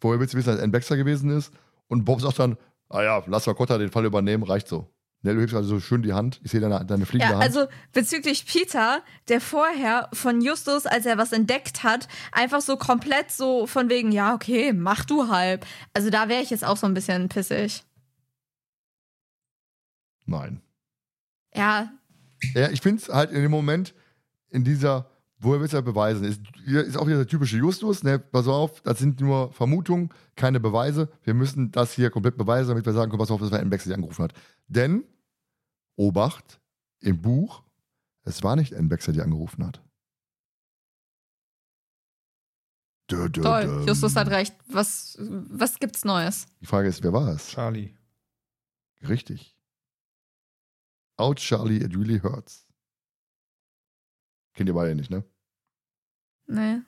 [0.00, 1.52] woher willst du wissen, dass Ann Baxter gewesen ist?
[1.88, 2.56] Und Bob sagt dann,
[2.88, 4.88] ah ja, lass mal Cotta den Fall übernehmen, reicht so.
[5.24, 7.44] Ne, du hebst also so schön die Hand, ich sehe deine, deine fliegende Ja, Hand.
[7.44, 13.30] also bezüglich Peter, der vorher von Justus, als er was entdeckt hat, einfach so komplett
[13.30, 15.64] so von wegen, ja, okay, mach du halb.
[15.94, 17.84] Also da wäre ich jetzt auch so ein bisschen pissig.
[20.26, 20.60] Nein.
[21.54, 21.92] Ja,
[22.54, 23.94] Ja, ich finde es halt in dem Moment,
[24.50, 25.08] in dieser,
[25.42, 26.24] woher willst du das beweisen?
[26.24, 28.18] Ist, ist auch wieder der typische Justus, ne?
[28.18, 31.10] Pass auf, das sind nur Vermutungen, keine Beweise.
[31.24, 33.70] Wir müssen das hier komplett beweisen, damit wir sagen können, pass auf, dass wer N.
[33.70, 34.34] Baxter angerufen hat.
[34.68, 35.04] Denn,
[35.96, 36.60] Obacht,
[37.00, 37.62] im Buch,
[38.24, 38.88] es war nicht N.
[38.88, 39.82] Baxter, die angerufen hat.
[43.10, 43.64] Dö, dö, toll.
[43.64, 43.86] dö.
[43.86, 44.54] Justus hat recht.
[44.68, 46.46] Was, was gibt's Neues?
[46.60, 47.48] Die Frage ist, wer war es?
[47.48, 47.94] Charlie.
[49.06, 49.58] Richtig.
[51.18, 52.66] Out Charlie, it really hurts.
[54.54, 55.24] Kennt ihr beide nicht, ne?
[56.52, 56.80] Nee.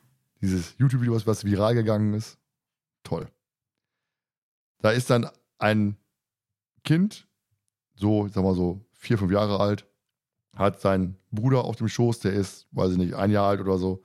[0.43, 2.39] Dieses YouTube-Video, was, viral gegangen ist.
[3.03, 3.29] Toll.
[4.83, 5.29] Da ist dann
[5.59, 5.97] ein
[6.85, 7.27] Kind,
[7.95, 9.87] so, ich sag mal so, vier, fünf Jahre alt,
[10.55, 13.79] hat seinen Bruder auf dem Schoß, der ist, weiß ich nicht, ein Jahr alt oder
[13.79, 14.03] so,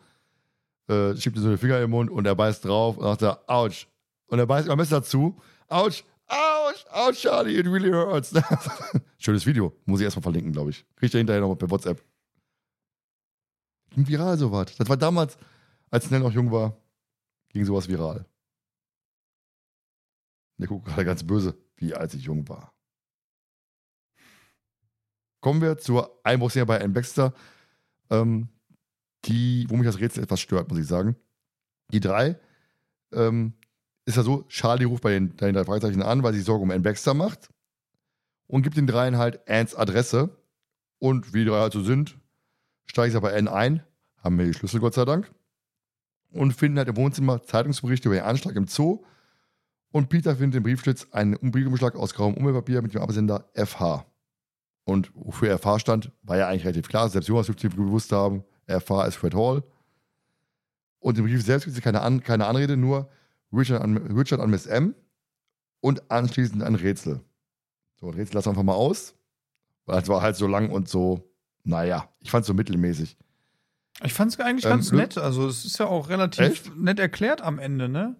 [0.87, 3.21] äh, schiebt ihm so den Finger in den Mund und er beißt drauf und sagt
[3.21, 3.87] er, ouch.
[4.27, 5.35] Und er beißt immer Messer zu.
[5.67, 8.33] Ouch, ouch, ouch, Charlie, it really hurts.
[9.17, 9.73] Schönes Video.
[9.85, 10.85] Muss ich erstmal verlinken, glaube ich.
[10.95, 12.01] Kriegt ihr hinterher nochmal per WhatsApp.
[13.91, 14.75] Ging viral sowas.
[14.77, 15.37] Das war damals,
[15.89, 16.77] als Snell noch jung war,
[17.49, 18.25] ging sowas viral.
[20.57, 22.73] Der guckt gerade ganz böse, wie als ich jung war.
[25.41, 27.33] Kommen wir zur Einbruchsszene bei Ann Baxter,
[28.09, 28.49] ähm,
[29.25, 31.15] die, wo mich das Rätsel etwas stört, muss ich sagen.
[31.91, 32.37] Die drei,
[33.13, 33.53] ähm,
[34.05, 36.71] ist ja so, Charlie ruft bei den, den drei Fragezeichen an, weil sie Sorge um
[36.71, 37.49] Ann Baxter macht
[38.47, 40.35] und gibt den dreien halt Anns Adresse
[40.99, 42.17] und wie die drei halt so sind,
[42.89, 43.83] steigen sie bei Ann ein,
[44.17, 45.31] haben wir die Schlüssel, Gott sei Dank,
[46.31, 49.03] und finden halt im Wohnzimmer Zeitungsberichte über den Anschlag im Zoo
[49.91, 54.05] und Peter findet im Briefschlitz einen Briefumschlag aus grauem Umweltpapier mit dem Absender FH.
[54.83, 57.09] Und wofür FH stand, war ja eigentlich relativ klar.
[57.09, 59.63] Selbst Jonas dürfte gewusst haben, FH ist Fred Hall.
[60.99, 63.09] Und im Brief selbst gibt es keine, an, keine Anrede, nur
[63.51, 64.95] Richard an, Richard an Miss M
[65.79, 67.21] und anschließend ein Rätsel.
[67.99, 69.15] So, ein Rätsel lassen wir einfach mal aus.
[69.85, 71.28] Weil es war halt so lang und so,
[71.69, 73.15] naja, ich fand es so mittelmäßig.
[74.03, 75.17] Ich fand es eigentlich Ähm, ganz Lü- nett.
[75.17, 76.75] Also, es ist ja auch relativ Echt?
[76.77, 78.15] nett erklärt am Ende, ne?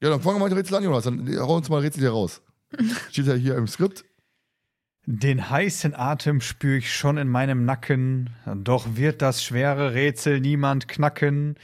[0.00, 1.04] Ja, dann fangen wir mal dem Rätsel an, Jonas.
[1.04, 2.40] Dann hau uns mal Rätsel hier raus.
[3.10, 4.04] Steht ja hier im Skript.
[5.06, 10.86] Den heißen Atem spür ich schon in meinem Nacken, doch wird das schwere Rätsel niemand
[10.86, 11.56] knacken.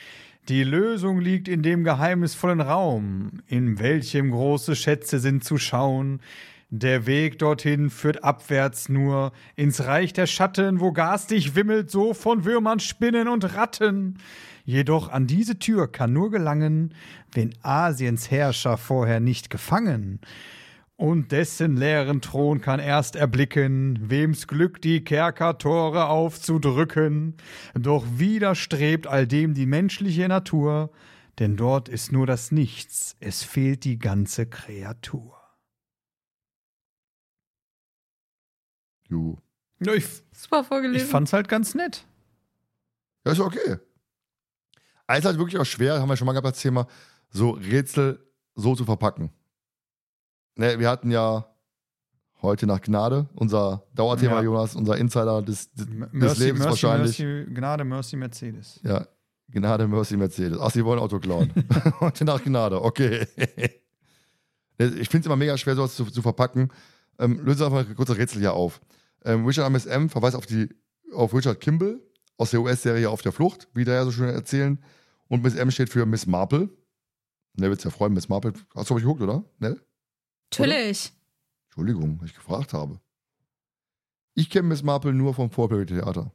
[0.48, 6.20] Die Lösung liegt in dem geheimnisvollen Raum, in welchem große Schätze sind zu schauen.
[6.76, 12.44] Der Weg dorthin führt abwärts nur ins Reich der Schatten, wo garstig wimmelt so von
[12.44, 14.18] Würmern, Spinnen und Ratten.
[14.64, 16.92] Jedoch an diese Tür kann nur gelangen,
[17.32, 20.18] wenn Asiens Herrscher vorher nicht gefangen
[20.96, 27.34] und dessen leeren Thron kann erst erblicken, wem's Glück die Kerkertore aufzudrücken.
[27.74, 30.90] Doch widerstrebt all dem die menschliche Natur,
[31.38, 35.43] denn dort ist nur das Nichts, es fehlt die ganze Kreatur.
[39.14, 39.38] Jo.
[39.80, 41.08] Ja, ich, Super ich vorgelesen.
[41.08, 42.04] fand's halt ganz nett.
[43.24, 43.78] Ja, ist okay.
[45.06, 46.86] Also ist halt wirklich auch schwer, haben wir schon mal gehabt, das Thema,
[47.30, 48.18] so Rätsel
[48.54, 49.30] so zu verpacken.
[50.56, 51.46] Ne, wir hatten ja
[52.42, 54.42] heute nach Gnade, unser Dauerthema, Ja.
[54.42, 57.18] Jonas, unser Insider des, des, des Mercy, Lebens Mercy, wahrscheinlich.
[57.18, 58.80] Mercy, Gnade, Mercy, Mercedes.
[58.82, 59.06] Ja,
[59.50, 60.58] Gnade, Mercy, Mercedes.
[60.60, 61.52] Ach, sie wollen Auto klauen.
[62.00, 63.26] heute nach Gnade, okay.
[64.78, 66.70] ich finde es immer mega schwer, sowas zu, zu verpacken.
[67.18, 68.80] Ähm, löse einfach mal kurz das Rätsel hier auf.
[69.24, 70.68] Ähm, Richard MSM verweist auf, die,
[71.12, 72.00] auf Richard Kimball
[72.36, 74.82] aus der US-Serie Auf der Flucht, wie da ja so schön erzählen.
[75.28, 76.68] Und Miss M steht für Miss Marple.
[77.54, 78.52] Ne, wird's ja freuen, Miss Marple.
[78.74, 79.44] Hast du euch geguckt, oder?
[79.58, 79.80] Ne?
[80.50, 81.12] Natürlich.
[81.66, 83.00] Entschuldigung, weil ich gefragt habe.
[84.34, 86.32] Ich kenne Miss Marple nur vom Vorbild-Theater.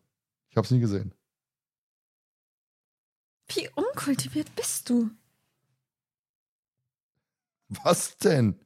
[0.49, 1.13] Ich habe es nie gesehen.
[3.49, 5.09] Wie unkultiviert bist du?
[7.67, 8.59] Was denn?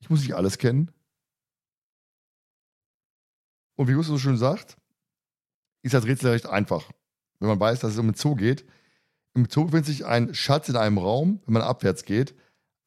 [0.00, 0.90] Ich muss nicht alles kennen.
[3.76, 4.76] Und wie Gustav so schön sagt,
[5.82, 6.90] ist das Rätsel recht einfach.
[7.38, 8.64] Wenn man weiß, dass es um den Zoo geht.
[9.34, 12.34] Im Zoo befindet sich ein Schatz in einem Raum, wenn man abwärts geht.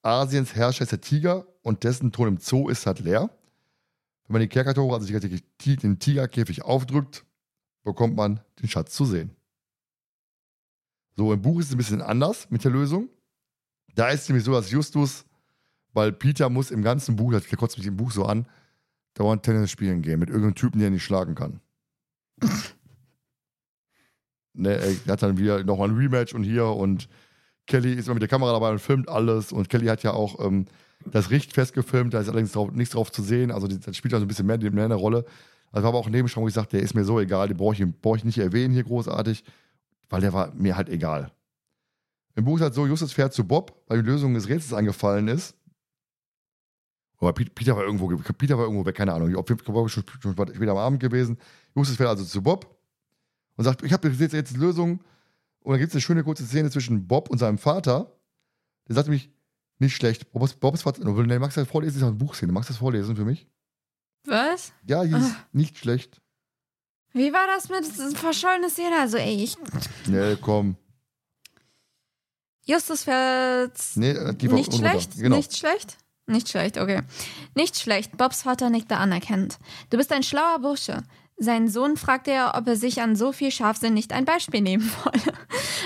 [0.01, 3.29] Asiens Herrscher ist der Tiger und dessen Thron im Zoo ist halt leer.
[4.27, 7.25] Wenn man die Kerkertore, also den Tigerkäfig aufdrückt,
[7.83, 9.35] bekommt man den Schatz zu sehen.
[11.15, 13.09] So, im Buch ist es ein bisschen anders mit der Lösung.
[13.95, 15.25] Da ist es nämlich so, dass Justus,
[15.93, 18.47] weil Peter muss im ganzen Buch, das kotzt mich im Buch so an,
[19.15, 21.59] dauernd Tennis spielen gehen mit irgendeinem Typen, der nicht schlagen kann.
[24.53, 27.09] ne, er hat dann wieder nochmal ein Rematch und hier und
[27.67, 30.45] Kelly ist immer mit der Kamera dabei und filmt alles und Kelly hat ja auch
[30.45, 30.65] ähm,
[31.05, 34.19] das Richtfest gefilmt, da ist allerdings drauf, nichts drauf zu sehen, also das spielt auch
[34.19, 35.25] so ein bisschen mehr, mehr eine Rolle.
[35.71, 37.57] Das war aber auch ein Nebenschau, wo ich sagte, der ist mir so egal, den
[37.57, 39.43] brauche ich, brauch ich nicht erwähnen hier großartig,
[40.09, 41.31] weil der war mir halt egal.
[42.35, 45.27] Im Buch ist halt so, Justus fährt zu Bob, weil die Lösung des Rätsels angefallen
[45.27, 45.55] ist.
[47.25, 48.07] Aber Peter war irgendwo,
[48.37, 49.29] Peter war irgendwo weg, keine Ahnung.
[49.29, 51.37] Ich war schon, schon später am Abend gewesen.
[51.75, 52.77] Justus fährt also zu Bob
[53.55, 55.01] und sagt, ich habe jetzt, jetzt eine Lösung.
[55.59, 58.11] Und dann gibt es eine schöne kurze Szene zwischen Bob und seinem Vater.
[58.87, 59.31] Der sagt nämlich,
[59.79, 60.31] nicht schlecht.
[60.31, 61.03] Bob ist, ist Vater.
[61.03, 61.93] Nee, magst du das vorlesen?
[61.93, 62.51] Das ist eine Buchszene.
[62.51, 63.47] Magst du das vorlesen für mich?
[64.25, 64.71] Was?
[64.85, 65.45] Ja, hieß Ach.
[65.51, 66.21] nicht schlecht.
[67.13, 67.85] Wie war das mit
[68.17, 68.99] verschollener Szene?
[68.99, 69.55] Also, ey, ich.
[70.07, 70.75] Nee, komm.
[72.65, 73.79] Justus fährt.
[73.95, 75.17] Nee, die war nicht schlecht?
[75.17, 75.37] Genau.
[75.37, 75.97] Nicht schlecht?
[76.27, 77.01] Nicht schlecht, okay.
[77.53, 78.17] Nicht schlecht.
[78.17, 79.59] Bobs Vater nickte anerkennend.
[79.89, 81.03] Du bist ein schlauer Bursche.
[81.37, 84.89] Seinen Sohn fragte er, ob er sich an so viel Scharfsinn nicht ein Beispiel nehmen
[85.03, 85.37] wolle.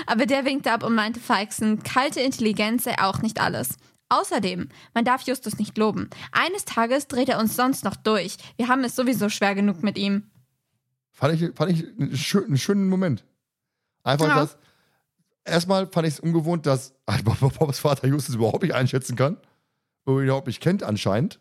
[0.06, 3.76] Aber der winkte ab und meinte feixend, kalte Intelligenz sei auch nicht alles.
[4.08, 6.08] Außerdem, man darf Justus nicht loben.
[6.32, 8.36] Eines Tages dreht er uns sonst noch durch.
[8.56, 10.30] Wir haben es sowieso schwer genug mit ihm.
[11.12, 13.24] Fand ich, fand ich einen, schön, einen schönen Moment.
[14.02, 14.34] Einfach ja.
[14.36, 14.56] das.
[15.44, 16.94] Erstmal fand ich es ungewohnt, dass
[17.58, 19.36] Bobs Vater Justus überhaupt nicht einschätzen kann.
[20.06, 21.40] Überhaupt nicht kennt anscheinend.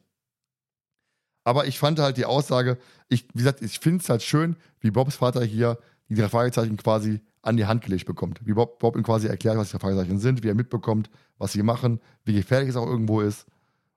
[1.44, 2.78] Aber ich fand halt die Aussage,
[3.08, 5.80] ich, wie gesagt, ich finde es halt schön, wie Bobs Vater hier
[6.10, 8.40] die drei Fragezeichen quasi an die Hand gelegt bekommt.
[8.46, 11.54] Wie Bob, Bob ihm quasi erklärt, was die drei Fragezeichen sind, wie er mitbekommt, was
[11.54, 13.48] sie machen, wie gefährlich es auch irgendwo ist.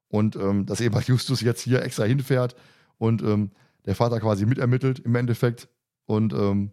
[0.08, 2.54] Und ähm, dass eben Justus jetzt hier extra hinfährt
[2.98, 3.50] und ähm,
[3.84, 5.68] der Vater quasi mitermittelt im Endeffekt.
[6.06, 6.72] Und ähm,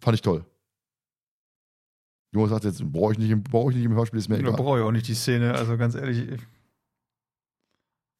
[0.00, 0.44] fand ich toll.
[2.32, 4.52] Jonas sagt jetzt, brauche ich, nicht, brauch ich nicht im Hörspiel, ist mir egal.
[4.52, 6.40] brauche ich auch nicht die Szene, also ganz ehrlich.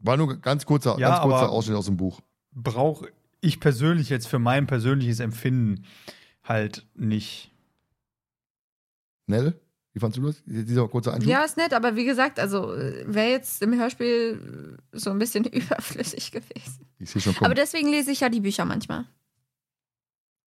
[0.01, 2.21] War nur ganz kurzer, ja, ganz kurzer Ausschnitt aus dem Buch.
[2.53, 3.11] Brauche
[3.41, 5.85] ich persönlich jetzt für mein persönliches Empfinden
[6.43, 7.51] halt nicht.
[9.27, 9.59] Nell?
[9.93, 10.43] Wie fandest du das?
[10.47, 11.29] Dieser kurze Einschub?
[11.29, 16.31] Ja, ist nett, aber wie gesagt, also wäre jetzt im Hörspiel so ein bisschen überflüssig
[16.31, 16.87] gewesen.
[16.99, 17.47] Ich sehe schon kommen.
[17.47, 19.07] Aber deswegen lese ich ja die Bücher manchmal.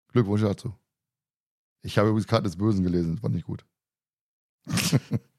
[0.10, 0.74] Glückwunsch dazu.
[1.82, 3.66] Ich habe übrigens Karten des Bösen gelesen, das fand ich gut.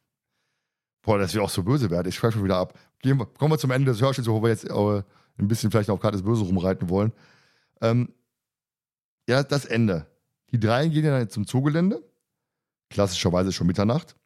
[1.05, 2.09] Boah, das wird auch so böse werden.
[2.09, 2.79] Ich schreibe schon wieder ab.
[3.01, 5.03] Gehen wir, kommen wir zum Ende des Hörspiels, wo wir jetzt äh,
[5.39, 7.13] ein bisschen vielleicht auf Karte des Bösen rumreiten wollen.
[7.83, 8.09] Ähm,
[9.29, 10.07] ja, das Ende.
[10.51, 12.03] Die drei gehen dann zum Zoogelände.
[12.89, 14.17] Klassischerweise schon Mitternacht.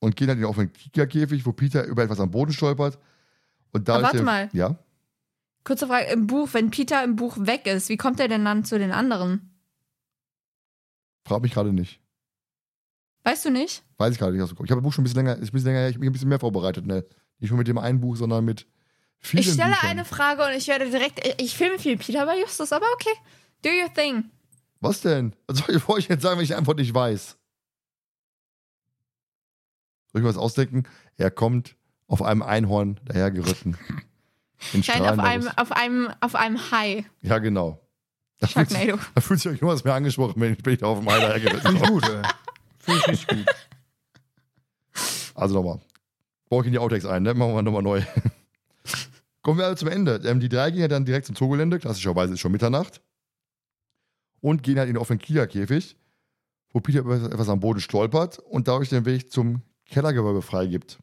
[0.00, 2.98] Und gehen dann auf den Kika-Käfig, wo Peter über etwas am Boden stolpert.
[3.72, 4.48] Und da Aber warte mal.
[4.52, 4.78] Ja.
[5.64, 8.64] Kurze Frage: Im Buch, wenn Peter im Buch weg ist, wie kommt er denn dann
[8.64, 9.54] zu den anderen?
[11.26, 12.00] Frag mich gerade nicht.
[13.24, 13.82] Weißt du nicht?
[13.98, 14.42] Weiß ich gerade nicht.
[14.42, 16.10] Ich habe das Buch schon ein bisschen länger, ist ein bisschen länger, ich habe mich
[16.10, 17.04] ein bisschen mehr vorbereitet, ne?
[17.38, 18.66] Nicht nur mit dem einen Buch, sondern mit
[19.18, 19.90] vielen Ich stelle Büchern.
[19.90, 23.14] eine Frage und ich werde direkt, ich filme viel Peter bei Justus, aber okay.
[23.62, 24.30] Do your thing.
[24.80, 25.34] Was denn?
[25.46, 27.36] Was soll ich, euch jetzt sagen, wenn ich die Antwort nicht weiß?
[30.12, 30.84] Soll ich mir was ausdenken?
[31.16, 31.76] Er kommt
[32.06, 33.76] auf einem Einhorn dahergeritten.
[34.72, 37.04] In Nein, auf einem, auf, einem, auf einem Hai.
[37.22, 37.80] Ja, genau.
[38.40, 38.46] Da.
[38.46, 38.72] Fühlt,
[39.14, 41.20] da fühlt sich euch irgendwas mehr angesprochen, wenn ich, bin ich da auf dem Hai
[41.20, 42.22] dahergeritten ich gut, ey.
[45.38, 45.80] Also nochmal.
[46.48, 47.32] Baue ich in die Outtakes ein, ne?
[47.32, 48.02] Machen wir nochmal neu.
[49.42, 50.20] Kommen wir also zum Ende.
[50.24, 51.78] Ähm, die drei gehen ja dann direkt zum Zoogelände.
[51.78, 53.00] Klassischerweise ist schon Mitternacht.
[54.40, 55.96] Und gehen halt in den offenen Kia-Käfig,
[56.72, 60.98] wo Peter etwas am Boden stolpert und dadurch den Weg zum Kellergewölbe freigibt.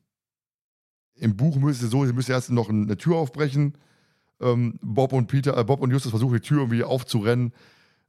[1.15, 3.77] Im Buch müsste es so, sie müssen erst noch eine Tür aufbrechen.
[4.41, 7.53] Ähm, Bob und Peter, äh, Bob und Justus versuchen die Tür irgendwie aufzurennen,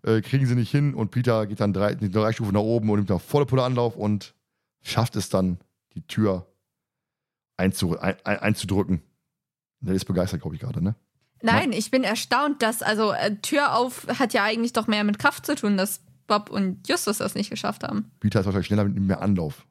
[0.02, 2.96] äh, kriegen sie nicht hin und Peter geht dann drei, drei Stufen nach oben und
[2.96, 4.34] nimmt da volle Pulle Anlauf und
[4.82, 5.58] schafft es dann,
[5.94, 6.46] die Tür
[7.56, 9.02] einzu, ein, einzudrücken.
[9.80, 10.94] Der ist begeistert, glaube ich, gerade, ne?
[11.42, 15.18] Nein, ich bin erstaunt, dass, also äh, Tür auf hat ja eigentlich doch mehr mit
[15.18, 18.10] Kraft zu tun, dass Bob und Justus das nicht geschafft haben.
[18.20, 19.66] Peter ist wahrscheinlich schneller mit mehr Anlauf.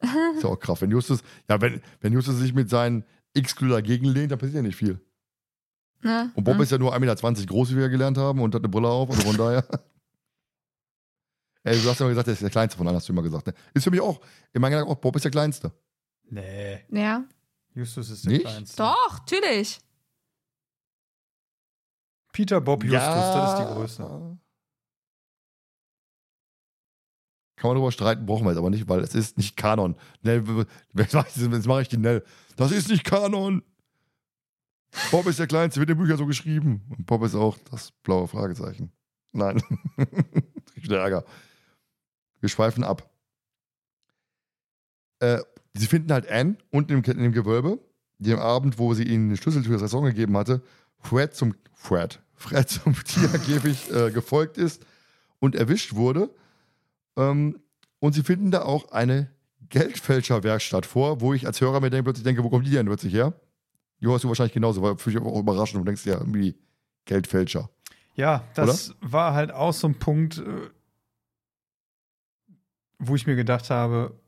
[0.34, 0.82] ist ja auch Kraft.
[0.82, 3.04] Wenn Justus, ja, wenn, wenn Justus sich mit seinen
[3.34, 5.00] X-Glüh dagegen lehnt, dann passiert ja nicht viel.
[6.02, 6.62] Na, und Bob na.
[6.62, 9.10] ist ja nur 1,20 Meter groß, wie wir gelernt haben, und hat eine Brille auf,
[9.10, 9.64] also von daher.
[11.62, 13.22] Ey, du hast ja immer gesagt, er ist der Kleinste von allen, hast du immer
[13.22, 13.46] gesagt.
[13.46, 13.54] Ne?
[13.74, 14.20] Ist für mich auch.
[14.52, 15.72] In meinen Gedanken auch, Bob ist der Kleinste.
[16.30, 16.80] Nee.
[16.90, 17.24] Ja.
[17.74, 18.46] Justus ist der Nicht?
[18.46, 18.76] Kleinste.
[18.76, 19.78] Doch, natürlich.
[22.32, 24.38] Peter Bob Justus, das ist die Größe.
[27.56, 29.94] Kann man darüber streiten, brauchen wir jetzt aber nicht, weil es ist nicht Kanon.
[30.22, 30.42] Nell,
[30.94, 31.12] jetzt
[31.66, 32.24] mache ich die Nell.
[32.56, 33.62] Das ist nicht Kanon.
[35.10, 36.82] Bob ist der Kleinste, wird in den Büchern so geschrieben.
[36.90, 38.92] Und Bob ist auch das blaue Fragezeichen.
[39.32, 39.62] Nein.
[39.96, 41.24] Krieg wieder Ärger.
[42.40, 43.08] Wir schweifen ab.
[45.20, 45.38] Äh,
[45.74, 47.78] sie finden halt Anne unten im, in dem Gewölbe,
[48.18, 50.62] dem Abend, wo sie ihnen den Schlüssel für das Restaurant gegeben hatte,
[50.98, 54.84] Fred zum Fred, Fred zum Tierkäfig äh, gefolgt ist
[55.38, 56.30] und erwischt wurde.
[57.16, 57.60] Ähm,
[57.98, 59.30] und sie finden da auch eine
[59.68, 63.14] Geldfälscherwerkstatt vor, wo ich als Hörer mir denke, plötzlich denke, wo kommt die denn plötzlich
[63.14, 63.34] her?
[64.00, 66.56] Die hörst du wahrscheinlich genauso, weil für mich auch überraschend und denkst ja irgendwie
[67.04, 67.68] Geldfälscher.
[68.14, 70.70] Ja, das war halt auch so ein Punkt, äh,
[72.98, 74.18] wo ich mir gedacht habe,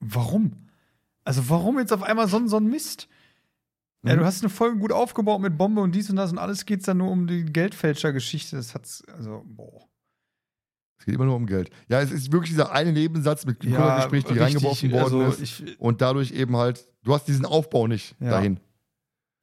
[0.00, 0.68] warum?
[1.24, 3.08] Also warum jetzt auf einmal so, ein- so ein Mist?
[4.02, 4.18] Ja, Mhm.
[4.20, 6.84] du hast eine Folge gut aufgebaut mit Bombe und dies und das und alles geht's
[6.84, 8.56] dann nur um die Geldfälscher-Geschichte.
[8.56, 9.88] Das hat's, also, boah.
[10.98, 11.70] Es geht immer nur um Geld.
[11.88, 15.42] Ja, es ist wirklich dieser eine Nebensatz mit Ja, Gespräch, die richtig, reingeworfen worden also
[15.42, 15.60] ist.
[15.60, 18.30] ich- Und dadurch eben halt, du hast diesen Aufbau nicht Ja.
[18.30, 18.60] dahin.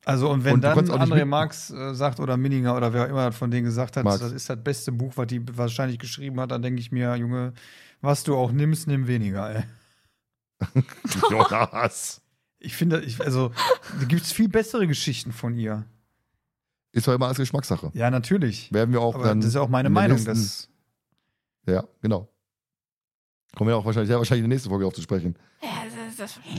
[0.03, 3.31] Also, und wenn Und dann André Marx äh, sagt oder Minninger oder wer auch immer
[3.31, 4.19] von denen gesagt hat, Marx.
[4.21, 7.53] das ist das beste Buch, was die wahrscheinlich geschrieben hat, dann denke ich mir, Junge,
[8.01, 9.63] was du auch nimmst, nimm weniger, ey.
[11.29, 12.21] Jonas.
[12.59, 13.51] Ich finde, ich, also,
[13.99, 15.85] da gibt es viel bessere Geschichten von ihr.
[16.93, 17.91] Ist doch immer alles Geschmackssache.
[17.93, 18.71] Ja, natürlich.
[18.73, 19.39] Werden wir auch Aber dann.
[19.39, 20.17] das ist ja auch meine Meinung.
[20.17, 20.67] nächsten- dass,
[21.67, 22.27] Ja, genau.
[23.55, 25.35] Kommen wir auch wahrscheinlich, sehr wahrscheinlich in der nächsten Folge auf zu sprechen.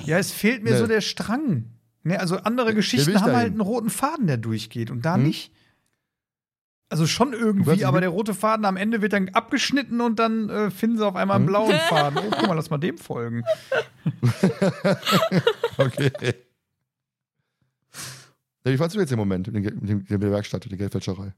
[0.06, 0.78] Ja, es fehlt mir Nee.
[0.78, 1.70] so der Strang.
[2.04, 5.14] Ne, also andere Geschichten will ich haben halt einen roten Faden, der durchgeht und da
[5.14, 5.22] Hm?
[5.22, 5.52] nicht.
[6.88, 10.70] Also schon irgendwie, aber der rote Faden am Ende wird dann abgeschnitten und dann äh,
[10.70, 11.52] finden sie auf einmal einen Hm?
[11.52, 12.18] blauen Faden.
[12.18, 13.42] Oh, guck mal, lass mal dem folgen.
[15.78, 16.10] Okay.
[18.64, 21.32] Wie fandst du jetzt den Moment mit, der Werkstatt, der Geldfälscherei?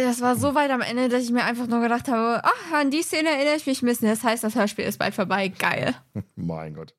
[0.00, 2.90] Das war so weit am Ende, dass ich mir einfach nur gedacht habe, ach, an
[2.90, 4.08] die Szene erinnere ich mich ein bisschen.
[4.08, 5.48] Das heißt, das Hörspiel ist bald vorbei.
[5.48, 5.94] Geil.
[6.36, 6.94] Mein Gott.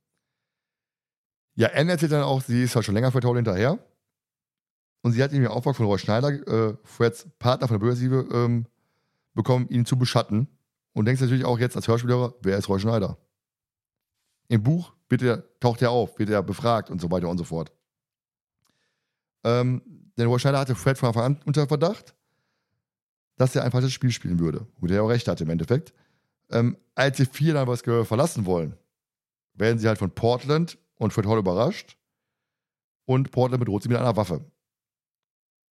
[1.56, 3.80] Ja, Anne erzählt dann auch, sie ist halt schon länger Fred Howell hinterher.
[5.02, 8.28] Und sie hat ihm den Auftrag von Roy Schneider, äh, Freds Partner von der Bürgersiebe,
[8.32, 8.68] ähm,
[9.34, 10.48] bekommen, ihn zu beschatten.
[10.94, 13.18] Und denkst natürlich auch jetzt als Hörspielhörer, wer ist Roy Schneider?
[14.48, 17.72] Im Buch er, taucht er auf, wird er befragt und so weiter und so fort.
[19.44, 19.82] Ähm,
[20.18, 22.16] denn Roy Schneider hatte Fred von Anfang an unter Verdacht,
[23.36, 24.68] dass er ein falsches Spiel spielen würde.
[24.80, 25.94] Wo der auch recht hatte im Endeffekt.
[26.52, 28.76] Ähm, als die vier dann das Gehör verlassen wollen,
[29.56, 31.98] werden sie halt von Portland und Fred Hall überrascht.
[33.06, 34.42] Und Portland bedroht sie mit einer Waffe.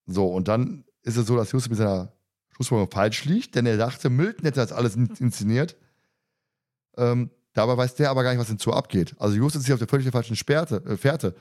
[0.06, 2.12] So, und dann ist es so, dass Houston mit seiner
[2.50, 5.76] Schlussfolgerung falsch liegt, denn er dachte, Milton hätte das alles in- inszeniert.
[6.96, 9.14] Ähm, dabei weiß der aber gar nicht, was hinzu abgeht.
[9.18, 11.34] Also Houston ist hier auf der völlig falschen Sperrte, äh, Fährte.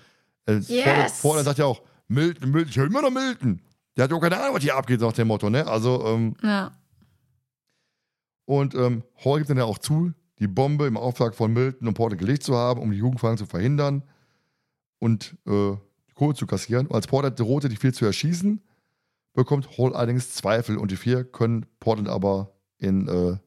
[0.45, 1.19] Äh, Yes!
[1.21, 3.61] Portland sagt ja auch, Milton, Milton, ich höre immer noch Milton.
[3.97, 5.67] Der hat auch keine Ahnung, was hier abgeht, nach dem Motto, ne?
[5.67, 6.71] Also, ähm, Ja.
[8.45, 11.93] und ähm, Hall gibt dann ja auch zu, die Bombe im Auftrag von Milton und
[11.93, 14.03] Porter gelegt zu haben, um die Jugendfragen zu verhindern
[14.99, 15.73] und äh,
[16.09, 16.87] die Kohle zu kassieren.
[16.87, 18.61] Und als Porter drohte, die vier zu erschießen,
[19.33, 23.37] bekommt Hall allerdings Zweifel und die vier können Portland aber in äh,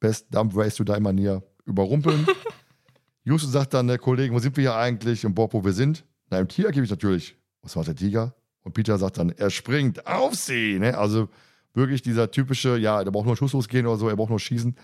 [0.00, 2.26] Best Dump Race to Die Manier überrumpeln.
[3.24, 5.24] Houston sagt dann der Kollege, wo sind wir hier eigentlich?
[5.26, 6.04] Und Bob, wo wir sind?
[6.30, 7.36] Na, im Tiger gebe ich natürlich.
[7.60, 8.34] Was macht der Tiger?
[8.64, 10.78] Und Peter sagt dann, er springt auf sie.
[10.78, 10.96] Ne?
[10.96, 11.28] Also
[11.74, 14.76] wirklich dieser typische, ja, der braucht nur Schuss losgehen oder so, er braucht nur schießen.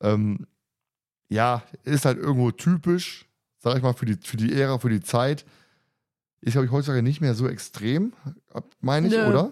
[0.00, 0.46] Ähm,
[1.28, 3.26] ja, ist halt irgendwo typisch,
[3.58, 5.44] sag ich mal, für die, für die Ära, für die Zeit.
[6.40, 8.12] Ist, glaube ich, heutzutage nicht mehr so extrem,
[8.80, 9.26] meine ich, Nö.
[9.26, 9.50] oder?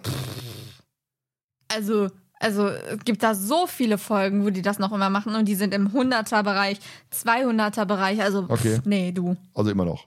[1.68, 5.46] Also, also es gibt da so viele Folgen, wo die das noch immer machen und
[5.46, 6.78] die sind im 100er-Bereich,
[7.12, 8.22] 200er-Bereich.
[8.22, 8.80] Also, pff, Okay.
[8.84, 9.36] nee, du.
[9.54, 10.06] Also immer noch.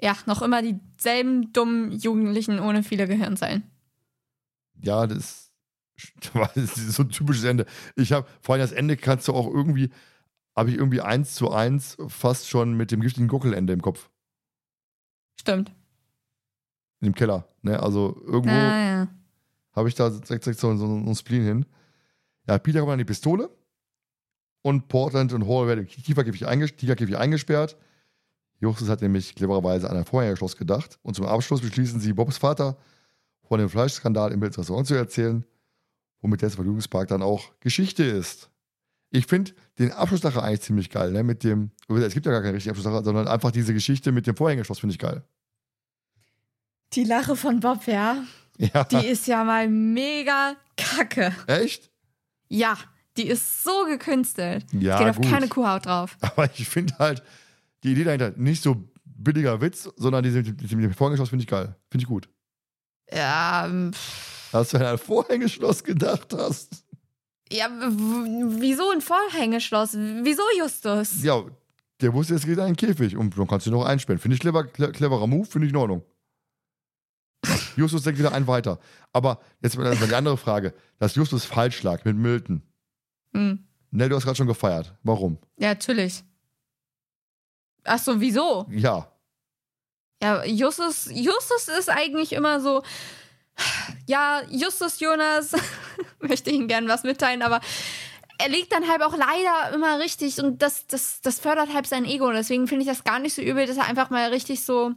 [0.00, 3.64] Ja, noch immer dieselben dummen Jugendlichen ohne viele Gehirnzellen.
[4.82, 5.52] Ja, das,
[6.34, 7.66] das ist so ein typisches Ende.
[7.96, 9.90] Ich habe, vor allem das Ende kannst du auch irgendwie,
[10.56, 14.08] habe ich irgendwie eins zu eins fast schon mit dem giftigen Gockelende im Kopf.
[15.38, 15.70] Stimmt.
[17.00, 17.48] In dem Keller.
[17.62, 17.80] Ne?
[17.80, 18.54] Also irgendwo.
[18.54, 19.08] Ah, ja.
[19.72, 21.66] habe ich da direkt, direkt so, so, so einen Spleen hin.
[22.48, 23.50] Ja, Peter kommt an die Pistole
[24.62, 26.46] und Portland und Hall werden Tigerkäfig
[27.16, 27.76] eingesperrt.
[28.60, 32.76] Justus hat nämlich clevererweise an ein Vorhängerschloss gedacht und zum Abschluss beschließen sie, Bobs Vater
[33.48, 35.44] von dem Fleischskandal im Restaurant zu erzählen,
[36.20, 38.50] womit der Vergnügungspark dann auch Geschichte ist.
[39.10, 41.24] Ich finde den Abschlusssache eigentlich ziemlich geil, ne?
[41.24, 44.36] Mit dem, es gibt ja gar keine richtige Abschlusssache, sondern einfach diese Geschichte mit dem
[44.36, 45.24] Vorhängerschloss finde ich geil.
[46.92, 48.24] Die Lache von Bob, ja,
[48.58, 51.34] Ja, die ist ja mal mega kacke.
[51.46, 51.90] echt?
[52.48, 52.76] Ja,
[53.16, 54.66] die ist so gekünstelt.
[54.72, 55.30] Ja, Geht auf gut.
[55.30, 56.16] keine Kuhhaut drauf.
[56.20, 57.22] Aber ich finde halt
[57.84, 61.76] die Idee dahinter nicht so billiger Witz, sondern diese mit dem Vorhängeschloss finde ich geil.
[61.90, 62.28] Finde ich gut.
[63.12, 63.90] Ja, ähm.
[64.52, 66.84] Dass du an ein Vorhängeschloss gedacht hast.
[67.52, 69.94] ja, wieso ein Vorhängeschloss?
[69.94, 71.22] Wieso Justus?
[71.22, 71.44] Ja,
[72.00, 74.18] der wusste, es geht in einen Käfig und dann kannst du noch einsperren.
[74.20, 76.02] Finde ich clever, cle- cleverer Move, finde ich in Ordnung.
[77.76, 78.78] Justus denkt wieder ein weiter.
[79.12, 80.74] Aber jetzt mal die andere Frage.
[80.98, 82.62] Dass Justus falsch lag mit Milton.
[83.34, 83.66] Hm.
[83.90, 84.96] Nell, du hast gerade schon gefeiert.
[85.02, 85.38] Warum?
[85.58, 86.22] Ja, natürlich.
[87.84, 88.66] Ach so, wieso?
[88.70, 89.10] Ja.
[90.22, 92.82] Ja, Justus, Justus ist eigentlich immer so.
[94.06, 95.52] Ja, Justus Jonas
[96.20, 97.60] möchte Ihnen gern was mitteilen, aber
[98.38, 102.04] er liegt dann halt auch leider immer richtig und das, das, das fördert halt sein
[102.04, 102.30] Ego.
[102.32, 104.92] Deswegen finde ich das gar nicht so übel, dass er einfach mal richtig so.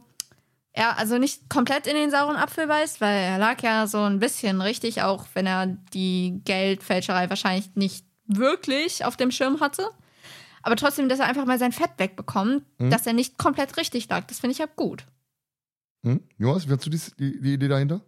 [0.76, 4.18] Ja, also nicht komplett in den sauren Apfel beißt, weil er lag ja so ein
[4.18, 9.88] bisschen richtig, auch wenn er die Geldfälscherei wahrscheinlich nicht wirklich auf dem Schirm hatte.
[10.64, 12.90] Aber trotzdem, dass er einfach mal sein Fett wegbekommt, Mhm.
[12.90, 15.06] dass er nicht komplett richtig lag, das finde ich ja gut.
[16.04, 16.20] Hm?
[16.38, 18.00] Jonas, wie hast du die, die, die Idee dahinter?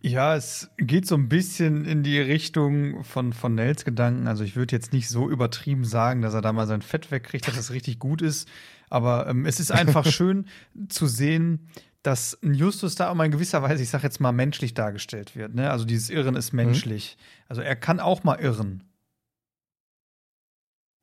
[0.00, 4.28] Ja, es geht so ein bisschen in die Richtung von, von Nels Gedanken.
[4.28, 7.48] Also ich würde jetzt nicht so übertrieben sagen, dass er da mal sein Fett wegkriegt,
[7.48, 8.48] dass das richtig gut ist.
[8.88, 10.46] Aber ähm, es ist einfach schön
[10.88, 11.68] zu sehen,
[12.02, 15.34] dass ein Justus da auch mal in gewisser Weise, ich sag jetzt mal, menschlich dargestellt
[15.34, 15.54] wird.
[15.54, 15.70] Ne?
[15.70, 17.16] Also dieses Irren ist menschlich.
[17.48, 18.84] Also er kann auch mal irren.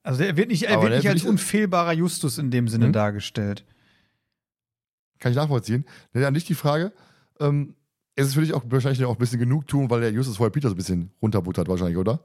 [0.03, 2.87] Also er wird nicht, er Aber wird nicht als ich- unfehlbarer Justus in dem Sinne
[2.89, 2.93] Mhm.
[2.93, 3.65] dargestellt.
[5.19, 5.85] Kann ich nachvollziehen.
[6.13, 6.91] An dich die Frage.
[7.39, 7.75] Ähm,
[8.15, 10.51] es ist für dich auch wahrscheinlich auch ein bisschen genug tun, weil der Justus vorher
[10.51, 12.19] Peter so ein bisschen runterbuttert, wahrscheinlich, oder?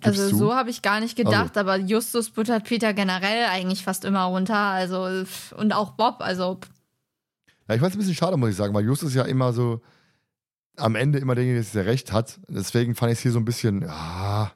[0.00, 0.36] Gibst Also du?
[0.38, 4.54] so habe ich gar nicht gedacht, aber Justus buttert Peter generell eigentlich fast immer runter.
[4.56, 5.24] Also
[5.56, 6.18] und auch Bob.
[6.20, 6.60] Also
[7.68, 9.82] Ja, ich fand es ein bisschen schade, muss ich sagen, weil Justus ja immer so
[10.76, 12.38] am Ende immer derjenige, der recht hat.
[12.48, 14.52] Deswegen fand ich es hier so ein bisschen, ja,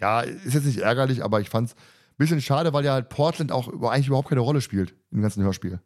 [0.00, 3.08] ja, ist jetzt nicht ärgerlich, aber ich fand es ein bisschen schade, weil ja halt
[3.08, 5.80] Portland auch eigentlich überhaupt keine Rolle spielt im ganzen Hörspiel.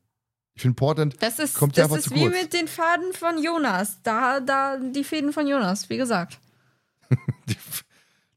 [0.54, 2.42] Ich finde Portland, das ist, Kommt ja das einfach ist zu wie kurz.
[2.42, 4.00] mit den Faden von Jonas.
[4.02, 6.38] Da, da die Fäden von Jonas, wie gesagt.
[7.48, 7.56] die,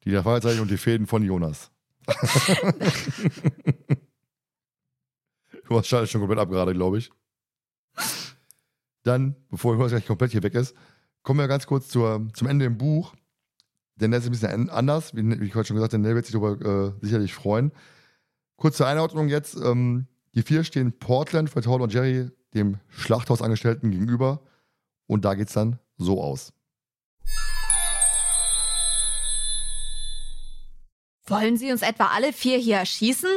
[0.04, 1.70] die der Feuerzeichen und die Fäden von Jonas.
[5.70, 7.12] Jonas schaltet schon komplett ab gerade, glaube ich.
[9.04, 10.76] Dann, bevor Jonas gleich komplett hier weg ist,
[11.22, 13.14] kommen wir ganz kurz zur, zum Ende im Buch.
[14.00, 15.16] Denn das ist ein bisschen an- anders.
[15.16, 17.72] Wie, wie ich heute schon gesagt habe, Nell wird sich darüber äh, sicherlich freuen.
[18.56, 19.56] Kurze Einordnung jetzt.
[19.56, 24.42] Ähm, die vier stehen Portland, Fred Hall und Jerry dem Schlachthausangestellten gegenüber.
[25.08, 26.54] Und da geht's dann so aus.
[31.26, 33.30] Wollen Sie uns etwa alle vier hier erschießen?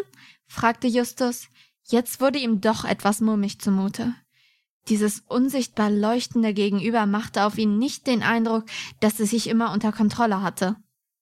[0.46, 1.48] fragte Justus.
[1.84, 4.14] Jetzt wurde ihm doch etwas mulmig zumute.
[4.88, 8.64] Dieses unsichtbar leuchtende Gegenüber machte auf ihn nicht den Eindruck,
[9.00, 10.76] dass es sich immer unter Kontrolle hatte,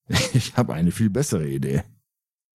[0.33, 1.83] Ich habe eine viel bessere Idee.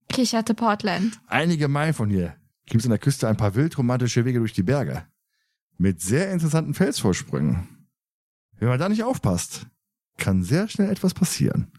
[0.08, 1.20] kicherte Portland.
[1.26, 4.62] Einige Meilen von hier gibt es an der Küste ein paar wildromantische Wege durch die
[4.62, 5.06] Berge.
[5.76, 7.86] Mit sehr interessanten Felsvorsprüngen.
[8.58, 9.66] Wenn man da nicht aufpasst,
[10.18, 11.72] kann sehr schnell etwas passieren.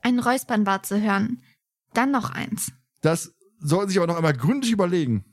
[0.00, 1.42] Ein Räuspern war zu hören.
[1.94, 2.72] Dann noch eins.
[3.00, 5.24] Das sollten Sie sich aber noch einmal gründlich überlegen.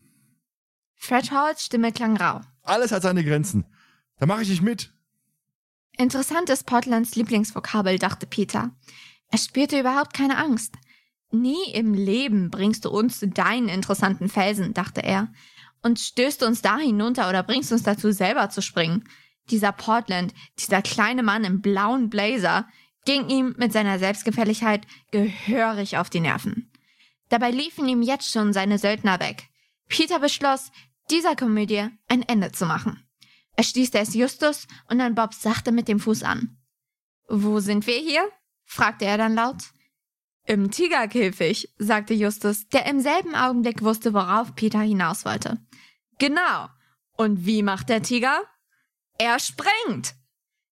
[0.95, 2.41] Fred Halls Stimme klang rau.
[2.65, 3.65] Alles hat seine Grenzen.
[4.19, 4.91] Da mache ich nicht mit.
[5.97, 8.71] Interessant ist Portlands Lieblingsvokabel, dachte Peter.
[9.31, 10.75] Er spürte überhaupt keine Angst.
[11.31, 15.31] Nie im Leben bringst du uns zu deinen interessanten Felsen, dachte er,
[15.81, 19.03] und stößt uns da hinunter oder bringst uns dazu, selber zu springen.
[19.49, 22.67] Dieser Portland, dieser kleine Mann im blauen Blazer,
[23.05, 26.71] ging ihm mit seiner Selbstgefälligkeit gehörig auf die Nerven.
[27.29, 29.47] Dabei liefen ihm jetzt schon seine Söldner weg.
[29.87, 30.71] Peter beschloss,
[31.09, 33.05] dieser Komödie ein Ende zu machen.
[33.55, 36.57] Er stieß es Justus und dann Bob sachte mit dem Fuß an.
[37.27, 38.29] Wo sind wir hier?
[38.65, 39.63] fragte er dann laut.
[40.45, 45.59] Im Tigerkäfig, sagte Justus, der im selben Augenblick wusste, worauf Peter hinaus wollte.
[46.19, 46.67] Genau.
[47.17, 48.43] Und wie macht der Tiger?
[49.17, 50.13] Er springt,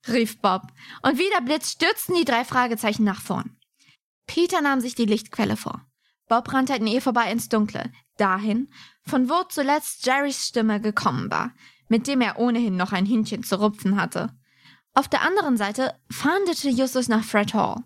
[0.07, 0.63] rief Bob,
[1.01, 3.57] und wie der Blitz stürzten die drei Fragezeichen nach vorn.
[4.27, 5.85] Peter nahm sich die Lichtquelle vor.
[6.27, 8.71] Bob rannte an ihr vorbei ins Dunkle, dahin,
[9.05, 11.53] von wo zuletzt Jerrys Stimme gekommen war,
[11.87, 14.35] mit dem er ohnehin noch ein Hühnchen zu rupfen hatte.
[14.93, 17.83] Auf der anderen Seite fahndete Justus nach Fred Hall.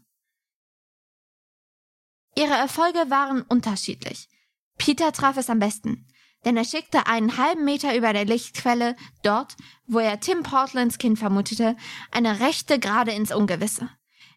[2.36, 4.30] Ihre Erfolge waren unterschiedlich.
[4.78, 6.08] Peter traf es am besten,
[6.46, 9.56] denn er schickte einen halben Meter über der Lichtquelle, dort,
[9.88, 11.76] wo er Tim Portlands Kind vermutete,
[12.12, 13.90] eine rechte gerade ins Ungewisse.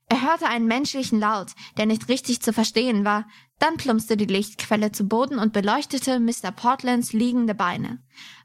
[0.07, 3.29] Er hörte einen menschlichen Laut, der nicht richtig zu verstehen war,
[3.61, 6.51] dann plumpste die Lichtquelle zu Boden und beleuchtete Mr.
[6.51, 8.03] Portlands liegende Beine.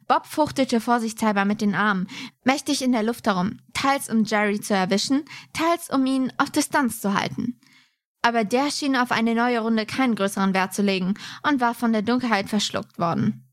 [0.07, 2.07] Bob fuchtelte vorsichtshalber mit den Armen,
[2.43, 7.01] mächtig in der Luft herum, teils um Jerry zu erwischen, teils um ihn auf Distanz
[7.01, 7.59] zu halten.
[8.21, 11.91] Aber der schien auf eine neue Runde keinen größeren Wert zu legen und war von
[11.93, 13.47] der Dunkelheit verschluckt worden.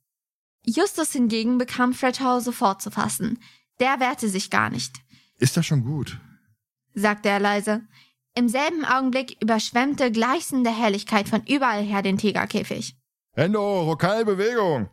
[0.64, 3.38] Justus hingegen bekam Fred Hall sofort zu fassen.
[3.80, 4.96] Der wehrte sich gar nicht,
[5.38, 6.18] Ist das schon gut?
[6.94, 7.82] sagte er leise.
[8.34, 12.96] Im selben Augenblick überschwemmte gleißende Helligkeit von überall her den Tigerkäfig.
[13.34, 14.88] Hände hoch, keine Bewegung.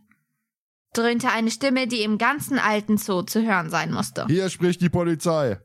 [0.93, 4.25] dröhnte eine Stimme, die im ganzen alten Zoo zu hören sein musste.
[4.27, 5.57] Hier spricht die Polizei.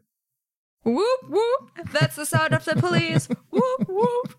[0.85, 3.29] Whoop, whoop, that's the sound of the police.
[3.51, 4.37] Whoop, whoop.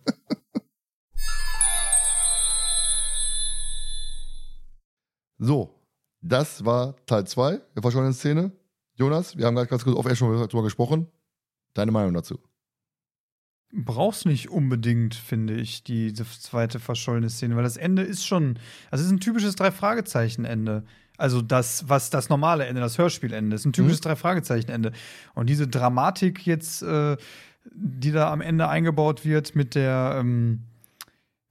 [5.37, 5.81] So,
[6.21, 8.51] das war Teil 2 der verschollenen Szene.
[8.93, 11.11] Jonas, wir haben gerade ganz kurz auf Air schon darüber gesprochen.
[11.73, 12.39] Deine Meinung dazu?
[13.77, 18.57] Brauchst nicht unbedingt, finde ich, die zweite verschollene Szene, weil das Ende ist schon,
[18.89, 20.83] also es ist ein typisches Drei-Fragezeichen-Ende.
[21.17, 24.03] Also das, was das normale Ende, das Hörspielende, ist ein typisches Mhm.
[24.03, 24.91] Drei-Fragezeichen-Ende.
[25.33, 27.17] Und diese Dramatik jetzt, äh,
[27.73, 30.61] die da am Ende eingebaut wird mit der, ähm,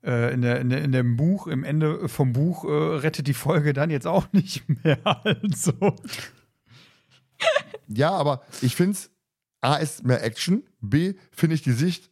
[0.03, 3.35] äh, in, der, in, der, in dem Buch, im Ende vom Buch, äh, rettet die
[3.35, 4.99] Folge dann jetzt auch nicht mehr.
[5.25, 5.73] Also.
[7.89, 9.11] Ja, aber ich finde es,
[9.61, 12.11] A ist mehr Action, B finde ich die Sicht,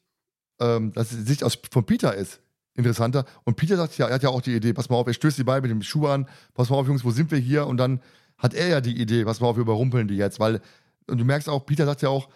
[0.61, 2.41] ähm, dass die Sicht aus, von Peter ist,
[2.75, 3.25] interessanter.
[3.45, 5.39] Und Peter sagt ja, er hat ja auch die Idee, pass mal auf, er stößt
[5.39, 7.67] die beiden mit dem Schuh an, pass mal auf, Jungs, wo sind wir hier?
[7.67, 8.01] Und dann
[8.39, 10.61] hat er ja die Idee, pass mal auf, wir überrumpeln die jetzt, weil,
[11.07, 12.29] und du merkst auch, Peter sagt ja auch,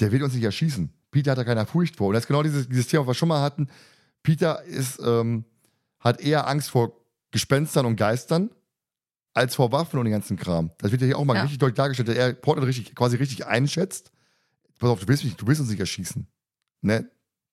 [0.00, 0.92] der will uns nicht erschießen.
[1.10, 2.08] Peter hat da keine Furcht vor.
[2.08, 3.68] Und das ist genau dieses, dieses Thema, was wir schon mal hatten.
[4.22, 5.44] Peter ist, ähm,
[5.98, 6.92] hat eher Angst vor
[7.30, 8.50] Gespenstern und Geistern
[9.34, 10.70] als vor Waffen und den ganzen Kram.
[10.78, 11.42] Das wird ja hier auch mal Ja.
[11.42, 14.10] richtig deutlich dargestellt, dass er Portland richtig, quasi richtig einschätzt.
[14.78, 16.26] Pass auf, du willst, mich, du willst uns nicht erschießen.
[16.82, 17.10] Ne?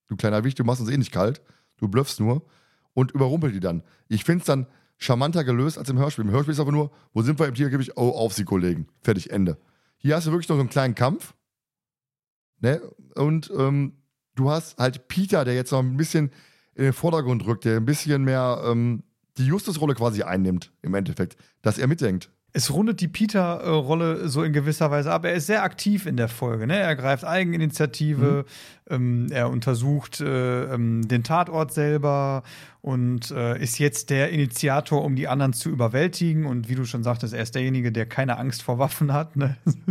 [0.08, 1.42] Du kleiner Wicht, du machst uns eh nicht kalt.
[1.78, 2.46] Du bluffst nur.
[2.94, 3.84] Und überrumpelt die dann.
[4.08, 6.26] Ich finde es dann charmanter gelöst als im Hörspiel.
[6.26, 8.44] Im Hörspiel ist aber nur, wo sind wir im Tiger, gebe ich, oh, auf sie,
[8.44, 8.88] Kollegen.
[9.02, 9.58] Fertig, Ende.
[9.98, 11.36] Hier hast du wirklich noch so einen kleinen Kampf.
[12.60, 12.82] Ne?
[13.16, 13.94] Und ähm,
[14.36, 16.32] du hast halt Peter, der jetzt noch ein bisschen
[16.74, 19.04] in den Vordergrund rückt, der ein bisschen mehr ähm,
[19.38, 22.32] die Justus-Rolle quasi einnimmt, im Endeffekt, dass er mitdenkt.
[22.58, 25.26] Es rundet die Peter-Rolle so in gewisser Weise ab.
[25.26, 26.66] Er ist sehr aktiv in der Folge.
[26.66, 26.76] Ne?
[26.76, 28.46] Er greift Eigeninitiative,
[28.90, 32.42] ähm, er untersucht äh, ähm, den Tatort selber
[32.82, 36.48] und äh, ist jetzt der Initiator, um die anderen zu überwältigen.
[36.48, 39.36] Und wie du schon sagtest, er ist derjenige, der keine Angst vor Waffen hat.
[39.36, 39.56] Ne?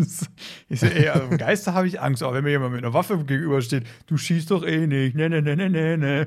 [0.69, 3.17] ist ja eher, also, Geister habe ich Angst, aber wenn mir jemand mit einer Waffe
[3.17, 5.15] gegenübersteht, du schießt doch eh nicht.
[5.15, 6.27] Ne, ne, ne, ne, ne, ne.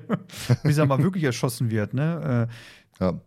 [0.63, 1.93] Bis er mal wirklich erschossen wird.
[1.93, 2.47] Ne?
[3.01, 3.19] Ja.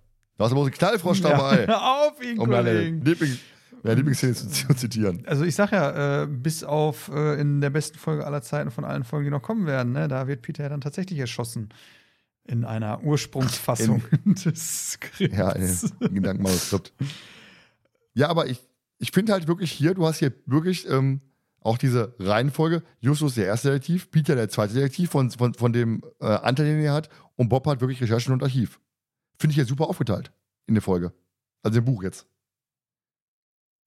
[0.43, 3.01] Da hast du einen Knallfrosch dabei, ja, auf ihn, um Kollegen.
[3.05, 3.39] Lieblings
[3.85, 5.23] ja, Lieblingsszene zu, zu zitieren.
[5.27, 8.85] Also ich sag ja, äh, bis auf äh, in der besten Folge aller Zeiten von
[8.85, 11.69] allen Folgen, die noch kommen werden, ne, da wird Peter ja dann tatsächlich erschossen.
[12.45, 15.37] In einer Ursprungsfassung des Skripts.
[15.37, 16.93] Ja, in Gedankenmanuskript.
[18.15, 18.61] Ja, aber ich,
[18.99, 21.21] ich finde halt wirklich hier, du hast hier wirklich ähm,
[21.61, 22.83] auch diese Reihenfolge.
[22.99, 26.81] Justus der erste Detektiv, Peter der zweite Detektiv von, von, von dem äh, Anteil, den
[26.81, 28.81] er hat, und Bob hat wirklich Recherchen und Archiv.
[29.39, 30.33] Finde ich hier super aufgeteilt
[30.67, 31.13] in der Folge.
[31.63, 32.27] Also im Buch jetzt.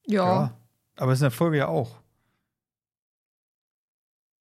[0.08, 0.26] Ja.
[0.26, 0.58] Ja.
[0.98, 2.00] Aber ist in der Folge ja auch.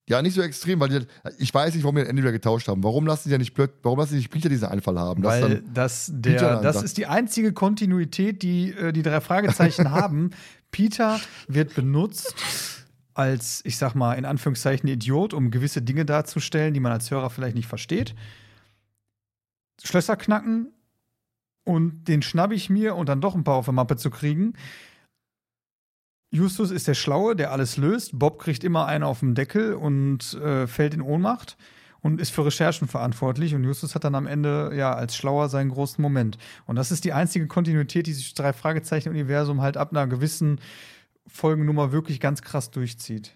[0.07, 1.07] Ja, nicht so extrem, weil die,
[1.39, 2.83] ich weiß nicht, warum wir Ende wieder getauscht haben.
[2.83, 5.23] Warum lassen sie ja nicht blöd, warum lassen sie nicht Peter diesen Einfall haben?
[5.23, 10.29] Weil das, der, das ist die einzige Kontinuität, die äh, die drei Fragezeichen haben.
[10.69, 12.35] Peter wird benutzt
[13.15, 17.31] als, ich sag mal, in Anführungszeichen Idiot, um gewisse Dinge darzustellen, die man als Hörer
[17.31, 18.13] vielleicht nicht versteht.
[19.83, 20.71] Schlösser knacken
[21.65, 24.53] und den schnapp ich mir und dann doch ein paar auf der Mappe zu kriegen.
[26.31, 28.17] Justus ist der Schlaue, der alles löst.
[28.17, 31.57] Bob kriegt immer einen auf den Deckel und äh, fällt in Ohnmacht
[32.01, 33.55] und ist für Recherchen verantwortlich.
[33.55, 36.37] Und Justus hat dann am Ende ja als Schlauer seinen großen Moment.
[36.65, 40.59] Und das ist die einzige Kontinuität, die sich drei Fragezeichen-Universum halt ab einer gewissen
[41.25, 43.33] Folgennummer wirklich ganz krass durchzieht.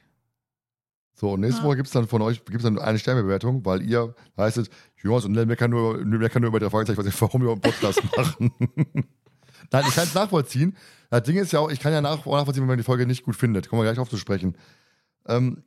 [1.20, 1.68] So, und nächste Ja.
[1.68, 5.34] Woche gibt es dann von euch gibt's dann eine Sternebewertung, weil ihr heißt Jonas und
[5.34, 8.52] Nell meckern nur, meckern nur über der Fragezeichen, was ich, warum wir einen Podcast machen.
[9.72, 10.76] Nein, ich kann es nachvollziehen.
[11.10, 13.24] Das Ding ist ja auch, ich kann ja nach, nachvollziehen, wenn man die Folge nicht
[13.24, 13.68] gut findet.
[13.70, 14.56] Kommen wir gleich drauf zu sprechen.
[15.28, 15.64] Ähm,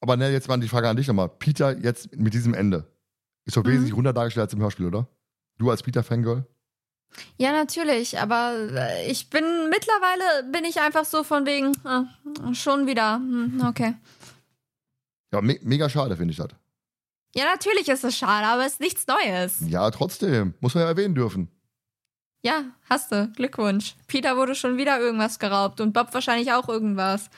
[0.00, 1.28] aber Nell, jetzt mal die Frage an dich nochmal.
[1.28, 2.86] Peter jetzt mit diesem Ende.
[3.44, 3.68] Ist doch Mhm.
[3.68, 5.06] wesentlich runder dargestellt als im Hörspiel, oder?
[5.58, 6.46] Du als Peter-Fangirl?
[7.36, 12.04] Ja, natürlich, aber äh, ich bin mittlerweile bin ich einfach so von wegen ah,
[12.54, 13.16] schon wieder.
[13.16, 13.94] Hm, okay.
[15.34, 16.48] Ja, me mega schade, finde ich das.
[17.34, 19.56] Ja, natürlich ist es schade, aber es ist nichts Neues.
[19.66, 20.54] Ja, trotzdem.
[20.60, 21.48] Muss man ja erwähnen dürfen.
[22.42, 23.28] Ja, hast du.
[23.34, 23.96] Glückwunsch.
[24.06, 27.30] Peter wurde schon wieder irgendwas geraubt und Bob wahrscheinlich auch irgendwas.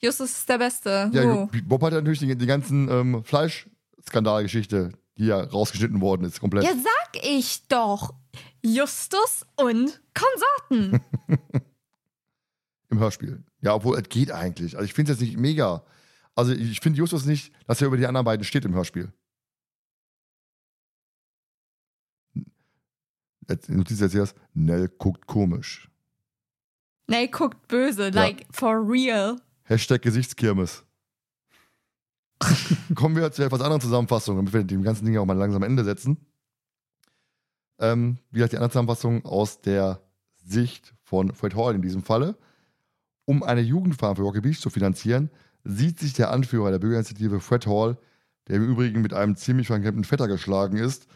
[0.00, 1.10] Justus ist der Beste.
[1.12, 1.48] Ja, Oh.
[1.64, 6.64] Bob hat ja natürlich die, die ganzen ähm, Fleischskandalgeschichte, die ja rausgeschnitten worden ist, komplett.
[6.64, 8.14] Ja, sag ich doch.
[8.62, 11.00] Justus und Konsorten.
[12.88, 13.42] Im Hörspiel.
[13.60, 14.76] Ja, obwohl es geht eigentlich.
[14.76, 15.82] Also ich finde es jetzt nicht mega.
[16.36, 19.12] Also ich finde Justus nicht, dass er über die anderen beiden steht im Hörspiel.
[23.48, 25.88] Jetzt Notiz jetzt erst, Nell guckt komisch.
[27.08, 29.40] nee, guckt böse, like for real.
[29.64, 30.84] Hashtag Gesichtskirmes.
[32.94, 35.84] Kommen wir zu etwas anderen Zusammenfassung, damit wir dem ganzen Ding auch mal langsam Ende
[35.84, 36.18] setzen.
[37.78, 40.02] Ähm, wie gesagt, die andere Zusammenfassung aus der
[40.36, 42.36] Sicht von Fred Hall in diesem Falle.
[43.24, 45.30] Um eine Jugendfarm für Rocky Beach zu finanzieren,
[45.66, 47.98] sieht sich der Anführer der Bürgerinitiative Fred Hall,
[48.48, 51.06] der im Übrigen mit einem ziemlich verklemmten Vetter geschlagen ist,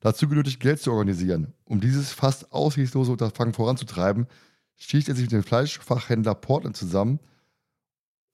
[0.00, 1.54] dazu genötigt, Geld zu organisieren.
[1.64, 4.26] Um dieses fast aussichtslose Unterfangen voranzutreiben,
[4.76, 7.20] schießt er sich mit dem Fleischfachhändler Portland zusammen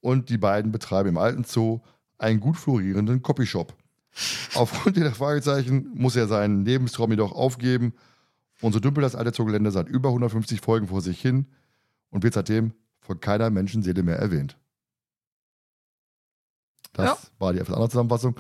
[0.01, 1.81] und die beiden betreiben im alten Zoo
[2.19, 3.75] einen gut florierenden Copyshop.
[4.55, 7.93] Aufgrund der Fragezeichen muss er seinen Lebenstraum jedoch aufgeben
[8.63, 11.47] und so dümpelt das alte Zoogelände seit über 150 Folgen vor sich hin
[12.09, 14.57] und wird seitdem von keiner Menschenseele mehr erwähnt.
[16.97, 17.19] Das Ja.
[17.39, 18.37] war die etwas andere Zusammenfassung.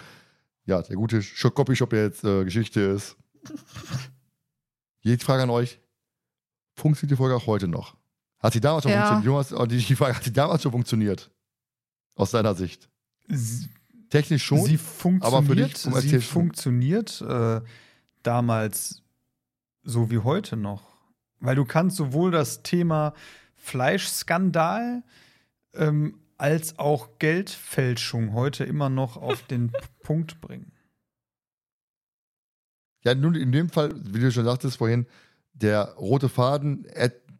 [0.64, 3.16] Ja, der gute Copyshop, der jetzt äh, Geschichte ist.
[5.02, 5.78] Jetzt Frage an euch:
[6.74, 7.94] Funktioniert die Folge auch heute noch?
[8.40, 8.98] Hat sie damals schon Ja.
[9.06, 9.24] funktioniert?
[9.26, 11.30] Jonas, oh, die, die Frage, hat sie damals schon funktioniert?
[12.16, 12.88] Aus deiner Sicht?
[13.28, 13.68] Sie,
[14.10, 14.64] Technisch schon?
[14.64, 14.78] sie
[15.20, 17.60] aber für dich funktioniert, vom sie funktioniert äh,
[18.22, 19.02] damals
[19.82, 20.82] so wie heute noch.
[21.38, 23.12] Weil du kannst sowohl das Thema
[23.54, 25.02] Fleischskandal
[25.74, 30.72] ähm, als auch Geldfälschung heute immer noch auf den Punkt bringen.
[33.04, 35.06] Ja, nun in dem Fall, wie du schon sagtest vorhin,
[35.52, 36.86] der rote Faden,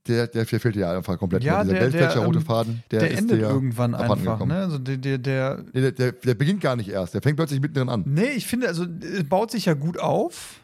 [0.07, 1.43] der, der fehlt ja einfach komplett.
[1.43, 4.47] Ja, Dieser der- der, Geldfälscher rote ähm, Faden, der, Der, ist endet ja irgendwann einfach.
[4.47, 4.55] Ne?
[4.57, 7.15] Also der, der, der, Nee, der, der beginnt gar nicht erst.
[7.15, 8.05] Der fängt plötzlich mittendrin an.
[8.07, 10.61] Nee, ich finde, also es baut sich ja gut auf,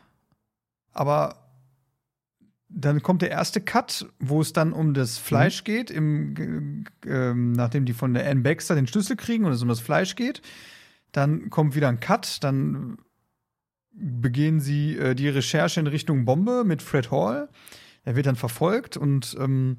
[0.92, 1.41] aber
[2.74, 7.84] dann kommt der erste Cut, wo es dann um das Fleisch geht, im, ähm, nachdem
[7.84, 10.42] die von der Ann Baxter den Schlüssel kriegen und es um das Fleisch geht.
[11.12, 12.98] Dann kommt wieder ein Cut, dann
[13.92, 17.48] begehen sie äh, die Recherche in Richtung Bombe mit Fred Hall.
[18.04, 19.78] Er wird dann verfolgt und ähm,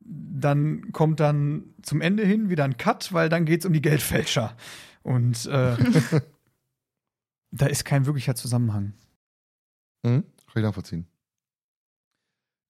[0.00, 3.82] dann kommt dann zum Ende hin wieder ein Cut, weil dann geht es um die
[3.82, 4.56] Geldfälscher.
[5.02, 5.76] Und äh,
[7.50, 8.94] da ist kein wirklicher Zusammenhang.
[10.04, 10.22] Mhm.
[10.22, 11.06] Kann ich nachvollziehen.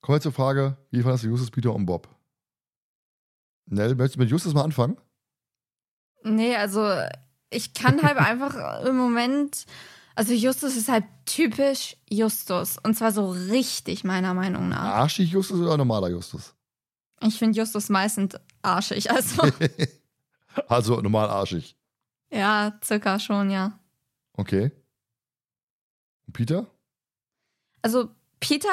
[0.01, 2.09] Kommen wir zur Frage, wie fandest du Justus, Peter und Bob?
[3.67, 4.97] Nell, möchtest du mit Justus mal anfangen?
[6.23, 6.91] Nee, also
[7.51, 9.67] ich kann halt einfach im Moment.
[10.15, 12.79] Also Justus ist halt typisch Justus.
[12.83, 14.83] Und zwar so richtig, meiner Meinung nach.
[14.83, 16.55] Arschig Justus oder normaler Justus?
[17.21, 19.11] Ich finde Justus meistens arschig.
[19.11, 19.43] Also
[20.69, 21.77] also normal arschig.
[22.33, 23.79] ja, circa schon, ja.
[24.35, 24.71] Okay.
[26.27, 26.67] Und Peter?
[27.83, 28.11] Also
[28.41, 28.69] Peter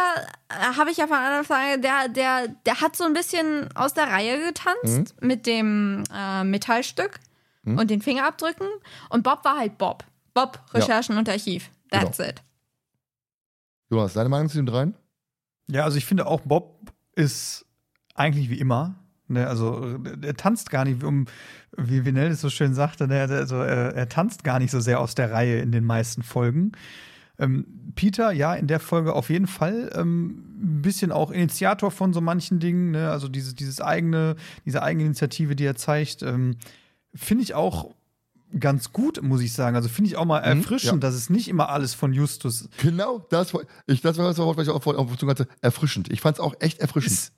[0.50, 3.94] äh, habe ich ja von Anfang an, der, der, der hat so ein bisschen aus
[3.94, 7.20] der Reihe getanzt mit dem äh, Metallstück
[7.66, 7.80] Mhm.
[7.80, 8.68] und den Fingerabdrücken.
[9.10, 10.04] Und Bob war halt Bob.
[10.36, 11.70] Bob, Recherchen und Archiv.
[11.90, 12.44] That's it.
[13.90, 14.96] Jonas, deine Meinung zu den dreien?
[15.68, 17.66] Ja, also ich finde auch, Bob ist
[18.14, 18.96] eigentlich wie immer.
[19.28, 21.26] Ne, also er tanzt gar nicht, um,
[21.76, 25.00] wie Vinell es so schön sagte, ne, also, er, er tanzt gar nicht so sehr
[25.00, 26.74] aus der Reihe in den meisten Folgen.
[27.40, 32.14] Ähm, Peter, ja, in der Folge auf jeden Fall ähm, ein bisschen auch Initiator von
[32.14, 33.10] so manchen Dingen, ne?
[33.12, 36.56] also dieses, dieses eigene, diese eigene Initiative, die er zeigt, ähm,
[37.14, 37.94] finde ich auch
[38.60, 39.76] ganz gut, muss ich sagen.
[39.76, 41.10] Also finde ich auch mal Mhm, erfrischend, ja.
[41.10, 44.56] dass es nicht immer alles von Justus Genau, das, war- ich, das war das Wort,
[44.58, 45.48] was ich auch vorhin auf Zunge hatte.
[45.62, 46.12] Erfrischend.
[46.12, 47.12] Ich fand es auch echt erfrischend.
[47.14, 47.34] ist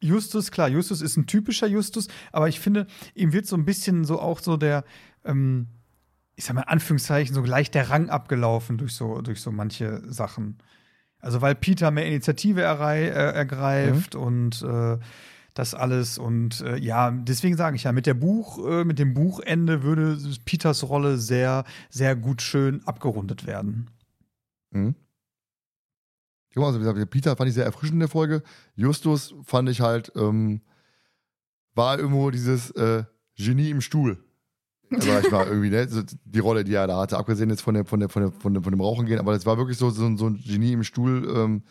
[0.00, 4.04] Justus, klar, Justus ist ein typischer Justus, aber ich finde, ihm wird so ein bisschen
[4.04, 4.84] so auch so der,
[5.24, 5.68] ähm,
[6.34, 10.02] ich sag mal in Anführungszeichen, so gleich der Rang abgelaufen durch so, durch so manche
[10.10, 10.58] Sachen.
[11.18, 14.98] Also weil Peter mehr Initiative errei äh, ergreift und äh,
[15.54, 19.14] das alles und äh, ja, deswegen sage ich ja, mit der Buch, äh, mit dem
[19.14, 23.90] Buchende würde Peters Rolle sehr, sehr gut schön abgerundet werden.
[24.70, 24.94] Mhm.
[26.54, 28.42] Guck mal, Also, wie gesagt, Peter fand ich sehr erfrischend in der Folge.
[28.74, 30.60] Justus fand ich halt, ähm,
[31.74, 33.04] war irgendwo dieses äh,
[33.36, 34.22] Genie im Stuhl.
[34.98, 35.86] Sag ich mal, irgendwie, ne?
[36.24, 38.54] Die Rolle, die er da hatte, abgesehen jetzt von, der, von, der, von, der, von,
[38.54, 41.30] dem, Rauchen gehen, aber das war wirklich so, so, ein- so ein Genie im Stuhl
[41.34, 41.62] ähm,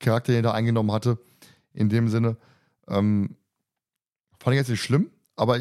[0.00, 1.18] Charakter, den er da eingenommen hatte.
[1.74, 2.36] In dem Sinne.
[2.88, 3.36] Ähm,
[4.40, 5.60] fand ich jetzt nicht schlimm, aber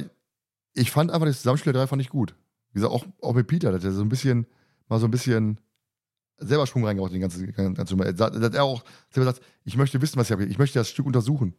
[0.74, 2.35] ich fand einfach das Zusammenspiel der drei fand ich gut.
[2.72, 4.48] Wie gesagt, auch, auch mit Peter, dass er so ein bisschen,
[4.88, 5.59] mal so ein bisschen
[6.38, 10.27] selber Schwung reingebracht, den ganzen, ganzen Dass er auch selber sagt, ich möchte wissen, was
[10.27, 10.45] ich habe.
[10.45, 11.56] Ich möchte das Stück untersuchen.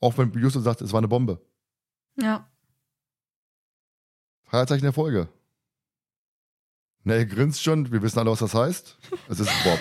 [0.00, 1.40] Auch wenn Justus sagt, es war eine Bombe.
[2.20, 2.48] Ja.
[4.46, 5.28] Fragezeichen der Folge.
[7.04, 8.98] Nell grinst schon, wir wissen alle, was das heißt.
[9.28, 9.78] Es ist Bob.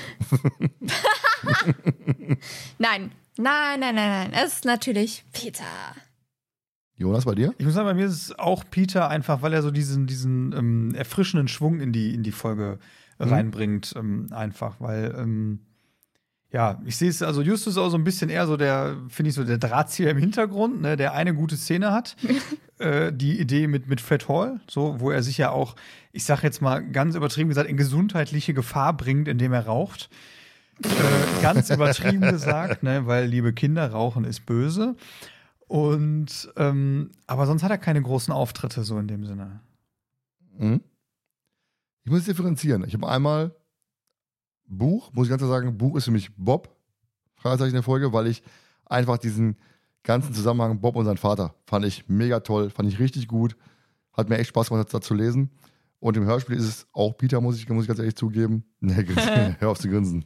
[2.77, 3.11] Nein.
[3.37, 4.33] Nein, nein, nein, nein.
[4.33, 5.63] Es ist natürlich Peter.
[6.97, 7.53] Jonas, bei dir?
[7.57, 10.53] Ich muss sagen, bei mir ist es auch Peter einfach, weil er so diesen, diesen
[10.53, 12.79] ähm, erfrischenden Schwung in die, in die Folge
[13.17, 13.29] Mhm.
[13.29, 15.59] reinbringt, ähm, einfach, weil, ähm,
[16.55, 19.27] ja, ich sehe es, also Justus ist auch so ein bisschen eher so der, finde
[19.27, 22.15] ich so, der Drahtzieher im Hintergrund, ne, der eine gute Szene hat.
[22.79, 25.75] äh, die Idee mit, mit Fred Hall, so, wo er sich ja auch,
[26.13, 30.09] ich sag jetzt mal ganz übertrieben gesagt, in gesundheitliche Gefahr bringt, indem er raucht.
[30.81, 34.95] Äh, ganz übertrieben gesagt, ne, weil liebe Kinder, Rauchen ist böse.
[35.67, 39.59] Und ähm, aber sonst hat er keine großen Auftritte so in dem Sinne.
[40.57, 40.79] Mhm.
[42.05, 42.85] Ich muss differenzieren.
[42.87, 43.53] Ich habe einmal
[44.67, 46.75] Buch, muss ich ganz klar sagen, Buch ist für mich Bob,
[47.35, 48.43] Fragezeichen der Folge, weil ich
[48.85, 49.57] einfach diesen
[50.03, 53.55] ganzen Zusammenhang Bob und sein Vater fand ich mega toll, fand ich richtig gut,
[54.13, 55.51] hat mir echt Spaß gemacht, das zu lesen.
[55.99, 58.63] Und im Hörspiel ist es auch Peter, muss ich, muss ich ganz ehrlich zugeben.
[58.79, 59.05] Nee,
[59.59, 60.25] hör auf zu grinsen.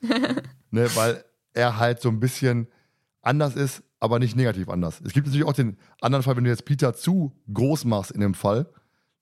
[0.70, 2.68] ne, weil er halt so ein bisschen
[3.20, 5.00] anders ist, aber nicht negativ anders.
[5.04, 8.20] Es gibt natürlich auch den anderen Fall, wenn du jetzt Peter zu groß machst in
[8.20, 8.70] dem Fall,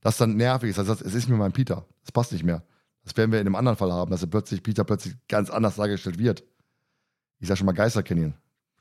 [0.00, 0.78] das dann nervig ist.
[0.78, 1.86] Also es ist mir mein Peter.
[2.02, 2.62] Das passt nicht mehr.
[3.06, 5.76] Das werden wir in einem anderen Fall haben, dass er plötzlich Peter plötzlich ganz anders
[5.76, 6.42] dargestellt wird.
[7.38, 8.34] Ich sag schon mal Geister kennen ihn.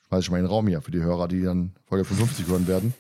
[0.08, 2.48] Schmeiß ich schon mal in den Raum hier für die Hörer, die dann Folge 55
[2.48, 2.96] hören werden.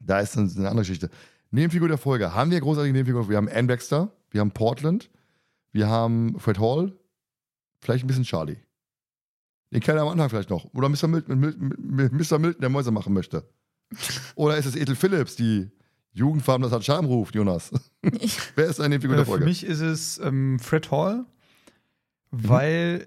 [0.00, 1.08] Da ist dann eine andere Geschichte.
[1.50, 2.34] Nebenfigur der Folge.
[2.34, 3.30] Haben wir großartige Nebenfiguren?
[3.30, 5.08] Wir haben Ann Baxter, wir haben Portland,
[5.72, 6.92] wir haben Fred Hall,
[7.80, 8.58] vielleicht ein bisschen Charlie.
[9.72, 10.66] Den kennen wir am Anfang vielleicht noch.
[10.74, 11.08] Oder Mr.
[11.08, 11.40] Milton,
[12.12, 12.38] Mr.
[12.38, 13.48] Milton, der Mäuse machen möchte.
[14.34, 15.70] Oder ist es Ethel Phillips, die
[16.14, 17.70] Jugendfarben das hat Charme ruft, Jonas?
[18.54, 19.44] Wer ist eine Nebenfigur Äh, der für Folge?
[19.44, 21.24] mich ist es ähm, Fred Hall,
[22.30, 22.48] Mhm.
[22.48, 23.06] weil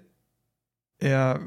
[0.98, 1.40] er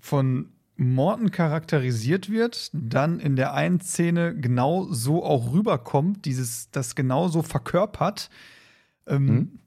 [0.00, 6.94] von Morton charakterisiert wird, dann in der einen Szene genau so auch rüberkommt, dieses, das
[6.94, 8.28] genau so verkörpert.
[9.06, 9.58] Ähm, Mhm.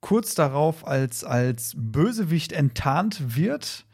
[0.00, 3.86] Kurz darauf als, als Bösewicht enttarnt wird,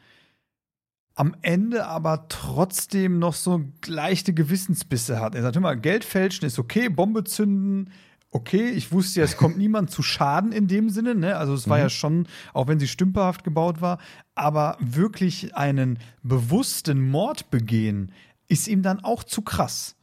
[1.18, 5.34] am Ende aber trotzdem noch so leichte Gewissensbisse hat.
[5.34, 7.90] Er sagt immer, Geld fälschen ist okay, Bombe zünden,
[8.30, 8.70] okay.
[8.70, 11.36] Ich wusste ja, es kommt niemand zu Schaden in dem Sinne, ne?
[11.36, 11.82] Also es war Mhm.
[11.82, 13.98] ja schon, auch wenn sie stümperhaft gebaut war,
[14.36, 18.12] aber wirklich einen bewussten Mord begehen,
[18.46, 19.96] ist ihm dann auch zu krass.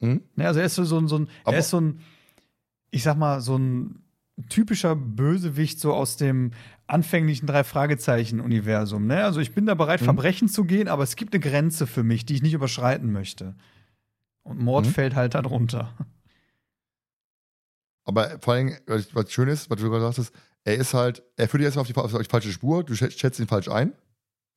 [0.00, 0.22] Mhm.
[0.36, 2.00] Ne, also er ist so, so, so ein, Aber- er ist so ein,
[2.90, 4.02] ich sag mal, so ein
[4.50, 6.50] typischer Bösewicht so aus dem
[6.88, 9.06] anfänglichen drei Fragezeichen Universum.
[9.06, 9.24] Ne?
[9.24, 10.04] Also ich bin da bereit, Mhm.
[10.06, 13.54] Verbrechen zu gehen, aber es gibt eine Grenze für mich, die ich nicht überschreiten möchte.
[14.42, 14.90] Und Mord Mhm.
[14.90, 15.92] fällt halt darunter.
[18.04, 20.32] Aber vor allem, was, was schön ist, was du gerade sagtest,
[20.64, 23.38] er ist halt, er führt dich erstmal auf die, auf die falsche Spur, du schätzt,
[23.40, 23.92] ihn falsch ein,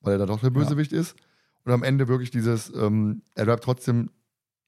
[0.01, 1.15] weil er da doch der Bösewicht ist.
[1.65, 4.11] Und am Ende wirklich dieses, ähm, er bleibt trotzdem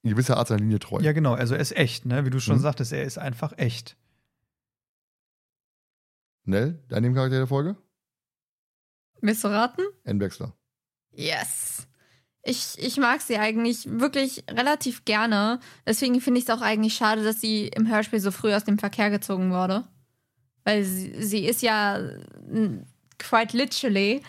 [0.03, 0.99] in gewisser Art seiner Linie treu.
[1.01, 1.33] Ja, genau.
[1.33, 2.25] Also er ist echt, ne?
[2.25, 2.61] Wie du schon Mhm.
[2.61, 3.95] sagtest, er ist einfach echt.
[6.51, 7.77] Nell, dein Nebencharakter der Folge?
[9.21, 9.83] Willst du raten?
[10.03, 10.53] Ann Baxter.
[11.13, 11.88] Yes.
[12.43, 15.61] Ich, ich mag sie eigentlich wirklich relativ gerne.
[15.88, 18.77] Deswegen finde ich es auch eigentlich schade, dass sie im Hörspiel so früh aus dem
[18.77, 19.85] Verkehr gezogen wurde.
[20.65, 22.01] Weil sie, sie ist ja
[23.17, 24.21] quite literally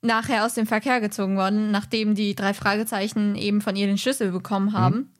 [0.00, 4.30] nachher aus dem Verkehr gezogen worden, nachdem die drei Fragezeichen eben von ihr den Schlüssel
[4.32, 5.12] bekommen haben.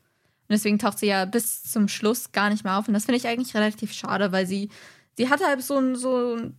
[0.48, 2.88] Und deswegen taucht sie ja bis zum Schluss gar nicht mehr auf.
[2.88, 4.70] Und das finde ich eigentlich relativ schade, weil sie,
[5.16, 6.56] sie hat halt so ein, so ein-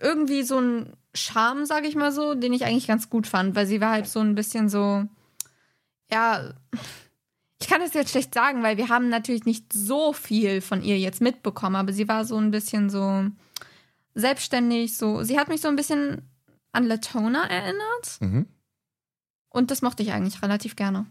[0.00, 3.66] irgendwie so ein Charme, sage ich mal so, den ich eigentlich ganz gut fand, weil
[3.66, 5.04] sie war halt so ein bisschen so,
[6.12, 6.52] ja,
[7.60, 10.98] ich kann das jetzt schlecht sagen, weil wir haben natürlich nicht so viel von ihr
[10.98, 13.24] jetzt mitbekommen, aber sie war so ein bisschen so
[14.14, 16.22] selbstständig, so, sie hat mich so ein bisschen
[16.72, 18.46] an Latona erinnert Mhm.
[19.50, 21.06] und das mochte ich eigentlich relativ gerne.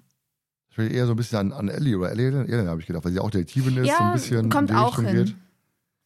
[0.70, 3.06] Ich will eher so ein bisschen an, an Ellie oder Ellie, Ellie habe ich gedacht,
[3.06, 5.26] weil sie auch Detektivin ist, so ein ja, bisschen kommt auch hin.
[5.26, 5.36] geht.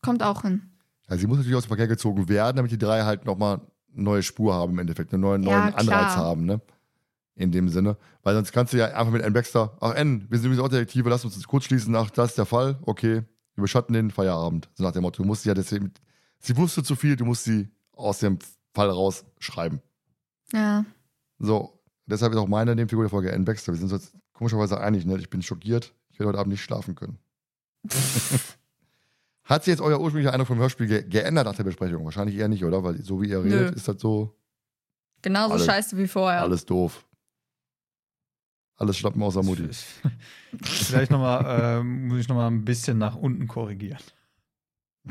[0.01, 0.61] Kommt auch hin.
[1.09, 3.61] Ja, sie muss natürlich aus dem Verkehr gezogen werden, damit die drei halt nochmal
[3.93, 6.61] eine neue Spur haben im Endeffekt, einen neuen, Ja, neuen Anreiz haben, ne?
[7.35, 7.97] In dem Sinne.
[8.21, 10.69] Weil sonst kannst du ja einfach mit Ann Baxter, ach Ann, wir sind übrigens auch
[10.69, 13.23] Detektive, lass uns das kurz schließen, ach, das ist der Fall, okay,
[13.55, 14.69] wir beschatten den Feierabend.
[14.75, 15.93] So nach dem Motto, du musst sie ja deswegen,
[16.39, 18.39] sie wusste zu viel, du musst sie aus dem
[18.73, 19.81] Fall rausschreiben.
[20.53, 20.85] Ja.
[21.39, 23.71] So, deshalb ist auch meine Nebenfigur der Folge Ann Baxter.
[23.73, 25.17] Wir sind uns jetzt komischerweise einig, ne?
[25.17, 27.17] Ich bin schockiert, ich werde heute Abend nicht schlafen können.
[29.49, 32.05] Hat sich jetzt euer ursprünglicher Eindruck vom Hörspiel ge geändert nach der Besprechung?
[32.05, 32.83] Wahrscheinlich eher nicht, oder?
[32.83, 33.75] Weil so wie ihr redet, Nö.
[33.75, 34.37] ist das so
[35.23, 36.41] Genauso Alle- scheiße wie vorher.
[36.43, 37.05] alles doof.
[38.77, 39.67] Alles schlappen außer Mutti.
[40.63, 43.99] Vielleicht noch mal, ähm, muss ich noch mal ein bisschen nach unten korrigieren.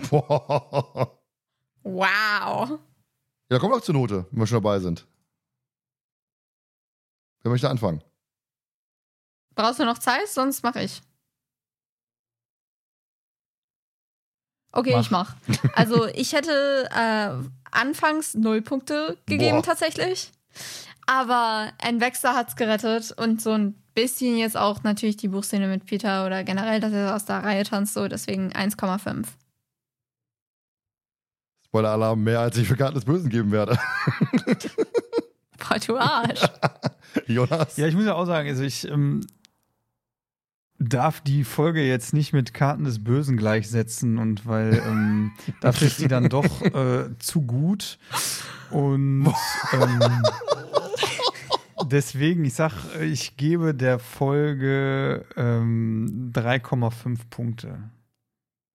[0.09, 1.21] Boah.
[1.83, 2.79] Wow.
[3.51, 5.07] Ja, kommt auch zur Note, wenn wir schon dabei sind.
[7.43, 8.03] Wer möchte anfangen?
[9.55, 10.29] Brauchst du noch Zeit?
[10.29, 11.03] Sonst mache ich.
[14.73, 15.01] Okay, Mach.
[15.01, 15.35] ich mach.
[15.75, 17.31] Also ich hätte äh,
[17.71, 19.63] anfangs null Punkte gegeben Boah.
[19.63, 20.31] tatsächlich.
[21.07, 25.87] Aber ein Wechsler hat's gerettet und so ein bisschen jetzt auch natürlich die Buchszene mit
[25.87, 29.25] Peter oder generell, dass er aus der Reihe tanzt, so deswegen 1,5.
[31.67, 33.79] Spoiler-Alarm, mehr als ich für Karten des Bösen geben werde.
[35.59, 36.41] Boah, du Arsch.
[37.27, 37.77] Jonas?
[37.77, 39.27] Ja, ich muss ja auch sagen, also ich, ähm,
[40.79, 46.01] darf die Folge jetzt nicht mit Karten des Bösen gleichsetzen und weil ähm, dafür ist
[46.01, 47.99] die dann doch äh, zu gut.
[48.71, 49.27] Und
[49.73, 50.23] ähm,
[51.91, 57.91] deswegen, ich sag, ich gebe der Folge ähm, 3,5 Punkte.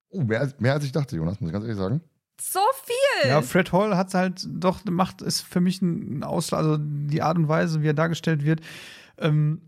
[0.09, 2.01] Oh, mehr, als- mehr als ich dachte, Jonas, muss ich ganz ehrlich sagen.
[2.41, 3.29] So viel!
[3.29, 7.37] Ja, Fred Hall hat halt doch macht ist für mich ein Ausschlag, also die Art
[7.37, 8.61] und Weise, wie er dargestellt wird.
[9.17, 9.61] Ähm,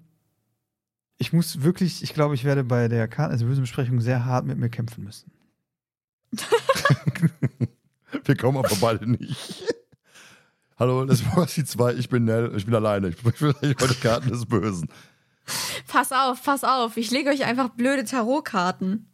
[1.18, 4.46] ich muss wirklich, ich glaube, ich werde bei der Karten also bösen Besprechung sehr hart
[4.46, 5.32] mit mir kämpfen müssen.
[8.24, 9.66] Wir kommen aber beide nicht.
[10.78, 11.94] Hallo, das war die zwei.
[11.94, 13.10] Ich bin Nell, ich bin alleine.
[13.10, 14.90] Ich bei den Karten des Bösen.
[15.88, 16.98] Pass auf, pass auf.
[16.98, 19.10] Ich lege euch einfach blöde Tarotkarten.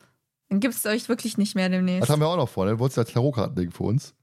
[0.50, 2.04] Dann gibt es euch wirklich nicht mehr demnächst.
[2.04, 2.66] Das haben wir auch noch vor.
[2.66, 2.80] Ne?
[2.80, 4.16] Wolltest du als Tarotkarten legen für uns?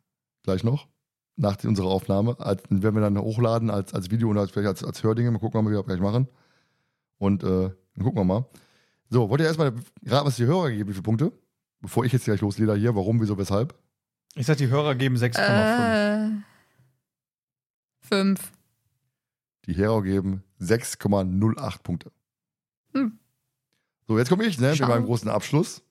[0.42, 0.88] Gleich noch?
[1.36, 2.36] Nach unserer Aufnahme.
[2.40, 5.30] Als, werden wir dann hochladen als, als Video und als, vielleicht als, als Hördinge.
[5.30, 6.28] Mal gucken, was wir gleich machen.
[7.18, 8.46] Und äh, dann gucken wir mal.
[9.10, 9.68] So, wollt ihr erstmal
[10.06, 11.32] raten, was die Hörer geben, wie viele Punkte?
[11.80, 12.94] Bevor ich jetzt gleich losleder hier.
[12.94, 13.74] Warum, wieso, weshalb?
[14.34, 15.38] Ich sag, die Hörer geben 6,5.
[15.38, 16.40] äh,
[18.00, 18.52] fünf.
[19.66, 22.12] Die Hörer geben 6,08 Punkte.
[22.94, 23.18] Hm.
[24.06, 24.88] So, jetzt komme ich, ne, mit Schau.
[24.88, 25.82] meinem großen Abschluss.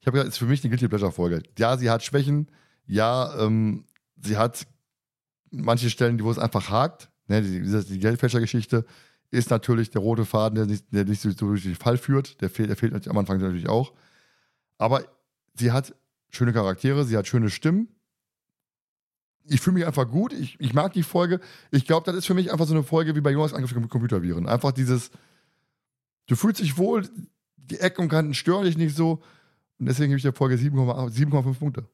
[0.00, 1.42] Ich habe gesagt, es ist für mich eine Guilty Pleasure Folge.
[1.58, 2.50] Ja, sie hat Schwächen.
[2.86, 3.84] Ja, ähm,
[4.22, 4.66] sie hat
[5.50, 7.10] manche Stellen, wo es einfach hakt.
[7.26, 8.86] Ne, die, diese- die Geldfälscher-Geschichte
[9.30, 12.40] ist natürlich der rote Faden, der nicht, der nicht so durch den Fall führt.
[12.40, 13.92] Der fehlt, der fehlt natürlich am Anfang natürlich auch.
[14.78, 15.04] Aber
[15.54, 15.94] sie hat
[16.30, 17.88] schöne Charaktere, sie hat schöne Stimmen.
[19.44, 20.32] Ich fühle mich einfach gut.
[20.32, 21.40] Ich, ich mag die Folge.
[21.70, 23.90] Ich glaube, das ist für mich einfach so eine Folge wie bei Jonas Angriff mit
[23.90, 24.46] Computerviren.
[24.46, 25.10] Einfach dieses,
[26.26, 27.08] du fühlst dich wohl,
[27.56, 29.22] die Ecken und Kanten stören dich nicht so.
[29.78, 31.88] Und deswegen gebe ich der Folge 7,8 7,5 Punkte.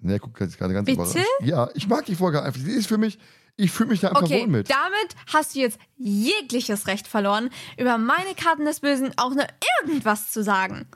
[0.00, 1.00] Ne, guck, jetzt gerade ganz Bitte?
[1.00, 1.26] überrascht.
[1.40, 2.60] Ja, ich mag die Folge einfach.
[2.60, 3.18] Die ist für mich,
[3.56, 4.70] ich fühle mich da einfach Okay, wohl mit.
[4.70, 9.46] damit hast du jetzt jegliches Recht verloren, über meine Karten des Bösen auch nur
[9.82, 10.86] irgendwas zu sagen.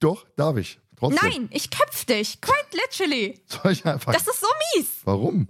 [0.00, 0.80] Doch, darf ich.
[0.96, 1.20] Trotzdem.
[1.30, 2.40] Nein, ich köpf dich.
[2.40, 3.40] Quite literally.
[3.46, 4.12] Soll ich einfach.
[4.12, 4.90] Das ist so mies.
[5.04, 5.46] Warum?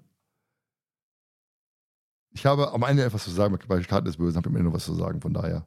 [2.32, 4.72] Ich habe am Ende etwas zu sagen, bei Karten des Bösen habe ich am Ende
[4.72, 5.66] was zu sagen, von daher.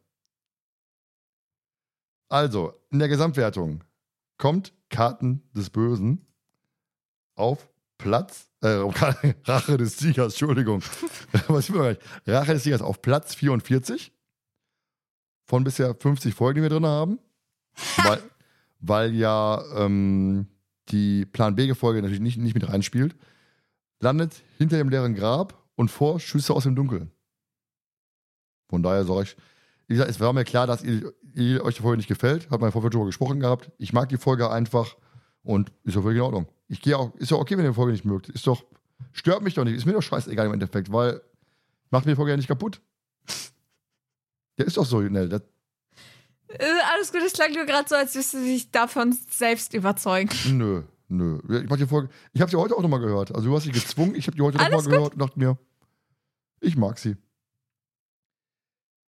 [2.30, 3.84] Also, in der Gesamtwertung
[4.38, 6.28] kommt Karten des Bösen
[7.42, 8.68] auf Platz, äh,
[9.46, 10.82] Rache des Tigers, Entschuldigung.
[11.48, 12.02] was ich gar nicht.
[12.28, 14.14] Rache des Tigers auf Platz 44
[15.46, 17.20] von bisher 50 Folgen, die wir drin haben.
[18.04, 18.22] weil,
[18.80, 20.48] weil ja ähm,
[20.90, 23.16] die Plan B-Folge natürlich nicht, nicht mit reinspielt.
[24.00, 27.12] Landet hinter dem leeren Grab und vor Schüsse aus dem Dunkeln.
[28.70, 29.38] Von daher sage ich,
[29.88, 32.50] wie gesagt, es war mir klar, dass ihr, ihr euch die Folge nicht gefällt.
[32.50, 33.72] Hat mein Vorfeld schon mal gesprochen gehabt.
[33.78, 34.96] Ich mag die Folge einfach
[35.44, 36.48] und ist doch völlig in Ordnung.
[36.72, 38.30] Ich gehe auch, ist doch okay, wenn ihr die Folge nicht mögt.
[38.30, 38.64] Ist doch,
[39.12, 39.76] stört mich doch nicht.
[39.76, 41.22] Ist mir doch scheißegal im Endeffekt, weil
[41.90, 42.80] macht mir die Folge ja nicht kaputt.
[44.58, 45.42] Der ist doch so, ne, das,
[46.48, 50.30] Äh, Alles gut, es klang nur gerade so, als wirst du dich davon selbst überzeugen.
[50.58, 51.40] Nö, nö.
[51.62, 52.08] Ich mach die Folge.
[52.32, 53.36] Ich habe sie heute auch nochmal gehört.
[53.36, 54.16] Also du hast sie gezwungen.
[54.16, 55.58] Ich habe die heute nochmal gehört und dachte mir,
[56.62, 57.18] ich mag sie.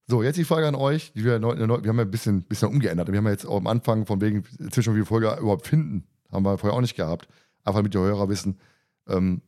[0.07, 1.13] So, jetzt die Frage an euch.
[1.13, 3.09] Die wir, neu, neu, wir haben ja ein bisschen, bisschen umgeändert.
[3.13, 6.07] Wir haben ja jetzt auch am Anfang von wegen zwischen wie Folge überhaupt finden.
[6.33, 7.29] Haben wir vorher auch nicht gehabt.
[7.65, 8.59] Einfach damit die Hörer wissen,
[9.07, 9.43] ähm,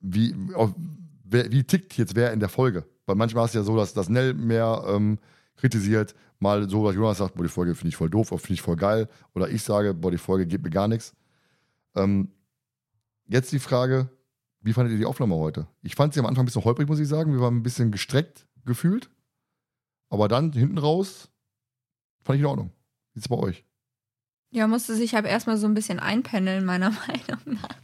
[0.00, 0.74] wie, auf,
[1.24, 2.86] wer, wie tickt jetzt wer in der Folge.
[3.06, 5.18] Weil manchmal ist es ja so, dass das Nell mehr ähm,
[5.56, 8.54] kritisiert, mal so, dass Jonas sagt, boah, die Folge finde ich voll doof, oder finde
[8.54, 9.08] ich voll geil.
[9.34, 11.14] Oder ich sage, boah, die Folge geht mir gar nichts.
[11.94, 12.30] Ähm,
[13.26, 14.08] jetzt die Frage,
[14.62, 15.66] wie fandet ihr die Aufnahme heute?
[15.82, 17.32] Ich fand sie am Anfang ein bisschen holprig, muss ich sagen.
[17.32, 19.10] Wir waren ein bisschen gestreckt gefühlt.
[20.08, 21.30] Aber dann hinten raus
[22.22, 22.70] fand ich in Ordnung.
[23.12, 23.64] Wie ist es bei euch?
[24.52, 27.76] Ja, musste sich halt erstmal so ein bisschen einpendeln, meiner Meinung nach.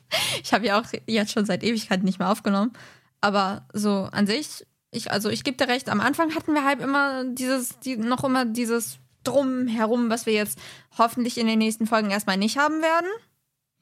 [0.43, 2.73] Ich habe ja auch jetzt schon seit Ewigkeiten nicht mehr aufgenommen.
[3.21, 6.81] Aber so an sich, ich, also ich gebe dir recht, am Anfang hatten wir halt
[6.81, 10.59] immer dieses, die, noch immer dieses Drumherum, was wir jetzt
[10.99, 13.09] hoffentlich in den nächsten Folgen erstmal nicht haben werden.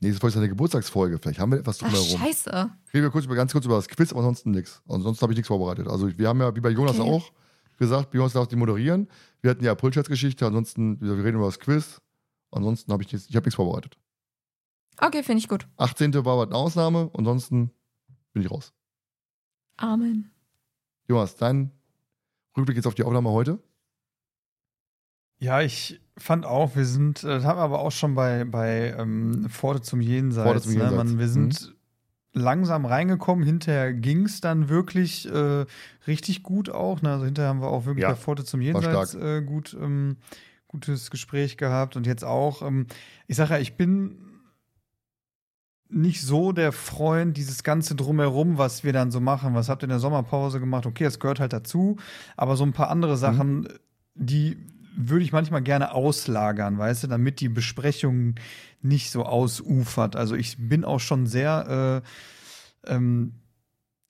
[0.00, 1.18] Nächste Folge ist eine Geburtstagsfolge.
[1.18, 2.20] Vielleicht haben wir etwas Ach, drumherum.
[2.20, 2.50] scheiße.
[2.92, 4.82] Reden wir kurz ganz kurz über das Quiz, aber ansonsten nichts.
[4.88, 5.88] Ansonsten habe ich nichts vorbereitet.
[5.88, 7.10] Also wir haben ja, wie bei Jonas Okay.
[7.10, 7.32] auch,
[7.78, 9.08] gesagt, Jonas darf die moderieren.
[9.40, 12.00] Wir hatten ja Pulschatz-Geschichte, ansonsten, wir reden über das Quiz.
[12.54, 13.98] Ansonsten habe ich nichts, ich habe nichts vorbereitet.
[14.98, 15.66] Okay, finde ich gut.
[15.76, 16.14] 18.
[16.24, 17.70] war was eine Ausnahme, ansonsten
[18.32, 18.72] bin ich raus.
[19.76, 20.30] Amen.
[21.08, 21.72] Jonas, dein
[22.56, 23.58] Rückblick jetzt auf die Aufnahme heute?
[25.38, 28.94] Ja, ich fand auch, wir sind, äh, das haben wir aber auch schon bei, bei
[28.96, 30.44] ähm, Pforte zum Jenseits.
[30.44, 30.78] Pforte zum Ne?
[30.78, 30.96] Jenseits.
[30.96, 31.74] Man, wir sind
[32.32, 35.66] langsam reingekommen, hinterher ging es dann wirklich äh,
[36.06, 37.02] richtig gut auch.
[37.02, 37.12] Ne?
[37.12, 40.16] Also hinterher haben wir auch wirklich Ja, bei Pforte zum Jenseits äh, gut, ähm,
[40.74, 42.86] gutes Gespräch gehabt und jetzt auch, ähm,
[43.28, 44.18] ich sage ja, ich bin
[45.88, 49.54] nicht so der Freund, dieses ganze Drumherum, was wir dann so machen.
[49.54, 50.86] Was habt ihr in der Sommerpause gemacht?
[50.86, 51.96] Okay, das gehört halt dazu.
[52.36, 53.68] Aber so ein paar andere Sachen,
[54.16, 54.56] die
[54.96, 58.34] würde ich manchmal gerne auslagern, weißt du, damit die Besprechung
[58.82, 60.16] nicht so ausufert.
[60.16, 62.02] Also ich bin auch schon sehr,
[62.86, 63.34] äh, ähm,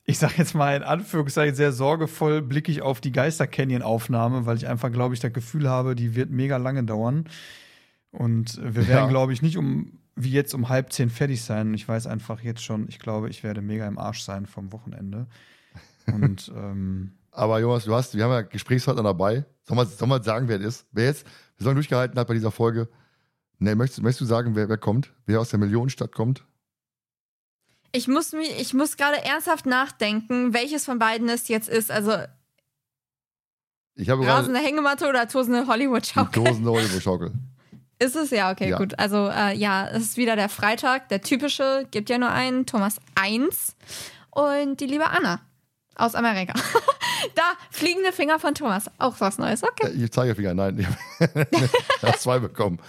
[0.05, 4.57] ich sag jetzt mal in Anführungszeichen, sehr sorgevoll blicke ich auf die Geister Canyon-Aufnahme, weil
[4.57, 7.25] ich einfach, glaube ich, das Gefühl habe, die wird mega lange dauern.
[8.11, 9.07] Und wir werden, Ja.
[9.09, 11.69] glaube ich, nicht um wie jetzt um halb zehn fertig sein.
[11.69, 14.71] Und ich weiß einfach jetzt schon, ich glaube, ich werde mega im Arsch sein vom
[14.73, 15.27] Wochenende.
[16.07, 19.45] Und ähm, Aber Jonas, du hast, wir haben ja Gesprächspartner dabei.
[19.65, 20.87] Soll man, soll man sagen, wer es ist?
[20.93, 21.27] Wer jetzt,
[21.57, 22.89] wir sollen durchgehalten hat bei dieser Folge.
[23.59, 25.13] Ne, möchtest, möchtest du sagen, wer, wer kommt?
[25.27, 26.45] Wer aus der Millionenstadt kommt?
[27.97, 31.93] Ich muss, mich, ich muss gerade ernsthaft nachdenken, welches von beiden es jetzt ist.
[31.93, 32.13] Also
[33.95, 36.43] Ich habe rasende Hängematte oder tosende Hollywood-Schaukel.
[36.43, 37.33] Dosen Hollywood-Schaukel.
[38.01, 38.79] Ist es ja, okay, Ja.
[38.79, 38.99] gut.
[38.99, 42.97] Also, äh, ja, es ist wieder der Freitag, der typische, gibt ja nur einen, Thomas
[43.15, 43.77] 1
[44.33, 45.41] und die liebe Anna
[45.95, 46.55] aus Amerika.
[47.37, 48.91] da, fliegende Finger von Thomas.
[48.99, 49.91] Auch was Neues, okay.
[49.93, 50.85] Ich zeige Finger, nein.
[51.21, 52.81] Ich habe zwei bekommen.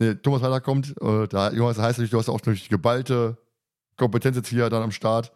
[0.00, 0.88] Nee, Thomas Weiter kommt.
[1.00, 3.38] Äh, da, Jonas, das heißt natürlich, du hast auch natürlich geballte
[3.98, 5.32] Kompetenz jetzt hier dann am Start.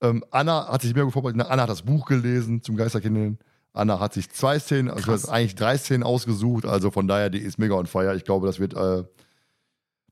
[0.00, 1.42] Ähm, Anna hat sich mehr vorbereitet.
[1.46, 3.38] Anna hat das Buch gelesen zum Geisterkindeln.
[3.72, 6.64] Anna hat sich zwei Szenen, also hat eigentlich drei Szenen ausgesucht.
[6.64, 8.16] Also von daher, die ist mega on fire.
[8.16, 8.74] Ich glaube, das wird.
[8.74, 9.04] Äh,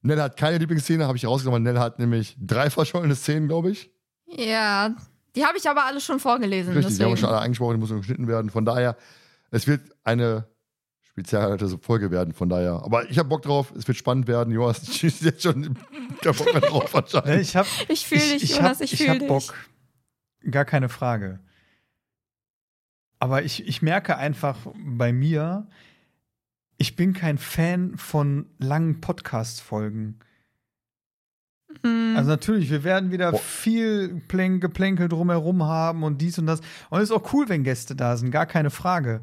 [0.01, 1.63] Nell hat keine Lieblingsszene, habe ich rausgenommen.
[1.63, 3.91] Nell hat nämlich drei verschollene Szenen, glaube ich.
[4.27, 4.95] Ja,
[5.35, 6.73] die habe ich aber alle schon vorgelesen.
[6.75, 7.17] Richtig, die haben wir deswegen.
[7.17, 8.51] schon alle angesprochen, die müssen geschnitten werden.
[8.51, 8.97] Von daher,
[9.51, 10.47] es wird eine
[11.19, 12.33] spezielle Folge werden.
[12.33, 14.53] Von daher, aber ich habe Bock drauf, es wird spannend werden.
[14.53, 15.79] Jonas schießt jetzt schon
[16.25, 17.41] der Bock mehr drauf ne, anscheinend.
[17.43, 19.29] ich habe Ich fühle dich, ich Jonas, hab, ich ich fühle hab dich.
[19.29, 19.55] Bock.
[20.51, 21.41] Gar keine Frage.
[23.19, 25.67] Aber ich, ich merke einfach bei mir,
[26.77, 30.21] ich bin kein Fan von langen Podcast-Folgen.
[31.83, 32.15] Hm.
[32.17, 33.41] Also natürlich, wir werden wieder Boah.
[33.41, 36.61] viel Plän Geplänkel drumherum haben und dies und das.
[36.91, 39.21] Und es ist auch cool, wenn Gäste da sind, gar keine Frage.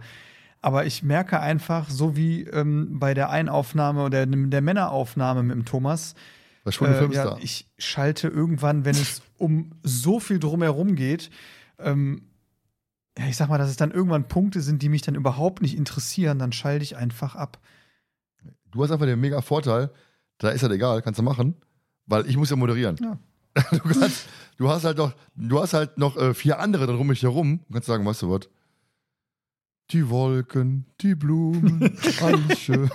[0.66, 5.66] Aber ich merke einfach, so wie ähm, bei der Einaufnahme oder der Männeraufnahme mit dem
[5.66, 6.16] Thomas,
[6.66, 11.30] äh, ja, ich schalte irgendwann, wenn es um so viel drumherum geht,
[11.77, 12.30] ähm,
[13.16, 15.77] ja, ich sag mal, dass es dann irgendwann Punkte sind, die mich dann überhaupt nicht
[15.77, 17.60] interessieren, dann schalte ich einfach ab.
[18.72, 19.92] Du hast einfach den mega Vorteil,
[20.40, 21.58] da ist halt egal, kannst du machen,
[22.08, 22.98] weil ich muss ja moderieren.
[23.00, 23.19] Ja.
[23.72, 24.26] Du, kannst,
[24.58, 27.60] du hast halt noch, du hast halt noch äh, vier andere dann um mich herum.
[27.68, 28.50] Du kannst sagen, weißt du was?
[29.92, 32.90] Die Wolken, die Blumen, alles schön.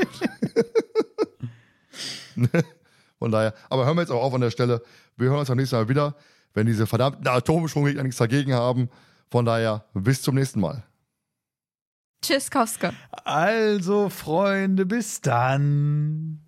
[3.18, 4.82] Von daher, aber hören wir jetzt auch auf an der Stelle.
[5.16, 6.16] Wir hören uns beim nächsten Mal wieder,
[6.54, 8.88] wenn diese verdammten Atombeschwunggegner nichts dagegen haben.
[9.30, 10.82] Von daher, bis zum nächsten Mal.
[12.22, 12.92] Tschüss, Kowske.
[13.24, 16.40] Also, Freunde, bis dann.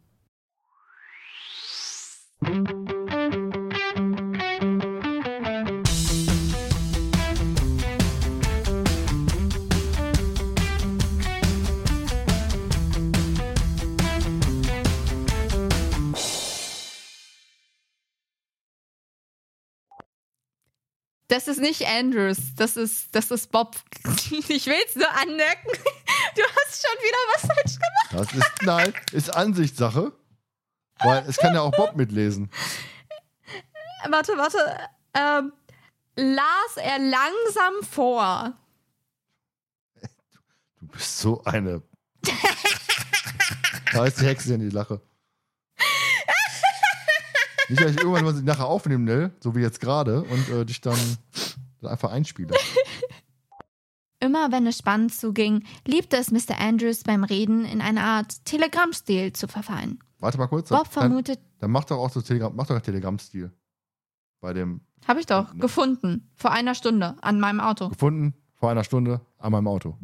[21.33, 23.75] Das ist nicht Andrews, das ist, das ist Bob.
[24.49, 25.71] Ich will es nur anmerken.
[26.37, 28.31] Du hast schon wieder was falsch gemacht.
[28.31, 30.13] Das ist, nein, ist Ansichtssache.
[30.99, 32.51] Weil es kann ja auch Bob mitlesen.
[34.09, 34.59] Warte, warte.
[35.15, 35.53] Ähm,
[36.17, 38.53] las er langsam vor.
[40.81, 41.83] Du bist so eine.
[43.93, 45.01] da ist die Hexe in die Lache.
[47.73, 50.81] Nicht, dass ich irgendwann mal nachher aufnehmen, Nell, so wie jetzt gerade, und äh, dich
[50.81, 50.99] dann,
[51.81, 52.55] dann einfach einspiele.
[54.21, 56.61] Immer wenn es spannend zuging, liebte es Mr.
[56.61, 59.99] Andrews beim Reden in eine Art Telegrammstil zu verfallen.
[60.21, 60.69] Warte mal kurz.
[60.69, 63.51] Bob dann, vermutet, dann mach doch auch so Telegram, mach doch Telegram-Stil.
[64.41, 66.31] Bei dem Habe ich doch gefunden.
[66.37, 67.89] Vor einer Stunde an meinem Auto.
[67.89, 69.99] gefunden vor einer Stunde an meinem Auto.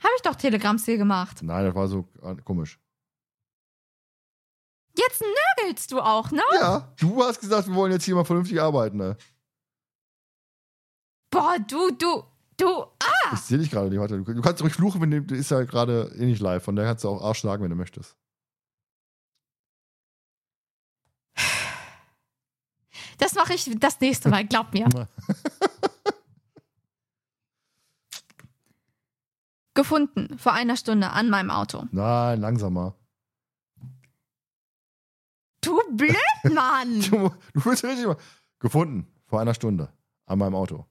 [0.00, 1.40] Habe ich doch Telegrammstil gemacht.
[1.42, 2.80] Nein, das war so äh, komisch.
[4.98, 5.22] Jetzt
[5.58, 6.42] nörgelst du auch, ne?
[6.54, 9.16] Ja, du hast gesagt, wir wollen jetzt hier mal vernünftig arbeiten, ne?
[11.30, 12.22] Boah, du, du,
[12.56, 12.66] du.
[12.98, 13.98] Ah, Ich sehe dich gerade nicht.
[13.98, 16.62] Warte, du, kannst ruhig fluchen, wenn du, du ist ja gerade eh nicht live.
[16.62, 18.16] Von daher kannst du auch Arsch sagen, wenn du möchtest.
[23.18, 24.86] das mache ich das nächste Mal, glaub mir.
[29.74, 30.38] Gefunden.
[30.38, 31.84] Vor einer Stunde an meinem Auto.
[31.90, 32.94] Nein, langsamer.
[35.66, 37.00] Du Blödmann!
[37.10, 38.16] Du, du willst richtig mal.
[38.60, 39.92] Gefunden vor einer Stunde
[40.26, 40.86] an meinem Auto.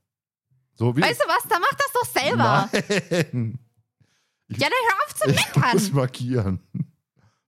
[0.74, 1.02] So wie.
[1.02, 1.48] weißt du was?
[1.50, 2.70] Dann mach das doch selber.
[3.32, 3.60] Nein.
[4.50, 5.96] Ja, dann hör auf zu Ich muss meckern.
[5.96, 6.60] markieren.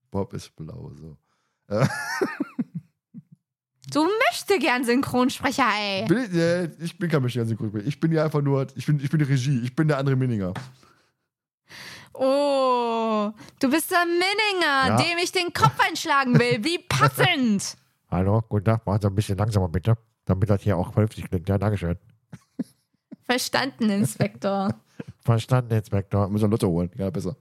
[0.10, 1.18] Bob ist blau, so.
[1.68, 1.86] Äh,
[3.90, 6.06] Du möchte gern Synchronsprecher, ey.
[6.08, 7.88] Bin ich, nee, ich bin kein Michigan Synchronsprecher.
[7.88, 9.62] Ich bin ja einfach nur, ich bin, ich bin die Regie.
[9.64, 10.54] Ich bin der andere Minninger.
[12.20, 14.98] Oh, du bist der Minninger, Ja.
[14.98, 16.64] dem ich den Kopf einschlagen will.
[16.64, 17.78] Wie passend.
[18.10, 21.48] Hallo, guten Tag, machen Sie ein bisschen langsamer bitte, damit das hier auch vernünftig klingt.
[21.48, 21.98] Ja, Dankeschön.
[23.26, 24.70] Verstanden, Inspektor.
[25.20, 26.28] Verstanden, Inspektor.
[26.30, 26.90] Müssen wir Lotte holen.
[26.96, 27.36] Ja, besser.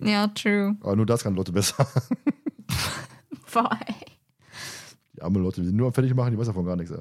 [0.00, 0.76] Ja, true.
[0.80, 1.86] Aber nur das kann Lotte besser.
[3.52, 3.94] Boah, ey.
[5.14, 6.92] Die arme Lotte, die sind nur am fertig machen, die weiß davon gar nichts.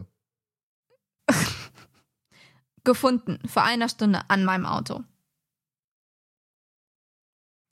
[2.83, 5.01] Gefunden, vor einer Stunde an meinem Auto.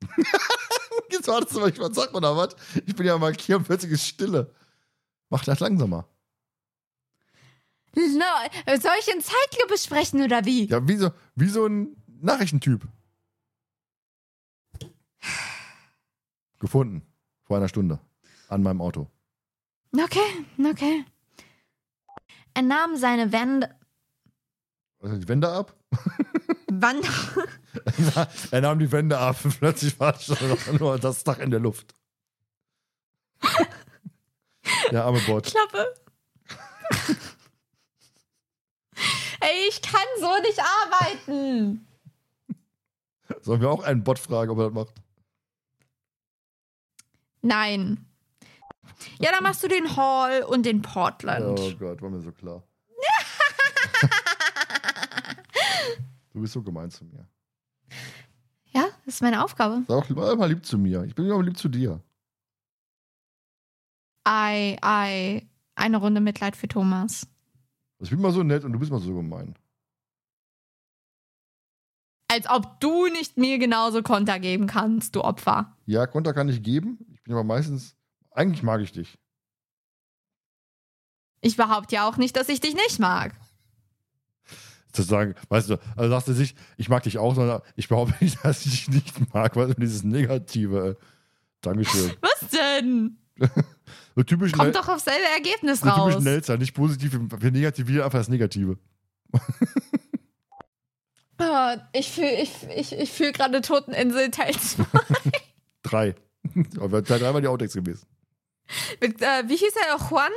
[1.12, 2.56] Jetzt wartest du, was ich was sag oder was?
[2.86, 4.54] Ich bin ja markiert und plötzlich ist Stille.
[5.30, 6.08] Mach das langsamer.
[7.96, 10.66] No, soll ich in Zeitlupe sprechen oder wie?
[10.66, 12.88] Ja, wie so, wie so ein Nachrichtentyp.
[16.60, 17.02] Gefunden.
[17.44, 18.00] Vor einer Stunde.
[18.48, 19.08] An meinem Auto.
[19.94, 21.06] Okay, okay.
[22.54, 23.76] Er nahm seine Wände.
[25.02, 25.76] Also die Wände ab?
[26.82, 27.02] Wann?
[28.52, 30.38] er nahm die Wände ab und plötzlich war schon
[30.78, 31.94] nur das Dach in der Luft.
[34.92, 35.46] Der arme Bot.
[35.46, 35.94] Klappe.
[39.42, 41.88] Ey, ich kann so nicht arbeiten.
[43.42, 44.94] Sollen wir auch einen Bot fragen, ob er das macht?
[47.42, 48.06] Nein.
[49.20, 51.60] Ja, dann machst du den Hall und den Portland.
[51.60, 52.64] Oh Gott, war mir so klar.
[56.32, 57.28] Du bist so gemein zu mir.
[58.72, 59.84] Ja, das ist meine Aufgabe.
[59.88, 61.04] Sei auch mal, mal lieb zu mir.
[61.04, 62.02] Ich bin immer lieb zu dir.
[64.24, 65.48] Ei, ei.
[65.76, 67.28] Eine Runde Mitleid für Thomas.
[68.00, 69.56] Ich bin mal so nett und du bist mal so gemein.
[72.32, 75.76] Als ob du nicht mir genauso Konter geben kannst, du Opfer.
[75.88, 77.00] Ja, Konter kann ich geben.
[77.12, 77.96] Ich bin aber meistens.
[78.30, 79.18] Eigentlich mag ich dich.
[81.42, 83.34] Ich behaupte ja auch nicht, dass ich dich nicht mag.
[84.92, 88.16] Zu sagen, weißt du, also sagst du sich, ich mag dich auch, sondern ich behaupte
[88.24, 90.98] nicht, dass ich dich nicht mag, weil du dieses Negative.
[91.00, 91.06] Äh,
[91.62, 92.14] Dankeschön.
[92.22, 93.18] Was denn?
[94.16, 96.24] So typisch, Kommt doch auf selbe Ergebnis so typisch raus.
[96.24, 98.78] Nelzer, nicht positiv, für negativ wieder einfach das Negative.
[101.38, 104.86] Ah, ich fühle ich, ich, ich fühl gerade Toteninsel Teil 2.
[105.84, 106.16] Drei.
[106.80, 108.06] Aber Teil drei war die Outtakes gewesen.
[109.00, 109.98] Mit, äh, wie hieß er?
[110.10, 110.32] Juan?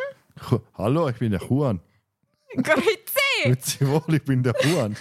[0.74, 1.80] Hallo, ich bin der Juan.
[2.62, 3.42] Grüezi.
[3.44, 4.96] Grüezi wohl, ich bin der Juan.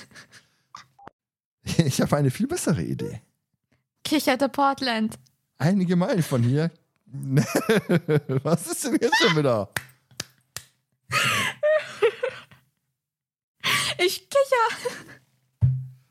[1.78, 3.22] Ich habe eine viel bessere Idee.
[4.04, 5.18] Kicherte Portland.
[5.58, 6.72] Einige Meilen von hier.
[8.44, 9.70] Was ist denn jetzt schon wieder?
[14.00, 15.70] Ich kicher.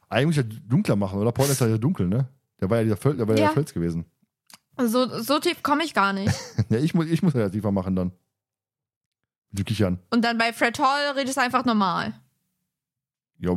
[0.08, 1.32] Eigentlich ja dunkler machen, oder?
[1.32, 2.28] Paul ist ja dunkel, ne?
[2.60, 3.36] Der war ja dieser Föl, der war.
[3.36, 3.46] Ja.
[3.46, 4.04] der Fels gewesen.
[4.76, 6.34] So, so tief komme ich gar nicht.
[6.70, 8.12] Ja, ich muss, ich muss ja tiefer machen dann.
[9.50, 9.98] Mit dem Kichern.
[10.10, 12.14] Und dann bei Fred Hall redest du einfach normal.
[13.38, 13.54] Ja,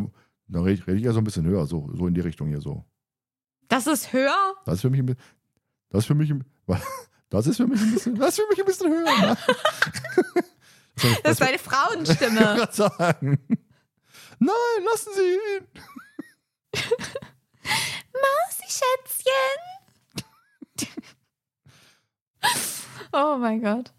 [0.47, 2.47] dann rede ich, red ich ja so ein bisschen höher, so, so in die Richtung
[2.47, 2.83] hier so.
[3.67, 4.55] Das ist höher?
[4.65, 5.23] Das ist für mich ein bisschen.
[5.89, 6.43] Das ist für mich ein,
[7.29, 8.15] das ist für mich ein bisschen.
[8.15, 9.17] Das ist für mich ein bisschen höher.
[9.21, 9.37] Ne?
[11.23, 12.39] Das ist deine Frauenstimme.
[12.39, 13.39] gerade sagen.
[14.37, 15.67] Nein, lassen Sie ihn.
[18.13, 19.63] Mausi, Schätzchen.
[23.11, 23.91] oh mein Gott.